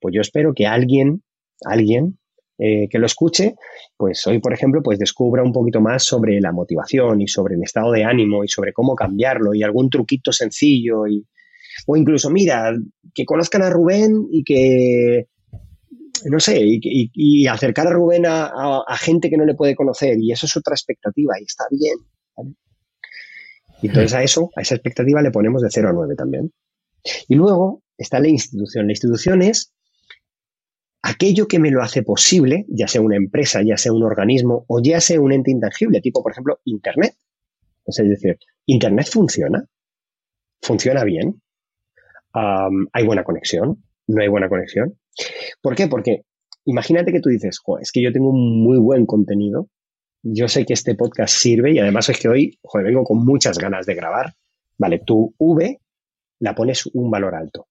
Pues 0.00 0.14
yo 0.14 0.20
espero 0.20 0.54
que 0.54 0.66
alguien, 0.66 1.22
alguien 1.64 2.18
eh, 2.58 2.88
que 2.90 2.98
lo 2.98 3.06
escuche, 3.06 3.54
pues 3.96 4.26
hoy, 4.26 4.38
por 4.38 4.52
ejemplo, 4.52 4.82
pues 4.82 4.98
descubra 4.98 5.42
un 5.42 5.52
poquito 5.52 5.80
más 5.80 6.04
sobre 6.04 6.40
la 6.40 6.52
motivación 6.52 7.20
y 7.20 7.28
sobre 7.28 7.54
el 7.54 7.62
estado 7.62 7.92
de 7.92 8.04
ánimo 8.04 8.44
y 8.44 8.48
sobre 8.48 8.72
cómo 8.72 8.94
cambiarlo 8.94 9.54
y 9.54 9.62
algún 9.62 9.88
truquito 9.88 10.32
sencillo 10.32 11.06
y, 11.06 11.26
o 11.86 11.96
incluso, 11.96 12.30
mira, 12.30 12.72
que 13.14 13.24
conozcan 13.24 13.62
a 13.62 13.70
Rubén 13.70 14.26
y 14.30 14.44
que, 14.44 15.28
no 16.24 16.38
sé, 16.38 16.60
y, 16.62 17.46
acercar 17.46 17.86
a 17.86 17.92
Rubén 17.92 18.24
a, 18.26 18.84
gente 18.98 19.30
que 19.30 19.36
no 19.36 19.44
le 19.44 19.54
puede 19.54 19.74
conocer 19.74 20.18
y 20.18 20.32
eso 20.32 20.46
es 20.46 20.56
otra 20.56 20.74
expectativa 20.74 21.34
y 21.40 21.44
está 21.44 21.64
bien. 21.70 21.96
Y 23.82 23.88
entonces 23.88 24.14
a 24.14 24.22
eso, 24.22 24.50
a 24.56 24.62
esa 24.62 24.74
expectativa 24.74 25.22
le 25.22 25.30
ponemos 25.30 25.62
de 25.62 25.68
0 25.70 25.88
a 25.88 25.92
9 25.92 26.14
también. 26.16 26.52
Y 27.28 27.34
luego 27.34 27.82
está 27.96 28.20
la 28.20 28.28
institución. 28.28 28.86
La 28.86 28.92
institución 28.92 29.42
es 29.42 29.72
aquello 31.02 31.48
que 31.48 31.58
me 31.58 31.70
lo 31.70 31.82
hace 31.82 32.02
posible, 32.02 32.66
ya 32.68 32.86
sea 32.88 33.00
una 33.00 33.16
empresa, 33.16 33.62
ya 33.62 33.76
sea 33.76 33.92
un 33.92 34.02
organismo 34.02 34.64
o 34.68 34.80
ya 34.82 35.00
sea 35.00 35.20
un 35.20 35.32
ente 35.32 35.50
intangible, 35.50 36.00
tipo, 36.00 36.22
por 36.22 36.32
ejemplo, 36.32 36.60
Internet. 36.64 37.14
Es 37.86 37.96
decir, 37.96 38.38
Internet 38.66 39.08
funciona, 39.10 39.64
funciona 40.60 41.02
bien, 41.04 41.40
hay 42.32 43.04
buena 43.04 43.24
conexión, 43.24 43.82
no 44.06 44.22
hay 44.22 44.28
buena 44.28 44.48
conexión. 44.48 44.98
¿Por 45.60 45.74
qué? 45.74 45.88
Porque 45.88 46.24
imagínate 46.66 47.12
que 47.12 47.20
tú 47.20 47.30
dices, 47.30 47.58
es 47.80 47.90
que 47.90 48.02
yo 48.02 48.12
tengo 48.12 48.28
un 48.28 48.62
muy 48.62 48.78
buen 48.78 49.06
contenido, 49.06 49.68
yo 50.22 50.48
sé 50.48 50.64
que 50.64 50.74
este 50.74 50.94
podcast 50.94 51.34
sirve 51.34 51.72
y 51.72 51.78
además 51.78 52.08
es 52.08 52.18
que 52.18 52.28
hoy, 52.28 52.58
joder, 52.62 52.86
vengo 52.86 53.04
con 53.04 53.24
muchas 53.24 53.58
ganas 53.58 53.86
de 53.86 53.94
grabar. 53.94 54.34
Vale, 54.78 55.00
tu 55.04 55.34
V 55.38 55.80
la 56.40 56.54
pones 56.54 56.86
un 56.86 57.10
valor 57.10 57.34
alto. 57.34 57.68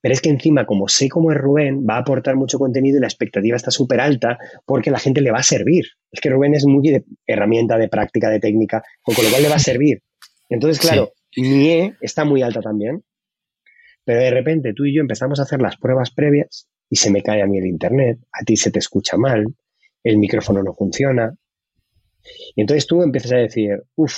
Pero 0.00 0.14
es 0.14 0.20
que 0.20 0.30
encima, 0.30 0.64
como 0.66 0.88
sé 0.88 1.08
cómo 1.08 1.30
es 1.30 1.38
Rubén, 1.38 1.86
va 1.88 1.96
a 1.96 2.00
aportar 2.00 2.36
mucho 2.36 2.58
contenido 2.58 2.98
y 2.98 3.00
la 3.00 3.06
expectativa 3.06 3.56
está 3.56 3.70
súper 3.70 4.00
alta 4.00 4.38
porque 4.64 4.90
la 4.90 4.98
gente 4.98 5.20
le 5.20 5.30
va 5.30 5.38
a 5.38 5.42
servir. 5.42 5.84
Es 6.10 6.20
que 6.20 6.30
Rubén 6.30 6.54
es 6.54 6.64
muy 6.66 6.88
de 6.88 7.04
herramienta, 7.26 7.76
de 7.76 7.88
práctica, 7.88 8.30
de 8.30 8.40
técnica, 8.40 8.82
con 9.02 9.14
lo 9.14 9.30
cual 9.30 9.42
le 9.42 9.48
va 9.48 9.56
a 9.56 9.60
servir. 9.60 10.02
Entonces, 10.48 10.80
claro, 10.80 11.12
mi 11.36 11.68
E 11.70 11.96
está 12.00 12.24
muy 12.24 12.42
alta 12.42 12.60
también. 12.60 13.04
Pero 14.04 14.20
de 14.20 14.30
repente 14.30 14.72
tú 14.74 14.84
y 14.84 14.94
yo 14.94 15.00
empezamos 15.00 15.40
a 15.40 15.44
hacer 15.44 15.60
las 15.60 15.76
pruebas 15.76 16.10
previas 16.10 16.68
y 16.90 16.96
se 16.96 17.10
me 17.10 17.22
cae 17.22 17.42
a 17.42 17.46
mí 17.46 17.58
el 17.58 17.66
internet, 17.66 18.18
a 18.32 18.44
ti 18.44 18.56
se 18.56 18.70
te 18.70 18.78
escucha 18.78 19.16
mal, 19.16 19.46
el 20.02 20.18
micrófono 20.18 20.62
no 20.62 20.74
funciona, 20.74 21.34
y 22.54 22.60
entonces 22.60 22.86
tú 22.86 23.02
empiezas 23.02 23.32
a 23.32 23.36
decir, 23.36 23.82
uff, 23.96 24.14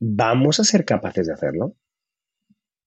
¿vamos 0.00 0.60
a 0.60 0.64
ser 0.64 0.84
capaces 0.84 1.26
de 1.26 1.32
hacerlo? 1.32 1.76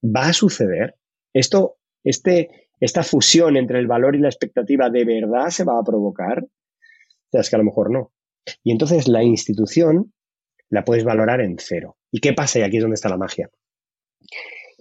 ¿Va 0.04 0.28
a 0.28 0.34
suceder? 0.34 0.96
Esto, 1.34 1.78
este, 2.04 2.70
esta 2.80 3.04
fusión 3.04 3.58
entre 3.58 3.80
el 3.80 3.88
valor 3.88 4.16
y 4.16 4.20
la 4.20 4.30
expectativa 4.30 4.90
de 4.90 5.06
verdad 5.06 5.50
se 5.50 5.64
va 5.64 5.80
a 5.80 5.84
provocar. 5.84 6.44
O 6.44 7.30
sea, 7.32 7.42
es 7.42 7.50
que 7.50 7.56
a 7.56 7.60
lo 7.60 7.66
mejor 7.66 7.92
no. 7.92 8.12
Y 8.64 8.72
entonces 8.72 9.08
la 9.08 9.24
institución 9.24 10.14
la 10.70 10.84
puedes 10.84 11.04
valorar 11.04 11.42
en 11.42 11.58
cero. 11.60 11.98
¿Y 12.12 12.20
qué 12.20 12.34
pasa? 12.34 12.60
Y 12.60 12.62
aquí 12.64 12.78
es 12.78 12.84
donde 12.84 12.96
está 12.96 13.10
la 13.10 13.18
magia. 13.18 13.50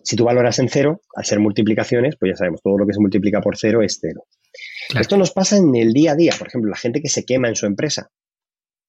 Si 0.02 0.14
tú 0.14 0.24
valoras 0.24 0.58
en 0.60 0.68
cero, 0.68 1.00
al 1.14 1.24
ser 1.24 1.40
multiplicaciones, 1.40 2.16
pues 2.16 2.32
ya 2.32 2.36
sabemos, 2.36 2.62
todo 2.62 2.78
lo 2.78 2.86
que 2.86 2.92
se 2.92 3.00
multiplica 3.00 3.40
por 3.40 3.56
cero 3.56 3.82
es 3.82 3.98
cero. 4.00 4.26
Esto 4.98 5.16
nos 5.16 5.32
pasa 5.32 5.56
en 5.56 5.74
el 5.74 5.92
día 5.92 6.12
a 6.12 6.14
día. 6.14 6.32
Por 6.38 6.46
ejemplo, 6.46 6.70
la 6.70 6.76
gente 6.76 7.02
que 7.02 7.08
se 7.08 7.24
quema 7.24 7.48
en 7.48 7.56
su 7.56 7.66
empresa 7.66 8.10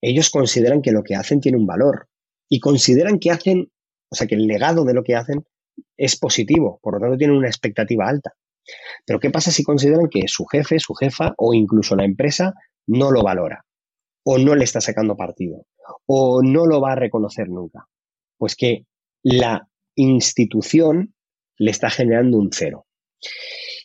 ellos 0.02 0.30
consideran 0.30 0.82
que 0.82 0.92
lo 0.92 1.04
que 1.04 1.16
hacen 1.16 1.40
tiene 1.40 1.58
un 1.58 1.66
valor 1.66 2.08
y 2.50 2.60
consideran 2.60 3.20
que 3.20 3.32
hacen, 3.32 3.72
o 4.12 4.16
sea, 4.16 4.28
que 4.28 4.36
el 4.36 4.48
legado 4.48 4.86
de 4.86 4.94
lo 4.94 5.04
que 5.04 5.16
hacen 5.16 5.46
es 5.98 6.18
positivo, 6.18 6.80
por 6.82 6.96
lo 6.96 7.00
tanto 7.00 7.18
tienen 7.18 7.38
una 7.38 7.48
expectativa 7.48 8.08
alta. 8.08 8.34
Pero 9.06 9.20
¿qué 9.20 9.30
pasa 9.30 9.52
si 9.52 9.64
consideran 9.64 10.10
que 10.10 10.28
su 10.28 10.46
jefe, 10.46 10.80
su 10.80 10.94
jefa 10.94 11.34
o 11.38 11.54
incluso 11.54 11.96
la 11.96 12.06
empresa 12.06 12.54
no 12.86 13.12
lo 13.12 13.24
valora 13.24 13.66
o 14.24 14.38
no 14.38 14.56
le 14.56 14.66
está 14.66 14.82
sacando 14.82 15.16
partido 15.16 15.66
o 16.06 16.42
no 16.44 16.66
lo 16.66 16.82
va 16.82 16.94
a 16.94 16.98
reconocer 16.98 17.50
nunca? 17.50 17.88
Pues 18.38 18.56
que 18.56 18.86
la 19.24 19.68
institución 19.96 21.16
le 21.58 21.72
está 21.72 21.90
generando 21.90 22.38
un 22.38 22.50
cero. 22.52 22.86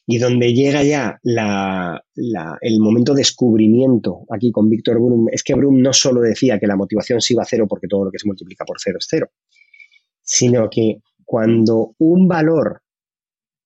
Y 0.06 0.18
donde 0.18 0.52
llega 0.52 0.82
ya 0.82 1.20
el 1.22 2.80
momento 2.80 3.14
de 3.14 3.18
descubrimiento 3.18 4.24
aquí 4.30 4.50
con 4.50 4.68
Víctor 4.68 4.98
Brum, 4.98 5.28
es 5.30 5.44
que 5.44 5.54
Brum 5.54 5.80
no 5.80 5.92
solo 5.92 6.20
decía 6.20 6.58
que 6.58 6.66
la 6.66 6.76
motivación 6.76 7.20
se 7.20 7.34
iba 7.34 7.42
a 7.42 7.46
cero 7.46 7.66
porque 7.68 7.86
todo 7.86 8.06
lo 8.06 8.10
que 8.10 8.18
se 8.18 8.26
multiplica 8.26 8.64
por 8.64 8.78
cero 8.80 8.98
es 8.98 9.06
cero, 9.08 9.30
sino 10.22 10.68
que 10.68 10.98
cuando 11.24 11.94
un 11.98 12.26
valor 12.26 12.82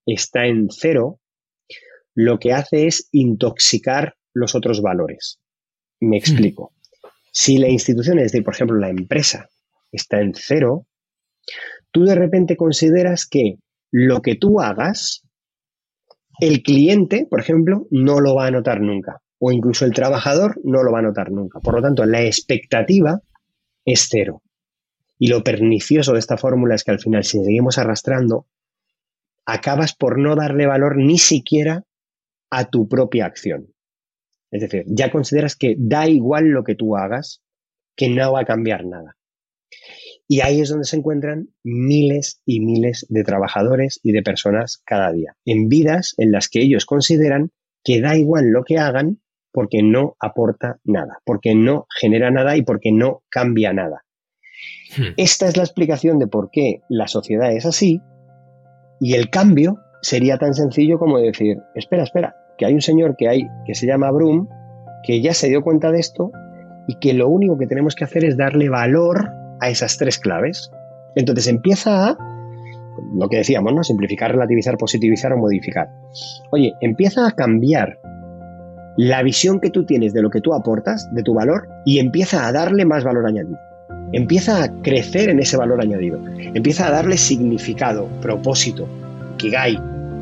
está 0.05 0.45
en 0.45 0.69
cero, 0.69 1.19
lo 2.13 2.39
que 2.39 2.53
hace 2.53 2.87
es 2.87 3.09
intoxicar 3.11 4.15
los 4.33 4.55
otros 4.55 4.81
valores. 4.81 5.39
Me 5.99 6.17
hmm. 6.17 6.19
explico. 6.19 6.73
Si 7.31 7.57
la 7.57 7.67
institución, 7.67 8.19
es 8.19 8.31
decir, 8.31 8.43
por 8.43 8.53
ejemplo, 8.53 8.77
la 8.77 8.89
empresa, 8.89 9.49
está 9.91 10.21
en 10.21 10.33
cero, 10.35 10.87
tú 11.91 12.05
de 12.05 12.15
repente 12.15 12.55
consideras 12.55 13.27
que 13.27 13.57
lo 13.91 14.21
que 14.21 14.35
tú 14.35 14.59
hagas 14.59 15.26
el 16.39 16.61
cliente, 16.61 17.25
por 17.29 17.39
ejemplo, 17.39 17.87
no 17.89 18.19
lo 18.19 18.35
va 18.35 18.47
a 18.47 18.51
notar 18.51 18.81
nunca. 18.81 19.21
O 19.39 19.51
incluso 19.51 19.85
el 19.85 19.93
trabajador 19.93 20.59
no 20.63 20.83
lo 20.83 20.91
va 20.91 20.99
a 20.99 21.03
notar 21.03 21.31
nunca. 21.31 21.59
Por 21.59 21.75
lo 21.75 21.81
tanto, 21.81 22.05
la 22.05 22.23
expectativa 22.23 23.21
es 23.85 24.07
cero. 24.09 24.41
Y 25.19 25.27
lo 25.29 25.43
pernicioso 25.43 26.13
de 26.13 26.19
esta 26.19 26.37
fórmula 26.37 26.75
es 26.75 26.83
que 26.83 26.91
al 26.91 26.99
final, 26.99 27.23
si 27.23 27.43
seguimos 27.43 27.77
arrastrando, 27.77 28.45
acabas 29.45 29.95
por 29.95 30.19
no 30.19 30.35
darle 30.35 30.67
valor 30.67 30.97
ni 30.97 31.17
siquiera 31.17 31.83
a 32.49 32.69
tu 32.69 32.87
propia 32.87 33.25
acción. 33.25 33.73
Es 34.51 34.61
decir, 34.61 34.83
ya 34.87 35.11
consideras 35.11 35.55
que 35.55 35.75
da 35.77 36.07
igual 36.07 36.45
lo 36.49 36.63
que 36.63 36.75
tú 36.75 36.95
hagas, 36.95 37.41
que 37.95 38.09
no 38.09 38.33
va 38.33 38.41
a 38.41 38.45
cambiar 38.45 38.85
nada. 38.85 39.17
Y 40.27 40.41
ahí 40.41 40.59
es 40.59 40.69
donde 40.69 40.85
se 40.85 40.97
encuentran 40.97 41.49
miles 41.63 42.41
y 42.45 42.59
miles 42.59 43.05
de 43.09 43.23
trabajadores 43.23 43.99
y 44.03 44.11
de 44.11 44.23
personas 44.23 44.81
cada 44.85 45.11
día, 45.11 45.35
en 45.45 45.69
vidas 45.69 46.13
en 46.17 46.31
las 46.31 46.49
que 46.49 46.61
ellos 46.61 46.85
consideran 46.85 47.51
que 47.83 48.01
da 48.01 48.17
igual 48.17 48.49
lo 48.49 48.63
que 48.63 48.77
hagan 48.77 49.21
porque 49.53 49.81
no 49.81 50.15
aporta 50.19 50.79
nada, 50.83 51.19
porque 51.25 51.55
no 51.55 51.87
genera 51.97 52.29
nada 52.29 52.57
y 52.57 52.61
porque 52.61 52.91
no 52.91 53.23
cambia 53.29 53.71
nada. 53.71 54.03
Hmm. 54.97 55.13
Esta 55.15 55.47
es 55.47 55.55
la 55.55 55.63
explicación 55.63 56.19
de 56.19 56.27
por 56.27 56.49
qué 56.51 56.81
la 56.89 57.07
sociedad 57.07 57.51
es 57.53 57.65
así 57.65 58.01
y 58.99 59.13
el 59.13 59.29
cambio 59.29 59.77
sería 60.01 60.37
tan 60.37 60.53
sencillo 60.53 60.99
como 60.99 61.19
decir, 61.19 61.57
espera, 61.75 62.03
espera, 62.03 62.35
que 62.57 62.65
hay 62.65 62.73
un 62.73 62.81
señor 62.81 63.15
que 63.17 63.29
hay 63.29 63.47
que 63.65 63.75
se 63.75 63.87
llama 63.87 64.11
Brum 64.11 64.47
que 65.03 65.21
ya 65.21 65.33
se 65.33 65.47
dio 65.47 65.63
cuenta 65.63 65.91
de 65.91 65.99
esto 65.99 66.31
y 66.87 66.99
que 66.99 67.13
lo 67.13 67.29
único 67.29 67.57
que 67.57 67.67
tenemos 67.67 67.95
que 67.95 68.03
hacer 68.03 68.25
es 68.25 68.37
darle 68.37 68.69
valor 68.69 69.31
a 69.59 69.69
esas 69.69 69.97
tres 69.97 70.19
claves. 70.19 70.71
Entonces 71.15 71.47
empieza 71.47 72.09
a 72.09 72.17
lo 73.15 73.29
que 73.29 73.37
decíamos, 73.37 73.73
¿no? 73.73 73.83
Simplificar, 73.83 74.31
relativizar, 74.31 74.77
positivizar 74.77 75.33
o 75.33 75.37
modificar. 75.37 75.89
Oye, 76.51 76.73
empieza 76.81 77.27
a 77.27 77.31
cambiar 77.31 77.99
la 78.97 79.21
visión 79.21 79.59
que 79.59 79.69
tú 79.69 79.85
tienes 79.85 80.13
de 80.13 80.21
lo 80.21 80.29
que 80.29 80.41
tú 80.41 80.53
aportas, 80.53 81.07
de 81.13 81.23
tu 81.23 81.33
valor, 81.33 81.67
y 81.85 81.99
empieza 81.99 82.47
a 82.47 82.51
darle 82.51 82.85
más 82.85 83.03
valor 83.03 83.27
añadido. 83.27 83.57
Empieza 84.11 84.63
a 84.63 84.81
crecer 84.81 85.29
en 85.29 85.39
ese 85.39 85.57
valor 85.57 85.81
añadido. 85.81 86.19
Empieza 86.37 86.87
a 86.87 86.91
darle 86.91 87.17
significado, 87.17 88.07
propósito, 88.21 88.87
kigai, 89.37 89.77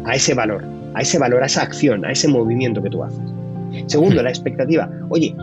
a 0.06 0.16
ese 0.16 0.34
valor, 0.34 0.66
a 0.94 1.02
ese 1.02 1.18
valor, 1.18 1.44
a 1.44 1.46
esa 1.46 1.62
acción, 1.62 2.04
a 2.06 2.12
ese 2.12 2.28
movimiento 2.28 2.82
que 2.82 2.90
tú 2.90 3.04
haces. 3.04 3.20
Segundo, 3.88 4.22
la 4.22 4.30
expectativa. 4.30 4.90
Oye, 5.10 5.36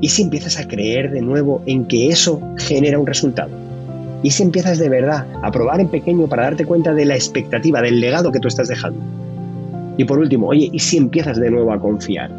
¿y 0.00 0.08
si 0.08 0.22
empiezas 0.22 0.58
a 0.58 0.68
creer 0.68 1.10
de 1.10 1.22
nuevo 1.22 1.62
en 1.66 1.86
que 1.86 2.08
eso 2.08 2.40
genera 2.58 2.98
un 2.98 3.06
resultado? 3.06 3.50
¿Y 4.22 4.30
si 4.30 4.42
empiezas 4.42 4.78
de 4.78 4.88
verdad 4.88 5.26
a 5.42 5.50
probar 5.50 5.80
en 5.80 5.88
pequeño 5.88 6.26
para 6.26 6.44
darte 6.44 6.64
cuenta 6.64 6.94
de 6.94 7.04
la 7.04 7.14
expectativa, 7.14 7.82
del 7.82 8.00
legado 8.00 8.32
que 8.32 8.40
tú 8.40 8.48
estás 8.48 8.68
dejando? 8.68 9.00
Y 9.98 10.04
por 10.04 10.18
último, 10.18 10.48
oye, 10.48 10.68
¿y 10.72 10.78
si 10.78 10.96
empiezas 10.96 11.38
de 11.38 11.50
nuevo 11.50 11.72
a 11.72 11.80
confiar? 11.80 12.30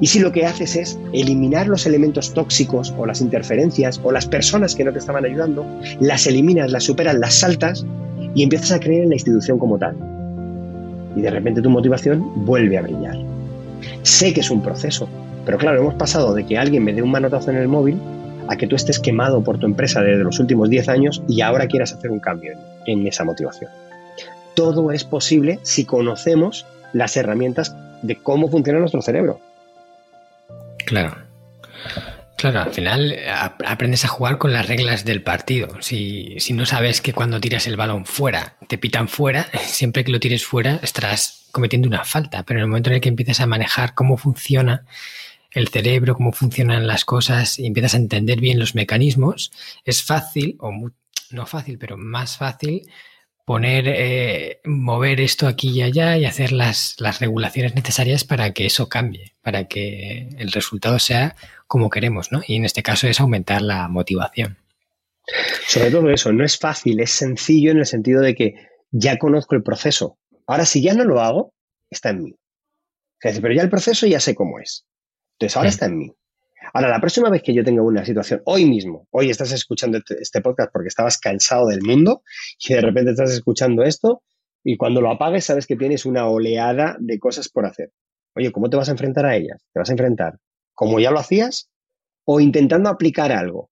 ¿Y 0.00 0.06
si 0.06 0.18
lo 0.20 0.32
que 0.32 0.46
haces 0.46 0.74
es 0.76 0.98
eliminar 1.12 1.68
los 1.68 1.86
elementos 1.86 2.32
tóxicos 2.32 2.94
o 2.96 3.04
las 3.04 3.20
interferencias 3.20 4.00
o 4.02 4.10
las 4.10 4.26
personas 4.26 4.74
que 4.74 4.84
no 4.84 4.92
te 4.92 4.98
estaban 4.98 5.24
ayudando, 5.24 5.66
las 6.00 6.26
eliminas, 6.26 6.72
las 6.72 6.84
superas, 6.84 7.16
las 7.16 7.34
saltas 7.34 7.84
y 8.34 8.42
empiezas 8.42 8.72
a 8.72 8.80
creer 8.80 9.02
en 9.02 9.10
la 9.10 9.16
institución 9.16 9.58
como 9.58 9.78
tal? 9.78 9.96
Y 11.14 11.20
de 11.20 11.30
repente 11.30 11.62
tu 11.62 11.70
motivación 11.70 12.46
vuelve 12.46 12.78
a 12.78 12.82
brillar. 12.82 13.18
Sé 14.02 14.32
que 14.32 14.40
es 14.40 14.50
un 14.50 14.62
proceso, 14.62 15.08
pero 15.46 15.58
claro, 15.58 15.80
hemos 15.80 15.94
pasado 15.94 16.34
de 16.34 16.44
que 16.44 16.58
alguien 16.58 16.84
me 16.84 16.92
dé 16.92 17.00
un 17.02 17.10
manotazo 17.12 17.52
en 17.52 17.56
el 17.56 17.68
móvil 17.68 17.98
a 18.48 18.56
que 18.56 18.66
tú 18.66 18.74
estés 18.74 18.98
quemado 18.98 19.42
por 19.42 19.58
tu 19.58 19.66
empresa 19.66 20.02
desde 20.02 20.24
los 20.24 20.40
últimos 20.40 20.68
10 20.68 20.88
años 20.88 21.22
y 21.28 21.40
ahora 21.40 21.68
quieras 21.68 21.92
hacer 21.92 22.10
un 22.10 22.18
cambio 22.18 22.52
en, 22.84 23.06
esa 23.06 23.24
motivación. 23.24 23.70
Todo 24.54 24.90
es 24.90 25.04
posible 25.04 25.60
si 25.62 25.84
conocemos 25.84 26.66
las 26.92 27.16
herramientas 27.16 27.76
de 28.02 28.16
cómo 28.16 28.50
funciona 28.50 28.80
nuestro 28.80 29.02
cerebro. 29.02 29.40
Claro. 30.84 31.16
Claro, 32.36 32.60
al 32.60 32.72
final 32.72 33.16
aprendes 33.64 34.04
a 34.04 34.08
jugar 34.08 34.38
con 34.38 34.52
las 34.52 34.68
reglas 34.68 35.04
del 35.04 35.22
partido. 35.22 35.80
Si, 35.80 36.34
si, 36.38 36.52
no 36.52 36.66
sabes 36.66 37.00
que 37.00 37.14
cuando 37.14 37.40
tiras 37.40 37.66
el 37.66 37.76
balón 37.76 38.04
fuera, 38.04 38.56
te 38.68 38.78
pitan 38.78 39.08
fuera, 39.08 39.46
siempre 39.64 40.04
que 40.04 40.12
lo 40.12 40.20
tires 40.20 40.44
fuera 40.44 40.80
estarás 40.82 41.46
cometiendo 41.52 41.88
una 41.88 42.04
falta, 42.04 42.42
pero 42.42 42.58
en 42.58 42.64
el 42.64 42.68
momento 42.68 42.90
en 42.90 42.96
el 42.96 43.00
que 43.00 43.08
empiezas 43.08 43.40
a 43.40 43.46
manejar 43.46 43.94
cómo 43.94 44.18
funciona 44.18 44.84
el 45.56 45.68
cerebro, 45.68 46.14
cómo 46.14 46.32
funcionan 46.32 46.86
las 46.86 47.04
cosas 47.04 47.58
y 47.58 47.66
empiezas 47.66 47.94
a 47.94 47.98
entender 47.98 48.40
bien 48.40 48.58
los 48.58 48.74
mecanismos, 48.74 49.52
es 49.84 50.02
fácil, 50.02 50.56
o 50.60 50.72
no 51.30 51.46
fácil, 51.46 51.78
pero 51.78 51.96
más 51.96 52.36
fácil 52.36 52.88
poner, 53.44 53.84
eh, 53.88 54.60
mover 54.64 55.20
esto 55.20 55.46
aquí 55.46 55.70
y 55.70 55.82
allá 55.82 56.16
y 56.16 56.24
hacer 56.24 56.52
las, 56.52 56.96
las 56.98 57.20
regulaciones 57.20 57.74
necesarias 57.74 58.24
para 58.24 58.52
que 58.52 58.66
eso 58.66 58.88
cambie, 58.88 59.34
para 59.40 59.64
que 59.68 60.28
el 60.38 60.52
resultado 60.52 60.98
sea 60.98 61.36
como 61.66 61.90
queremos, 61.90 62.32
¿no? 62.32 62.42
Y 62.46 62.56
en 62.56 62.64
este 62.64 62.82
caso 62.82 63.06
es 63.08 63.20
aumentar 63.20 63.62
la 63.62 63.88
motivación. 63.88 64.58
Sobre 65.66 65.90
todo 65.90 66.10
eso, 66.10 66.32
no 66.32 66.44
es 66.44 66.58
fácil, 66.58 67.00
es 67.00 67.10
sencillo 67.10 67.70
en 67.72 67.78
el 67.78 67.86
sentido 67.86 68.20
de 68.20 68.34
que 68.34 68.54
ya 68.90 69.18
conozco 69.18 69.54
el 69.56 69.62
proceso, 69.62 70.18
Ahora, 70.46 70.64
si 70.64 70.82
ya 70.82 70.94
no 70.94 71.04
lo 71.04 71.20
hago, 71.20 71.52
está 71.90 72.10
en 72.10 72.22
mí. 72.22 72.34
pero 73.20 73.52
ya 73.52 73.62
el 73.62 73.70
proceso 73.70 74.06
ya 74.06 74.20
sé 74.20 74.34
cómo 74.34 74.60
es. 74.60 74.86
Entonces, 75.38 75.56
ahora 75.56 75.68
está 75.68 75.86
en 75.86 75.98
mí. 75.98 76.12
Ahora, 76.72 76.88
la 76.88 77.00
próxima 77.00 77.30
vez 77.30 77.42
que 77.42 77.54
yo 77.54 77.62
tenga 77.62 77.82
una 77.82 78.04
situación, 78.04 78.42
hoy 78.44 78.64
mismo, 78.64 79.06
hoy 79.10 79.30
estás 79.30 79.52
escuchando 79.52 79.98
este, 79.98 80.16
este 80.20 80.40
podcast 80.40 80.72
porque 80.72 80.88
estabas 80.88 81.18
cansado 81.18 81.68
del 81.68 81.82
mundo 81.82 82.22
y 82.58 82.74
de 82.74 82.80
repente 82.80 83.12
estás 83.12 83.32
escuchando 83.32 83.82
esto 83.82 84.22
y 84.64 84.76
cuando 84.76 85.00
lo 85.00 85.10
apagues 85.10 85.44
sabes 85.44 85.66
que 85.66 85.76
tienes 85.76 86.06
una 86.06 86.26
oleada 86.26 86.96
de 86.98 87.18
cosas 87.18 87.48
por 87.48 87.66
hacer. 87.66 87.92
Oye, 88.34 88.50
¿cómo 88.50 88.68
te 88.68 88.76
vas 88.76 88.88
a 88.88 88.92
enfrentar 88.92 89.26
a 89.26 89.36
ellas? 89.36 89.64
¿Te 89.72 89.78
vas 89.78 89.88
a 89.88 89.92
enfrentar 89.92 90.38
como 90.74 91.00
ya 91.00 91.10
lo 91.10 91.18
hacías 91.18 91.70
o 92.24 92.40
intentando 92.40 92.90
aplicar 92.90 93.32
algo? 93.32 93.70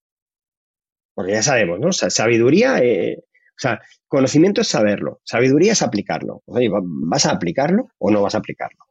Porque 1.15 1.33
ya 1.33 1.43
sabemos, 1.43 1.81
¿no? 1.81 1.93
Sabiduría, 1.93 2.79
eh, 2.79 3.19
o 3.19 3.59
sea, 3.59 3.81
conocimiento 4.09 4.61
es 4.61 4.69
saberlo, 4.69 5.21
sabiduría 5.25 5.73
es 5.73 5.83
aplicarlo. 5.83 6.43
Oye, 6.47 6.69
¿vas 6.71 7.27
a 7.27 7.33
aplicarlo 7.33 7.89
o 7.99 8.11
no 8.11 8.23
vas 8.23 8.35
a 8.35 8.39
aplicarlo? 8.39 8.85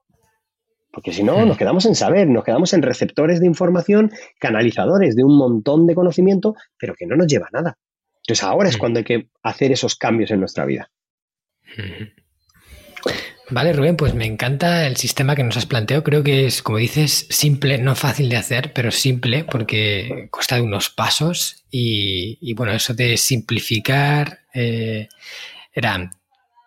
Porque 0.93 1.11
si 1.11 1.23
no, 1.23 1.43
nos 1.43 1.57
quedamos 1.57 1.87
en 1.87 1.95
saber, 1.95 2.27
nos 2.27 2.43
quedamos 2.43 2.71
en 2.73 2.83
receptores 2.83 3.39
de 3.39 3.47
información, 3.47 4.11
canalizadores 4.39 5.15
de 5.15 5.23
un 5.23 5.35
montón 5.35 5.87
de 5.87 5.95
conocimiento, 5.95 6.55
pero 6.77 6.93
que 6.93 7.07
no 7.07 7.15
nos 7.15 7.25
lleva 7.25 7.47
a 7.47 7.57
nada. 7.57 7.77
Entonces 8.17 8.43
ahora 8.43 8.69
es 8.69 8.77
cuando 8.77 8.99
hay 8.99 9.03
que 9.03 9.27
hacer 9.41 9.71
esos 9.71 9.95
cambios 9.95 10.29
en 10.29 10.39
nuestra 10.39 10.65
vida. 10.65 10.91
Vale, 13.49 13.73
Rubén, 13.73 13.97
pues 13.97 14.13
me 14.13 14.27
encanta 14.27 14.85
el 14.85 14.95
sistema 14.95 15.35
que 15.35 15.43
nos 15.43 15.57
has 15.57 15.65
planteado. 15.65 16.03
Creo 16.03 16.23
que 16.23 16.45
es, 16.45 16.61
como 16.61 16.77
dices, 16.77 17.25
simple, 17.31 17.79
no 17.79 17.95
fácil 17.95 18.29
de 18.29 18.37
hacer, 18.37 18.71
pero 18.71 18.91
simple 18.91 19.45
porque 19.45 20.27
consta 20.29 20.57
de 20.57 20.61
unos 20.61 20.91
pasos 20.91 21.65
y, 21.71 22.53
bueno, 22.53 22.71
eso 22.71 22.93
de 22.93 23.17
simplificar 23.17 24.41
eh, 24.53 25.09
era 25.73 26.11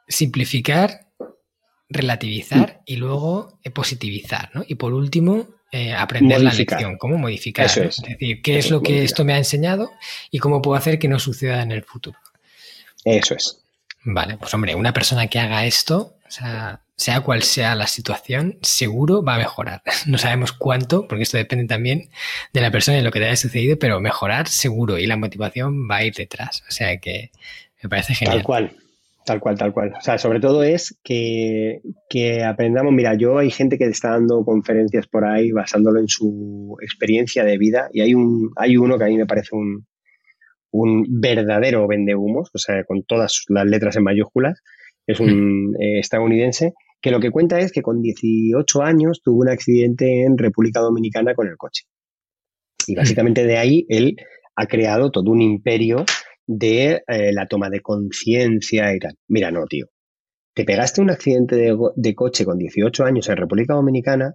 simplificar, 0.09 1.06
relativizar 1.89 2.83
y 2.85 2.97
luego 2.97 3.59
eh, 3.63 3.71
positivizar, 3.71 4.51
¿no? 4.55 4.65
Y 4.67 4.75
por 4.75 4.93
último, 4.93 5.47
eh, 5.73 5.93
aprender 5.93 6.41
la 6.41 6.53
lección, 6.53 6.97
cómo 6.97 7.19
modificar. 7.19 7.67
es. 7.67 7.97
decir, 8.03 8.43
qué 8.43 8.59
es 8.59 8.71
lo 8.71 8.83
que 8.83 9.05
esto 9.05 9.25
me 9.25 9.35
ha 9.35 9.39
enseñado 9.39 9.91
y 10.31 10.39
cómo 10.39 10.63
puedo 10.63 10.77
hacer 10.77 10.99
que 10.99 11.09
no 11.09 11.19
suceda 11.19 11.63
en 11.63 11.73
el 11.73 11.83
futuro. 11.83 12.19
Eso 13.05 13.35
es. 13.35 13.63
Vale, 14.03 14.37
pues 14.37 14.53
hombre, 14.55 14.75
una 14.75 14.93
persona 14.93 15.27
que 15.27 15.39
haga 15.39 15.67
esto, 15.67 16.17
o 16.27 16.31
sea, 16.31 16.81
sea 16.97 17.21
cual 17.21 17.43
sea 17.43 17.75
la 17.75 17.87
situación, 17.87 18.59
seguro 18.63 19.23
va 19.23 19.35
a 19.35 19.39
mejorar. 19.39 19.83
No 20.07 20.19
sabemos 20.19 20.53
cuánto, 20.53 21.07
porque 21.09 21.25
esto 21.25 21.37
depende 21.37 21.67
también 21.67 22.11
de 22.53 22.61
la 22.61 22.71
persona 22.71 22.99
y 22.99 23.03
lo 23.03 23.11
que 23.11 23.19
te 23.19 23.27
haya 23.27 23.37
sucedido, 23.37 23.79
pero 23.79 24.01
mejorar 24.01 24.49
seguro 24.49 24.99
y 24.99 25.07
la 25.07 25.17
motivación 25.17 25.89
va 25.91 25.97
a 25.97 26.05
ir 26.05 26.15
detrás. 26.15 26.63
O 26.69 26.73
sea 26.73 26.99
que 26.99 27.31
me 27.83 27.89
parece 27.89 28.15
genial. 28.15 28.39
Tal 28.39 28.45
cual, 28.45 28.77
tal 29.27 29.41
cual, 29.41 29.59
tal 29.59 29.73
cual. 29.73 29.93
O 29.99 30.01
sea, 30.01 30.17
sobre 30.19 30.41
todo 30.41 30.63
es 30.63 30.99
que, 31.03 31.81
que 32.09 32.45
aprendamos, 32.45 32.95
mira, 32.95 33.15
yo 33.15 33.39
hay 33.39 33.51
gente 33.51 33.77
que 33.77 33.85
está 33.85 34.11
dando 34.11 34.45
conferencias 34.45 35.09
por 35.09 35.25
ahí 35.25 35.51
basándolo 35.51 35.99
en 36.01 36.09
su 36.09 36.77
experiencia 36.81 37.45
de 37.45 37.59
vida 37.59 37.91
y 37.93 38.01
hay, 38.03 38.15
un, 38.15 38.53
hay 38.57 38.77
uno 38.77 38.97
que 38.97 39.05
a 39.05 39.09
mí 39.09 39.17
me 39.17 39.27
parece 39.27 39.49
un, 39.53 39.85
un 40.71 41.05
verdadero 41.21 41.89
vendehumos, 41.89 42.51
o 42.55 42.59
sea, 42.59 42.85
con 42.85 43.03
todas 43.03 43.43
las 43.49 43.67
letras 43.67 43.97
en 43.97 44.05
mayúsculas, 44.05 44.63
es 45.07 45.19
un 45.19 45.75
eh, 45.81 45.99
estadounidense, 45.99 46.75
que 47.03 47.11
lo 47.11 47.19
que 47.19 47.33
cuenta 47.33 47.59
es 47.59 47.73
que 47.73 47.83
con 47.83 48.01
18 48.01 48.83
años 48.83 49.23
tuvo 49.23 49.41
un 49.41 49.49
accidente 49.49 50.23
en 50.23 50.39
República 50.39 50.81
Dominicana 50.81 51.35
con 51.35 51.49
el 51.49 51.57
coche. 51.57 51.83
Y 52.87 52.95
básicamente 52.95 53.45
de 53.45 53.59
ahí 53.59 53.87
él 53.89 54.17
ha 54.55 54.67
creado 54.67 55.11
todo 55.11 55.33
un 55.33 55.43
imperio 55.43 56.05
de 56.47 57.03
eh, 57.07 57.33
la 57.33 57.47
toma 57.47 57.71
de 57.71 57.81
conciencia 57.81 58.95
y 58.95 58.99
tal. 58.99 59.17
Mira, 59.29 59.51
no, 59.51 59.67
tío. 59.67 59.87
Te 60.55 60.65
pegaste 60.65 61.01
un 61.01 61.11
accidente 61.11 61.57
de, 61.57 61.77
de 61.97 62.15
coche 62.15 62.45
con 62.45 62.59
18 62.59 63.05
años 63.05 63.29
en 63.29 63.37
República 63.37 63.75
Dominicana 63.75 64.35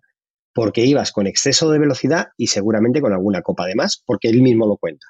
porque 0.54 0.86
ibas 0.86 1.12
con 1.12 1.28
exceso 1.28 1.72
de 1.72 1.80
velocidad 1.80 2.30
y 2.38 2.48
seguramente 2.48 3.02
con 3.02 3.14
alguna 3.14 3.42
copa 3.42 3.66
de 3.66 3.76
más, 3.76 4.04
porque 4.06 4.30
él 4.30 4.42
mismo 4.42 4.68
lo 4.68 4.78
cuenta. 4.78 5.08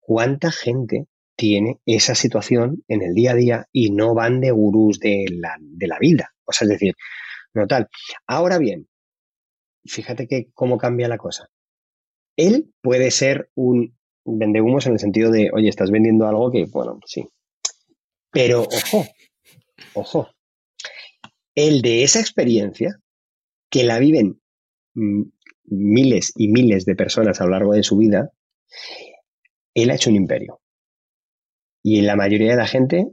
¿Cuánta 0.00 0.50
gente 0.50 1.06
tiene 1.36 1.80
esa 1.86 2.14
situación 2.14 2.82
en 2.88 3.02
el 3.02 3.14
día 3.14 3.32
a 3.32 3.36
día 3.36 3.66
y 3.72 3.90
no 3.90 4.14
van 4.14 4.40
de 4.40 4.50
gurús 4.50 4.98
de 4.98 5.26
la, 5.30 5.98
vida? 6.00 6.30
O 6.44 6.52
sea, 6.52 6.66
es 6.66 6.70
decir, 6.70 6.94
no 7.54 7.66
tal. 7.66 7.88
Ahora 8.26 8.58
bien, 8.58 8.88
fíjate 9.84 10.26
que 10.26 10.50
cómo 10.54 10.78
cambia 10.78 11.08
la 11.08 11.18
cosa. 11.18 11.48
Él 12.36 12.72
puede 12.82 13.10
ser 13.10 13.50
un 13.54 13.97
vendehumos 14.36 14.86
en 14.86 14.94
el 14.94 14.98
sentido 14.98 15.30
de, 15.30 15.50
oye, 15.52 15.68
estás 15.68 15.90
vendiendo 15.90 16.26
algo 16.26 16.50
que, 16.50 16.66
bueno, 16.66 17.00
sí. 17.06 17.26
Pero, 18.30 18.62
ojo, 18.62 19.06
ojo, 19.94 20.28
el 21.54 21.82
de 21.82 22.04
esa 22.04 22.20
experiencia, 22.20 23.00
que 23.70 23.84
la 23.84 23.98
viven 23.98 24.40
mm, 24.94 25.22
miles 25.64 26.32
y 26.36 26.48
miles 26.48 26.84
de 26.84 26.94
personas 26.94 27.40
a 27.40 27.44
lo 27.44 27.50
largo 27.50 27.72
de 27.72 27.82
su 27.82 27.96
vida, 27.96 28.32
él 29.74 29.90
ha 29.90 29.94
hecho 29.94 30.10
un 30.10 30.16
imperio. 30.16 30.60
Y 31.82 32.00
la 32.02 32.16
mayoría 32.16 32.50
de 32.50 32.56
la 32.56 32.66
gente 32.66 33.06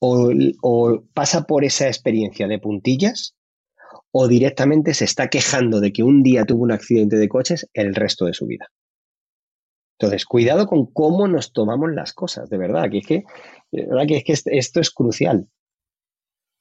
o, 0.00 0.30
o 0.62 1.04
pasa 1.14 1.44
por 1.44 1.64
esa 1.64 1.86
experiencia 1.86 2.48
de 2.48 2.58
puntillas 2.58 3.36
o 4.12 4.26
directamente 4.26 4.94
se 4.94 5.04
está 5.04 5.28
quejando 5.28 5.80
de 5.80 5.92
que 5.92 6.02
un 6.02 6.22
día 6.22 6.44
tuvo 6.44 6.62
un 6.62 6.72
accidente 6.72 7.16
de 7.16 7.28
coches 7.28 7.68
el 7.74 7.94
resto 7.94 8.24
de 8.24 8.34
su 8.34 8.46
vida. 8.46 8.68
Entonces, 10.00 10.24
cuidado 10.24 10.66
con 10.66 10.86
cómo 10.86 11.28
nos 11.28 11.52
tomamos 11.52 11.92
las 11.92 12.14
cosas, 12.14 12.48
de 12.48 12.56
verdad, 12.56 12.90
que 12.90 12.98
es 12.98 13.06
que, 13.06 13.24
verdad 13.70 14.06
que, 14.08 14.16
es 14.16 14.24
que 14.24 14.56
esto 14.56 14.80
es 14.80 14.90
crucial. 14.90 15.46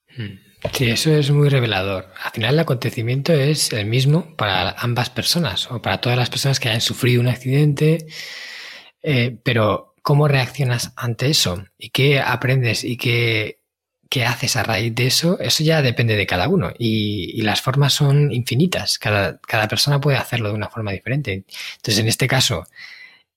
Hmm. 0.09 0.39
Sí, 0.73 0.89
eso 0.89 1.15
es 1.15 1.31
muy 1.31 1.47
revelador. 1.47 2.11
Al 2.21 2.31
final 2.31 2.55
el 2.55 2.59
acontecimiento 2.59 3.31
es 3.31 3.71
el 3.71 3.85
mismo 3.85 4.35
para 4.35 4.71
ambas 4.71 5.09
personas 5.09 5.71
o 5.71 5.81
para 5.81 6.01
todas 6.01 6.17
las 6.17 6.29
personas 6.29 6.59
que 6.59 6.67
hayan 6.67 6.81
sufrido 6.81 7.21
un 7.21 7.29
accidente, 7.29 8.07
eh, 9.01 9.39
pero 9.41 9.95
¿cómo 10.01 10.27
reaccionas 10.27 10.91
ante 10.97 11.29
eso? 11.29 11.63
¿Y 11.77 11.91
qué 11.91 12.19
aprendes 12.19 12.83
y 12.83 12.97
qué, 12.97 13.55
haces 14.27 14.57
a 14.57 14.63
raíz 14.63 14.93
de 14.93 15.07
eso? 15.07 15.39
Eso 15.39 15.63
ya 15.63 15.81
depende 15.81 16.17
de 16.17 16.27
cada 16.27 16.49
uno 16.49 16.73
y, 16.77 17.41
las 17.41 17.61
formas 17.61 17.93
son 17.93 18.33
infinitas. 18.33 18.99
Cada 18.99 19.67
persona 19.69 20.01
puede 20.01 20.17
hacerlo 20.17 20.49
de 20.49 20.55
una 20.55 20.67
forma 20.67 20.91
diferente. 20.91 21.45
Entonces, 21.77 21.99
en 21.99 22.09
este 22.09 22.27
caso, 22.27 22.65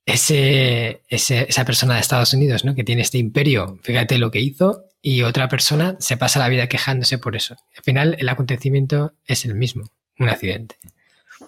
ese, 0.07 1.03
esa 1.09 1.64
persona 1.64 1.94
de 1.94 2.00
Estados 2.00 2.32
Unidos, 2.34 2.64
¿no? 2.64 2.74
Que 2.74 2.84
tiene 2.84 3.03
este 3.03 3.18
imperio, 3.18 3.78
fíjate 3.82 4.18
lo 4.18 4.30
que 4.30 4.40
hizo, 4.40 4.84
y 5.00 5.22
otra 5.22 5.48
persona 5.48 5.96
se 5.98 6.16
pasa 6.16 6.38
la 6.38 6.48
vida 6.48 6.68
quejándose 6.68 7.18
por 7.18 7.36
eso. 7.36 7.57
Al 7.76 7.82
final, 7.82 8.16
el 8.18 8.28
acontecimiento 8.28 9.14
es 9.26 9.44
el 9.44 9.55
mismo, 9.55 9.90
un 10.18 10.28
accidente. 10.28 10.76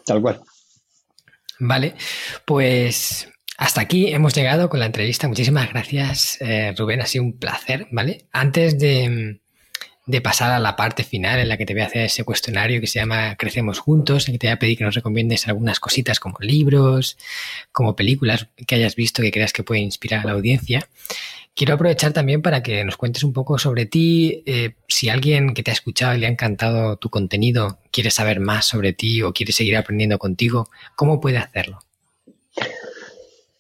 Tal 0.05 0.21
cual. 0.21 0.41
Vale, 1.59 1.95
pues 2.45 3.29
hasta 3.57 3.81
aquí 3.81 4.13
hemos 4.13 4.35
llegado 4.35 4.69
con 4.69 4.81
la 4.81 4.87
entrevista. 4.87 5.29
Muchísimas 5.29 5.71
gracias, 5.71 6.39
eh, 6.41 6.75
Rubén. 6.77 7.01
Ha 7.01 7.07
sido 7.07 7.25
un 7.25 7.39
placer, 7.39 7.87
¿vale? 7.93 8.27
Antes 8.33 8.79
de, 8.79 9.41
de 10.07 10.21
pasar 10.21 10.51
a 10.53 10.59
la 10.59 10.77
parte 10.77 11.03
final 11.03 11.41
en 11.41 11.49
la 11.49 11.57
que 11.57 11.65
te 11.65 11.73
voy 11.73 11.83
a 11.83 11.87
hacer 11.87 12.05
ese 12.05 12.25
cuestionario 12.25 12.81
que 12.81 12.87
se 12.87 12.99
llama 12.99 13.37
Crecemos 13.37 13.79
Juntos, 13.79 14.29
en 14.29 14.35
que 14.35 14.39
te 14.39 14.47
voy 14.49 14.53
a 14.53 14.59
pedir 14.59 14.79
que 14.79 14.85
nos 14.85 14.95
recomiendes 14.95 15.49
algunas 15.49 15.81
cositas 15.81 16.21
como 16.21 16.37
libros, 16.41 17.17
como 17.73 17.97
películas 17.97 18.49
que 18.67 18.75
hayas 18.75 18.97
visto 18.97 19.23
que 19.23 19.31
creas 19.31 19.53
que 19.53 19.63
puede 19.63 19.81
inspirar 19.81 20.21
a 20.21 20.25
la 20.27 20.33
audiencia. 20.33 20.87
Quiero 21.55 21.75
aprovechar 21.75 22.13
también 22.13 22.43
para 22.43 22.63
que 22.63 22.85
nos 22.85 22.97
cuentes 22.97 23.23
un 23.23 23.33
poco 23.33 23.59
sobre 23.59 23.87
ti. 23.87 24.43
Eh, 24.45 24.75
si 24.89 25.09
alguien 25.09 25.55
que 25.55 25.63
te 25.63 25.71
ha 25.71 25.75
escuchado 25.75 26.15
y 26.15 26.19
le 26.19 26.27
ha 26.27 26.31
encantado 26.31 26.97
tu 26.97 27.11
contenido 27.11 27.79
quiere 27.93 28.11
saber 28.11 28.41
más 28.41 28.67
sobre 28.67 28.93
ti 28.93 29.23
o 29.23 29.33
quiere 29.33 29.53
seguir 29.53 29.77
aprendiendo 29.77 30.19
contigo, 30.19 30.69
¿cómo 30.97 31.21
puede 31.21 31.39
hacerlo? 31.39 31.84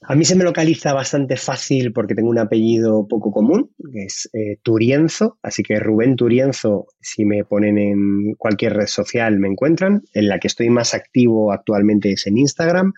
A 0.07 0.15
mí 0.15 0.25
se 0.27 0.37
me 0.37 0.45
localiza 0.45 0.93
bastante 0.93 1.37
fácil 1.37 1.93
porque 1.93 2.15
tengo 2.15 2.29
un 2.29 2.39
apellido 2.39 3.09
poco 3.09 3.31
común, 3.31 3.71
que 3.91 4.05
es 4.05 4.29
eh, 4.35 4.59
Turienzo, 4.63 5.39
así 5.43 5.63
que 5.63 5.81
Rubén 5.81 6.17
Turienzo, 6.17 6.89
si 7.01 7.25
me 7.25 7.45
ponen 7.45 7.79
en 7.79 8.35
cualquier 8.35 8.75
red 8.75 8.87
social 8.87 9.39
me 9.39 9.49
encuentran. 9.49 10.03
En 10.13 10.29
la 10.29 10.39
que 10.39 10.49
estoy 10.49 10.69
más 10.69 10.93
activo 10.93 11.53
actualmente 11.53 12.13
es 12.13 12.27
en 12.27 12.37
Instagram, 12.37 12.93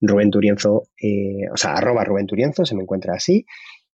Rubén 0.00 0.30
Turienzo, 0.30 0.84
eh, 1.00 1.48
o 1.52 1.56
sea, 1.56 1.74
arroba 1.74 2.04
Rubén 2.04 2.26
Turienzo, 2.26 2.64
se 2.64 2.76
me 2.76 2.82
encuentra 2.82 3.14
así. 3.14 3.44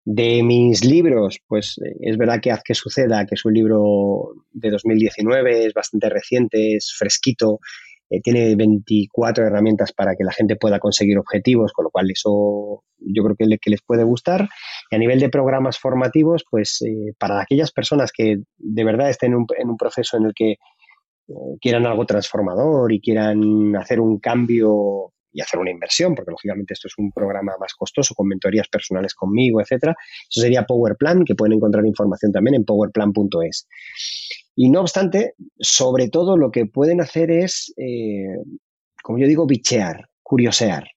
De 0.05 0.43
mis 0.43 0.85
libros, 0.85 1.41
pues 1.47 1.79
eh, 1.79 1.97
es 2.01 2.19
verdad 2.19 2.41
que 2.43 2.51
Haz 2.51 2.63
que 2.63 2.75
suceda, 2.75 3.25
que 3.25 3.37
es 3.37 3.45
un 3.47 3.55
libro 3.55 4.35
de 4.51 4.71
2019, 4.71 5.67
es 5.67 5.73
bastante 5.73 6.11
reciente, 6.11 6.77
es 6.77 6.95
fresquito, 6.95 7.61
eh, 8.11 8.21
tiene 8.21 8.57
24 8.57 9.47
herramientas 9.47 9.93
para 9.93 10.17
que 10.17 10.25
la 10.25 10.33
gente 10.33 10.57
pueda 10.57 10.81
conseguir 10.81 11.17
objetivos, 11.19 11.73
con 11.73 11.85
lo 11.85 11.91
cual 11.91 12.11
eso 12.11 12.83
yo 12.99 13.23
creo 13.23 13.37
que, 13.37 13.59
que 13.59 13.71
les 13.71 13.83
puede 13.83 14.03
gustar. 14.03 14.49
Y 14.91 14.97
a 14.97 14.99
nivel 14.99 15.21
de 15.21 15.29
programas 15.29 15.79
formativos, 15.79 16.45
pues 16.51 16.83
eh, 16.83 17.15
para 17.19 17.41
aquellas 17.41 17.71
personas 17.71 18.11
que 18.13 18.39
de 18.59 18.85
verdad 18.85 19.11
estén 19.11 19.33
en 19.33 19.69
un, 19.69 19.77
proceso 19.77 20.17
en 20.17 20.25
el 20.25 20.33
que 20.35 20.53
eh, 20.53 21.35
quieran 21.61 21.87
algo 21.87 22.05
transformador 22.05 22.93
y 22.93 23.01
quieran 23.01 23.77
hacer 23.77 24.01
un 24.01 24.19
cambio 24.19 25.13
y 25.33 25.41
hacer 25.41 25.61
una 25.61 25.71
inversión, 25.71 26.15
porque 26.15 26.31
lógicamente 26.33 26.75
esto 26.75 26.89
es 26.89 26.95
un 26.99 27.13
programa 27.13 27.53
más 27.61 27.75
costoso 27.75 28.15
con 28.15 28.29
mentorías 28.29 28.69
personales 28.69 29.15
conmigo, 29.15 29.61
etcétera. 29.61 29.95
Eso 30.29 30.41
sería 30.41 30.65
PowerPlan, 30.65 31.25
que 31.25 31.35
pueden 31.35 31.55
encontrar 31.55 31.87
información 31.87 32.33
también 32.33 32.55
en 32.55 32.65
powerplan.es. 32.65 33.69
Y 34.57 34.71
no 34.71 34.81
obstante, 34.81 35.35
sobre 35.59 36.09
todo 36.09 36.37
lo 36.37 36.51
que 36.51 36.67
pueden 36.67 37.01
hacer 37.01 37.31
es, 37.31 37.73
eh, 37.77 38.37
como 39.03 39.19
yo 39.19 39.27
digo, 39.27 39.47
bichear, 39.47 40.09
curiosear. 40.23 40.89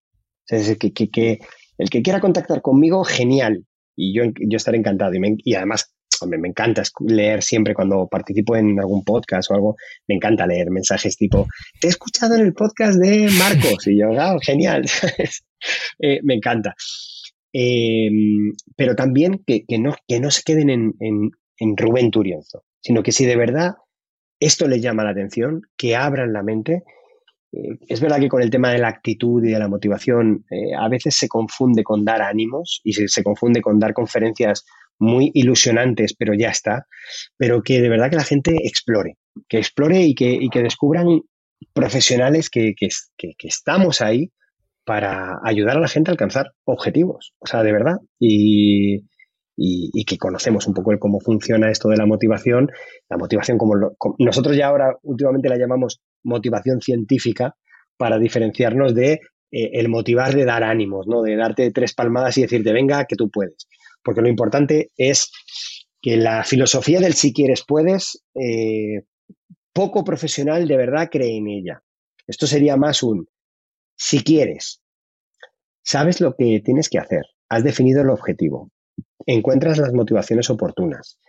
Es 0.47 0.67
decir, 0.67 0.77
que, 0.77 1.39
el 1.77 1.89
que 1.89 2.01
quiera 2.01 2.19
contactar 2.19 2.61
conmigo, 2.61 3.03
genial. 3.03 3.65
Y 3.95 4.13
yo, 4.13 4.23
yo 4.25 4.57
estaré 4.57 4.77
encantado. 4.77 5.13
Y, 5.15 5.55
además, 5.55 5.93
me 6.27 6.47
encanta 6.47 6.83
leer 6.99 7.41
siempre 7.43 7.73
cuando 7.73 8.07
participo 8.07 8.55
en 8.55 8.79
algún 8.79 9.03
podcast 9.03 9.51
o 9.51 9.55
algo, 9.55 9.75
me 10.07 10.15
encanta 10.15 10.47
leer 10.47 10.69
mensajes 10.69 11.17
tipo, 11.17 11.47
te 11.79 11.87
he 11.87 11.89
escuchado 11.89 12.35
en 12.35 12.41
el 12.41 12.53
podcast 12.53 12.99
de 12.99 13.29
Marcos. 13.37 13.87
Y 13.87 13.99
yo, 13.99 14.09
genial. 14.41 14.85
Eh, 15.97 16.19
me 16.23 16.33
encanta. 16.33 16.75
Em, 17.53 18.51
pero 18.75 18.95
también 18.95 19.41
que, 19.47 19.63
no, 19.79 19.95
que 20.05 20.19
no 20.19 20.29
se 20.29 20.41
queden 20.43 20.69
en, 20.69 20.93
en, 20.99 21.31
en 21.57 21.77
Rubén 21.77 22.11
Turienzo 22.11 22.65
sino 22.83 23.01
que 23.01 23.11
si 23.11 23.25
de 23.25 23.37
verdad 23.37 23.77
esto 24.39 24.67
les 24.67 24.81
llama 24.81 25.05
la 25.05 25.11
atención, 25.11 25.61
que 25.77 25.95
abran 25.95 26.33
la 26.33 26.43
mente. 26.43 26.83
Eh, 27.53 27.77
es 27.87 28.01
verdad 28.01 28.19
que 28.19 28.29
con 28.29 28.41
el 28.41 28.49
tema 28.49 28.71
de 28.71 28.79
la 28.79 28.87
actitud 28.87 29.43
y 29.43 29.51
de 29.51 29.59
la 29.59 29.67
motivación 29.67 30.43
eh, 30.49 30.73
a 30.77 30.89
veces 30.89 31.15
se 31.15 31.27
confunde 31.27 31.83
con 31.83 32.03
dar 32.03 32.21
ánimos 32.21 32.81
y 32.83 32.93
se, 32.93 33.23
confunde 33.23 33.61
con 33.61 33.79
dar 33.79 33.93
conferencias 33.93 34.65
muy 34.99 35.31
ilusionantes, 35.33 36.15
pero 36.17 36.33
ya 36.33 36.49
está, 36.49 36.87
pero 37.37 37.61
que 37.61 37.81
de 37.81 37.89
verdad 37.89 38.09
que 38.09 38.15
la 38.15 38.23
gente 38.23 38.55
explore, 38.63 39.17
que 39.47 39.57
explore 39.57 40.01
y 40.01 40.15
que, 40.15 40.49
descubran 40.61 41.21
profesionales 41.73 42.49
que, 42.49 42.73
que, 42.75 42.89
estamos 43.39 44.01
ahí 44.01 44.31
para 44.85 45.39
ayudar 45.43 45.77
a 45.77 45.81
la 45.81 45.87
gente 45.87 46.09
a 46.09 46.13
alcanzar 46.13 46.53
objetivos, 46.65 47.33
o 47.39 47.47
sea, 47.47 47.63
de 47.63 47.71
verdad. 47.71 47.97
Y, 48.19 49.03
y, 49.55 50.03
que 50.05 50.17
conocemos 50.17 50.67
un 50.67 50.73
poco 50.73 50.91
el 50.91 50.99
cómo 50.99 51.19
funciona 51.19 51.69
esto 51.69 51.89
de 51.89 51.97
la 51.97 52.05
motivación. 52.05 52.69
La 53.09 53.17
motivación, 53.17 53.57
como, 53.57 53.75
nosotros 54.19 54.57
ya 54.57 54.67
ahora 54.67 54.97
últimamente 55.03 55.49
la 55.49 55.57
llamamos 55.57 56.01
motivación 56.23 56.81
científica 56.81 57.55
para 57.97 58.17
diferenciarnos 58.17 58.95
de 58.95 59.13
eh, 59.51 59.69
el 59.73 59.89
motivar 59.89 60.33
de 60.33 60.45
dar 60.45 60.63
ánimos, 60.63 61.07
¿no? 61.07 61.21
de 61.21 61.35
darte 61.35 61.71
tres 61.71 61.93
palmadas 61.93 62.37
y 62.37 62.41
decirte, 62.41 62.73
venga, 62.73 63.05
que 63.05 63.15
tú 63.15 63.29
puedes. 63.29 63.67
Porque 64.03 64.21
lo 64.21 64.29
importante 64.29 64.91
es 64.97 65.31
que 66.01 66.17
la 66.17 66.43
filosofía 66.43 66.99
del 66.99 67.13
si 67.13 67.33
quieres 67.33 67.63
puedes, 67.65 68.23
eh, 68.35 69.03
poco 69.71 70.03
profesional 70.03 70.67
de 70.67 70.77
verdad 70.77 71.09
cree 71.11 71.37
en 71.37 71.47
ella. 71.47 71.83
Esto 72.27 72.47
sería 72.47 72.77
más 72.77 73.03
un 73.03 73.27
si 73.95 74.23
quieres, 74.23 74.81
sabes 75.83 76.19
lo 76.19 76.35
que 76.35 76.61
tienes 76.63 76.89
que 76.89 76.99
hacer, 76.99 77.23
has 77.49 77.63
definido 77.63 78.01
el 78.01 78.09
objetivo, 78.09 78.71
encuentras 79.25 79.77
las 79.77 79.93
motivaciones 79.93 80.49
oportunas, 80.49 81.19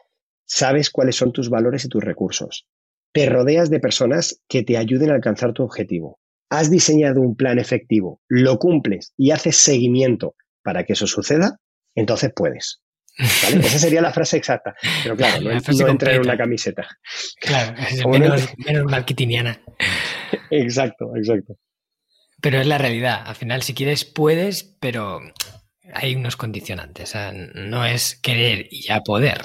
sabes 0.44 0.90
cuáles 0.90 1.16
son 1.16 1.32
tus 1.32 1.50
valores 1.50 1.84
y 1.84 1.88
tus 1.88 2.02
recursos, 2.02 2.66
te 3.12 3.26
rodeas 3.26 3.70
de 3.70 3.80
personas 3.80 4.40
que 4.48 4.62
te 4.62 4.76
ayuden 4.76 5.10
a 5.10 5.14
alcanzar 5.14 5.52
tu 5.52 5.62
objetivo, 5.62 6.18
has 6.50 6.70
diseñado 6.70 7.20
un 7.20 7.36
plan 7.36 7.58
efectivo, 7.58 8.20
lo 8.28 8.58
cumples 8.58 9.12
y 9.16 9.30
haces 9.30 9.56
seguimiento 9.56 10.34
para 10.62 10.84
que 10.84 10.94
eso 10.94 11.06
suceda, 11.06 11.58
entonces 11.94 12.32
puedes. 12.34 12.80
Esa 13.16 13.78
sería 13.78 14.02
la 14.02 14.12
frase 14.12 14.36
exacta. 14.36 14.74
Pero 15.02 15.16
claro, 15.16 15.40
no, 15.40 15.88
entra 15.88 16.14
en 16.14 16.22
una 16.22 16.36
camiseta. 16.36 16.86
Claro, 17.40 17.76
es 17.88 18.04
menos, 18.06 18.48
menos 18.58 18.84
marketingiana. 18.86 19.62
Exacto, 20.50 21.12
exacto. 21.16 21.54
Pero 22.40 22.60
es 22.60 22.66
la 22.66 22.78
realidad. 22.78 23.22
Al 23.24 23.36
final, 23.36 23.62
si 23.62 23.72
quieres, 23.72 24.04
puedes, 24.04 24.64
pero 24.80 25.20
hay 25.92 26.14
unos 26.14 26.36
condicionantes. 26.36 27.14
no 27.54 27.84
es 27.84 28.18
querer 28.22 28.66
y 28.70 28.82
ya 28.82 29.00
poder. 29.00 29.38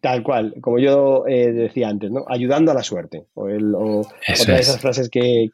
Tal 0.00 0.22
cual, 0.22 0.54
como 0.60 0.78
yo 0.78 1.24
eh, 1.28 1.52
decía 1.52 1.88
antes, 1.88 2.10
¿no? 2.10 2.24
Ayudando 2.28 2.72
a 2.72 2.74
la 2.74 2.82
suerte. 2.82 3.26
O, 3.34 3.44
otra 4.00 4.54
de 4.54 4.60
esas 4.60 4.80
frases 4.80 5.10
que, 5.10 5.50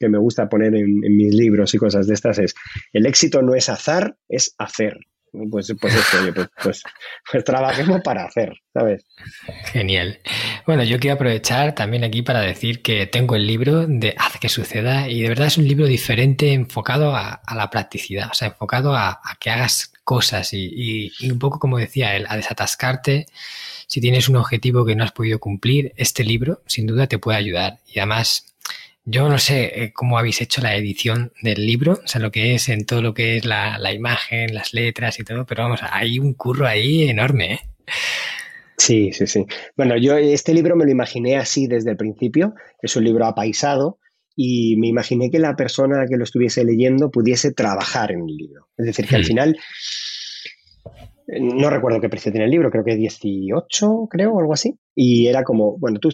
me 0.00 0.18
gusta 0.18 0.48
poner 0.48 0.74
en, 0.74 1.00
mis 1.00 1.34
libros 1.34 1.74
y 1.74 1.78
cosas 1.78 2.06
de 2.06 2.14
estas 2.14 2.38
es, 2.38 2.54
el 2.92 3.06
éxito 3.06 3.42
no 3.42 3.54
es 3.54 3.68
azar, 3.68 4.16
es 4.28 4.54
hacer. 4.58 4.98
Pues, 5.50 5.74
pues 5.80 5.94
esto, 5.94 6.18
pues, 6.32 6.48
pues, 6.62 6.82
pues, 7.30 7.44
trabajemos 7.44 8.00
para 8.02 8.24
hacer, 8.24 8.52
¿sabes? 8.72 9.04
Genial. 9.72 10.20
Bueno, 10.64 10.84
yo 10.84 11.00
quiero 11.00 11.14
aprovechar 11.14 11.74
también 11.74 12.04
aquí 12.04 12.22
para 12.22 12.40
decir 12.40 12.82
que 12.82 13.06
tengo 13.06 13.34
el 13.34 13.46
libro 13.46 13.86
de 13.86 14.14
Haz 14.16 14.38
que 14.38 14.48
suceda 14.48 15.08
y 15.08 15.22
de 15.22 15.28
verdad 15.28 15.48
es 15.48 15.58
un 15.58 15.66
libro 15.66 15.86
diferente 15.86 16.52
enfocado 16.52 17.16
a, 17.16 17.42
la 17.54 17.68
practicidad, 17.70 18.28
o 18.30 18.34
sea, 18.34 18.48
enfocado 18.48 18.94
a, 18.94 19.20
que 19.40 19.50
hagas 19.50 19.92
cosas 20.04 20.52
y, 20.52 21.12
un 21.28 21.38
poco 21.40 21.58
como 21.58 21.78
decía 21.78 22.14
él, 22.14 22.26
a 22.28 22.36
desatascarte. 22.36 23.26
Si 23.88 24.00
tienes 24.00 24.28
un 24.28 24.36
objetivo 24.36 24.84
que 24.84 24.94
no 24.94 25.02
has 25.02 25.12
podido 25.12 25.40
cumplir, 25.40 25.92
este 25.96 26.22
libro 26.22 26.62
sin 26.66 26.86
duda 26.86 27.08
te 27.08 27.18
puede 27.18 27.38
ayudar 27.38 27.80
y 27.86 27.98
además 27.98 28.53
Yo 29.06 29.28
no 29.28 29.38
sé 29.38 29.82
eh, 29.82 29.92
cómo 29.92 30.18
habéis 30.18 30.40
hecho 30.40 30.62
la 30.62 30.76
edición 30.76 31.32
del 31.42 31.66
libro, 31.66 32.00
o 32.04 32.08
sea, 32.08 32.20
lo 32.20 32.30
que 32.30 32.54
es 32.54 32.68
en 32.70 32.86
todo 32.86 33.02
lo 33.02 33.12
que 33.12 33.36
es 33.36 33.44
la, 33.44 33.78
la 33.78 33.92
imagen, 33.92 34.54
las 34.54 34.72
letras 34.72 35.18
y 35.20 35.24
todo, 35.24 35.44
pero 35.44 35.64
vamos, 35.64 35.80
hay 35.82 36.18
un 36.18 36.32
curro 36.32 36.66
ahí 36.66 37.08
enorme, 37.08 37.54
¿eh? 37.54 37.60
Sí, 38.76 39.12
sí, 39.12 39.26
sí. 39.26 39.46
Bueno, 39.76 39.96
yo 39.96 40.16
este 40.16 40.52
libro 40.52 40.76
me 40.76 40.84
lo 40.84 40.90
imaginé 40.90 41.36
así 41.36 41.66
desde 41.66 41.90
el 41.90 41.96
principio. 41.96 42.54
Es 42.82 42.96
un 42.96 43.04
libro 43.04 43.24
apaisado 43.26 43.98
y 44.36 44.76
me 44.76 44.88
imaginé 44.88 45.30
que 45.30 45.38
la 45.38 45.54
persona 45.54 46.06
que 46.08 46.16
lo 46.16 46.24
estuviese 46.24 46.64
leyendo 46.64 47.10
pudiese 47.10 47.52
trabajar 47.52 48.10
en 48.10 48.20
el 48.28 48.36
libro. 48.36 48.68
Es 48.76 48.86
decir, 48.86 49.06
que 49.06 49.16
al 49.16 49.22
hmm. 49.22 49.26
final, 49.26 49.58
no 51.28 51.70
recuerdo 51.70 52.00
qué 52.00 52.08
precio 52.08 52.32
tiene 52.32 52.46
el 52.46 52.50
libro, 52.50 52.70
creo 52.70 52.84
que 52.84 52.96
18, 52.96 54.08
creo, 54.10 54.32
o 54.32 54.40
algo 54.40 54.52
así. 54.52 54.76
Y 54.94 55.28
era 55.28 55.44
como, 55.44 55.78
bueno, 55.78 56.00
tú 56.00 56.10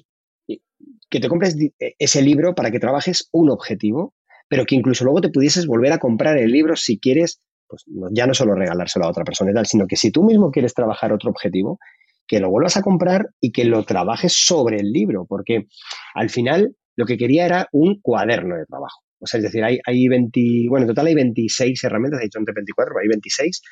que 1.11 1.20
te 1.20 1.28
compres 1.28 1.57
ese 1.99 2.23
libro 2.23 2.55
para 2.55 2.70
que 2.70 2.78
trabajes 2.78 3.28
un 3.32 3.51
objetivo, 3.51 4.15
pero 4.49 4.65
que 4.65 4.77
incluso 4.77 5.05
luego 5.05 5.20
te 5.20 5.28
pudieses 5.28 5.66
volver 5.66 5.93
a 5.93 5.99
comprar 5.99 6.39
el 6.39 6.51
libro 6.51 6.77
si 6.77 6.99
quieres, 6.99 7.41
pues 7.66 7.85
ya 8.12 8.27
no 8.27 8.35
solo 8.35 8.55
regalárselo 8.55 9.05
a 9.05 9.11
otra 9.11 9.24
persona 9.24 9.51
y 9.51 9.55
tal, 9.55 9.66
sino 9.66 9.87
que 9.87 9.97
si 9.97 10.11
tú 10.11 10.23
mismo 10.23 10.51
quieres 10.51 10.73
trabajar 10.73 11.12
otro 11.12 11.31
objetivo, 11.31 11.78
que 12.27 12.39
lo 12.39 12.49
vuelvas 12.49 12.77
a 12.77 12.82
comprar 12.82 13.31
y 13.41 13.51
que 13.51 13.65
lo 13.65 13.85
trabajes 13.85 14.32
sobre 14.32 14.78
el 14.78 14.93
libro, 14.93 15.27
porque 15.28 15.66
al 16.15 16.31
final 16.31 16.77
lo 16.97 17.05
que 17.05 17.19
quería 17.19 17.45
era 17.45 17.69
un 17.73 18.01
cuaderno 18.01 18.57
de 18.57 18.66
trabajo. 18.66 19.01
O 19.19 19.27
sea, 19.27 19.39
es 19.39 19.45
decir, 19.45 19.65
hay, 19.65 19.81
hay 19.85 20.07
20, 20.07 20.41
bueno, 20.69 20.85
en 20.85 20.89
total 20.89 21.09
hay 21.09 21.15
26 21.15 21.82
herramientas, 21.85 22.20
he 22.20 22.24
dicho 22.24 22.39
antes 22.39 22.55
24, 22.55 22.95
pero 22.95 23.03
hay 23.03 23.09
26, 23.09 23.62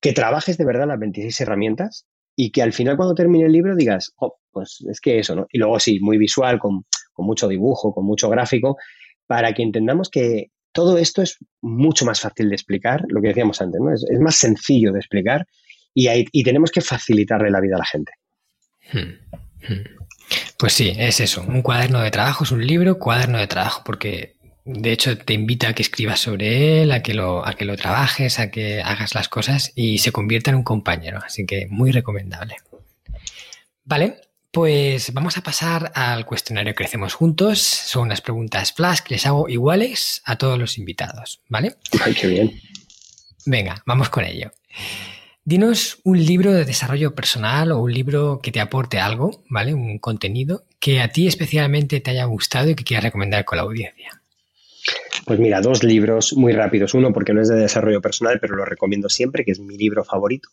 que 0.00 0.12
trabajes 0.12 0.58
de 0.58 0.64
verdad 0.66 0.86
las 0.86 0.98
26 0.98 1.40
herramientas 1.40 2.06
y 2.40 2.52
que 2.52 2.62
al 2.62 2.72
final 2.72 2.96
cuando 2.96 3.16
termine 3.16 3.46
el 3.46 3.52
libro 3.52 3.74
digas, 3.74 4.12
oh, 4.18 4.38
pues 4.52 4.78
es 4.88 5.00
que 5.00 5.18
eso, 5.18 5.34
¿no? 5.34 5.48
Y 5.50 5.58
luego 5.58 5.80
sí, 5.80 5.98
muy 5.98 6.18
visual, 6.18 6.60
con, 6.60 6.84
mucho 7.16 7.48
dibujo, 7.48 7.92
con 7.92 8.06
mucho 8.06 8.30
gráfico, 8.30 8.76
para 9.26 9.52
que 9.52 9.64
entendamos 9.64 10.08
que 10.08 10.52
todo 10.70 10.98
esto 10.98 11.20
es 11.20 11.36
mucho 11.60 12.04
más 12.04 12.20
fácil 12.20 12.48
de 12.48 12.54
explicar, 12.54 13.02
lo 13.08 13.20
que 13.20 13.28
decíamos 13.28 13.60
antes, 13.60 13.80
¿no? 13.80 13.92
Es, 13.92 14.04
más 14.20 14.36
sencillo 14.36 14.92
de 14.92 15.00
explicar 15.00 15.48
y, 15.92 16.44
tenemos 16.44 16.70
que 16.70 16.80
facilitarle 16.80 17.50
la 17.50 17.60
vida 17.60 17.74
a 17.74 17.80
la 17.80 17.86
gente. 17.86 18.12
Hmm, 18.92 19.72
hmm. 19.72 19.84
Pues 20.60 20.74
sí, 20.74 20.92
es 20.96 21.18
eso, 21.18 21.42
un 21.42 21.62
cuaderno 21.62 22.02
de 22.02 22.12
trabajo, 22.12 22.44
es 22.44 22.52
un 22.52 22.64
libro, 22.64 23.00
cuaderno 23.00 23.38
de 23.38 23.48
trabajo, 23.48 23.82
porque 23.84 24.36
de 24.70 24.92
hecho 24.92 25.16
te 25.16 25.32
invita 25.32 25.68
a 25.68 25.72
que 25.72 25.80
escribas 25.80 26.20
sobre 26.20 26.82
él, 26.82 26.92
a 26.92 27.02
que 27.02 27.14
lo, 27.14 27.46
a 27.46 27.54
que 27.54 27.64
lo 27.64 27.76
trabajes, 27.76 28.38
a 28.38 28.50
que 28.50 28.82
hagas 28.82 29.14
las 29.14 29.28
cosas 29.28 29.72
y 29.74 29.98
se 29.98 30.12
convierta 30.12 30.50
en 30.50 30.56
un 30.56 30.62
compañero, 30.62 31.20
así 31.24 31.46
que 31.46 31.66
muy 31.70 31.90
recomendable. 31.90 32.56
Vale, 33.84 34.20
pues 34.52 35.14
vamos 35.14 35.38
a 35.38 35.42
pasar 35.42 35.90
al 35.94 36.26
cuestionario 36.26 36.74
Crecemos 36.74 37.14
Juntos. 37.14 37.60
Son 37.60 38.02
unas 38.02 38.20
preguntas 38.20 38.74
flash 38.74 39.00
que 39.00 39.14
les 39.14 39.24
hago 39.24 39.48
iguales 39.48 40.20
a 40.26 40.36
todos 40.36 40.58
los 40.58 40.76
invitados, 40.76 41.40
¿vale? 41.48 41.76
Ay, 42.04 42.12
qué 42.12 42.26
bien. 42.26 42.60
Venga, 43.46 43.82
vamos 43.86 44.10
con 44.10 44.26
ello. 44.26 44.52
Dinos 45.44 46.00
un 46.04 46.22
libro 46.22 46.52
de 46.52 46.66
desarrollo 46.66 47.14
personal 47.14 47.72
o 47.72 47.78
un 47.78 47.94
libro 47.94 48.40
que 48.42 48.52
te 48.52 48.60
aporte 48.60 49.00
algo, 49.00 49.42
¿vale? 49.48 49.72
Un 49.72 49.98
contenido 49.98 50.66
que 50.78 51.00
a 51.00 51.08
ti 51.08 51.26
especialmente 51.26 52.00
te 52.00 52.10
haya 52.10 52.26
gustado 52.26 52.68
y 52.68 52.74
que 52.74 52.84
quieras 52.84 53.04
recomendar 53.04 53.46
con 53.46 53.56
la 53.56 53.62
audiencia. 53.62 54.17
Pues 55.28 55.40
mira, 55.40 55.60
dos 55.60 55.84
libros 55.84 56.32
muy 56.34 56.54
rápidos. 56.54 56.94
Uno 56.94 57.12
porque 57.12 57.34
no 57.34 57.42
es 57.42 57.48
de 57.48 57.56
desarrollo 57.56 58.00
personal, 58.00 58.38
pero 58.40 58.56
lo 58.56 58.64
recomiendo 58.64 59.10
siempre, 59.10 59.44
que 59.44 59.50
es 59.50 59.60
mi 59.60 59.76
libro 59.76 60.02
favorito, 60.02 60.48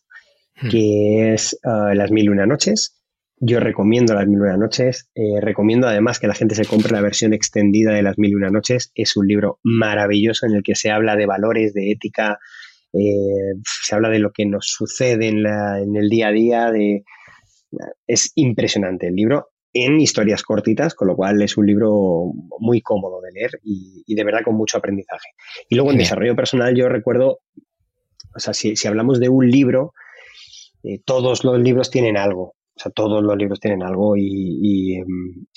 hmm. 0.60 0.68
que 0.68 1.32
es 1.32 1.58
uh, 1.64 1.94
Las 1.94 2.10
Mil 2.10 2.26
y 2.26 2.28
Una 2.28 2.44
Noches. 2.44 3.02
Yo 3.38 3.58
recomiendo 3.58 4.12
Las 4.12 4.26
Mil 4.26 4.36
y 4.36 4.42
Una 4.42 4.58
Noches. 4.58 5.08
Eh, 5.14 5.40
recomiendo 5.40 5.88
además 5.88 6.18
que 6.20 6.26
la 6.26 6.34
gente 6.34 6.54
se 6.54 6.66
compre 6.66 6.92
la 6.92 7.00
versión 7.00 7.32
extendida 7.32 7.94
de 7.94 8.02
Las 8.02 8.18
Mil 8.18 8.32
y 8.32 8.34
Una 8.34 8.50
Noches. 8.50 8.92
Es 8.94 9.16
un 9.16 9.26
libro 9.26 9.60
maravilloso 9.62 10.44
en 10.44 10.54
el 10.54 10.62
que 10.62 10.74
se 10.74 10.90
habla 10.90 11.16
de 11.16 11.24
valores, 11.24 11.72
de 11.72 11.92
ética, 11.92 12.38
eh, 12.92 13.54
se 13.64 13.94
habla 13.94 14.10
de 14.10 14.18
lo 14.18 14.30
que 14.30 14.44
nos 14.44 14.66
sucede 14.66 15.28
en, 15.28 15.96
el 15.96 16.10
día 16.10 16.28
a 16.28 16.32
día, 16.32 16.70
de, 16.70 17.02
es 18.06 18.30
impresionante 18.34 19.08
el 19.08 19.14
libro 19.14 19.48
en 19.84 20.00
historias 20.00 20.42
cortitas, 20.42 20.94
con 20.94 21.08
lo 21.08 21.16
cual 21.16 21.42
es 21.42 21.56
un 21.56 21.66
libro 21.66 22.32
muy 22.58 22.80
cómodo 22.80 23.20
de 23.20 23.32
leer 23.32 23.50
y, 23.62 24.14
de 24.14 24.24
verdad 24.24 24.40
con 24.44 24.56
mucho 24.56 24.78
aprendizaje. 24.78 25.30
Y 25.68 25.74
luego 25.74 25.90
en 25.90 25.98
desarrollo 25.98 26.34
personal 26.34 26.74
yo 26.74 26.88
recuerdo, 26.88 27.40
o 28.34 28.38
sea, 28.38 28.54
si, 28.54 28.74
hablamos 28.86 29.20
de 29.20 29.28
un 29.28 29.50
libro, 29.50 29.92
eh, 30.82 31.00
todos 31.04 31.44
los 31.44 31.60
libros 31.60 31.90
tienen 31.90 32.16
algo. 32.16 32.54
O 32.78 32.78
sea, 32.78 32.92
todos 32.92 33.22
los 33.22 33.36
libros 33.38 33.58
tienen 33.58 33.82
algo 33.82 34.16
y, 34.18 35.02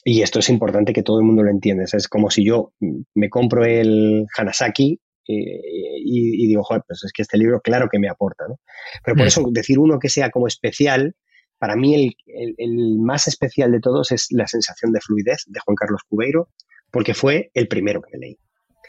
y, 0.05 0.21
esto 0.21 0.39
es 0.39 0.49
importante 0.49 0.93
que 0.93 1.03
todo 1.03 1.19
el 1.19 1.25
mundo 1.25 1.43
lo 1.43 1.51
entienda. 1.51 1.83
es 1.83 2.07
como 2.07 2.29
si 2.29 2.45
yo 2.45 2.71
me 3.13 3.29
compro 3.29 3.65
el 3.65 4.25
Hanasaki 4.37 5.01
y, 5.31 6.47
digo, 6.47 6.63
joder, 6.63 6.83
pues 6.87 7.03
es 7.03 7.11
que 7.11 7.21
este 7.21 7.37
libro 7.37 7.61
claro 7.61 7.87
que 7.91 7.99
me 7.99 8.09
aporta, 8.09 8.45
¿no? 8.47 8.55
Pero 9.03 9.15
por 9.15 9.25
mm. 9.25 9.27
eso 9.27 9.43
decir 9.51 9.79
uno 9.79 9.99
que 9.99 10.09
sea 10.09 10.29
como 10.31 10.47
especial, 10.47 11.15
para 11.59 11.75
mí 11.75 12.15
el, 12.25 12.97
más 12.99 13.27
especial 13.27 13.71
de 13.71 13.81
todos 13.81 14.11
es 14.11 14.27
La 14.31 14.47
sensación 14.47 14.91
de 14.91 15.01
fluidez 15.01 15.43
de 15.47 15.59
Juan 15.59 15.75
Carlos 15.75 16.01
Cubeiro, 16.07 16.49
porque 16.89 17.13
fue 17.13 17.51
el 17.53 17.67
primero 17.67 18.01
que 18.01 18.17
leí. 18.17 18.37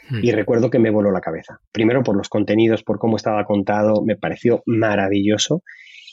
Mm. 0.09 0.19
Y 0.23 0.31
recuerdo 0.31 0.69
que 0.69 0.79
me 0.79 0.89
voló 0.89 1.11
la 1.11 1.21
cabeza. 1.21 1.59
Primero 1.71 2.01
por 2.01 2.15
los 2.15 2.29
contenidos, 2.29 2.83
por 2.83 2.97
cómo 2.97 3.17
estaba 3.17 3.43
contado, 3.45 4.01
me 4.03 4.15
pareció 4.15 4.63
maravilloso. 4.65 5.63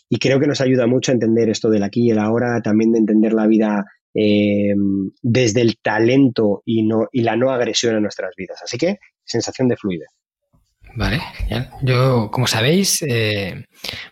Y 0.08 0.18
creo 0.18 0.40
que 0.40 0.46
nos 0.46 0.60
ayuda 0.60 0.86
mucho 0.86 1.12
a 1.12 1.14
entender 1.14 1.48
esto 1.48 1.70
del 1.70 1.82
aquí 1.82 2.06
y 2.06 2.10
el 2.10 2.18
ahora, 2.18 2.60
también 2.62 2.92
de 2.92 2.98
entender 2.98 3.32
la 3.32 3.46
vida 3.46 3.84
eh, 4.14 4.74
desde 5.22 5.60
el 5.60 5.78
talento 5.80 6.62
y, 6.64 6.82
no, 6.82 7.08
y 7.12 7.22
la 7.22 7.36
no 7.36 7.50
agresión 7.50 7.94
a 7.94 8.00
nuestras 8.00 8.34
vidas. 8.36 8.60
Así 8.62 8.78
que, 8.78 8.98
sensación 9.24 9.68
de 9.68 9.76
fluidez. 9.76 10.08
Vale, 10.94 11.20
genial. 11.36 11.70
Yo, 11.82 12.30
como 12.30 12.46
sabéis, 12.46 13.02
eh, 13.02 13.66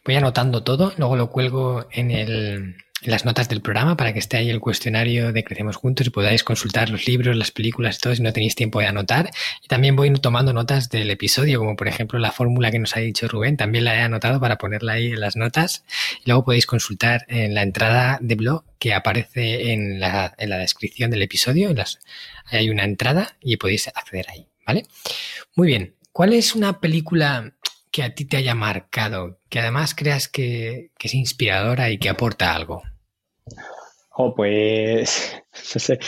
voy 0.04 0.14
anotando 0.14 0.62
todo, 0.62 0.92
luego 0.98 1.16
lo 1.16 1.30
cuelgo 1.30 1.86
en, 1.90 2.10
el, 2.10 2.76
en, 3.02 3.10
las 3.10 3.24
notas 3.24 3.48
del 3.48 3.60
programa 3.60 3.96
para 3.96 4.12
que 4.12 4.18
esté 4.18 4.36
ahí 4.36 4.50
el 4.50 4.60
cuestionario 4.60 5.32
de 5.32 5.42
Crecemos 5.42 5.76
Juntos 5.76 6.06
y 6.06 6.10
podáis 6.10 6.44
consultar 6.44 6.90
los 6.90 7.06
libros, 7.06 7.36
las 7.36 7.50
películas 7.50 7.96
y 7.96 8.00
todo 8.00 8.14
si 8.14 8.22
no 8.22 8.32
tenéis 8.32 8.54
tiempo 8.54 8.78
de 8.78 8.86
anotar. 8.86 9.30
Y 9.62 9.68
también 9.68 9.96
voy 9.96 10.12
tomando 10.14 10.52
notas 10.52 10.88
del 10.88 11.10
episodio, 11.10 11.58
como 11.58 11.76
por 11.76 11.88
ejemplo 11.88 12.18
la 12.18 12.30
fórmula 12.30 12.70
que 12.70 12.78
nos 12.78 12.96
ha 12.96 13.00
dicho 13.00 13.26
Rubén, 13.26 13.56
también 13.56 13.84
la 13.84 13.96
he 13.96 14.00
anotado 14.02 14.40
para 14.40 14.56
ponerla 14.56 14.92
ahí 14.92 15.08
en 15.08 15.20
las 15.20 15.36
notas. 15.36 15.84
Y 16.24 16.30
luego 16.30 16.44
podéis 16.44 16.66
consultar 16.66 17.24
en 17.28 17.54
la 17.54 17.62
entrada 17.62 18.18
de 18.20 18.34
blog 18.36 18.64
que 18.78 18.94
aparece 18.94 19.72
en 19.72 19.98
la, 19.98 20.34
en 20.38 20.50
la 20.50 20.58
descripción 20.58 21.10
del 21.10 21.22
episodio. 21.22 21.70
En 21.70 21.76
las, 21.76 21.98
hay 22.46 22.70
una 22.70 22.84
entrada 22.84 23.36
y 23.40 23.56
podéis 23.56 23.88
acceder 23.88 24.26
ahí, 24.30 24.46
¿vale? 24.64 24.84
Muy 25.56 25.66
bien, 25.66 25.95
¿Cuál 26.16 26.32
es 26.32 26.54
una 26.54 26.80
película 26.80 27.52
que 27.92 28.02
a 28.02 28.14
ti 28.14 28.24
te 28.24 28.38
haya 28.38 28.54
marcado, 28.54 29.38
que 29.50 29.58
además 29.58 29.94
creas 29.94 30.28
que, 30.28 30.88
es 30.98 31.14
inspiradora 31.14 31.90
y 31.90 31.98
que 31.98 32.08
aporta 32.08 32.54
algo? 32.54 32.82
Oh, 34.16 34.34
pues, 34.34 35.36
no 35.74 35.78
sé. 35.78 35.98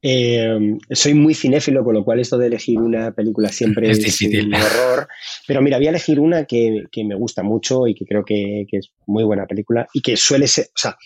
Em, 0.00 0.78
soy 0.90 1.12
muy 1.12 1.34
cinéfilo, 1.34 1.84
con 1.84 1.96
lo 1.96 2.02
cual 2.02 2.18
esto 2.18 2.38
de 2.38 2.46
elegir 2.46 2.78
una 2.78 3.12
película 3.12 3.50
siempre 3.50 3.90
es, 3.90 3.98
difícil. 3.98 4.46
un 4.46 4.54
horror. 4.54 5.06
Pero 5.46 5.60
mira, 5.60 5.76
voy 5.76 5.88
a 5.88 5.90
elegir 5.90 6.18
una 6.18 6.46
que, 6.46 6.86
me 7.04 7.14
gusta 7.14 7.42
mucho 7.42 7.86
y 7.86 7.94
que 7.94 8.06
creo 8.06 8.24
que, 8.24 8.64
que, 8.70 8.78
es 8.78 8.90
muy 9.06 9.24
buena 9.24 9.44
película 9.44 9.86
y 9.92 10.00
que 10.00 10.16
suele 10.16 10.46
ser, 10.46 10.68
o 10.68 10.78
sea, 10.78 10.96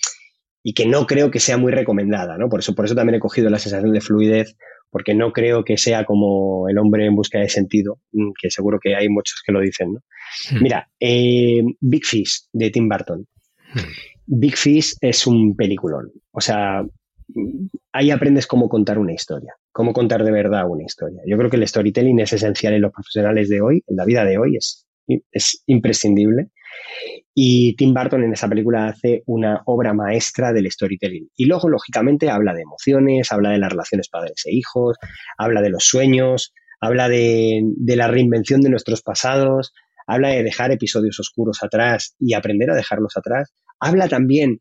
y 0.63 0.73
que 0.73 0.87
no 0.87 1.09
creo 1.09 1.33
que 1.33 1.41
sea 1.41 1.57
muy 1.57 1.73
recomendada, 1.73 2.39
¿no? 2.39 2.49
Por 2.49 2.61
eso, 2.61 2.77
por 2.77 2.85
eso 2.85 2.95
también 2.95 3.17
he 3.17 3.21
cogido 3.21 3.51
la 3.51 3.59
sensación 3.59 3.93
de 3.93 4.01
fluidez, 4.01 4.57
porque 4.93 5.15
no 5.15 5.33
creo 5.33 5.65
que 5.65 5.79
sea 5.79 6.05
como 6.05 6.69
el 6.69 6.77
hombre 6.77 7.07
en 7.07 7.17
busca 7.17 7.39
de 7.39 7.49
sentido, 7.49 7.99
mm, 8.13 8.33
que 8.41 8.51
seguro 8.51 8.79
que 8.79 8.95
hay 8.95 9.09
muchos 9.09 9.43
que 9.45 9.51
lo 9.51 9.61
dicen, 9.61 9.95
¿no? 9.95 10.01
Hmm. 10.51 10.63
Mira, 10.63 10.89
eh, 11.01 11.63
Big 11.81 12.05
Fish 12.05 12.43
de 12.53 12.71
Tim 12.71 12.91
Burton. 12.91 13.27
Hmm. 13.75 13.81
Big 14.27 14.55
Fish 14.55 14.95
es 15.01 15.27
un 15.27 15.57
peliculón. 15.57 16.13
O 16.31 16.43
sea, 16.43 16.85
ahí 17.93 18.11
aprendes 18.11 18.47
cómo 18.47 18.69
contar 18.69 18.99
una 18.99 19.15
historia, 19.15 19.55
cómo 19.73 19.95
contar 19.95 20.25
de 20.25 20.31
verdad 20.31 20.69
una 20.69 20.85
historia. 20.85 21.23
Yo 21.27 21.39
creo 21.39 21.49
que 21.49 21.57
el 21.57 21.67
storytelling 21.67 22.21
es 22.21 22.35
esencial 22.35 22.75
en 22.75 22.83
los 22.83 22.93
profesionales 22.93 23.49
de 23.49 23.63
hoy, 23.63 23.83
en 23.87 23.97
la 23.97 24.05
vida 24.05 24.27
de 24.27 24.37
hoy, 24.37 24.57
es, 24.57 24.87
es 25.33 25.63
imprescindible. 25.67 26.49
Y 27.35 27.75
Tim 27.77 27.95
Burton 27.95 28.25
en 28.25 28.33
esa 28.33 28.49
película 28.49 28.89
hace 28.89 29.23
una 29.27 29.63
obra 29.67 29.95
maestra 29.95 30.53
del 30.53 30.71
storytelling. 30.71 31.31
Y 31.37 31.47
luego, 31.47 31.69
lógicamente, 31.69 32.31
habla 32.31 32.53
de 32.53 32.63
emociones, 32.63 33.33
habla 33.33 33.51
de 33.51 33.59
las 33.59 33.71
relaciones 33.71 34.09
padres 34.09 34.43
e 34.45 34.55
hijos, 34.55 34.97
habla 35.39 35.63
de 35.63 35.71
los 35.71 35.85
sueños, 35.85 36.53
habla 36.81 37.09
de, 37.09 37.63
la 37.79 38.09
reinvención 38.09 38.61
de 38.61 38.69
nuestros 38.69 39.03
pasados, 39.03 39.73
habla 40.07 40.29
de 40.31 40.43
dejar 40.43 40.73
episodios 40.73 41.19
oscuros 41.21 41.63
atrás 41.63 42.15
y 42.19 42.35
aprender 42.35 42.71
a 42.71 42.75
dejarlos 42.75 43.17
atrás. 43.17 43.55
Habla 43.81 44.09
también 44.09 44.61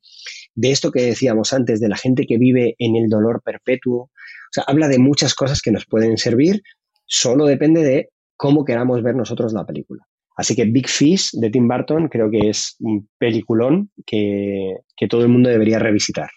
de 0.56 0.72
esto 0.72 0.92
que 0.92 1.02
decíamos 1.02 1.52
antes, 1.52 1.82
de 1.82 1.90
la 1.90 1.98
gente 1.98 2.26
que 2.26 2.38
vive 2.38 2.76
en 2.78 2.96
el 2.96 3.10
dolor 3.10 3.42
perpetuo. 3.44 4.04
O 4.04 4.12
sea, 4.52 4.64
habla 4.66 4.88
de 4.88 5.00
muchas 5.00 5.34
cosas 5.34 5.62
que 5.62 5.72
nos 5.72 5.86
pueden 5.86 6.18
servir, 6.18 6.62
solo 7.06 7.46
depende 7.46 7.84
de 7.84 8.10
cómo 8.38 8.66
queramos 8.66 9.04
ver 9.04 9.16
nosotros 9.16 9.52
la 9.54 9.66
película. 9.66 10.08
Así 10.36 10.56
que 10.56 10.66
Big 10.66 10.88
Fish 10.88 11.32
de 11.34 11.50
Tim 11.50 11.68
Burton 11.68 12.08
creo 12.08 12.30
que 12.32 12.50
es 12.50 12.76
un 12.80 13.10
peliculón 13.18 13.92
que, 14.06 14.76
todo 15.10 15.24
el 15.24 15.30
mundo 15.30 15.50
debería 15.50 15.80
revisitar. 15.80 16.30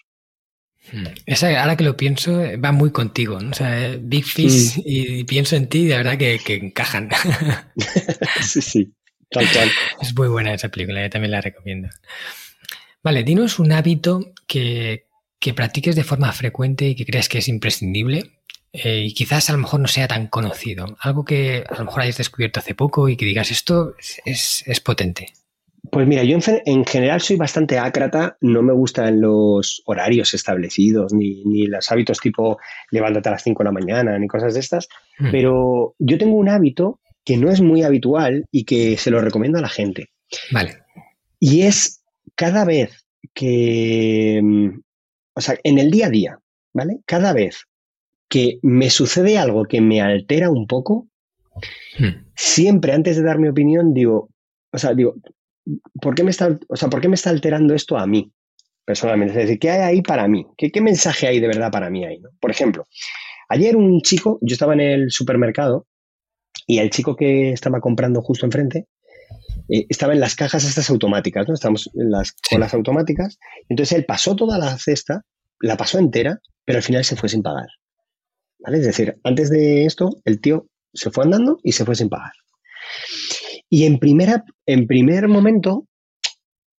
Hmm. 0.91 1.05
Esa, 1.25 1.61
ahora 1.61 1.77
que 1.77 1.83
lo 1.83 1.95
pienso, 1.95 2.41
va 2.63 2.71
muy 2.71 2.91
contigo. 2.91 3.39
¿no? 3.39 3.51
O 3.51 3.53
sea, 3.53 3.97
Big 3.99 4.25
Fish 4.25 4.81
y 4.85 5.23
pienso 5.23 5.55
en 5.55 5.67
ti, 5.67 5.85
de 5.85 5.97
verdad 5.97 6.17
que, 6.17 6.39
que 6.43 6.55
encajan. 6.55 7.09
sí, 8.41 8.61
sí, 8.61 8.93
tal 9.29 9.47
cual. 9.51 9.69
Es 10.01 10.15
muy 10.15 10.27
buena 10.27 10.53
esa 10.53 10.69
película, 10.69 11.01
yo 11.01 11.09
también 11.09 11.31
la 11.31 11.41
recomiendo. 11.41 11.89
Vale, 13.03 13.23
dinos 13.23 13.59
un 13.59 13.71
hábito 13.71 14.33
que, 14.47 15.07
que 15.39 15.53
practiques 15.53 15.95
de 15.95 16.03
forma 16.03 16.31
frecuente 16.33 16.87
y 16.87 16.95
que 16.95 17.05
creas 17.05 17.29
que 17.29 17.37
es 17.37 17.47
imprescindible 17.47 18.35
eh, 18.83 19.05
y 19.05 19.13
quizás 19.13 19.49
a 19.49 19.53
lo 19.53 19.59
mejor 19.59 19.79
no 19.79 19.87
sea 19.87 20.07
tan 20.07 20.27
conocido. 20.27 20.97
Algo 20.99 21.23
que 21.25 21.63
a 21.67 21.77
lo 21.77 21.85
mejor 21.85 22.01
hayas 22.01 22.17
descubierto 22.17 22.59
hace 22.59 22.75
poco 22.75 23.09
y 23.09 23.17
que 23.17 23.25
digas 23.25 23.51
esto 23.51 23.95
es, 24.25 24.63
es 24.65 24.79
potente. 24.79 25.33
Pues 25.91 26.07
mira, 26.07 26.23
yo 26.23 26.37
en, 26.65 26.85
general 26.85 27.21
soy 27.21 27.35
bastante 27.35 27.77
ácrata, 27.77 28.37
no 28.41 28.61
me 28.61 28.73
gustan 28.73 29.21
los 29.21 29.81
horarios 29.85 30.33
establecidos, 30.33 31.13
ni, 31.13 31.43
ni 31.45 31.67
los 31.67 31.91
hábitos 31.91 32.19
tipo 32.19 32.59
levántate 32.91 33.29
a 33.29 33.33
las 33.33 33.43
5 33.43 33.63
de 33.63 33.65
la 33.65 33.71
mañana, 33.71 34.17
ni 34.17 34.27
cosas 34.27 34.53
de 34.53 34.59
estas, 34.59 34.87
hmm. 35.19 35.31
pero 35.31 35.95
yo 35.99 36.17
tengo 36.17 36.35
un 36.35 36.49
hábito 36.49 36.99
que 37.23 37.37
no 37.37 37.51
es 37.51 37.61
muy 37.61 37.83
habitual 37.83 38.45
y 38.51 38.65
que 38.65 38.97
se 38.97 39.11
lo 39.11 39.21
recomiendo 39.21 39.57
a 39.57 39.61
la 39.61 39.69
gente. 39.69 40.09
Vale. 40.51 40.79
Y 41.39 41.61
es 41.61 42.03
cada 42.35 42.65
vez 42.65 43.05
que, 43.33 44.39
mm, 44.43 44.69
o 45.33 45.41
sea, 45.41 45.57
en 45.63 45.79
el 45.79 45.91
día 45.91 46.07
a 46.07 46.09
día, 46.09 46.39
¿vale? 46.73 46.99
Cada 47.05 47.33
vez 47.33 47.67
que 48.29 48.59
me 48.61 48.89
sucede 48.89 49.37
algo 49.37 49.65
que 49.65 49.81
me 49.81 50.01
altera 50.01 50.49
un 50.49 50.67
poco, 50.67 51.07
hmm. 51.99 52.31
siempre 52.35 52.93
antes 52.93 53.17
de 53.17 53.23
dar 53.23 53.39
mi 53.39 53.47
opinión 53.47 53.93
digo, 53.93 54.29
o 54.71 54.77
sea, 54.77 54.93
digo, 54.93 55.15
¿por 56.01 56.15
qué 56.15 56.23
me 56.23 56.31
está, 56.31 56.57
o 56.67 56.75
sea, 56.75 56.89
¿por 56.89 57.01
qué 57.01 57.09
me 57.09 57.15
está 57.15 57.29
alterando 57.29 57.73
esto 57.73 57.97
a 57.97 58.07
mí? 58.07 58.31
Personalmente. 58.85 59.33
Es 59.33 59.47
decir, 59.47 59.59
¿qué 59.59 59.71
hay 59.71 59.81
ahí 59.81 60.01
para 60.01 60.27
mí? 60.27 60.45
¿Qué, 60.57 60.71
qué 60.71 60.81
mensaje 60.81 61.27
hay 61.27 61.39
de 61.39 61.47
verdad 61.47 61.71
para 61.71 61.89
mí 61.89 62.05
ahí? 62.05 62.21
Por 62.39 62.51
ejemplo, 62.51 62.85
ayer 63.49 63.75
un 63.75 64.01
chico, 64.01 64.37
yo 64.41 64.53
estaba 64.53 64.73
en 64.73 64.81
el 64.81 65.11
supermercado 65.11 65.87
y 66.67 66.79
el 66.79 66.89
chico 66.89 67.15
que 67.15 67.51
estaba 67.51 67.79
comprando 67.79 68.21
justo 68.21 68.45
enfrente 68.45 68.87
eh, 69.69 69.85
estaba 69.89 70.13
en 70.13 70.19
las 70.19 70.35
cajas 70.35 70.63
estas 70.65 70.89
automáticas, 70.89 71.47
¿no? 71.47 71.53
Estamos 71.53 71.89
en 71.95 72.11
las 72.11 72.33
colas 72.49 72.73
automáticas. 72.73 73.39
Entonces 73.69 73.97
él 73.97 74.05
pasó 74.05 74.35
toda 74.35 74.57
la 74.57 74.77
cesta, 74.77 75.21
la 75.59 75.77
pasó 75.77 75.97
entera, 75.97 76.39
pero 76.63 76.77
al 76.77 76.83
final 76.83 77.03
se 77.03 77.15
fue 77.15 77.29
sin 77.29 77.41
pagar. 77.41 77.67
Es 78.59 78.85
decir, 78.85 79.17
antes 79.23 79.49
de 79.49 79.85
esto, 79.85 80.09
el 80.23 80.41
tío 80.41 80.67
se 80.93 81.11
fue 81.11 81.25
andando 81.25 81.59
y 81.63 81.73
se 81.73 81.85
fue 81.85 81.95
sin 81.95 82.09
pagar. 82.09 82.31
Y 83.69 83.85
en, 83.85 83.99
primera, 83.99 84.45
en 84.65 84.87
primer 84.87 85.27
momento, 85.27 85.87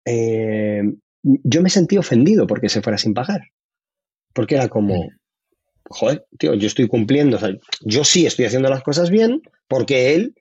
eh, 0.05 0.81
yo 1.21 1.61
me 1.61 1.69
sentí 1.69 1.97
ofendido 1.97 2.47
porque 2.47 2.69
se 2.69 2.81
fuera 2.81 2.97
sin 2.97 3.13
pagar. 3.13 3.41
Porque 4.33 4.55
era 4.55 4.69
como, 4.69 5.09
joder, 5.89 6.25
tío, 6.37 6.53
yo 6.53 6.67
estoy 6.67 6.87
cumpliendo, 6.87 7.39
yo 7.81 8.03
sí 8.03 8.25
estoy 8.25 8.45
haciendo 8.45 8.69
las 8.69 8.83
cosas 8.83 9.09
bien 9.09 9.41
porque 9.67 10.15
él 10.15 10.35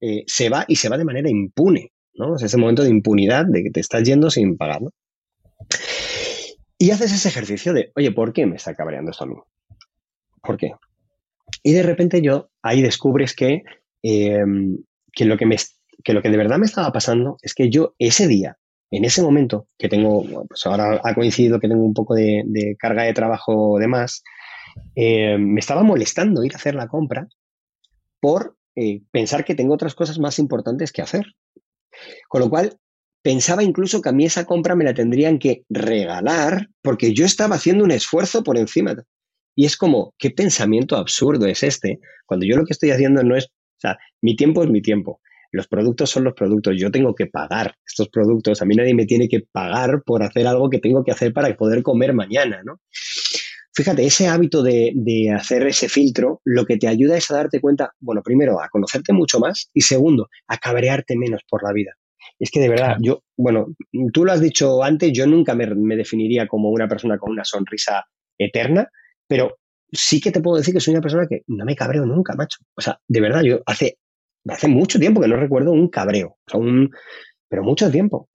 eh, 0.00 0.24
se 0.26 0.48
va 0.48 0.64
y 0.68 0.76
se 0.76 0.88
va 0.88 0.98
de 0.98 1.04
manera 1.04 1.30
impune, 1.30 1.92
¿no? 2.14 2.36
Es 2.36 2.42
ese 2.42 2.56
momento 2.56 2.82
de 2.82 2.90
impunidad 2.90 3.44
de 3.46 3.62
que 3.62 3.70
te 3.70 3.80
estás 3.80 4.02
yendo 4.02 4.30
sin 4.30 4.56
pagar. 4.56 4.80
Y 6.78 6.90
haces 6.90 7.12
ese 7.12 7.28
ejercicio 7.28 7.72
de, 7.72 7.92
oye, 7.94 8.10
¿por 8.10 8.32
qué 8.32 8.46
me 8.46 8.56
está 8.56 8.74
cabreando 8.74 9.12
esto 9.12 9.24
a 9.24 9.28
mí? 9.28 9.36
¿Por 10.42 10.56
qué? 10.56 10.72
Y 11.62 11.72
de 11.72 11.82
repente 11.82 12.20
yo 12.20 12.50
ahí 12.62 12.82
descubres 12.82 13.34
que, 13.34 13.62
eh, 14.02 14.44
que 15.12 15.24
lo 15.24 15.36
que 15.36 15.46
me 15.46 15.56
que 16.02 16.12
lo 16.12 16.22
que 16.22 16.30
de 16.30 16.36
verdad 16.36 16.58
me 16.58 16.66
estaba 16.66 16.92
pasando 16.92 17.36
es 17.42 17.54
que 17.54 17.70
yo 17.70 17.94
ese 17.98 18.26
día, 18.26 18.58
en 18.90 19.04
ese 19.04 19.22
momento, 19.22 19.66
que 19.78 19.88
tengo, 19.88 20.24
pues 20.48 20.66
ahora 20.66 21.00
ha 21.02 21.14
coincidido 21.14 21.60
que 21.60 21.68
tengo 21.68 21.84
un 21.84 21.94
poco 21.94 22.14
de, 22.14 22.76
carga 22.78 23.04
de 23.04 23.14
trabajo 23.14 23.78
de 23.78 23.88
más, 23.88 24.22
eh, 24.94 25.38
me 25.38 25.60
estaba 25.60 25.82
molestando 25.82 26.44
ir 26.44 26.52
a 26.54 26.56
hacer 26.56 26.74
la 26.74 26.88
compra 26.88 27.28
por 28.20 28.56
eh, 28.76 29.02
pensar 29.10 29.44
que 29.44 29.54
tengo 29.54 29.74
otras 29.74 29.94
cosas 29.94 30.18
más 30.18 30.38
importantes 30.38 30.92
que 30.92 31.02
hacer. 31.02 31.24
Con 32.28 32.40
lo 32.40 32.50
cual, 32.50 32.78
pensaba 33.22 33.62
incluso 33.62 34.02
que 34.02 34.08
a 34.08 34.12
mí 34.12 34.24
esa 34.24 34.44
compra 34.44 34.74
me 34.74 34.84
la 34.84 34.94
tendrían 34.94 35.38
que 35.38 35.64
regalar 35.68 36.68
porque 36.82 37.14
yo 37.14 37.24
estaba 37.24 37.56
haciendo 37.56 37.84
un 37.84 37.90
esfuerzo 37.92 38.42
por 38.42 38.58
encima. 38.58 38.94
Y 39.54 39.66
es 39.66 39.76
como, 39.76 40.14
¿qué 40.18 40.30
pensamiento 40.30 40.96
absurdo 40.96 41.46
es 41.46 41.62
este? 41.62 42.00
Cuando 42.26 42.46
yo 42.46 42.56
lo 42.56 42.64
que 42.64 42.72
estoy 42.72 42.90
haciendo 42.90 43.22
no 43.22 43.36
es, 43.36 43.46
o 43.46 43.80
sea, 43.80 43.98
mi 44.20 44.36
tiempo 44.36 44.62
es 44.62 44.70
mi 44.70 44.80
tiempo. 44.80 45.20
Los 45.50 45.68
productos 45.68 46.08
son 46.08 46.24
los 46.24 46.32
productos. 46.32 46.74
Yo 46.78 46.90
tengo 46.90 47.14
que 47.14 47.26
pagar 47.26 47.74
estos 47.86 48.08
productos. 48.08 48.62
A 48.62 48.64
mí 48.64 48.74
nadie 48.74 48.94
me 48.94 49.04
tiene 49.04 49.28
que 49.28 49.40
pagar 49.52 50.02
por 50.04 50.22
hacer 50.22 50.46
algo 50.46 50.70
que 50.70 50.78
tengo 50.78 51.04
que 51.04 51.12
hacer 51.12 51.34
para 51.34 51.54
poder 51.56 51.82
comer 51.82 52.14
mañana, 52.14 52.62
¿no? 52.64 52.80
Fíjate, 53.74 54.04
ese 54.04 54.28
hábito 54.28 54.62
de, 54.62 55.34
hacer 55.34 55.66
ese 55.66 55.88
filtro 55.88 56.40
lo 56.44 56.64
que 56.66 56.76
te 56.76 56.88
ayuda 56.88 57.16
es 57.16 57.30
a 57.30 57.36
darte 57.36 57.60
cuenta, 57.60 57.92
bueno, 58.00 58.22
primero, 58.22 58.60
a 58.60 58.68
conocerte 58.68 59.14
mucho 59.14 59.40
más 59.40 59.70
y 59.72 59.80
segundo, 59.80 60.28
a 60.46 60.58
cabrearte 60.58 61.16
menos 61.16 61.42
por 61.48 61.62
la 61.62 61.72
vida. 61.72 61.92
Es 62.38 62.50
que 62.50 62.60
de 62.60 62.68
verdad, 62.68 62.96
yo, 63.00 63.22
bueno, 63.36 63.68
tú 64.12 64.24
lo 64.24 64.32
has 64.32 64.42
dicho 64.42 64.82
antes, 64.82 65.10
yo 65.14 65.26
nunca 65.26 65.54
me, 65.54 65.66
me, 65.74 65.96
definiría 65.96 66.46
como 66.46 66.70
una 66.70 66.86
persona 66.86 67.16
con 67.16 67.32
una 67.32 67.44
sonrisa 67.44 68.04
eterna, 68.38 68.90
pero 69.32 69.56
sí 69.90 70.20
que 70.20 70.30
te 70.30 70.42
puedo 70.42 70.58
decir 70.58 70.74
que 70.74 70.80
soy 70.80 70.92
una 70.92 71.00
persona 71.00 71.26
que 71.26 71.40
no 71.46 71.64
me 71.64 71.74
cabreo 71.74 72.04
nunca, 72.04 72.34
macho. 72.34 72.58
O 72.74 72.82
sea, 72.82 73.00
de 73.08 73.18
verdad, 73.22 73.40
yo 73.40 73.62
hace 73.64 73.96
hace 74.46 74.68
mucho 74.68 74.98
tiempo 74.98 75.22
que 75.22 75.28
no 75.28 75.36
recuerdo 75.36 75.72
un 75.72 75.88
cabreo, 75.88 76.36
pero 77.48 77.62
mucho 77.62 77.90
tiempo. 77.90 78.28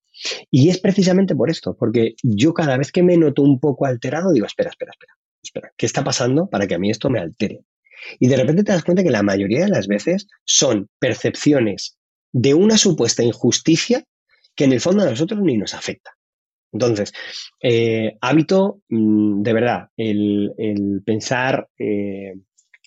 Y 0.50 0.70
es 0.70 0.80
precisamente 0.80 1.36
por 1.36 1.52
esto, 1.52 1.78
porque 1.78 2.16
yo 2.24 2.52
cada 2.52 2.78
vez 2.78 2.92
que 2.92 3.04
me 3.04 3.16
noto 3.16 3.44
un 3.44 3.60
poco 3.60 3.86
alterado, 3.86 4.34
digo, 4.34 4.48
espera, 4.48 4.72
espera, 4.72 4.92
espera, 4.92 5.14
espera, 5.44 5.72
¿qué 5.78 5.86
está 5.86 6.04
pasando 6.04 6.50
para 6.50 6.66
que 6.66 6.74
a 6.74 6.80
mí 6.80 6.90
esto 6.90 7.12
me 7.12 7.20
altere? 7.20 7.62
Y 8.20 8.28
de 8.28 8.38
repente 8.38 8.64
te 8.64 8.72
das 8.72 8.84
cuenta 8.84 9.04
que 9.04 9.12
la 9.12 9.22
mayoría 9.22 9.66
de 9.66 9.70
las 9.70 9.88
veces 9.88 10.26
son 10.46 10.90
percepciones 10.98 12.00
de 12.32 12.56
una 12.56 12.76
supuesta 12.76 13.22
injusticia 13.22 14.04
que 14.56 14.64
en 14.64 14.74
el 14.74 14.82
fondo 14.82 15.04
a 15.04 15.10
nosotros 15.12 15.42
ni 15.44 15.58
nos 15.58 15.76
afecta. 15.76 16.17
Entonces, 16.72 17.14
eh, 17.62 18.18
hábito, 18.22 18.82
mm, 18.90 19.42
de 19.42 19.54
verdad, 19.54 19.88
el, 19.98 21.02
pensar, 21.06 21.70
eh, 21.80 22.34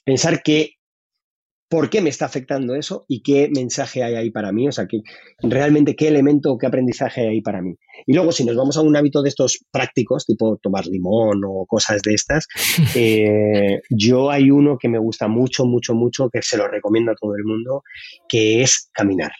pensar 0.04 0.42
que 0.42 0.74
por 1.70 1.88
qué 1.88 2.00
me 2.00 2.10
está 2.10 2.26
afectando 2.26 2.74
eso 2.74 3.04
y 3.06 3.22
qué 3.22 3.48
mensaje 3.54 4.02
hay 4.02 4.16
ahí 4.16 4.30
para 4.30 4.50
mí, 4.50 4.66
o 4.66 4.72
sea, 4.72 4.86
que 4.86 5.02
realmente 5.40 5.94
qué 5.94 6.08
elemento 6.08 6.58
qué 6.58 6.66
aprendizaje 6.66 7.20
hay 7.20 7.26
ahí 7.28 7.40
para 7.42 7.62
mí. 7.62 7.76
Y 8.06 8.12
luego, 8.12 8.32
si 8.32 8.44
nos 8.44 8.56
vamos 8.56 8.76
a 8.76 8.80
un 8.80 8.96
hábito 8.96 9.22
de 9.22 9.28
estos 9.28 9.64
prácticos, 9.70 10.26
tipo 10.26 10.58
tomar 10.60 10.86
limón 10.86 11.42
o 11.46 11.64
cosas 11.66 12.02
de 12.02 12.14
estas, 12.14 12.48
eh, 12.96 13.80
yo 13.88 14.30
hay 14.30 14.50
uno 14.50 14.78
que 14.78 14.88
me 14.88 14.98
gusta 14.98 15.28
mucho, 15.28 15.64
mucho, 15.64 15.94
mucho, 15.94 16.28
que 16.28 16.42
se 16.42 16.56
lo 16.56 16.66
recomiendo 16.66 17.12
a 17.12 17.14
todo 17.14 17.36
el 17.36 17.44
mundo, 17.44 17.84
que 18.28 18.62
es 18.62 18.90
caminar. 18.92 19.30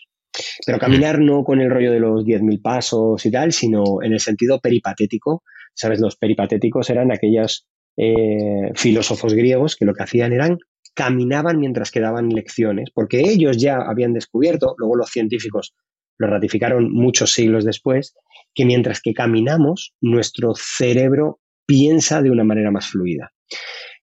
Pero 0.65 0.79
caminar 0.79 1.19
no 1.19 1.43
con 1.43 1.61
el 1.61 1.69
rollo 1.69 1.91
de 1.91 1.99
los 1.99 2.23
10.000 2.23 2.61
pasos 2.61 3.25
y 3.25 3.31
tal, 3.31 3.51
sino 3.51 4.01
en 4.01 4.13
el 4.13 4.19
sentido 4.19 4.59
peripatético. 4.59 5.43
¿Sabes? 5.73 5.99
Los 5.99 6.17
peripatéticos 6.17 6.89
eran 6.89 7.11
aquellos 7.11 7.65
eh, 7.97 8.71
filósofos 8.75 9.33
griegos 9.33 9.75
que 9.75 9.85
lo 9.85 9.93
que 9.93 10.03
hacían 10.03 10.33
eran 10.33 10.57
caminaban 10.93 11.59
mientras 11.59 11.91
quedaban 11.91 12.29
lecciones, 12.29 12.89
porque 12.93 13.21
ellos 13.21 13.57
ya 13.57 13.77
habían 13.77 14.13
descubierto, 14.13 14.75
luego 14.77 14.95
los 14.95 15.09
científicos 15.09 15.73
lo 16.17 16.27
ratificaron 16.27 16.91
muchos 16.91 17.33
siglos 17.33 17.65
después, 17.65 18.13
que 18.53 18.65
mientras 18.65 19.01
que 19.01 19.13
caminamos, 19.13 19.93
nuestro 20.01 20.53
cerebro 20.55 21.39
piensa 21.65 22.21
de 22.21 22.29
una 22.29 22.43
manera 22.43 22.71
más 22.71 22.87
fluida. 22.87 23.31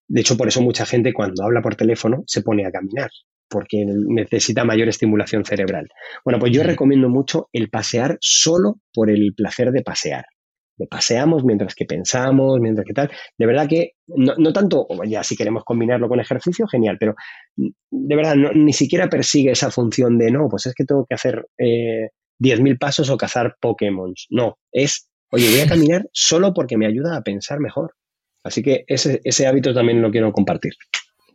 De 0.08 0.22
hecho, 0.22 0.36
por 0.36 0.48
eso 0.48 0.62
mucha 0.62 0.86
gente 0.86 1.12
cuando 1.12 1.44
habla 1.44 1.60
por 1.60 1.76
teléfono 1.76 2.24
se 2.26 2.42
pone 2.42 2.66
a 2.66 2.72
caminar, 2.72 3.10
porque 3.48 3.84
necesita 3.86 4.64
mayor 4.64 4.88
estimulación 4.88 5.44
cerebral. 5.44 5.88
Bueno, 6.24 6.38
pues 6.38 6.52
yo 6.52 6.62
recomiendo 6.62 7.08
mucho 7.08 7.48
el 7.52 7.70
pasear 7.70 8.18
solo 8.20 8.80
por 8.92 9.10
el 9.10 9.34
placer 9.34 9.72
de 9.72 9.82
pasear 9.82 10.24
de 10.78 10.86
paseamos 10.86 11.44
mientras 11.44 11.74
que 11.74 11.84
pensamos, 11.84 12.60
mientras 12.60 12.86
que 12.86 12.94
tal. 12.94 13.10
De 13.36 13.46
verdad 13.46 13.68
que 13.68 13.92
no, 14.06 14.52
tanto, 14.52 14.86
ya 15.06 15.22
si 15.22 15.36
queremos 15.36 15.64
combinarlo 15.64 16.08
con 16.08 16.20
ejercicio, 16.20 16.66
genial, 16.66 16.96
pero 16.98 17.14
de 17.56 18.16
verdad 18.16 18.36
ni 18.54 18.72
siquiera 18.72 19.08
persigue 19.08 19.50
esa 19.50 19.70
función 19.70 20.16
de 20.18 20.30
no, 20.30 20.48
pues 20.48 20.66
es 20.66 20.74
que 20.74 20.84
tengo 20.84 21.04
que 21.06 21.14
hacer 21.14 21.46
eh, 21.58 22.10
10.000 22.40 22.78
pasos 22.78 23.10
o 23.10 23.16
cazar 23.16 23.56
Pokémon. 23.60 24.14
No, 24.30 24.56
es, 24.72 25.10
oye, 25.30 25.50
voy 25.50 25.60
a 25.60 25.66
caminar 25.68 26.08
solo 26.12 26.54
porque 26.54 26.78
me 26.78 26.86
ayuda 26.86 27.16
a 27.16 27.22
pensar 27.22 27.58
mejor. 27.60 27.94
Así 28.44 28.62
que 28.62 28.84
ese, 28.86 29.20
ese 29.24 29.46
hábito 29.46 29.74
también 29.74 30.00
lo 30.00 30.10
quiero 30.10 30.32
compartir. 30.32 30.72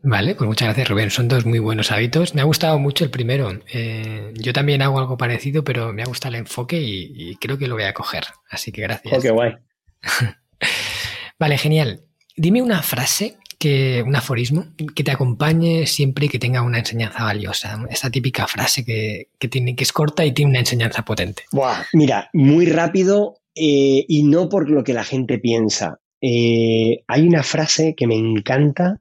Vale, 0.05 0.35
pues 0.35 0.45
muchas 0.45 0.67
gracias 0.67 0.89
Rubén. 0.89 1.09
Son 1.09 1.29
dos 1.29 1.45
muy 1.45 1.59
buenos 1.59 1.89
hábitos. 1.91 2.35
Me 2.35 2.41
ha 2.41 2.43
gustado 2.43 2.77
mucho 2.77 3.05
el 3.05 3.09
primero. 3.09 3.57
Eh, 3.73 4.33
yo 4.35 4.51
también 4.51 4.81
hago 4.81 4.99
algo 4.99 5.17
parecido, 5.17 5.63
pero 5.63 5.93
me 5.93 6.03
ha 6.03 6.05
gustado 6.05 6.35
el 6.35 6.41
enfoque 6.41 6.81
y, 6.81 7.35
creo 7.37 7.57
que 7.57 7.67
lo 7.67 7.75
voy 7.75 7.85
a 7.85 7.93
coger. 7.93 8.25
Así 8.49 8.73
que 8.73 8.81
gracias. 8.81 9.13
Oh, 9.17 9.21
qué 9.21 9.31
guay. 9.31 9.53
vale, 11.39 11.57
genial. 11.57 12.01
Dime 12.35 12.61
una 12.61 12.81
frase, 12.81 13.37
que, 13.57 14.03
un 14.05 14.13
aforismo, 14.13 14.65
que 14.93 15.05
te 15.05 15.11
acompañe 15.11 15.87
siempre 15.87 16.25
y 16.25 16.29
que 16.29 16.39
tenga 16.39 16.63
una 16.63 16.79
enseñanza 16.79 17.23
valiosa. 17.23 17.79
Esa 17.89 18.09
típica 18.09 18.45
frase 18.45 18.83
que, 18.83 19.29
tiene, 19.47 19.73
que 19.73 19.85
es 19.85 19.93
corta 19.93 20.25
y 20.25 20.33
tiene 20.33 20.51
una 20.51 20.59
enseñanza 20.59 21.05
potente. 21.05 21.43
Buah, 21.53 21.85
mira, 21.93 22.29
muy 22.33 22.65
rápido 22.65 23.35
eh, 23.55 24.03
y 24.05 24.23
no 24.23 24.49
por 24.49 24.69
lo 24.69 24.83
que 24.83 24.93
la 24.93 25.05
gente 25.05 25.39
piensa. 25.39 26.01
eh, 26.19 27.03
hay 27.07 27.25
una 27.25 27.43
frase 27.43 27.95
que 27.95 28.05
me 28.05 28.15
encanta, 28.15 28.99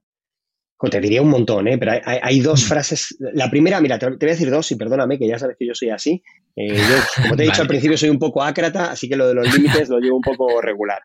te 0.91 1.01
diría 1.01 1.23
un 1.23 1.29
montón, 1.29 1.69
¿eh? 1.69 1.79
pero 1.79 1.93
hay, 2.05 2.41
dos 2.41 2.65
mm. 2.65 2.67
frases. 2.67 3.17
La 3.21 3.51
primera, 3.51 3.81
mira, 3.81 3.99
te, 3.99 4.07
voy 4.07 4.17
a 4.21 4.27
decir 4.27 4.51
dos 4.51 4.71
y 4.73 4.77
perdóname, 4.77 5.19
que 5.19 5.29
ya 5.29 5.39
sabes 5.39 5.57
que 5.59 5.67
yo 5.67 5.75
soy 5.75 5.91
así. 5.91 6.23
Eh, 6.57 6.75
yo, 6.75 7.23
como 7.23 7.37
te 7.37 7.45
he 7.45 7.47
dicho 7.51 7.63
al 7.63 7.69
principio, 7.69 7.97
soy 7.97 8.11
un 8.11 8.19
poco 8.19 8.43
ácrata, 8.43 8.91
así 8.91 9.09
que 9.09 9.17
lo 9.17 9.29
de 9.29 9.35
los 9.35 9.55
límites 9.55 9.89
lo 9.89 10.01
llevo 10.01 10.17
un 10.17 10.23
poco 10.23 10.61
regular. 10.61 11.03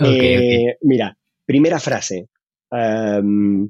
Mira, 0.82 1.16
primera 1.46 1.80
frase. 1.80 2.28
Em, 2.70 3.68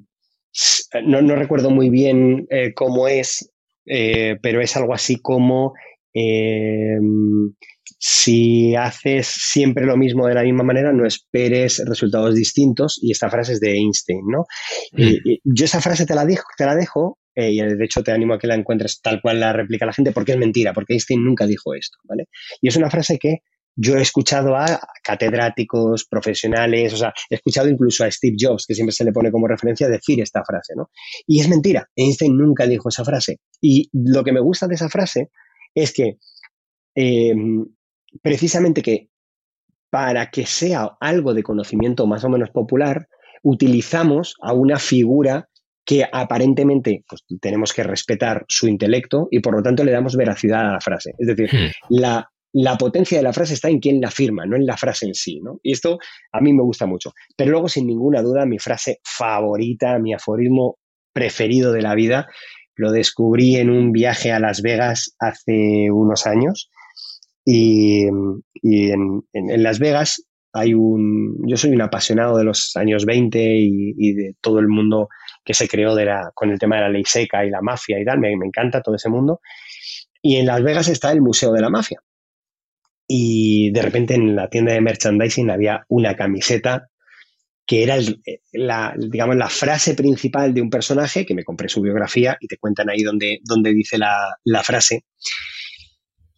no, 1.05 1.36
recuerdo 1.36 1.70
muy 1.70 1.89
bien 1.89 2.48
cómo 2.74 3.06
es, 3.06 3.52
pero 3.85 4.60
es 4.60 4.77
algo 4.77 4.93
así 4.93 5.20
como 5.20 5.74
em, 6.12 7.55
si 7.98 8.76
haces 8.76 9.26
siempre 9.26 9.84
lo 9.84 9.96
mismo 9.96 10.26
de 10.26 10.34
la 10.34 10.42
misma 10.42 10.62
manera, 10.62 10.92
no 10.92 11.04
esperes 11.04 11.82
resultados 11.84 12.34
distintos. 12.34 12.98
Y 13.02 13.10
esta 13.10 13.28
frase 13.28 13.54
es 13.54 13.60
de 13.60 13.72
Einstein, 13.72 14.22
¿no? 14.26 14.46
Mm. 14.92 15.34
yo 15.44 15.64
esa 15.64 15.80
frase 15.80 16.06
te 16.06 16.14
la, 16.14 16.24
dejo, 16.24 16.44
te 16.56 16.64
la 16.64 16.76
dejo 16.76 17.18
eh, 17.34 17.50
y 17.50 17.60
de 17.60 17.84
hecho 17.84 18.02
te 18.02 18.12
animo 18.12 18.34
a 18.34 18.38
que 18.38 18.46
la 18.46 18.54
encuentres 18.54 19.00
tal 19.00 19.20
cual 19.20 19.40
la 19.40 19.52
replica 19.52 19.86
la 19.86 19.92
gente, 19.92 20.12
porque 20.12 20.32
es 20.32 20.38
mentira, 20.38 20.72
porque 20.72 20.94
Einstein 20.94 21.24
nunca 21.24 21.46
dijo 21.46 21.74
esto, 21.74 21.98
¿vale? 22.04 22.28
Y 22.60 22.68
es 22.68 22.76
una 22.76 22.90
frase 22.90 23.18
que 23.18 23.38
yo 23.80 23.96
he 23.96 24.02
escuchado 24.02 24.56
a 24.56 24.80
catedráticos, 25.04 26.04
profesionales, 26.04 26.92
o 26.94 26.96
sea, 26.96 27.12
he 27.30 27.36
escuchado 27.36 27.68
incluso 27.68 28.02
a 28.02 28.10
Steve 28.10 28.36
Jobs, 28.38 28.66
que 28.66 28.74
siempre 28.74 28.92
se 28.92 29.04
le 29.04 29.12
pone 29.12 29.30
como 29.30 29.46
referencia, 29.46 29.88
decir 29.88 30.20
esta 30.20 30.42
frase, 30.44 30.74
¿no? 30.76 30.90
Y 31.26 31.40
es 31.40 31.48
mentira, 31.48 31.88
Einstein 31.94 32.36
nunca 32.36 32.66
dijo 32.66 32.88
esa 32.88 33.04
frase. 33.04 33.38
Y 33.60 33.88
lo 33.92 34.24
que 34.24 34.32
me 34.32 34.40
gusta 34.40 34.66
de 34.66 34.74
esa 34.74 34.88
frase 34.88 35.30
es 35.74 35.92
que 35.92 36.18
eh, 36.96 37.34
precisamente 38.22 38.82
que 38.82 39.08
para 39.90 40.30
que 40.30 40.46
sea 40.46 40.96
algo 41.00 41.34
de 41.34 41.42
conocimiento 41.42 42.06
más 42.06 42.24
o 42.24 42.28
menos 42.28 42.50
popular, 42.50 43.08
utilizamos 43.42 44.34
a 44.42 44.52
una 44.52 44.78
figura 44.78 45.48
que 45.84 46.04
aparentemente 46.10 47.04
pues, 47.08 47.24
tenemos 47.40 47.72
que 47.72 47.82
respetar 47.82 48.44
su 48.48 48.68
intelecto 48.68 49.28
y 49.30 49.40
por 49.40 49.56
lo 49.56 49.62
tanto 49.62 49.84
le 49.84 49.92
damos 49.92 50.16
veracidad 50.16 50.68
a 50.68 50.72
la 50.72 50.80
frase. 50.80 51.14
Es 51.18 51.26
decir, 51.28 51.48
hmm. 51.50 51.70
la, 51.88 52.30
la, 52.52 52.76
potencia 52.76 53.16
de 53.16 53.24
la 53.24 53.32
frase 53.32 53.54
está 53.54 53.70
en 53.70 53.78
quien 53.78 54.00
la 54.00 54.08
afirma, 54.08 54.44
no 54.44 54.56
en 54.56 54.66
la 54.66 54.76
frase 54.76 55.06
en 55.06 55.14
sí. 55.14 55.40
¿no? 55.40 55.60
Y 55.62 55.72
esto 55.72 55.98
a 56.32 56.40
mí 56.42 56.52
me 56.52 56.62
gusta 56.62 56.84
mucho. 56.84 57.14
Pero 57.34 57.52
luego, 57.52 57.70
sin 57.70 57.86
ninguna 57.86 58.20
duda, 58.20 58.44
mi 58.44 58.58
frase 58.58 59.00
favorita, 59.02 59.98
mi 59.98 60.12
aforismo 60.12 60.76
preferido 61.14 61.72
de 61.72 61.80
la 61.80 61.94
vida, 61.94 62.28
lo 62.76 62.92
descubrí 62.92 63.56
en 63.56 63.70
un 63.70 63.90
viaje 63.90 64.30
a 64.30 64.40
Las 64.40 64.60
Vegas 64.60 65.16
hace 65.18 65.90
unos 65.90 66.26
años 66.26 66.70
y, 67.50 68.04
en, 68.04 69.62
Las 69.62 69.78
Vegas 69.78 70.22
hay 70.52 70.74
un. 70.74 71.48
Yo 71.48 71.56
soy 71.56 71.70
un 71.70 71.80
apasionado 71.80 72.36
de 72.36 72.44
los 72.44 72.76
años 72.76 73.06
20 73.06 73.38
y, 73.56 74.12
de 74.12 74.34
todo 74.42 74.58
el 74.58 74.68
mundo 74.68 75.08
que 75.42 75.54
se 75.54 75.66
creó 75.66 75.94
de 75.94 76.04
la, 76.04 76.30
con 76.34 76.50
el 76.50 76.58
tema 76.58 76.76
de 76.76 76.82
la 76.82 76.88
ley 76.90 77.04
seca 77.06 77.46
y 77.46 77.50
la 77.50 77.62
mafia 77.62 77.98
y 77.98 78.04
tal. 78.04 78.18
Me, 78.18 78.32
encanta 78.32 78.82
todo 78.82 78.96
ese 78.96 79.08
mundo. 79.08 79.40
Y 80.20 80.36
en 80.36 80.44
Las 80.44 80.62
Vegas 80.62 80.88
está 80.88 81.10
el 81.10 81.22
Museo 81.22 81.52
de 81.52 81.62
la 81.62 81.70
Mafia. 81.70 82.02
Y 83.06 83.70
de 83.70 83.80
repente 83.80 84.14
en 84.14 84.36
la 84.36 84.50
tienda 84.50 84.74
de 84.74 84.82
merchandising 84.82 85.50
había 85.50 85.86
una 85.88 86.16
camiseta 86.16 86.88
que 87.64 87.82
era 87.82 87.96
la, 88.52 88.94
digamos, 88.98 89.36
la 89.36 89.48
frase 89.48 89.94
principal 89.94 90.52
de 90.52 90.60
un 90.60 90.68
personaje, 90.68 91.24
que 91.24 91.34
me 91.34 91.44
compré 91.44 91.70
su 91.70 91.80
biografía 91.80 92.36
y 92.40 92.46
te 92.46 92.58
cuentan 92.58 92.90
ahí 92.90 93.02
donde, 93.02 93.38
donde 93.42 93.72
dice 93.72 93.96
la, 93.96 94.36
la 94.44 94.62
frase. 94.62 95.04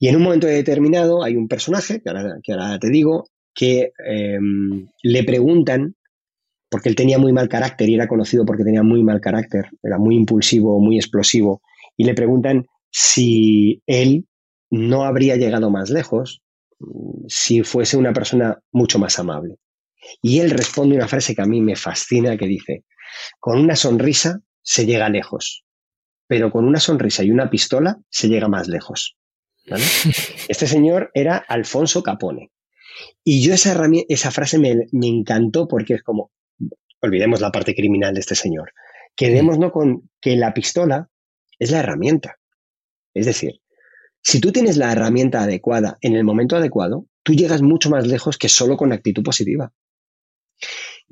Y 0.01 0.09
en 0.09 0.17
un 0.17 0.23
momento 0.23 0.47
determinado 0.47 1.23
hay 1.23 1.37
un 1.37 1.47
personaje, 1.47 2.01
que 2.03 2.53
ahora, 2.53 2.79
te 2.79 2.89
digo, 2.89 3.29
que 3.55 3.93
em, 4.07 4.89
le 5.03 5.25
preguntan, 5.25 5.95
porque 6.71 6.89
él 6.89 6.95
tenía 6.95 7.19
muy 7.19 7.35
mal 7.35 7.51
carácter 7.51 7.89
y 7.89 7.95
era 7.95 8.09
conocido 8.09 8.47
porque 8.47 8.65
tenía 8.65 8.83
muy 8.83 9.03
mal 9.03 9.21
carácter, 9.21 9.67
era 9.83 9.99
muy 9.99 10.17
impulsivo, 10.17 10.81
muy 10.81 10.97
explosivo, 10.97 11.61
y 11.99 12.05
le 12.05 12.15
preguntan 12.15 12.65
si 12.91 13.83
él 13.87 14.27
no 14.71 15.05
habría 15.05 15.37
llegado 15.37 15.71
más 15.71 15.91
lejos 15.91 16.41
si 17.29 17.63
fuese 17.63 17.99
una 17.99 18.15
persona 18.15 18.59
mucho 18.73 18.99
más 18.99 19.19
amable. 19.19 19.57
Y 20.23 20.39
él 20.39 20.51
responde 20.51 20.97
una 20.97 21.09
frase 21.09 21.35
que 21.35 21.43
a 21.43 21.47
mí 21.47 21.61
me 21.61 21.77
fascina, 21.77 22.39
que 22.39 22.47
dice, 22.47 22.85
con 23.39 23.61
una 23.61 23.77
sonrisa 23.77 24.41
se 24.63 24.87
llega 24.87 25.11
lejos, 25.11 25.65
pero 26.27 26.51
con 26.51 26.65
una 26.65 26.81
sonrisa 26.81 27.23
y 27.23 27.31
una 27.31 27.51
pistola 27.51 27.99
se 28.09 28.29
llega 28.29 28.49
más 28.49 28.67
lejos. 28.67 29.19
Este 30.49 30.67
señor 30.67 31.11
era 31.15 31.37
Alfonso 31.37 32.03
Capone. 32.03 32.51
Y 33.25 33.43
yo 33.43 33.55
esa, 33.55 33.79
esa 34.09 34.31
frase 34.31 34.59
me, 34.59 34.89
encantó 35.07 35.69
porque 35.69 35.95
es 35.95 36.03
como, 36.03 36.31
olvidemos 37.01 37.41
la 37.41 37.51
parte 37.51 37.75
criminal 37.75 38.15
de 38.15 38.21
este 38.21 38.35
señor, 38.35 38.73
quedémonos 39.17 39.73
con 39.73 40.11
que 40.21 40.37
la 40.37 40.53
pistola 40.55 41.09
es 41.59 41.71
la 41.71 41.81
herramienta. 41.81 42.37
Es 43.15 43.27
decir, 43.27 43.61
si 44.23 44.41
tú 44.41 44.53
tienes 44.53 44.77
la 44.77 44.93
herramienta 44.93 45.43
adecuada 45.43 45.99
en 46.01 46.15
el 46.15 46.25
momento 46.25 46.57
adecuado, 46.57 47.07
tú 47.23 47.35
llegas 47.35 47.63
mucho 47.63 47.91
más 47.91 48.07
lejos 48.07 48.39
que 48.39 48.49
solo 48.49 48.77
con 48.77 48.93
actitud 48.93 49.23
positiva. 49.23 49.73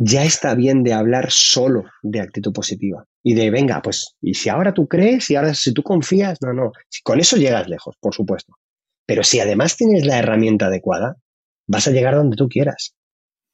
Ya 0.00 0.24
está 0.24 0.54
bien 0.54 0.84
de 0.84 0.92
hablar 0.92 1.30
solo 1.30 1.84
de 2.02 2.20
actitud 2.20 2.52
positiva 2.52 3.04
y 3.22 3.34
de, 3.34 3.50
venga, 3.50 3.82
pues, 3.82 4.14
y 4.22 4.34
si 4.34 4.48
ahora 4.48 4.72
tú 4.72 4.86
crees 4.86 5.28
y 5.30 5.36
ahora 5.36 5.52
si 5.54 5.74
tú 5.74 5.82
confías, 5.82 6.38
no, 6.40 6.52
no, 6.52 6.72
con 7.02 7.18
eso 7.18 7.36
llegas 7.36 7.68
lejos, 7.68 7.96
por 8.00 8.14
supuesto. 8.14 8.54
Pero 9.06 9.24
si 9.24 9.40
además 9.40 9.76
tienes 9.76 10.06
la 10.06 10.18
herramienta 10.18 10.66
adecuada, 10.66 11.16
vas 11.66 11.88
a 11.88 11.90
llegar 11.90 12.14
donde 12.14 12.36
tú 12.36 12.48
quieras. 12.48 12.94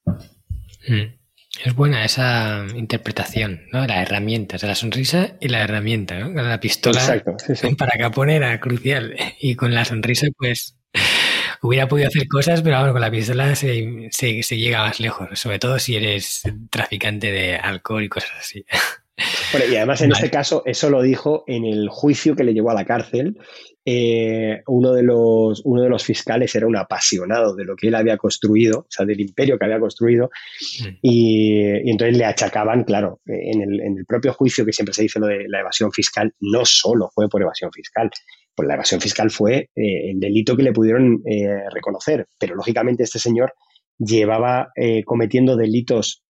Mm. 0.06 1.24
Es 1.64 1.74
buena 1.74 2.04
esa 2.04 2.66
interpretación, 2.74 3.62
¿no? 3.72 3.86
La 3.86 4.02
herramienta, 4.02 4.56
o 4.56 4.58
sea, 4.58 4.68
la 4.68 4.74
sonrisa 4.74 5.36
y 5.40 5.48
la 5.48 5.62
herramienta, 5.62 6.18
¿no? 6.18 6.42
La 6.42 6.58
pistola 6.58 7.00
Exacto, 7.00 7.36
para 7.78 7.96
Capone 7.96 8.36
era 8.36 8.58
crucial 8.58 9.14
y 9.40 9.54
con 9.54 9.72
la 9.72 9.84
sonrisa, 9.84 10.26
pues, 10.36 10.76
hubiera 11.66 11.88
podido 11.88 12.08
hacer 12.08 12.28
cosas, 12.28 12.62
pero 12.62 12.76
ahora 12.76 12.92
con 12.92 13.00
la 13.00 13.10
pistola 13.10 13.54
se, 13.54 14.08
se 14.10 14.56
llega 14.56 14.82
más 14.82 15.00
lejos, 15.00 15.38
sobre 15.38 15.58
todo 15.58 15.78
si 15.78 15.96
eres 15.96 16.42
traficante 16.70 17.32
de 17.32 17.56
alcohol 17.56 18.04
y 18.04 18.08
cosas 18.08 18.32
así. 18.38 18.64
y 19.70 19.76
además 19.76 20.02
en 20.02 20.12
este 20.12 20.30
caso 20.30 20.62
eso 20.66 20.90
lo 20.90 21.00
dijo 21.00 21.44
en 21.46 21.64
el 21.64 21.88
juicio 21.88 22.34
que 22.34 22.44
le 22.44 22.52
llevó 22.52 22.70
a 22.70 22.74
la 22.74 22.84
cárcel. 22.84 23.38
Eh, 23.86 24.62
uno, 24.66 24.94
de 24.94 25.02
los, 25.02 25.60
uno 25.64 25.82
de 25.82 25.90
los 25.90 26.02
fiscales 26.02 26.54
era 26.54 26.66
un 26.66 26.76
apasionado 26.76 27.54
de 27.54 27.66
lo 27.66 27.76
que 27.76 27.88
él 27.88 27.94
había 27.94 28.16
construido, 28.16 28.80
o 28.80 28.86
sea, 28.88 29.04
del 29.04 29.20
imperio 29.20 29.58
que 29.58 29.66
había 29.66 29.78
construido, 29.78 30.30
mm. 30.80 30.88
y, 31.02 31.90
entonces 31.90 32.16
le 32.16 32.24
achacaban, 32.24 32.84
claro, 32.84 33.20
en 33.26 33.60
el, 33.60 33.80
en 33.80 33.98
el, 33.98 34.06
propio 34.06 34.32
juicio 34.32 34.64
que 34.64 34.72
siempre 34.72 34.94
se 34.94 35.02
dice 35.02 35.20
lo 35.20 35.26
de 35.26 35.44
la 35.48 35.60
evasión 35.60 35.92
fiscal, 35.92 36.32
no 36.40 36.64
solo 36.64 37.10
fue 37.14 37.28
por 37.28 37.42
evasión 37.42 37.70
fiscal, 37.72 38.10
pues 38.54 38.66
la 38.66 38.74
evasión 38.74 39.00
fiscal 39.00 39.30
fue 39.30 39.70
eh, 39.74 40.10
el 40.10 40.20
delito 40.20 40.56
que 40.56 40.62
le 40.62 40.72
pudieron 40.72 41.22
eh, 41.26 41.68
reconocer, 41.70 42.26
pero 42.38 42.54
lógicamente 42.54 43.02
este 43.02 43.18
señor 43.18 43.54
llevaba 43.98 44.72
cometiendo 45.04 45.56
delitos 45.56 46.24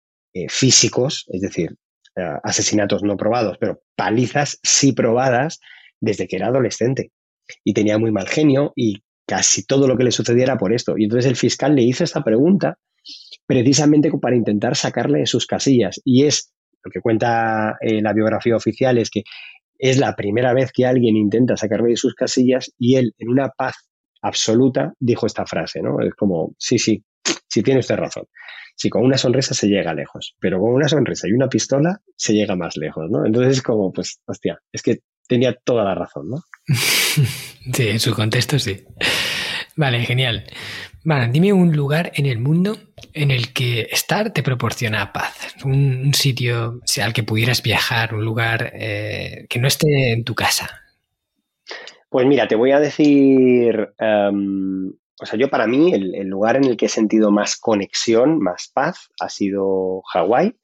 físicos, 0.48 1.24
es 1.32 1.40
decir, 1.40 1.78
eh, 2.16 2.38
asesinatos 2.44 3.02
no 3.02 3.16
probados, 3.16 3.56
pero 3.58 3.82
palizas 3.96 4.60
sí 4.62 4.92
probadas 4.92 5.58
desde 6.00 6.28
que 6.28 6.36
era 6.36 6.46
adolescente. 6.46 7.10
Y 7.64 7.74
tenía 7.74 7.98
muy 7.98 8.12
mal 8.12 8.28
genio 8.28 8.72
y 8.76 9.02
casi 9.26 9.66
todo 9.66 9.88
lo 9.88 9.96
que 9.96 10.04
le 10.04 10.12
sucediera 10.12 10.56
por 10.56 10.72
esto. 10.72 10.94
Y 10.96 11.04
entonces 11.04 11.28
el 11.28 11.34
fiscal 11.34 11.74
le 11.74 11.82
hizo 11.82 12.04
esta 12.04 12.22
pregunta 12.22 12.78
precisamente 13.46 14.12
para 14.20 14.36
intentar 14.36 14.76
sacarle 14.76 15.20
de 15.20 15.26
sus 15.26 15.46
casillas. 15.46 16.00
Y 16.04 16.24
es 16.24 16.52
lo 16.84 16.90
que 16.92 17.00
cuenta 17.00 17.78
eh, 17.80 18.00
la 18.00 18.12
biografía 18.12 18.54
oficial, 18.54 18.96
es 18.98 19.10
que 19.10 19.24
es 19.78 19.98
la 19.98 20.14
primera 20.14 20.54
vez 20.54 20.70
que 20.72 20.86
alguien 20.86 21.16
intenta 21.16 21.56
sacarle 21.56 21.90
de 21.90 21.96
sus 21.96 22.14
casillas 22.14 22.72
y 22.78 22.96
él, 22.96 23.14
en 23.18 23.28
una 23.28 23.48
paz 23.48 23.76
absoluta, 24.22 24.92
dijo 24.98 25.26
esta 25.26 25.46
frase, 25.46 25.82
¿no? 25.82 26.00
Es 26.00 26.14
como, 26.14 26.54
sí, 26.58 26.78
sí, 26.78 27.04
sí 27.48 27.62
tiene 27.62 27.80
usted 27.80 27.96
razón. 27.96 28.24
Si 28.76 28.90
con 28.90 29.04
una 29.04 29.18
sonrisa 29.18 29.54
se 29.54 29.68
llega 29.68 29.94
lejos, 29.94 30.34
pero 30.40 30.58
con 30.58 30.72
una 30.72 30.88
sonrisa 30.88 31.28
y 31.28 31.32
una 31.32 31.48
pistola 31.48 32.00
se 32.16 32.32
llega 32.32 32.56
más 32.56 32.76
lejos, 32.76 33.10
¿no? 33.10 33.24
Entonces 33.24 33.58
es 33.58 33.62
como, 33.62 33.92
pues, 33.92 34.20
hostia, 34.26 34.58
es 34.72 34.82
que 34.82 35.00
tenía 35.28 35.54
toda 35.64 35.84
la 35.84 35.94
razón, 35.94 36.30
¿no? 36.30 36.36
sí, 37.72 37.88
en 37.88 38.00
su 38.00 38.14
contexto 38.14 38.58
sí. 38.58 38.84
Vale, 39.76 40.00
genial. 40.00 40.44
Vale, 41.04 41.28
dime 41.30 41.52
un 41.52 41.76
lugar 41.76 42.12
en 42.14 42.26
el 42.26 42.38
mundo 42.38 42.76
en 43.12 43.30
el 43.30 43.52
que 43.52 43.88
estar 43.90 44.32
te 44.32 44.42
proporciona 44.42 45.12
paz. 45.12 45.54
Un, 45.64 46.14
sitio 46.14 46.80
al 47.02 47.12
que 47.12 47.22
pudieras 47.22 47.62
viajar, 47.62 48.14
un 48.14 48.24
lugar 48.24 48.72
eh, 48.74 49.46
que 49.48 49.58
no 49.58 49.68
esté 49.68 50.12
en 50.12 50.24
tu 50.24 50.34
casa. 50.34 50.70
Pues 52.08 52.26
mira, 52.26 52.46
te 52.46 52.54
voy 52.54 52.70
a 52.70 52.78
decir 52.78 53.90
em, 53.98 54.92
o 55.20 55.26
sea, 55.26 55.38
yo 55.38 55.48
para 55.48 55.66
mí 55.66 55.92
el, 55.92 56.28
lugar 56.28 56.56
en 56.56 56.64
el 56.64 56.76
que 56.76 56.86
he 56.86 56.88
sentido 56.88 57.30
más 57.30 57.56
conexión, 57.56 58.40
más 58.40 58.70
paz, 58.72 59.10
ha 59.20 59.28
sido 59.28 60.02
Hawái, 60.12 60.56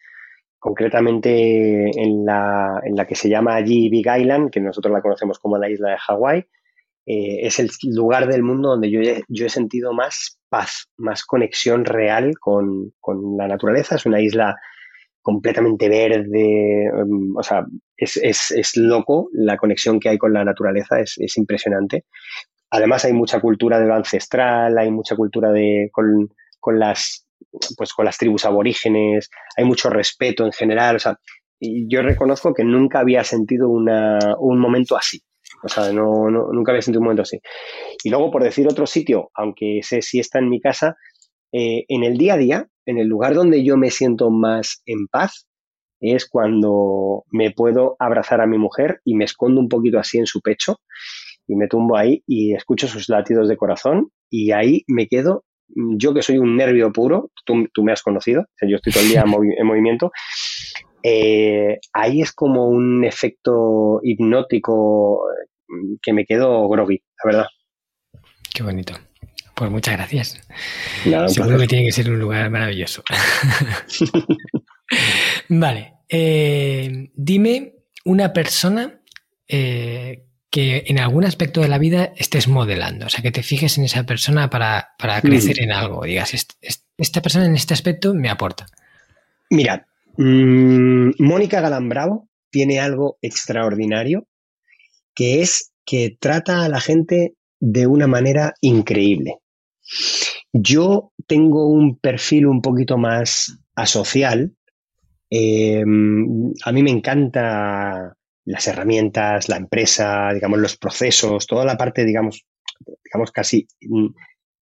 concretamente 0.59 1.91
en 1.99 2.25
la, 2.27 2.81
en 2.85 2.97
la 2.97 3.07
que 3.07 3.15
se 3.15 3.29
llama 3.29 3.55
allí 3.55 3.89
Big 3.89 4.07
Island, 4.07 4.51
que 4.51 4.61
nosotros 4.61 4.93
la 4.93 5.03
conocemos 5.03 5.39
como 5.39 5.57
la 5.57 5.71
isla 5.71 5.91
de 5.91 5.99
Hawái. 5.99 6.47
Eh, 7.07 7.47
es 7.47 7.59
el 7.59 7.71
lugar 7.95 8.29
del 8.29 8.43
mundo 8.43 8.71
donde 8.71 8.91
yo 8.91 9.01
he, 9.01 9.23
yo 9.29 9.47
he 9.47 9.49
sentido 9.49 9.93
más 9.93 10.39
paz, 10.49 10.89
más 10.99 11.25
conexión 11.25 11.85
real 11.85 12.35
con, 12.39 12.93
la 13.37 13.49
naturaleza. 13.49 13.97
Es 13.97 14.07
una 14.07 14.21
isla 14.21 14.57
completamente 15.23 15.89
verde, 15.89 16.85
em, 16.87 17.37
o 17.37 17.43
sea, 17.43 17.65
es, 17.97 18.77
loco 18.77 19.29
la 19.33 19.57
conexión 19.57 20.01
que 20.01 20.11
hay 20.11 20.19
con 20.19 20.33
la 20.33 20.45
naturaleza, 20.45 21.01
es, 21.01 21.37
impresionante. 21.37 22.05
Además 22.71 23.05
hay 23.05 23.13
mucha 23.13 23.41
cultura 23.41 23.81
de 23.81 23.87
lo 23.87 23.95
ancestral, 23.95 24.79
hay 24.79 24.91
mucha 24.91 25.17
cultura 25.17 25.51
de, 25.53 25.89
con, 25.93 26.29
con, 26.61 26.79
las, 26.79 27.27
pues, 27.77 27.93
con 27.93 28.05
las 28.05 28.19
tribus 28.19 28.45
aborígenes, 28.45 29.31
hay 29.57 29.65
mucho 29.65 29.91
respeto 29.91 30.47
en 30.47 30.53
general, 30.53 30.97
o 30.97 30.99
sea, 31.01 31.19
yo 31.61 32.03
reconozco 32.03 32.55
que 32.55 32.65
nunca 32.65 33.01
había 33.01 33.25
sentido 33.25 33.69
un 33.69 34.59
momento 34.59 34.97
así. 34.97 35.23
O 35.63 35.69
sea, 35.69 35.93
no, 35.93 36.31
nunca 36.31 36.73
había 36.73 36.83
sentido 36.83 37.01
un 37.01 37.05
momento 37.05 37.23
así. 37.23 37.39
Y 38.03 38.11
luego, 38.11 38.31
por 38.31 38.43
decir 38.43 38.67
otro 38.67 38.87
sitio, 38.87 39.31
aunque 39.35 39.79
ese 39.79 40.03
sí 40.03 40.19
está 40.19 40.39
en 40.39 40.49
mi 40.49 40.61
casa, 40.61 40.97
eh, 41.53 41.85
en 41.89 42.05
el 42.05 42.17
día 42.17 42.35
a 42.35 42.39
día, 42.39 42.69
en 42.87 42.99
el 42.99 43.09
lugar 43.09 43.35
donde 43.35 43.65
yo 43.65 43.77
me 43.77 43.91
siento 43.91 44.31
más 44.31 44.83
en 44.87 45.07
paz, 45.09 45.47
es 46.01 46.29
cuando 46.29 47.25
me 47.31 47.51
puedo 47.51 47.97
abrazar 47.99 48.41
a 48.41 48.47
mi 48.47 48.59
mujer 48.59 49.01
y 49.05 49.15
me 49.15 49.25
escondo 49.25 49.61
un 49.61 49.69
poquito 49.69 49.99
así 49.99 50.19
en 50.19 50.27
su 50.27 50.41
pecho 50.41 50.81
y 51.47 51.57
me 51.57 51.69
tumbo 51.69 51.97
ahí 51.97 52.23
y 52.27 52.55
escucho 52.55 52.89
sus 52.89 53.09
latidos 53.09 53.49
de 53.49 53.57
corazón 53.57 54.11
y 54.31 54.53
ahí 54.53 54.85
me 54.87 55.09
quedo, 55.09 55.45
yo 55.99 56.15
que 56.15 56.23
soy 56.23 56.39
un 56.39 56.57
nervio 56.57 56.93
puro, 56.93 57.31
tú, 57.45 57.83
me 57.83 57.93
has 57.93 58.03
conocido, 58.03 58.47
yo 58.67 58.77
estoy 58.77 58.93
todo 58.93 59.03
el 59.03 59.11
día 59.11 59.25
en, 59.27 59.31
movimiento, 59.67 60.11
eh, 61.03 61.79
ahí 61.93 62.23
es 62.23 62.33
como 62.33 62.69
un 62.69 63.05
efecto 63.05 64.01
hipnótico 64.03 65.23
que 66.03 66.13
me 66.13 66.25
quedo 66.25 66.69
groggy, 66.69 67.03
la 67.23 67.31
verdad. 67.31 67.47
Qué 68.53 68.63
bonito. 68.63 68.95
Pues 69.55 69.71
muchas 69.71 69.95
gracias. 69.95 70.41
Seguro 71.29 71.59
que 71.59 71.67
tiene 71.67 71.85
que 71.85 71.93
ser 71.93 72.11
un 72.11 72.19
lugar 72.19 72.49
maravilloso. 72.51 73.03
vale. 75.49 75.95
Eh, 76.09 77.11
dime 77.15 77.75
una 78.05 78.33
persona 78.33 79.01
eh, 79.47 80.25
que 80.49 80.85
en 80.87 80.99
algún 80.99 81.25
aspecto 81.25 81.61
de 81.61 81.69
la 81.69 81.79
vida 81.79 82.13
estés 82.17 82.49
modelando. 82.49 83.07
O 83.07 83.09
sea, 83.11 83.23
que 83.23 83.31
te 83.31 83.43
fijes 83.43 83.77
en 83.77 83.85
esa 83.85 84.05
persona 84.05 84.49
para, 84.49 84.95
mm. 84.99 85.21
crecer 85.21 85.61
en 85.61 85.73
algo. 85.73 86.05
Digas, 86.05 86.33
esta 86.97 87.23
persona 87.23 87.45
en 87.45 87.55
este 87.55 87.75
aspecto 87.75 88.15
me 88.15 88.31
aporta. 88.31 88.67
Mira, 89.51 89.87
mm, 90.21 91.13
Mónica 91.19 91.61
Galán 91.61 91.89
Bravo 91.89 92.29
tiene 92.51 92.81
algo 92.81 93.19
extraordinario 93.23 94.27
que 95.15 95.41
es 95.41 95.73
que 95.85 96.17
trata 96.19 96.65
a 96.65 96.69
la 96.69 96.81
gente 96.81 97.35
de 97.59 97.87
una 97.87 98.07
manera 98.07 98.55
increíble. 98.61 99.39
Yo 100.53 101.13
tengo 101.27 101.69
un 101.69 101.99
perfil 101.99 102.47
un 102.47 102.63
poquito 102.63 102.97
más 102.97 103.59
asocial. 103.75 104.55
Em, 105.31 106.53
a 106.65 106.73
mí 106.73 106.83
me 106.83 106.91
encanta 106.91 108.15
las 108.45 108.67
herramientas, 108.67 109.49
la 109.49 109.57
empresa, 109.57 110.33
digamos, 110.33 110.59
los 110.59 110.77
procesos, 110.77 111.47
toda 111.47 111.65
la 111.65 111.77
parte, 111.77 112.05
digamos, 112.05 112.45
digamos 113.05 113.31
casi 113.33 113.67
mm, 113.81 114.07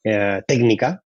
eh, 0.05 0.43
técnica. 0.47 1.03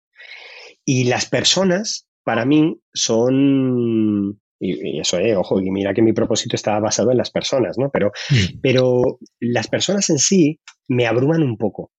Y 0.85 1.05
las 1.05 1.27
personas, 1.27 2.08
para 2.29 2.45
mí, 2.45 2.79
son 2.93 4.39
y, 4.59 4.99
eso, 4.99 5.17
eh, 5.17 5.35
ojo, 5.35 5.59
y 5.59 5.71
mira 5.71 5.95
que 5.95 6.03
mi 6.03 6.13
propósito 6.13 6.55
estaba 6.55 6.79
basado 6.79 7.09
en 7.09 7.17
las 7.17 7.31
personas, 7.31 7.79
¿no? 7.79 7.89
Pero, 7.89 8.11
mm. 8.29 8.59
pero 8.61 9.17
las 9.39 9.67
personas 9.67 10.11
en 10.11 10.19
sí 10.19 10.59
me 10.87 11.07
abruman 11.07 11.41
un 11.41 11.57
poco. 11.57 11.91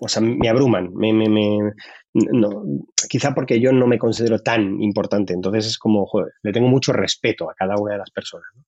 O 0.00 0.08
sea, 0.08 0.22
me 0.22 0.48
abruman. 0.48 0.88
Me, 0.94 1.12
me, 1.12 1.28
me 1.28 1.58
no, 2.14 2.62
quizá 3.10 3.34
porque 3.34 3.60
yo 3.60 3.72
no 3.72 3.86
me 3.86 3.98
considero 3.98 4.38
tan 4.38 4.80
importante. 4.80 5.34
Entonces 5.34 5.66
es 5.66 5.76
como, 5.76 6.06
joder, 6.06 6.32
le 6.42 6.52
tengo 6.52 6.68
mucho 6.68 6.94
respeto 6.94 7.50
a 7.50 7.54
cada 7.54 7.74
una 7.78 7.92
de 7.92 7.98
las 7.98 8.10
personas. 8.10 8.46
¿no? 8.56 8.64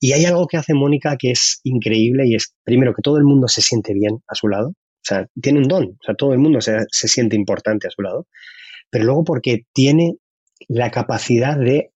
Y 0.00 0.12
hay 0.12 0.26
algo 0.26 0.46
que 0.46 0.58
hace 0.58 0.74
Mónica 0.74 1.16
que 1.18 1.30
es 1.30 1.62
increíble 1.64 2.26
y 2.26 2.34
es, 2.34 2.54
primero, 2.62 2.92
que 2.92 3.00
todo 3.00 3.16
el 3.16 3.24
mundo 3.24 3.48
se 3.48 3.62
siente 3.62 3.94
bien 3.94 4.18
a 4.28 4.34
su 4.34 4.48
lado. 4.48 4.68
O 4.68 5.02
sea, 5.08 5.26
tiene 5.40 5.60
un 5.60 5.68
don. 5.68 5.84
O 5.84 6.04
sea, 6.04 6.14
todo 6.14 6.34
el 6.34 6.38
mundo 6.38 6.60
se, 6.60 6.76
se 6.90 7.08
siente 7.08 7.36
importante 7.36 7.88
a 7.88 7.90
su 7.90 8.02
lado. 8.02 8.26
Pero 8.90 9.06
luego 9.06 9.24
porque 9.24 9.62
tiene 9.72 10.16
la 10.68 10.90
capacidad 10.90 11.56
de 11.58 11.92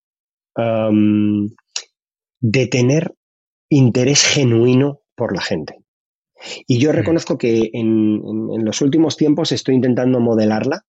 de 2.43 2.67
tener 2.67 3.15
interés 3.71 4.25
genuino 4.27 5.01
por 5.15 5.35
la 5.35 5.41
gente. 5.41 5.79
Y 6.67 6.79
yo 6.79 6.91
mm. 6.91 6.95
reconozco 6.95 7.39
que 7.39 7.71
en, 7.73 8.21
los 8.65 8.83
últimos 8.83 9.17
tiempos 9.17 9.53
estoy 9.53 9.77
intentando 9.77 10.21
modelarla. 10.21 10.85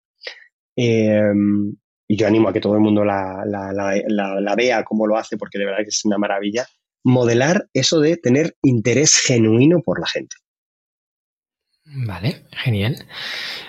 Em, 0.75 1.77
y 2.09 2.17
yo 2.17 2.27
animo 2.27 2.49
a 2.49 2.53
que 2.53 2.61
todo 2.61 2.75
el 2.75 2.81
mundo 2.81 3.05
la, 3.05 3.45
la, 3.47 4.55
vea 4.57 4.83
como 4.83 5.07
lo 5.07 5.17
hace, 5.17 5.37
porque 5.37 5.59
de 5.59 5.67
verdad 5.67 5.83
que 5.83 5.91
es 5.91 6.05
una 6.05 6.19
maravilla. 6.19 6.67
Modelar 7.05 7.69
eso 7.75 8.01
de 8.01 8.17
tener 8.17 8.57
interés 8.63 9.17
genuino 9.17 9.83
por 9.83 10.01
la 10.01 10.07
gente. 10.07 10.37
Vale, 11.95 12.45
genial. 12.53 13.07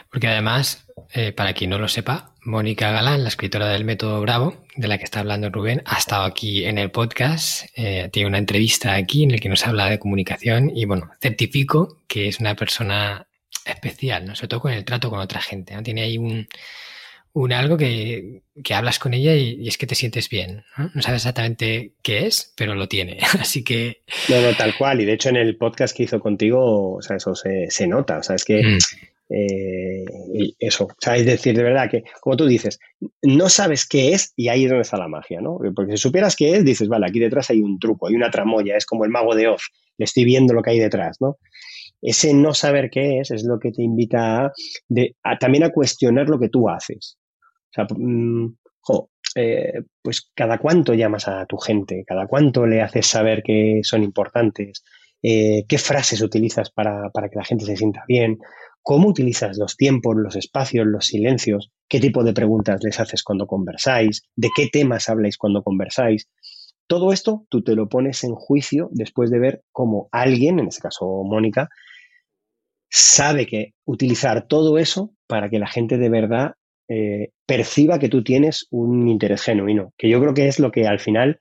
Porque 0.09 0.27
además, 0.27 0.85
eh, 1.13 1.31
para 1.31 1.53
quien 1.53 1.69
no 1.69 1.79
lo 1.79 1.87
sepa, 1.87 2.33
Mónica 2.41 2.91
Galán, 2.91 3.23
la 3.23 3.29
escritora 3.29 3.67
del 3.69 3.85
método 3.85 4.21
Bravo, 4.21 4.65
de 4.75 4.87
la 4.87 4.97
que 4.97 5.03
está 5.03 5.19
hablando 5.19 5.49
Rubén, 5.49 5.81
ha 5.85 5.97
estado 5.97 6.23
aquí 6.23 6.65
en 6.65 6.77
el 6.77 6.91
podcast, 6.91 7.65
eh, 7.75 8.09
tiene 8.11 8.29
una 8.29 8.37
entrevista 8.37 8.95
aquí 8.95 9.23
en 9.23 9.31
la 9.31 9.37
que 9.37 9.49
nos 9.49 9.65
habla 9.65 9.89
de 9.89 9.99
comunicación 9.99 10.71
y 10.75 10.85
bueno, 10.85 11.11
certifico 11.21 12.01
que 12.07 12.27
es 12.27 12.39
una 12.39 12.55
persona 12.55 13.27
especial, 13.65 14.25
¿no? 14.25 14.35
sobre 14.35 14.47
todo 14.49 14.59
con 14.61 14.71
el 14.73 14.85
trato 14.85 15.09
con 15.09 15.19
otra 15.19 15.41
gente. 15.41 15.73
¿no? 15.73 15.83
Tiene 15.83 16.01
ahí 16.03 16.17
un, 16.17 16.47
un 17.33 17.51
algo 17.51 17.77
que, 17.77 18.43
hablas 18.71 18.99
con 18.99 19.13
ella 19.13 19.35
y, 19.35 19.67
es 19.67 19.77
que 19.77 19.87
te 19.87 19.95
sientes 19.95 20.29
bien. 20.29 20.63
¿no? 20.77 20.91
¿no? 20.93 21.01
sabes 21.01 21.21
exactamente 21.21 21.93
qué 22.01 22.27
es, 22.27 22.53
pero 22.55 22.75
lo 22.75 22.87
tiene. 22.87 23.17
Así 23.39 23.63
que. 23.63 24.03
No, 24.29 24.41
no, 24.41 24.55
tal 24.55 24.75
cual. 24.77 25.01
Y 25.01 25.05
de 25.05 25.13
hecho, 25.13 25.29
en 25.29 25.37
el 25.37 25.57
podcast 25.57 25.95
que 25.95 26.03
hizo 26.03 26.19
contigo, 26.19 26.95
o 26.95 27.01
sea, 27.01 27.17
eso 27.17 27.35
se, 27.35 27.69
se 27.69 27.87
nota. 27.87 28.19
O 28.19 28.23
sea, 28.23 28.35
es 28.35 28.45
que 28.45 28.63
mm. 28.63 28.77
Eh, 29.35 30.05
eso, 30.59 30.85
o 30.85 30.95
sea, 30.99 31.15
es 31.15 31.25
decir, 31.25 31.55
de 31.55 31.63
verdad 31.63 31.89
que, 31.89 32.03
como 32.21 32.37
tú 32.37 32.45
dices, 32.45 32.79
no 33.23 33.49
sabes 33.49 33.87
qué 33.87 34.13
es 34.13 34.33
y 34.35 34.49
ahí 34.49 34.65
es 34.65 34.69
donde 34.69 34.83
está 34.83 34.97
la 34.97 35.07
magia, 35.07 35.41
¿no? 35.41 35.57
Porque 35.75 35.93
si 35.93 35.97
supieras 35.97 36.35
qué 36.35 36.57
es, 36.57 36.65
dices, 36.65 36.87
vale, 36.87 37.07
aquí 37.07 37.19
detrás 37.19 37.49
hay 37.49 37.61
un 37.61 37.79
truco, 37.79 38.07
hay 38.07 38.15
una 38.15 38.29
tramoya, 38.29 38.75
es 38.77 38.85
como 38.85 39.05
el 39.05 39.11
mago 39.11 39.33
de 39.33 39.47
Oz, 39.47 39.71
le 39.97 40.05
estoy 40.05 40.25
viendo 40.25 40.53
lo 40.53 40.61
que 40.61 40.71
hay 40.71 40.79
detrás, 40.79 41.17
¿no? 41.19 41.37
Ese 42.01 42.33
no 42.33 42.53
saber 42.53 42.89
qué 42.91 43.19
es 43.21 43.31
es 43.31 43.43
lo 43.43 43.59
que 43.59 43.71
te 43.71 43.81
invita 43.81 44.51
a, 45.23 45.37
también 45.39 45.63
a 45.63 45.71
cuestionar 45.71 46.27
lo 46.27 46.39
que 46.39 46.49
tú 46.49 46.69
haces. 46.69 47.17
O 47.73 47.87
sea, 47.87 47.87
mm, 47.89 48.55
eh, 49.35 49.81
pues 50.01 50.29
cada 50.35 50.59
cuánto 50.59 50.93
llamas 50.93 51.27
a 51.27 51.45
tu 51.47 51.57
gente, 51.57 52.03
cada 52.05 52.27
cuánto 52.27 52.67
le 52.67 52.81
haces 52.81 53.07
saber 53.07 53.41
que 53.41 53.79
son 53.83 54.03
importantes, 54.03 54.83
eh, 55.23 55.65
qué 55.67 55.77
frases 55.79 56.21
utilizas 56.21 56.69
para, 56.69 57.09
para, 57.09 57.29
que 57.29 57.37
la 57.37 57.45
gente 57.45 57.65
se 57.65 57.75
sienta 57.75 58.03
bien, 58.07 58.37
cómo 58.83 59.07
utilizas 59.07 59.57
los 59.57 59.75
tiempos, 59.75 60.15
los 60.17 60.35
espacios, 60.35 60.85
los 60.85 61.07
silencios, 61.07 61.71
qué 61.87 61.99
tipo 61.99 62.23
de 62.23 62.33
preguntas 62.33 62.81
les 62.83 62.99
haces 62.99 63.23
cuando 63.23 63.47
conversáis, 63.47 64.23
de 64.35 64.49
qué 64.55 64.67
temas 64.71 65.09
habláis 65.09 65.37
cuando 65.37 65.63
conversáis. 65.63 66.29
Todo 66.85 67.11
esto 67.11 67.47
tú 67.49 67.63
te 67.63 67.75
lo 67.75 67.89
pones 67.89 68.23
en 68.23 68.35
juicio 68.35 68.89
después 68.91 69.31
de 69.31 69.39
ver 69.39 69.63
cómo 69.71 70.09
alguien, 70.11 70.59
en 70.59 70.67
este 70.67 70.81
caso 70.81 71.23
Mónica, 71.23 71.69
sabe 72.91 73.47
que 73.47 73.73
utilizar 73.85 74.45
todo 74.47 74.77
eso 74.77 75.15
para 75.25 75.49
que 75.49 75.57
la 75.57 75.67
gente 75.67 75.97
de 75.97 76.09
verdad 76.09 76.53
eh, 76.95 77.31
perciba 77.47 77.97
que 77.97 78.09
tú 78.09 78.23
tienes 78.23 78.67
un 78.69 79.07
interés 79.07 79.41
genuino, 79.41 79.93
que 79.97 80.09
yo 80.09 80.21
creo 80.21 80.35
que 80.35 80.47
es 80.47 80.59
lo 80.59 80.71
que 80.71 80.85
al 80.85 80.99
final 80.99 81.39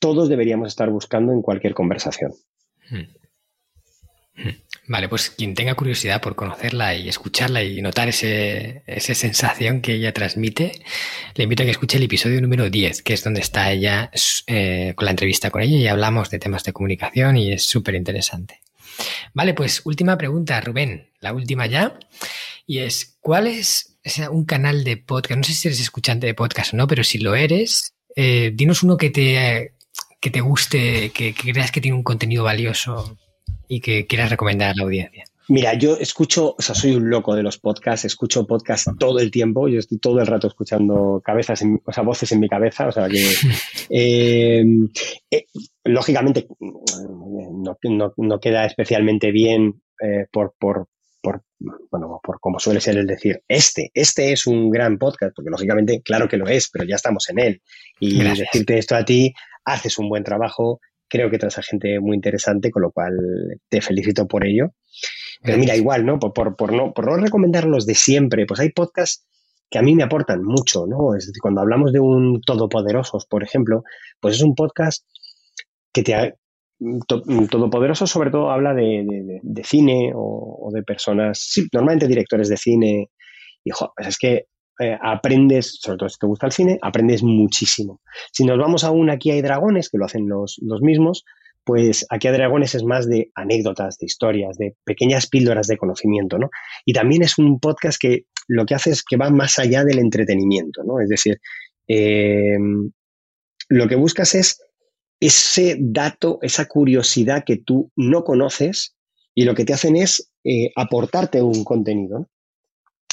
todos 0.00 0.28
deberíamos 0.28 0.68
estar 0.68 0.90
buscando 0.90 1.32
en 1.32 1.40
cualquier 1.40 1.72
conversación. 1.72 2.32
Hmm. 2.90 3.04
Vale, 4.88 5.08
pues 5.08 5.30
quien 5.30 5.54
tenga 5.54 5.76
curiosidad 5.76 6.20
por 6.20 6.34
conocerla 6.34 6.96
y 6.96 7.08
escucharla 7.08 7.62
y 7.62 7.80
notar 7.80 8.08
ese, 8.08 8.82
esa 8.86 9.14
sensación 9.14 9.82
que 9.82 9.94
ella 9.94 10.12
transmite, 10.12 10.72
le 11.36 11.44
invito 11.44 11.62
a 11.62 11.66
que 11.66 11.70
escuche 11.70 11.98
el 11.98 12.02
episodio 12.02 12.40
número 12.40 12.68
10, 12.68 13.02
que 13.02 13.12
es 13.12 13.22
donde 13.22 13.40
está 13.40 13.70
ella 13.70 14.10
eh, 14.48 14.94
con 14.96 15.04
la 15.04 15.12
entrevista 15.12 15.50
con 15.50 15.62
ella 15.62 15.76
y 15.76 15.86
hablamos 15.86 16.30
de 16.30 16.40
temas 16.40 16.64
de 16.64 16.72
comunicación 16.72 17.36
y 17.36 17.52
es 17.52 17.62
súper 17.62 17.94
interesante. 17.94 18.62
Vale, 19.32 19.54
pues 19.54 19.82
última 19.84 20.18
pregunta, 20.18 20.60
Rubén, 20.60 21.10
la 21.20 21.34
última 21.34 21.66
ya, 21.66 21.96
y 22.66 22.78
es, 22.78 23.16
¿cuál 23.20 23.46
es 23.46 23.89
un 24.30 24.44
canal 24.44 24.84
de 24.84 24.96
podcast? 24.96 25.38
No 25.38 25.44
sé 25.44 25.54
si 25.54 25.68
eres 25.68 25.80
escuchante 25.80 26.26
de 26.26 26.34
podcast 26.34 26.74
o 26.74 26.76
no, 26.76 26.86
pero 26.86 27.04
si 27.04 27.18
lo 27.18 27.34
eres, 27.34 27.94
eh, 28.16 28.52
dinos 28.54 28.82
uno 28.82 28.96
que 28.96 29.10
te, 29.10 29.74
que 30.20 30.30
te 30.30 30.40
guste, 30.40 31.10
que 31.10 31.34
creas 31.34 31.70
que 31.70 31.80
tiene 31.80 31.96
un 31.96 32.02
contenido 32.02 32.44
valioso 32.44 33.16
y 33.68 33.80
que 33.80 34.06
quieras 34.06 34.30
recomendar 34.30 34.70
a 34.70 34.74
la 34.74 34.82
audiencia? 34.82 35.24
Mira, 35.50 35.74
yo 35.74 35.96
escucho, 35.96 36.54
o 36.56 36.62
sea, 36.62 36.76
soy 36.76 36.94
un 36.94 37.10
loco 37.10 37.34
de 37.34 37.42
los 37.42 37.58
podcasts, 37.58 38.04
escucho 38.04 38.46
podcasts 38.46 38.88
todo 38.98 39.18
el 39.18 39.32
tiempo, 39.32 39.66
yo 39.66 39.80
estoy 39.80 39.98
todo 39.98 40.20
el 40.20 40.26
rato 40.28 40.46
escuchando 40.46 41.20
cabezas, 41.24 41.64
o 41.84 41.92
sea, 41.92 42.04
voces 42.04 42.30
en 42.30 42.38
mi 42.38 42.48
cabeza, 42.48 42.86
o 42.86 42.92
sea, 42.92 43.08
que 43.08 43.20
eh, 43.90 44.64
eh, 45.28 45.46
lógicamente 45.82 46.46
no, 48.16 48.40
queda 48.40 48.64
especialmente 48.64 49.32
bien 49.32 49.82
eh, 50.00 50.26
por, 50.30 50.54
por, 50.56 50.86
por, 51.20 51.42
bueno, 51.58 52.20
por 52.22 52.40
como 52.40 52.58
suele 52.58 52.80
ser 52.80 52.96
el 52.96 53.06
decir, 53.06 53.42
este, 53.48 53.90
este 53.94 54.32
es 54.32 54.46
un 54.46 54.70
gran 54.70 54.98
podcast, 54.98 55.34
porque 55.34 55.50
lógicamente, 55.50 56.00
claro 56.02 56.28
que 56.28 56.36
lo 56.36 56.48
es, 56.48 56.70
pero 56.70 56.84
ya 56.84 56.96
estamos 56.96 57.28
en 57.30 57.38
él. 57.38 57.62
Y 57.98 58.22
decirte 58.22 58.78
esto 58.78 58.96
a 58.96 59.04
ti, 59.04 59.32
haces 59.64 59.98
un 59.98 60.08
buen 60.08 60.24
trabajo, 60.24 60.80
creo 61.08 61.30
que 61.30 61.38
traes 61.38 61.58
a 61.58 61.62
gente 61.62 62.00
muy 62.00 62.14
interesante, 62.14 62.70
con 62.70 62.82
lo 62.82 62.92
cual 62.92 63.12
te 63.68 63.80
felicito 63.80 64.26
por 64.26 64.46
ello. 64.46 64.72
Pero 65.42 65.58
mira, 65.58 65.76
igual, 65.76 66.04
¿no? 66.04 66.18
Por, 66.18 66.32
por, 66.32 66.56
por, 66.56 66.72
no, 66.72 66.92
por 66.92 67.06
no 67.06 67.16
recomendar 67.16 67.64
los 67.64 67.86
de 67.86 67.94
siempre, 67.94 68.46
pues 68.46 68.60
hay 68.60 68.70
podcasts 68.70 69.26
que 69.70 69.78
a 69.78 69.82
mí 69.82 69.94
me 69.94 70.02
aportan 70.02 70.42
mucho, 70.42 70.86
¿no? 70.86 71.14
Es 71.14 71.26
decir, 71.26 71.40
cuando 71.40 71.60
hablamos 71.60 71.92
de 71.92 72.00
un 72.00 72.40
Todopoderosos, 72.42 73.26
por 73.26 73.42
ejemplo, 73.42 73.84
pues 74.20 74.36
es 74.36 74.42
un 74.42 74.54
podcast 74.54 75.06
que 75.92 76.02
te, 76.02 76.34
Todopoderoso 77.08 78.06
sobre 78.06 78.30
todo 78.30 78.50
habla 78.50 78.72
de, 78.74 79.40
cine 79.64 80.12
o, 80.14 80.70
de 80.72 80.82
personas, 80.82 81.38
sí, 81.38 81.66
normalmente 81.72 82.06
directores 82.06 82.48
de 82.48 82.56
cine. 82.56 83.10
Y 83.64 83.70
pues 83.70 84.08
es 84.08 84.18
que 84.18 84.46
eh, 84.80 84.96
aprendes, 85.00 85.78
sobre 85.80 85.98
todo 85.98 86.08
si 86.08 86.18
te 86.18 86.26
gusta 86.26 86.46
el 86.46 86.52
cine, 86.52 86.78
aprendes 86.80 87.22
muchísimo. 87.22 88.00
Si 88.32 88.44
nos 88.44 88.58
vamos 88.58 88.84
aún 88.84 89.10
aquí 89.10 89.30
hay 89.30 89.42
dragones, 89.42 89.90
que 89.90 89.98
lo 89.98 90.06
hacen 90.06 90.26
los, 90.26 90.58
los 90.62 90.80
mismos, 90.80 91.24
pues 91.64 92.06
aquí 92.08 92.28
hay 92.28 92.34
dragones 92.34 92.74
es 92.74 92.84
más 92.84 93.08
de 93.08 93.30
anécdotas, 93.34 93.98
de 93.98 94.06
historias, 94.06 94.56
de 94.56 94.76
pequeñas 94.84 95.26
píldoras 95.26 95.66
de 95.66 95.76
conocimiento, 95.76 96.38
¿no? 96.38 96.48
Y 96.86 96.94
también 96.94 97.22
es 97.22 97.38
un 97.38 97.60
podcast 97.60 98.00
que 98.00 98.24
lo 98.48 98.64
que 98.64 98.74
hace 98.74 98.90
es 98.90 99.04
que 99.04 99.16
va 99.16 99.30
más 99.30 99.58
allá 99.58 99.84
del 99.84 99.98
entretenimiento, 99.98 100.82
¿no? 100.82 101.00
Es 101.00 101.08
decir, 101.08 101.40
eh, 101.86 102.56
lo 103.68 103.86
que 103.88 103.96
buscas 103.96 104.34
es 104.34 104.62
ese 105.20 105.76
dato, 105.78 106.38
esa 106.42 106.66
curiosidad 106.66 107.44
que 107.44 107.58
tú 107.58 107.90
no 107.94 108.24
conoces 108.24 108.96
y 109.34 109.44
lo 109.44 109.54
que 109.54 109.64
te 109.64 109.74
hacen 109.74 109.96
es 109.96 110.30
eh, 110.44 110.72
aportarte 110.74 111.42
un 111.42 111.62
contenido. 111.62 112.28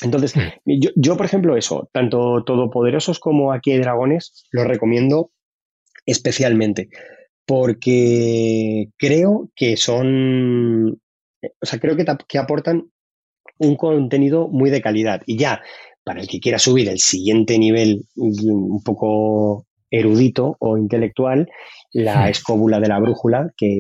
Entonces, 0.02 0.36
mm. 0.36 0.74
yo, 0.96 1.18
por 1.18 1.26
ejemplo, 1.26 1.58
eso, 1.58 1.90
tanto 1.92 2.44
Todopoderosos 2.44 3.20
como 3.20 3.52
Aquí 3.52 3.72
hay 3.72 3.80
Dragones, 3.80 4.46
los 4.52 4.66
recomiendo 4.66 5.32
especialmente, 6.06 6.90
porque 7.46 8.90
creo 8.98 9.50
que 9.56 9.76
son, 9.76 11.02
o 11.42 11.66
sea, 11.66 11.80
creo 11.80 11.98
que, 11.98 12.06
que 12.28 12.38
aportan 12.38 12.90
un 13.58 13.76
contenido 13.76 14.48
muy 14.48 14.70
de 14.70 14.82
calidad. 14.82 15.22
Y 15.26 15.38
ya, 15.38 15.62
para 16.04 16.22
el 16.22 16.28
que 16.28 16.40
quiera 16.40 16.60
subir 16.60 16.88
el 16.88 17.00
siguiente 17.00 17.60
nivel 17.60 18.06
un 18.16 18.82
poco 18.84 19.68
erudito 19.90 20.58
o 20.60 20.78
intelectual, 20.78 21.50
la 21.94 22.30
escóbula 22.30 22.80
de 22.80 22.88
la 22.88 23.00
brújula, 23.00 23.52
que, 23.58 23.74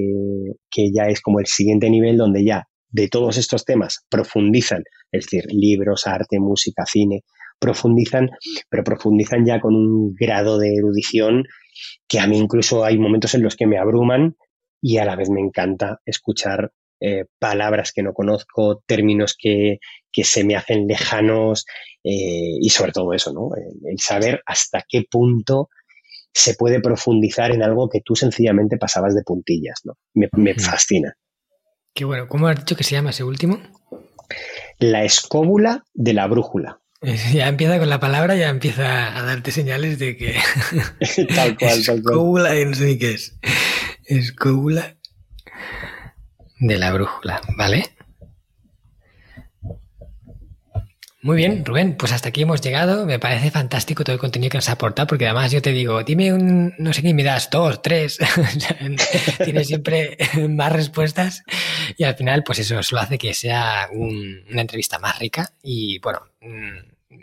ya 0.93 1.05
es 1.07 1.21
como 1.21 1.39
el 1.39 1.47
siguiente 1.47 1.89
nivel 1.89 2.17
donde 2.17 2.43
ya 2.43 2.67
de 2.89 3.07
todos 3.09 3.37
estos 3.37 3.65
temas 3.65 4.05
profundizan, 4.09 4.83
es 5.11 5.25
decir, 5.25 5.45
libros, 5.49 6.07
arte, 6.07 6.39
música, 6.39 6.85
cine, 6.85 7.23
profundizan, 7.59 8.29
pero 8.69 8.83
profundizan 8.83 9.45
ya 9.45 9.59
con 9.59 9.75
un 9.75 10.15
grado 10.15 10.57
de 10.57 10.75
erudición 10.75 11.43
que 12.07 12.19
a 12.19 12.27
mí 12.27 12.37
incluso 12.37 12.85
hay 12.85 12.97
momentos 12.97 13.35
en 13.35 13.43
los 13.43 13.55
que 13.55 13.67
me 13.67 13.77
abruman 13.77 14.35
y 14.81 14.97
a 14.97 15.05
la 15.05 15.15
vez 15.15 15.29
me 15.29 15.41
encanta 15.41 15.99
escuchar 16.05 16.71
eh, 16.99 17.25
palabras 17.37 17.91
que 17.93 18.01
no 18.01 18.13
conozco, 18.13 18.81
términos 18.87 19.35
que, 19.37 19.77
se 20.23 20.43
me 20.43 20.55
hacen 20.55 20.87
lejanos 20.87 21.65
eh, 22.03 22.57
y 22.59 22.69
sobre 22.69 22.91
todo 22.91 23.13
eso, 23.13 23.31
¿no? 23.33 23.51
el, 23.55 23.99
saber 23.99 24.41
hasta 24.47 24.83
qué 24.89 25.03
punto 25.07 25.69
se 26.37 26.53
puede 26.53 26.79
profundizar 26.79 27.51
en 27.51 27.63
algo 27.63 27.89
que 27.89 28.01
tú 28.05 28.15
sencillamente 28.15 28.77
pasabas 28.77 29.15
de 29.15 29.23
puntillas, 29.23 29.81
¿no? 29.85 29.97
Me, 30.13 30.53
fascina. 30.53 31.15
Qué 31.95 32.05
bueno. 32.05 32.27
¿Cómo 32.27 32.47
has 32.47 32.57
dicho 32.57 32.75
que 32.75 32.83
se 32.83 32.91
llama 32.91 33.09
ese 33.09 33.23
último? 33.23 33.59
La 34.77 35.03
escóbula 35.03 35.83
de 35.95 36.13
la 36.13 36.27
brújula. 36.27 36.79
Ya 37.33 37.47
empieza 37.47 37.79
con 37.79 37.89
la 37.89 37.99
palabra, 37.99 38.35
ya 38.35 38.49
empieza 38.49 39.17
a 39.17 39.23
darte 39.23 39.51
señales 39.51 39.97
de 39.97 40.15
que. 40.15 40.35
tal 41.35 41.57
cual, 41.57 41.83
tal 41.83 42.03
cual. 42.03 42.13
Escóbula, 42.13 42.65
no 42.65 42.75
sé 42.75 42.85
ni 42.85 42.97
qué 42.99 43.13
es. 43.13 43.39
Escóbula 44.05 44.95
de 46.59 46.77
la 46.77 46.93
brújula, 46.93 47.41
¿vale? 47.57 47.96
Muy 51.27 51.35
bien, 51.35 51.65
Rubén, 51.65 51.97
pues 51.97 52.13
hasta 52.13 52.29
aquí 52.29 52.43
hemos 52.43 52.61
llegado. 52.61 53.05
Me 53.05 53.19
parece 53.19 53.51
fantástico 53.51 54.05
todo 54.05 54.13
el 54.13 54.19
contenido 54.19 54.49
que 54.49 54.59
nos 54.59 54.69
aportado, 54.69 55.07
porque 55.07 55.25
además 55.25 55.51
yo 55.51 55.61
te 55.61 55.73
digo, 55.73 56.01
dime 56.01 56.31
un, 56.31 56.73
no 56.77 56.93
sé 56.93 57.01
qué, 57.01 57.13
me 57.13 57.21
das 57.21 57.49
dos, 57.49 57.81
tres. 57.81 58.17
Tienes 59.43 59.67
siempre 59.67 60.15
más 60.49 60.71
respuestas 60.71 61.43
y 61.97 62.05
al 62.05 62.15
final, 62.15 62.45
pues 62.45 62.59
eso, 62.59 62.79
eso 62.79 62.97
hace 62.97 63.17
que 63.17 63.33
sea 63.33 63.89
una 63.91 64.61
entrevista 64.61 64.99
más 64.99 65.19
rica. 65.19 65.51
Y 65.61 65.99
bueno, 65.99 66.21
mm, 66.39 67.17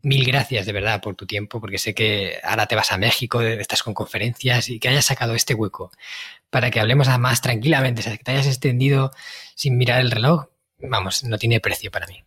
mil 0.00 0.24
gracias 0.24 0.64
de 0.64 0.72
verdad 0.72 1.02
por 1.02 1.14
tu 1.14 1.26
tiempo, 1.26 1.60
porque 1.60 1.76
sé 1.76 1.92
que 1.92 2.38
ahora 2.42 2.64
te 2.64 2.74
vas 2.74 2.90
a 2.90 2.96
México, 2.96 3.42
estás 3.42 3.82
con 3.82 3.92
conferencias 3.92 4.70
y 4.70 4.80
que 4.80 4.88
hayas 4.88 5.04
sacado 5.04 5.34
este 5.34 5.52
hueco 5.52 5.90
para 6.48 6.70
que 6.70 6.80
hablemos 6.80 7.06
más 7.18 7.42
tranquilamente, 7.42 8.00
o 8.00 8.04
sea, 8.04 8.16
que 8.16 8.24
te 8.24 8.30
hayas 8.30 8.46
extendido 8.46 9.10
sin 9.54 9.76
mirar 9.76 10.00
el 10.00 10.10
reloj. 10.10 10.46
Vamos, 10.78 11.22
no 11.24 11.36
tiene 11.36 11.60
precio 11.60 11.90
para 11.90 12.06
mí. 12.06 12.24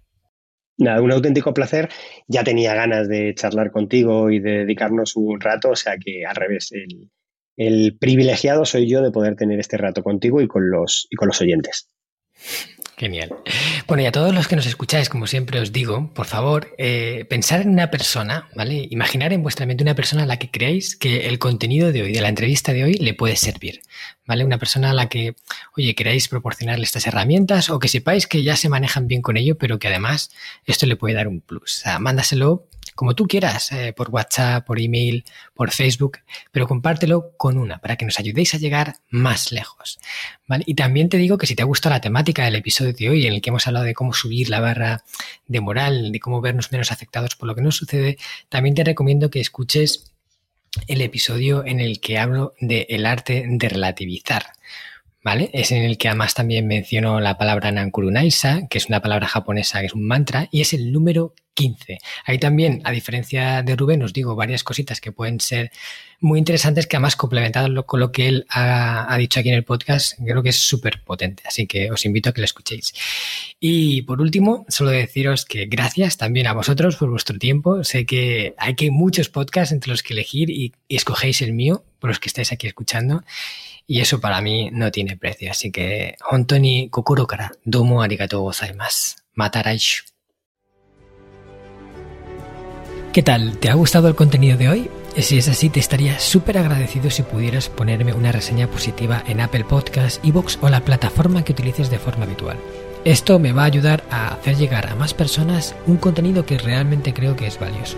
Nada, 0.78 1.02
un 1.02 1.12
auténtico 1.12 1.54
placer. 1.54 1.90
Ya 2.28 2.44
tenía 2.44 2.74
ganas 2.74 3.08
de 3.08 3.34
charlar 3.36 3.72
contigo 3.72 4.30
y 4.30 4.40
de 4.40 4.60
dedicarnos 4.60 5.16
un 5.16 5.40
rato, 5.40 5.70
o 5.72 5.76
sea 5.76 5.98
que 5.98 6.26
al 6.26 6.36
revés, 6.36 6.72
el, 6.72 7.10
el 7.58 7.98
privilegiado 7.98 8.66
soy 8.66 8.90
yo 8.90 9.02
de 9.02 9.12
poder 9.12 9.36
tener 9.36 9.60
este 9.60 9.78
rato 9.78 10.04
contigo 10.04 10.42
y 10.42 10.48
con 10.48 10.70
los, 10.70 11.08
y 11.10 11.16
con 11.16 11.28
los 11.30 11.42
oyentes. 11.42 11.90
Genial. 12.98 13.36
Bueno, 13.88 14.04
y 14.04 14.06
a 14.06 14.12
todos 14.14 14.34
los 14.34 14.48
que 14.48 14.56
nos 14.56 14.66
escucháis, 14.66 15.10
como 15.10 15.28
siempre 15.28 15.60
os 15.60 15.74
digo, 15.74 16.14
por 16.14 16.28
favor, 16.28 16.74
eh, 16.78 17.26
pensar 17.30 17.60
en 17.62 17.70
una 17.70 17.92
persona, 17.92 18.48
¿vale? 18.56 18.88
Imaginar 18.90 19.34
en 19.34 19.44
vuestra 19.44 19.66
mente 19.66 19.84
una 19.84 19.96
persona 19.96 20.24
a 20.24 20.26
la 20.26 20.40
que 20.40 20.50
creáis 20.50 20.96
que 20.96 21.28
el 21.28 21.38
contenido 21.38 21.92
de 21.92 22.04
hoy, 22.04 22.14
de 22.14 22.22
la 22.22 22.30
entrevista 22.30 22.72
de 22.72 22.86
hoy, 22.86 22.94
le 22.94 23.14
puede 23.14 23.36
servir, 23.36 23.82
¿vale? 24.26 24.46
Una 24.46 24.60
persona 24.60 24.92
a 24.92 24.94
la 24.94 25.10
que, 25.10 25.36
oye, 25.76 25.94
queráis 25.94 26.30
proporcionarle 26.30 26.86
estas 26.86 27.06
herramientas 27.06 27.70
o 27.70 27.80
que 27.80 27.90
sepáis 27.90 28.28
que 28.28 28.44
ya 28.44 28.56
se 28.56 28.70
manejan 28.70 29.08
bien 29.08 29.22
con 29.22 29.36
ello, 29.36 29.58
pero 29.58 29.78
que 29.78 29.90
además 29.90 30.32
esto 30.66 30.86
le 30.86 30.96
puede 30.96 31.16
dar 31.16 31.28
un 31.28 31.42
plus. 31.42 31.80
O 31.80 31.82
sea, 31.82 32.00
mándaselo 32.00 32.66
como 32.96 33.14
tú 33.14 33.28
quieras, 33.28 33.72
eh, 33.74 33.94
por 33.94 34.10
WhatsApp, 34.10 34.66
por 34.66 34.80
email, 34.80 35.26
por 35.54 35.72
Facebook, 35.72 36.20
pero 36.52 36.68
compártelo 36.68 37.34
con 37.38 37.58
una 37.58 37.78
para 37.80 37.98
que 37.98 38.06
nos 38.06 38.20
ayudéis 38.20 38.54
a 38.54 38.58
llegar 38.58 38.96
más 39.10 39.52
lejos. 39.52 40.00
Y 40.66 40.76
también 40.76 41.10
te 41.10 41.18
digo 41.18 41.38
que 41.38 41.46
si 41.46 41.56
te 41.56 41.62
ha 41.62 41.66
gustado 41.66 41.94
la 41.94 42.02
temática 42.02 42.46
del 42.46 42.56
episodio 42.56 42.94
de 42.94 43.10
hoy, 43.10 43.28
en 43.28 43.34
el 43.34 43.42
que 43.42 43.50
hemos 43.50 43.68
hablado 43.68 43.86
de 43.86 43.94
cómo 43.94 44.14
subir 44.14 44.50
la 44.50 44.62
barra 44.62 45.04
de 45.46 45.60
moral, 45.60 46.12
de 46.12 46.20
cómo 46.20 46.42
vernos 46.42 46.72
menos 46.72 46.92
afectados 46.92 47.36
por 47.36 47.48
lo 47.48 47.56
que 47.56 47.62
nos 47.62 47.76
sucede, 47.76 48.18
también 48.50 48.76
te 48.76 48.84
recomiendo 48.84 49.30
que 49.30 49.42
escuches 49.42 50.14
el 50.88 51.02
episodio 51.02 51.66
en 51.66 51.80
el 51.80 52.00
que 52.00 52.18
hablo 52.18 52.54
del 52.60 52.86
el 52.90 53.06
arte 53.06 53.46
de 53.48 53.70
relativizar. 53.70 54.55
Es 55.54 55.72
en 55.72 55.82
el 55.84 55.98
que 55.98 56.08
además 56.08 56.36
también 56.36 56.68
menciono 56.68 57.20
la 57.20 57.36
palabra 57.36 57.72
Nankurunaisa, 57.72 58.68
que 58.70 58.78
es 58.78 58.90
una 58.90 59.02
palabra 59.02 59.28
japonesa, 59.28 59.80
que 59.80 59.88
es 59.88 59.94
un 59.94 60.06
mantra, 60.06 60.48
y 60.52 60.62
es 60.62 60.72
el 60.74 60.92
número 60.92 61.34
15. 61.56 61.98
Ahí 62.26 62.38
también, 62.38 62.82
a 62.84 62.92
diferencia 62.92 63.64
de 63.64 63.76
Rubén, 63.76 64.04
os 64.04 64.14
digo 64.14 64.36
varias 64.36 64.64
cositas 64.64 65.02
que 65.02 65.12
pueden 65.12 65.40
ser 65.40 65.72
muy 66.20 66.38
interesantes, 66.38 66.86
que 66.86 66.98
además 66.98 67.16
complementado 67.16 67.86
con 67.88 68.02
lo 68.02 68.12
que 68.12 68.28
él 68.28 68.46
ha, 68.50 69.16
dicho 69.18 69.40
aquí 69.40 69.50
en 69.50 69.56
el 69.56 69.64
podcast, 69.64 70.14
creo 70.24 70.44
que 70.44 70.50
es 70.50 70.58
súper 70.58 71.02
potente. 71.04 71.42
Así 71.48 71.66
que 71.66 71.90
os 71.90 72.06
invito 72.06 72.30
a 72.30 72.34
que 72.34 72.42
lo 72.42 72.46
escuchéis. 72.46 72.94
Y 73.60 74.04
por 74.04 74.22
último, 74.22 74.66
solo 74.70 74.92
deciros 74.92 75.46
que 75.46 75.66
gracias 75.66 76.18
también 76.18 76.46
a 76.46 76.54
vosotros 76.54 76.98
por 76.98 77.10
vuestro 77.10 77.40
tiempo. 77.40 77.84
Sé 77.84 78.06
que 78.06 78.54
hay 78.60 78.76
que 78.76 78.92
muchos 78.92 79.30
podcasts 79.30 79.72
entre 79.72 79.90
los 79.90 80.04
que 80.04 80.14
elegir 80.14 80.52
y, 80.52 80.74
escogéis 80.88 81.42
el 81.42 81.54
mío, 81.54 81.84
por 82.00 82.10
los 82.10 82.20
que 82.20 82.30
estáis 82.30 82.52
aquí 82.52 82.68
escuchando. 82.68 83.24
Y 83.88 84.02
eso 84.02 84.20
para 84.20 84.42
mí 84.42 84.70
no 84.72 84.92
tiene 84.92 85.18
precio. 85.18 85.52
Así 85.52 85.72
que, 85.72 86.18
hontoni 86.30 86.90
kokoro 86.90 87.28
domo 87.64 88.02
arigatou 88.02 88.42
gozaimasu. 88.44 89.18
Mataraishu. 89.34 90.06
¿Qué 93.14 93.24
tal? 93.24 93.58
¿Te 93.60 93.70
ha 93.70 93.76
gustado 93.76 94.08
el 94.10 94.16
contenido 94.16 94.58
de 94.58 94.70
hoy? 94.70 94.90
Si 95.18 95.38
es 95.38 95.48
así, 95.48 95.70
te 95.70 95.80
estaría 95.80 96.20
súper 96.20 96.58
agradecido 96.58 97.10
si 97.10 97.24
pudieras 97.24 97.70
ponerme 97.70 98.12
una 98.14 98.34
reseña 98.34 98.68
positiva 98.68 99.24
en 99.28 99.40
Apple 99.40 99.64
Podcasts, 99.64 100.20
Evox 100.24 100.60
o 100.62 100.68
la 100.68 100.82
plataforma 100.82 101.46
que 101.46 101.54
utilices 101.54 101.90
de 101.90 102.00
forma 102.00 102.26
habitual. 102.26 102.58
Esto 103.06 103.40
me 103.40 103.54
va 103.54 103.62
a 103.62 103.68
ayudar 103.68 104.04
a 104.10 104.34
hacer 104.34 104.58
llegar 104.58 104.88
a 104.88 104.96
más 104.96 105.14
personas 105.14 105.76
un 105.88 105.96
contenido 105.98 106.46
que 106.46 106.58
realmente 106.58 107.14
creo 107.14 107.38
que 107.38 107.48
es 107.48 107.58
valioso. 107.58 107.98